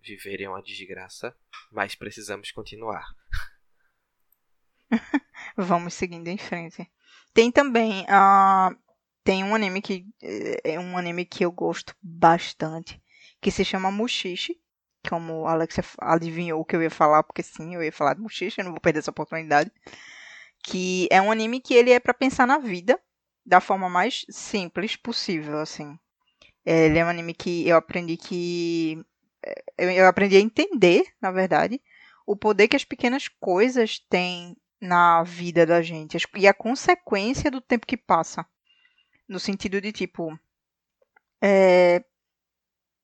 viver 0.00 0.42
é 0.42 0.48
uma 0.48 0.62
desgraça, 0.62 1.36
mas 1.70 1.94
precisamos 1.94 2.50
continuar. 2.52 3.06
Vamos 5.56 5.94
seguindo 5.94 6.28
em 6.28 6.38
frente. 6.38 6.90
Tem 7.32 7.50
também 7.50 8.02
uh, 8.02 8.76
tem 9.22 9.44
um 9.44 9.54
anime 9.54 9.80
que 9.80 10.06
é 10.64 10.78
um 10.78 10.96
anime 10.96 11.24
que 11.24 11.44
eu 11.44 11.52
gosto 11.52 11.94
bastante, 12.02 13.00
que 13.40 13.50
se 13.50 13.64
chama 13.64 13.90
Mushishi. 13.90 14.58
Como 15.08 15.46
a 15.46 15.52
Alexia 15.52 15.82
adivinhou 15.98 16.60
o 16.60 16.64
que 16.64 16.76
eu 16.76 16.82
ia 16.82 16.90
falar, 16.90 17.22
porque 17.22 17.42
sim, 17.42 17.74
eu 17.74 17.82
ia 17.82 17.92
falar 17.92 18.14
de 18.14 18.20
Mushishi, 18.20 18.58
eu 18.58 18.64
não 18.64 18.72
vou 18.72 18.80
perder 18.80 18.98
essa 18.98 19.10
oportunidade. 19.10 19.72
Que 20.62 21.08
é 21.10 21.22
um 21.22 21.30
anime 21.30 21.60
que 21.60 21.72
ele 21.72 21.90
é 21.90 21.98
para 21.98 22.12
pensar 22.12 22.46
na 22.46 22.58
vida 22.58 23.00
da 23.46 23.60
forma 23.60 23.88
mais 23.88 24.26
simples 24.28 24.96
possível, 24.96 25.58
assim. 25.58 25.98
Ele 26.66 26.98
é 26.98 27.04
um 27.04 27.08
anime 27.08 27.32
que 27.32 27.66
eu 27.66 27.76
aprendi 27.76 28.18
que 28.18 29.02
eu 29.78 30.06
aprendi 30.06 30.36
a 30.36 30.40
entender, 30.40 31.04
na 31.20 31.30
verdade, 31.30 31.80
o 32.26 32.36
poder 32.36 32.68
que 32.68 32.76
as 32.76 32.84
pequenas 32.84 33.26
coisas 33.28 33.98
têm 34.10 34.54
na 34.80 35.22
vida 35.22 35.66
da 35.66 35.82
gente 35.82 36.16
e 36.36 36.48
a 36.48 36.54
consequência 36.54 37.50
do 37.50 37.60
tempo 37.60 37.86
que 37.86 37.96
passa. 37.96 38.46
No 39.28 39.38
sentido 39.38 39.80
de 39.80 39.92
tipo. 39.92 40.38
É, 41.42 42.04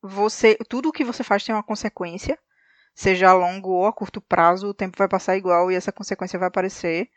você 0.03 0.57
Tudo 0.69 0.89
o 0.89 0.93
que 0.93 1.05
você 1.05 1.23
faz 1.23 1.45
tem 1.45 1.55
uma 1.55 1.63
consequência. 1.63 2.39
Seja 2.95 3.29
a 3.31 3.35
longo 3.35 3.71
ou 3.71 3.87
a 3.87 3.93
curto 3.93 4.21
prazo, 4.23 4.69
o 4.69 4.75
tempo 4.75 4.97
vai 4.97 5.09
passar 5.09 5.37
igual 5.37 5.71
e 5.71 5.75
essa 5.75 5.93
consequência 5.93 6.39
vai 6.39 6.49
aparecer. 6.49 7.11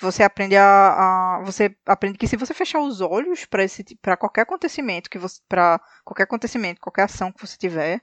Você 0.00 0.22
aprende 0.22 0.56
a, 0.56 1.36
a 1.36 1.42
você 1.44 1.76
aprende 1.86 2.16
que 2.18 2.26
se 2.26 2.36
você 2.36 2.54
fechar 2.54 2.80
os 2.80 3.02
olhos 3.02 3.44
para 3.44 3.62
esse 3.64 3.84
para 3.96 4.16
qualquer 4.16 4.42
acontecimento 4.42 5.10
que 5.10 5.18
você 5.18 5.40
para 5.48 5.78
qualquer 6.04 6.22
acontecimento, 6.24 6.80
qualquer 6.80 7.02
ação 7.02 7.30
que 7.32 7.46
você 7.46 7.56
tiver, 7.58 8.00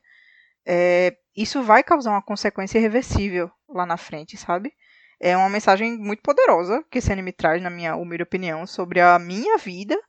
é, 0.66 1.18
isso 1.36 1.64
vai 1.64 1.84
causar 1.84 2.12
uma 2.12 2.22
consequência 2.22 2.78
irreversível 2.78 3.52
lá 3.68 3.86
na 3.86 3.98
frente, 3.98 4.38
sabe? 4.38 4.74
É 5.20 5.36
uma 5.36 5.50
mensagem 5.50 5.98
muito 5.98 6.22
poderosa 6.22 6.84
que 6.92 7.00
esse 7.00 7.12
anime 7.12 7.32
traz, 7.32 7.62
na 7.62 7.70
minha 7.70 7.96
humilde 7.96 8.24
opinião, 8.24 8.68
sobre 8.68 9.02
a 9.02 9.18
minha 9.18 9.58
vida 9.58 10.00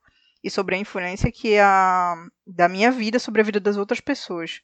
e 0.45 0.51
sobre 0.51 0.75
a 0.77 0.79
influência 0.79 1.33
que 1.33 1.59
a 1.59 2.15
da 2.47 2.69
minha 2.69 2.91
vida 2.91 3.19
sobre 3.19 3.41
a 3.41 3.45
vida 3.45 3.59
das 3.59 3.77
outras 3.77 4.01
pessoas, 4.01 4.61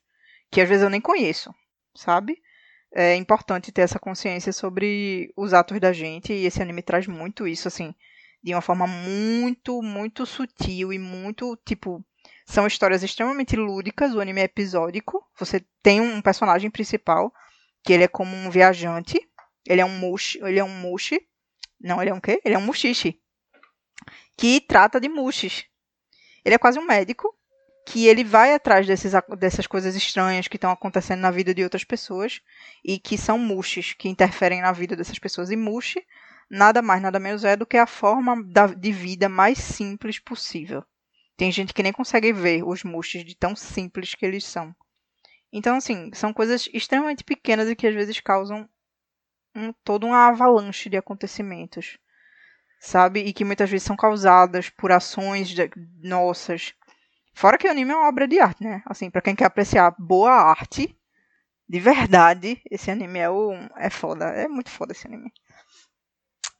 que 0.51 0.61
às 0.61 0.69
vezes 0.69 0.85
eu 0.85 0.91
nem 0.91 1.01
conheço, 1.01 1.53
sabe? 1.97 2.41
É 2.93 3.17
importante 3.17 3.73
ter 3.73 3.83
essa 3.83 3.99
consciência 3.99 4.53
sobre 4.53 5.33
os 5.37 5.53
atos 5.53 5.81
da 5.81 5.93
gente 5.93 6.33
e 6.33 6.47
esse 6.47 6.63
anime 6.63 6.83
traz 6.83 7.07
muito 7.07 7.49
isso 7.49 7.67
assim, 7.67 7.95
de 8.43 8.55
uma 8.55 8.61
forma 8.61 8.87
muito, 8.87 9.83
muito 9.83 10.25
sutil 10.27 10.93
e 10.93 10.99
muito 10.99 11.57
tipo 11.65 12.05
são 12.47 12.67
histórias 12.67 13.03
extremamente 13.03 13.57
lúdicas, 13.57 14.15
o 14.15 14.21
anime 14.21 14.43
é 14.43 14.45
episódico. 14.45 15.27
Você 15.39 15.65
tem 15.83 16.01
um 16.01 16.21
personagem 16.21 16.71
principal 16.71 17.33
que 17.83 17.93
ele 17.93 18.05
é 18.05 18.09
como 18.09 18.37
um 18.37 18.51
viajante 18.51 19.19
ele 19.67 19.81
é 19.81 19.85
um 19.85 19.99
mushi, 19.99 20.39
ele 20.43 20.59
é 20.59 20.65
um 20.65 20.69
mushi. 20.81 21.21
Não, 21.81 22.01
ele 22.01 22.11
é 22.11 22.15
um 22.15 22.21
quê? 22.21 22.41
Ele 22.45 22.55
é 22.55 22.59
um 22.59 22.65
mushishi. 22.65 23.21
Que 24.37 24.61
trata 24.61 25.01
de 25.01 25.09
mushis. 25.09 25.67
Ele 26.45 26.55
é 26.55 26.59
quase 26.59 26.79
um 26.79 26.87
médico 26.87 27.35
que 27.87 28.07
ele 28.07 28.25
vai 28.25 28.55
atrás 28.55 28.87
desses, 28.87 29.13
dessas 29.39 29.67
coisas 29.67 29.95
estranhas 29.95 30.49
que 30.49 30.57
estão 30.57 30.71
acontecendo 30.71 31.21
na 31.21 31.31
vida 31.31 31.55
de 31.55 31.63
outras 31.63 31.85
pessoas 31.85 32.41
e 32.83 32.99
que 32.99 33.19
são 33.19 33.39
mushes 33.39 33.93
que 33.93 34.09
interferem 34.09 34.63
na 34.63 34.73
vida 34.73 34.97
dessas 34.97 35.19
pessoas. 35.19 35.51
E 35.51 35.57
mushi 35.57 36.03
nada 36.51 36.81
mais, 36.81 37.03
nada 37.03 37.19
menos 37.19 37.45
é 37.45 37.57
do 37.57 37.67
que 37.67 37.77
a 37.77 37.87
forma 37.87 38.43
da, 38.45 38.67
de 38.67 38.93
vida 38.93 39.29
mais 39.29 39.59
simples 39.59 40.19
possível. 40.19 40.85
Tem 41.37 41.51
gente 41.51 41.75
que 41.75 41.83
nem 41.83 41.93
consegue 41.93 42.33
ver 42.33 42.63
os 42.65 42.85
mushes 42.85 43.25
de 43.25 43.37
tão 43.37 43.57
simples 43.57 44.15
que 44.15 44.25
eles 44.25 44.45
são. 44.45 44.75
Então, 45.53 45.77
assim, 45.77 46.11
são 46.15 46.33
coisas 46.33 46.69
extremamente 46.73 47.23
pequenas 47.23 47.69
e 47.69 47.77
que 47.77 47.87
às 47.87 47.95
vezes 47.95 48.21
causam 48.21 48.69
um, 49.55 49.73
toda 49.85 50.07
uma 50.07 50.29
avalanche 50.29 50.89
de 50.91 50.97
acontecimentos, 50.97 51.99
sabe? 52.81 53.21
E 53.21 53.33
que 53.33 53.45
muitas 53.45 53.71
vezes 53.71 53.87
são 53.87 53.97
causadas 53.97 54.69
por 54.71 54.93
ações 54.93 55.49
de, 55.49 55.71
nossas. 56.03 56.75
Fora 57.35 57.59
que 57.59 57.67
o 57.67 57.71
anime 57.71 57.93
é 57.93 57.97
uma 57.97 58.09
obra 58.09 58.29
de 58.29 58.39
arte, 58.39 58.63
né? 58.63 58.83
Assim, 58.87 59.11
para 59.11 59.23
quem 59.23 59.35
quer 59.35 59.47
apreciar 59.47 59.95
boa 59.99 60.33
arte, 60.33 60.97
de 61.69 61.81
verdade, 61.81 62.61
esse 62.71 62.91
anime 62.91 63.19
é, 63.19 63.31
o, 63.31 63.53
é 63.77 63.91
foda. 63.91 64.27
É 64.27 64.47
muito 64.49 64.71
foda 64.71 64.93
esse 64.93 65.07
anime. 65.07 65.33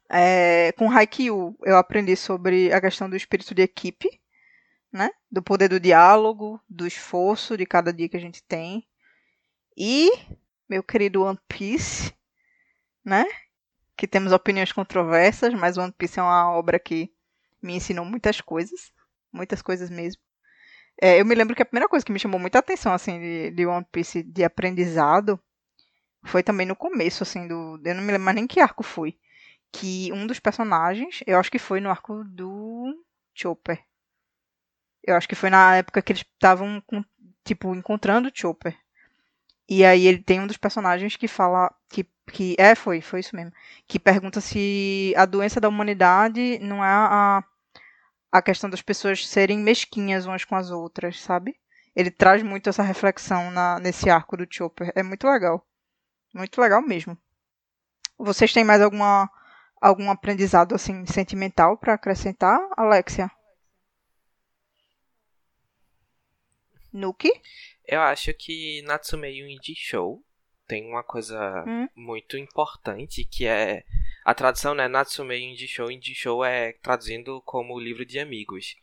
É, 0.09 0.71
com 0.73 0.89
Haikyuu, 0.89 1.57
eu 1.63 1.77
aprendi 1.77 2.15
sobre 2.15 2.71
a 2.71 2.79
questão 2.79 3.09
do 3.09 3.15
espírito 3.15 3.55
de 3.55 3.61
equipe, 3.61 4.09
né? 4.91 5.09
Do 5.31 5.41
poder 5.41 5.67
do 5.67 5.79
diálogo, 5.79 6.59
do 6.69 6.87
esforço 6.87 7.57
de 7.57 7.65
cada 7.65 7.91
dia 7.91 8.09
que 8.09 8.17
a 8.17 8.21
gente 8.21 8.43
tem. 8.43 8.87
E, 9.77 10.09
meu 10.69 10.83
querido 10.83 11.23
One 11.23 11.39
Piece, 11.47 12.13
né? 13.05 13.25
Que 13.95 14.07
temos 14.07 14.33
opiniões 14.33 14.71
controversas, 14.71 15.53
mas 15.53 15.77
One 15.77 15.93
Piece 15.93 16.19
é 16.19 16.23
uma 16.23 16.51
obra 16.51 16.79
que 16.79 17.13
me 17.61 17.75
ensinou 17.75 18.03
muitas 18.05 18.41
coisas, 18.41 18.91
muitas 19.31 19.61
coisas 19.61 19.89
mesmo. 19.89 20.21
É, 21.01 21.19
eu 21.19 21.25
me 21.25 21.35
lembro 21.35 21.55
que 21.55 21.61
a 21.61 21.65
primeira 21.65 21.89
coisa 21.89 22.05
que 22.05 22.11
me 22.11 22.19
chamou 22.19 22.39
muita 22.39 22.59
atenção, 22.59 22.93
assim, 22.93 23.19
de, 23.19 23.51
de 23.51 23.65
One 23.65 23.85
Piece 23.91 24.23
de 24.23 24.43
aprendizado, 24.43 25.39
foi 26.23 26.41
também 26.41 26.65
no 26.65 26.75
começo, 26.75 27.23
assim, 27.23 27.47
do. 27.47 27.79
Eu 27.85 27.95
não 27.95 28.01
me 28.01 28.11
lembro 28.11 28.25
mais 28.25 28.35
nem 28.35 28.47
que 28.47 28.59
arco 28.59 28.83
foi. 28.83 29.17
Que 29.71 30.11
um 30.13 30.25
dos 30.25 30.39
personagens, 30.39 31.21
eu 31.27 31.39
acho 31.39 31.51
que 31.51 31.59
foi 31.59 31.79
no 31.81 31.89
arco 31.89 32.23
do 32.23 32.95
Chopper. 33.33 33.83
Eu 35.03 35.15
acho 35.15 35.27
que 35.27 35.35
foi 35.35 35.49
na 35.49 35.75
época 35.77 36.01
que 36.01 36.11
eles 36.13 36.23
estavam, 36.23 36.81
tipo, 37.43 37.75
encontrando 37.75 38.29
o 38.29 38.31
Chopper. 38.33 38.75
E 39.67 39.83
aí 39.83 40.05
ele 40.07 40.19
tem 40.19 40.39
um 40.39 40.47
dos 40.47 40.57
personagens 40.57 41.15
que 41.15 41.27
fala 41.27 41.73
que, 41.89 42.05
que 42.31 42.55
é 42.59 42.75
foi 42.75 43.01
foi 43.01 43.19
isso 43.19 43.35
mesmo 43.35 43.51
que 43.87 43.99
pergunta 43.99 44.39
se 44.39 45.13
a 45.17 45.25
doença 45.25 45.59
da 45.59 45.67
humanidade 45.69 46.59
não 46.59 46.83
é 46.83 46.87
a 46.87 47.43
a 48.31 48.41
questão 48.41 48.69
das 48.69 48.81
pessoas 48.81 49.25
serem 49.25 49.57
mesquinhas 49.59 50.25
umas 50.25 50.43
com 50.43 50.55
as 50.57 50.69
outras, 50.69 51.21
sabe? 51.21 51.55
Ele 51.95 52.11
traz 52.11 52.43
muito 52.43 52.69
essa 52.69 52.83
reflexão 52.83 53.49
na, 53.49 53.79
nesse 53.79 54.09
arco 54.09 54.35
do 54.35 54.45
Chopper. 54.49 54.91
É 54.93 55.01
muito 55.01 55.25
legal. 55.25 55.65
Muito 56.33 56.59
legal 56.59 56.81
mesmo. 56.81 57.17
Vocês 58.17 58.51
têm 58.51 58.65
mais 58.65 58.81
alguma 58.81 59.29
algum 59.79 60.11
aprendizado 60.11 60.75
assim 60.75 61.05
sentimental 61.05 61.77
para 61.77 61.93
acrescentar, 61.93 62.59
Alexia? 62.75 63.31
Nuke? 66.95 67.29
Eu 67.85 67.99
acho 68.01 68.33
que 68.33 68.81
Natsume 68.83 69.27
Yuji 69.27 69.75
Show 69.75 70.23
tem 70.65 70.87
uma 70.89 71.03
coisa 71.03 71.63
hum? 71.67 71.87
muito 71.95 72.37
importante 72.37 73.23
que 73.25 73.45
é 73.45 73.83
a 74.23 74.33
tradução 74.33 74.73
né 74.73 74.87
Natsume 74.87 75.35
Yuji 75.35 75.67
Show 75.67 75.91
Yuji 75.91 76.15
Show 76.15 76.43
é 76.43 76.73
traduzindo 76.73 77.41
como 77.41 77.79
livro 77.79 78.03
de 78.05 78.17
amigos 78.17 78.75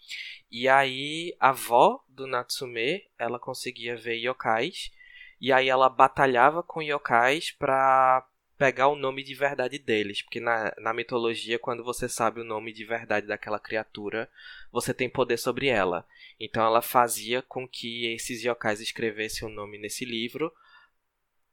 e 0.51 0.69
aí 0.69 1.35
a 1.41 1.49
avó 1.49 2.05
do 2.07 2.27
Natsume 2.27 3.03
ela 3.19 3.41
conseguia 3.41 3.97
ver 3.97 4.17
yokais 4.19 4.93
e 5.41 5.53
aí 5.53 5.69
ela 5.69 5.89
batalhava 5.89 6.63
com 6.63 6.81
yokais 6.81 7.51
para 7.51 8.25
pegar 8.63 8.87
o 8.87 8.95
nome 8.95 9.25
de 9.25 9.35
verdade 9.35 9.77
deles, 9.77 10.23
porque 10.23 10.39
na, 10.39 10.73
na 10.79 10.95
mitologia, 10.95 11.59
quando 11.59 11.83
você 11.83 12.09
sabe 12.09 12.41
o 12.41 12.45
nome 12.45 12.73
de 12.73 12.85
verdade 12.85 13.27
daquela 13.27 13.59
criatura, 13.59 14.31
você 14.71 14.95
tem 14.95 15.11
poder 15.11 15.37
sobre 15.37 15.67
ela. 15.67 16.07
Então 16.39 16.65
ela 16.65 16.81
fazia 16.81 17.43
com 17.43 17.67
que 17.67 18.07
esses 18.15 18.45
yokais 18.45 18.81
escrevessem 18.81 19.49
o 19.49 19.51
nome 19.51 19.79
nesse 19.79 20.05
livro, 20.05 20.53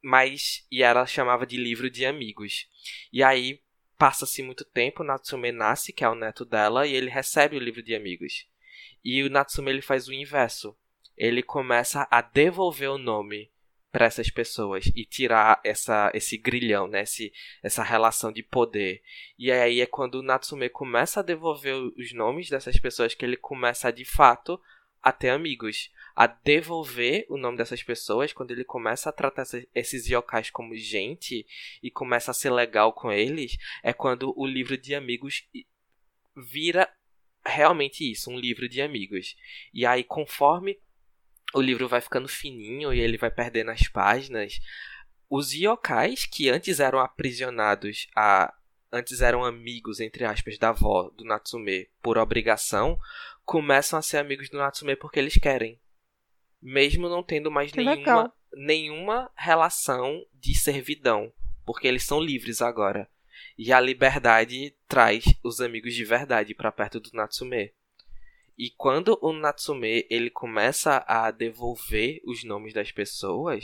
mas 0.03 0.67
e 0.71 0.83
ela 0.83 1.03
chamava 1.07 1.47
de 1.47 1.57
livro 1.57 1.89
de 1.89 2.05
amigos. 2.05 2.69
E 3.11 3.23
aí 3.23 3.59
passa-se 3.97 4.43
muito 4.43 4.63
tempo, 4.63 5.03
Natsume 5.03 5.51
nasce, 5.51 5.91
que 5.91 6.03
é 6.03 6.09
o 6.09 6.13
neto 6.13 6.45
dela, 6.45 6.85
e 6.85 6.93
ele 6.93 7.09
recebe 7.09 7.57
o 7.57 7.59
livro 7.59 7.81
de 7.81 7.95
amigos. 7.95 8.47
E 9.03 9.23
o 9.23 9.31
Natsume 9.31 9.71
ele 9.71 9.81
faz 9.81 10.07
o 10.07 10.13
inverso. 10.13 10.77
Ele 11.17 11.41
começa 11.41 12.07
a 12.11 12.21
devolver 12.21 12.91
o 12.91 12.99
nome 12.99 13.49
para 13.91 14.05
essas 14.05 14.29
pessoas 14.29 14.85
e 14.95 15.03
tirar 15.03 15.59
essa, 15.63 16.11
esse 16.13 16.37
grilhão, 16.37 16.87
né? 16.87 17.01
Esse, 17.01 17.33
essa 17.63 17.83
relação 17.83 18.31
de 18.31 18.43
poder. 18.43 19.01
E 19.37 19.51
aí 19.51 19.81
é 19.81 19.85
quando 19.85 20.15
o 20.15 20.23
Natsume 20.23 20.69
começa 20.69 21.19
a 21.19 21.23
devolver 21.23 21.75
os 21.75 22.13
nomes 22.13 22.49
dessas 22.49 22.79
pessoas 22.79 23.15
que 23.15 23.25
ele 23.25 23.37
começa 23.37 23.91
de 23.91 24.05
fato 24.05 24.59
a 25.01 25.11
ter 25.11 25.29
amigos. 25.29 25.91
A 26.15 26.27
devolver 26.27 27.25
o 27.29 27.37
nome 27.37 27.57
dessas 27.57 27.81
pessoas 27.81 28.33
quando 28.33 28.51
ele 28.51 28.63
começa 28.63 29.09
a 29.09 29.13
tratar 29.13 29.43
esses 29.73 30.05
yokais 30.07 30.49
como 30.49 30.75
gente 30.75 31.45
e 31.81 31.89
começa 31.89 32.31
a 32.31 32.33
ser 32.33 32.51
legal 32.51 32.93
com 32.93 33.11
eles, 33.11 33.57
é 33.81 33.93
quando 33.93 34.33
o 34.37 34.45
livro 34.45 34.77
de 34.77 34.93
amigos 34.93 35.47
vira 36.35 36.91
realmente 37.45 38.09
isso, 38.09 38.29
um 38.29 38.37
livro 38.37 38.67
de 38.67 38.81
amigos. 38.81 39.35
E 39.73 39.85
aí, 39.85 40.03
conforme 40.03 40.77
o 41.53 41.61
livro 41.61 41.87
vai 41.87 42.01
ficando 42.01 42.27
fininho 42.27 42.93
e 42.93 42.99
ele 42.99 43.17
vai 43.17 43.31
perdendo 43.31 43.71
as 43.71 43.87
páginas. 43.87 44.59
Os 45.29 45.53
yokais, 45.53 46.25
que 46.25 46.49
antes 46.49 46.79
eram 46.79 46.99
aprisionados 46.99 48.07
a. 48.15 48.53
Antes 48.91 49.21
eram 49.21 49.45
amigos, 49.45 49.99
entre 49.99 50.25
aspas, 50.25 50.57
da 50.57 50.69
avó 50.69 51.11
do 51.11 51.23
Natsume 51.23 51.87
por 52.01 52.17
obrigação, 52.17 52.97
começam 53.45 53.99
a 53.99 54.01
ser 54.01 54.17
amigos 54.17 54.49
do 54.49 54.57
Natsume 54.57 54.95
porque 54.95 55.19
eles 55.19 55.35
querem. 55.35 55.79
Mesmo 56.59 57.07
não 57.07 57.21
tendo 57.21 57.51
mais 57.51 57.71
nenhuma, 57.71 58.33
nenhuma 58.51 59.31
relação 59.35 60.25
de 60.33 60.55
servidão. 60.55 61.31
Porque 61.63 61.87
eles 61.87 62.03
são 62.03 62.19
livres 62.19 62.63
agora. 62.63 63.07
E 63.55 63.71
a 63.71 63.79
liberdade 63.79 64.75
traz 64.87 65.23
os 65.43 65.61
amigos 65.61 65.93
de 65.93 66.03
verdade 66.03 66.55
para 66.55 66.71
perto 66.71 66.99
do 66.99 67.11
Natsume. 67.13 67.71
E 68.59 68.69
quando 68.71 69.17
o 69.21 69.31
Natsume 69.31 70.05
ele 70.09 70.29
começa 70.29 71.01
a 71.07 71.31
devolver 71.31 72.19
os 72.25 72.43
nomes 72.43 72.73
das 72.73 72.91
pessoas, 72.91 73.63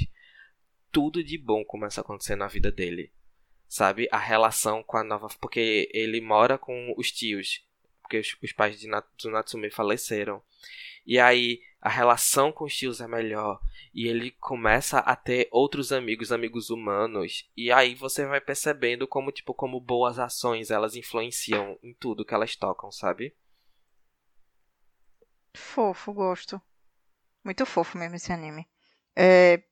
tudo 0.89 1.21
de 1.21 1.37
bom 1.37 1.65
começa 1.65 1.99
a 1.99 2.01
acontecer 2.01 2.37
na 2.37 2.47
vida 2.47 2.71
dele. 2.71 3.11
Sabe? 3.67 4.07
A 4.09 4.17
relação 4.17 4.81
com 4.81 4.95
a 4.95 5.03
nova. 5.03 5.27
Porque 5.41 5.91
ele 5.93 6.21
mora 6.21 6.57
com 6.57 6.93
os 6.97 7.11
tios. 7.11 7.67
Porque 8.01 8.19
os, 8.19 8.37
os 8.41 8.53
pais 8.53 8.79
de, 8.79 8.87
do 8.87 9.31
Natsume 9.31 9.69
faleceram. 9.69 10.41
E 11.05 11.19
aí 11.19 11.61
a 11.81 11.89
relação 11.89 12.53
com 12.53 12.63
os 12.63 12.73
tios 12.73 13.01
é 13.01 13.07
melhor. 13.07 13.59
E 13.93 14.07
ele 14.07 14.31
começa 14.31 14.99
a 14.99 15.13
ter 15.13 15.49
outros 15.51 15.91
amigos, 15.91 16.31
amigos 16.31 16.69
humanos. 16.69 17.49
E 17.57 17.69
aí 17.69 17.95
você 17.95 18.25
vai 18.25 18.39
percebendo 18.39 19.05
como, 19.05 19.33
tipo, 19.33 19.53
como 19.53 19.77
boas 19.77 20.19
ações 20.19 20.71
elas 20.71 20.95
influenciam 20.95 21.77
em 21.83 21.93
tudo 21.93 22.23
que 22.23 22.33
elas 22.33 22.55
tocam, 22.55 22.89
sabe? 22.93 23.35
Fofo, 25.55 26.13
gosto. 26.13 26.61
Muito 27.43 27.65
fofo 27.65 27.97
mesmo 27.97 28.15
esse 28.15 28.31
anime. 28.31 28.67
É... 29.15 29.63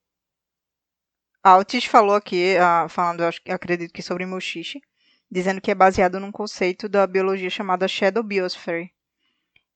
A 1.43 1.57
Otis 1.57 1.85
falou 1.85 2.15
aqui, 2.15 2.55
falando, 2.89 3.23
eu 3.23 3.53
acredito 3.53 3.91
que 3.91 4.01
sobre 4.01 4.25
Mushishi, 4.25 4.81
dizendo 5.29 5.59
que 5.59 5.71
é 5.71 5.75
baseado 5.75 6.19
num 6.19 6.31
conceito 6.31 6.87
da 6.87 7.05
biologia 7.05 7.49
chamada 7.49 7.87
Shadow 7.87 8.23
Biosphere, 8.23 8.93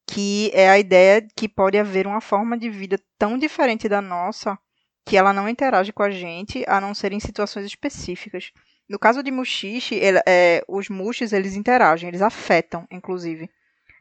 que 0.06 0.50
é 0.54 0.70
a 0.70 0.80
ideia 0.80 1.28
que 1.36 1.50
pode 1.50 1.78
haver 1.78 2.08
uma 2.08 2.22
forma 2.22 2.58
de 2.58 2.70
vida 2.70 2.98
tão 3.18 3.38
diferente 3.38 3.90
da 3.90 4.02
nossa 4.02 4.58
que 5.06 5.18
ela 5.18 5.34
não 5.34 5.50
interage 5.50 5.92
com 5.92 6.04
a 6.04 6.10
gente, 6.10 6.64
a 6.68 6.80
não 6.80 6.94
ser 6.94 7.12
em 7.12 7.20
situações 7.20 7.66
específicas. 7.66 8.52
No 8.88 8.98
caso 8.98 9.22
de 9.22 9.32
Mushishi, 9.32 9.96
ele, 9.96 10.22
é, 10.26 10.64
os 10.68 10.88
Mushis 10.88 11.34
eles 11.34 11.56
interagem, 11.56 12.08
eles 12.08 12.22
afetam, 12.22 12.88
inclusive. 12.90 13.50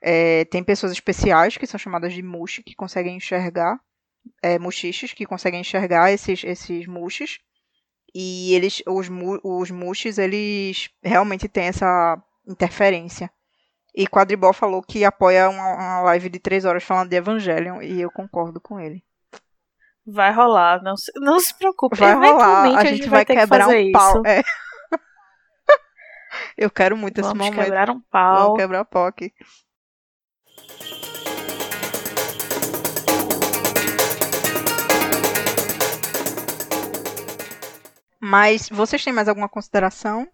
É, 0.09 0.45
tem 0.45 0.63
pessoas 0.63 0.93
especiais 0.93 1.57
que 1.57 1.67
são 1.67 1.81
chamadas 1.81 2.15
de 2.15 2.23
mushi, 2.23 2.63
que 2.63 2.77
conseguem 2.77 3.17
enxergar, 3.17 3.77
é, 4.41 4.57
muxiches, 4.57 5.13
que 5.13 5.27
conseguem 5.27 5.61
enxergar 5.61 6.13
esses, 6.13 6.45
esses 6.45 6.87
mushis. 6.87 7.41
E 8.15 8.55
eles, 8.55 8.85
os, 8.87 9.09
os 9.43 9.71
mushis, 9.73 10.17
eles 10.17 10.91
realmente 11.03 11.49
têm 11.49 11.65
essa 11.65 12.17
interferência. 12.47 13.29
E 13.97 14.07
Quadribol 14.07 14.53
falou 14.53 14.81
que 14.81 15.05
apoia 15.05 15.49
uma, 15.49 15.75
uma 15.75 16.01
live 16.03 16.29
de 16.29 16.39
três 16.39 16.65
horas 16.65 16.85
falando 16.85 17.09
de 17.09 17.17
Evangelion, 17.17 17.83
e 17.83 18.01
eu 18.01 18.11
concordo 18.13 18.61
com 18.61 18.79
ele. 18.79 19.03
Vai 20.07 20.33
rolar, 20.33 20.81
não 20.85 20.97
se, 20.97 21.11
não 21.17 21.41
se 21.41 21.53
preocupe. 21.59 21.97
Vai 21.97 22.15
rolar, 22.15 22.63
a 22.63 22.67
gente, 22.69 22.79
a 22.79 22.85
gente 22.85 23.09
vai, 23.09 23.25
vai 23.25 23.37
quebrar 23.37 23.69
um 23.69 23.91
pau. 23.91 24.23
É. 24.25 24.41
eu 26.57 26.71
quero 26.71 26.97
muito 26.97 27.21
Vamos 27.21 27.41
esse 27.41 27.51
momento. 27.51 27.65
quebrar 27.65 27.91
um 27.91 28.01
pau. 28.03 28.43
Vamos 28.45 28.61
quebrar 28.61 28.85
pau 28.85 29.07
aqui. 29.07 29.33
Mas 38.29 38.69
vocês 38.69 39.05
têm 39.05 39.13
mais 39.13 39.29
alguma 39.29 39.49
consideração? 39.49 40.29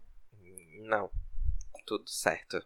Não. 0.89 1.11
Tudo 1.85 2.09
certo. 2.09 2.65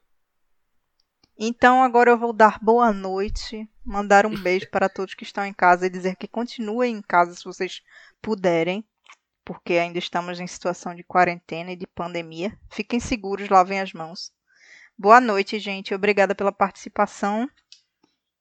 Então 1.36 1.82
agora 1.82 2.12
eu 2.12 2.16
vou 2.16 2.32
dar 2.32 2.60
boa 2.62 2.92
noite, 2.92 3.68
mandar 3.84 4.24
um 4.24 4.40
beijo 4.40 4.70
para 4.70 4.88
todos 4.88 5.14
que 5.14 5.24
estão 5.24 5.44
em 5.44 5.52
casa 5.52 5.84
e 5.84 5.90
dizer 5.90 6.14
que 6.14 6.28
continuem 6.28 6.94
em 6.94 7.02
casa 7.02 7.34
se 7.34 7.44
vocês 7.44 7.82
puderem, 8.22 8.86
porque 9.44 9.72
ainda 9.72 9.98
estamos 9.98 10.38
em 10.38 10.46
situação 10.46 10.94
de 10.94 11.02
quarentena 11.02 11.72
e 11.72 11.76
de 11.76 11.88
pandemia. 11.88 12.56
Fiquem 12.70 13.00
seguros, 13.00 13.48
lavem 13.48 13.80
as 13.80 13.92
mãos. 13.92 14.30
Boa 14.96 15.20
noite, 15.20 15.58
gente. 15.58 15.92
Obrigada 15.92 16.36
pela 16.36 16.52
participação. 16.52 17.50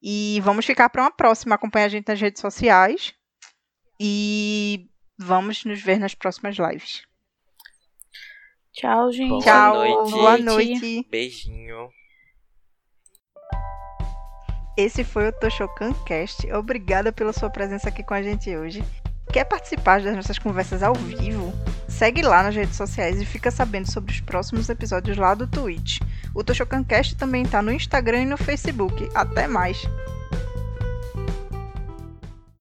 E 0.00 0.40
vamos 0.44 0.64
ficar 0.64 0.88
para 0.88 1.02
uma 1.02 1.10
próxima. 1.10 1.56
Acompanhe 1.56 1.86
a 1.86 1.88
gente 1.88 2.06
nas 2.06 2.20
redes 2.20 2.40
sociais. 2.40 3.12
E 3.98 4.88
vamos 5.18 5.64
nos 5.64 5.80
ver 5.80 5.98
nas 5.98 6.14
próximas 6.14 6.56
lives. 6.56 7.02
Tchau, 8.72 9.10
gente. 9.10 9.28
Boa 9.30 9.42
Tchau. 9.42 9.74
noite. 9.74 10.10
Boa 10.10 10.38
noite. 10.38 11.06
Beijinho. 11.10 11.88
Esse 14.76 15.02
foi 15.02 15.28
o 15.28 15.32
Toshokan 15.32 15.94
Cast. 16.04 16.52
Obrigada 16.52 17.10
pela 17.10 17.32
sua 17.32 17.48
presença 17.48 17.88
aqui 17.88 18.02
com 18.02 18.12
a 18.12 18.22
gente 18.22 18.54
hoje. 18.54 18.84
Quer 19.32 19.44
participar 19.44 20.02
das 20.02 20.14
nossas 20.14 20.38
conversas 20.38 20.82
ao 20.82 20.94
vivo? 20.94 21.52
Segue 21.88 22.20
lá 22.20 22.42
nas 22.42 22.54
redes 22.54 22.76
sociais 22.76 23.20
e 23.20 23.24
fica 23.24 23.50
sabendo 23.50 23.90
sobre 23.90 24.12
os 24.12 24.20
próximos 24.20 24.68
episódios 24.68 25.16
lá 25.16 25.34
do 25.34 25.46
Twitch. 25.46 26.00
O 26.34 26.44
Toshokan 26.44 26.84
Cast 26.84 27.16
também 27.16 27.42
está 27.42 27.62
no 27.62 27.72
Instagram 27.72 28.22
e 28.22 28.26
no 28.26 28.36
Facebook. 28.36 29.08
Até 29.14 29.48
mais! 29.48 29.82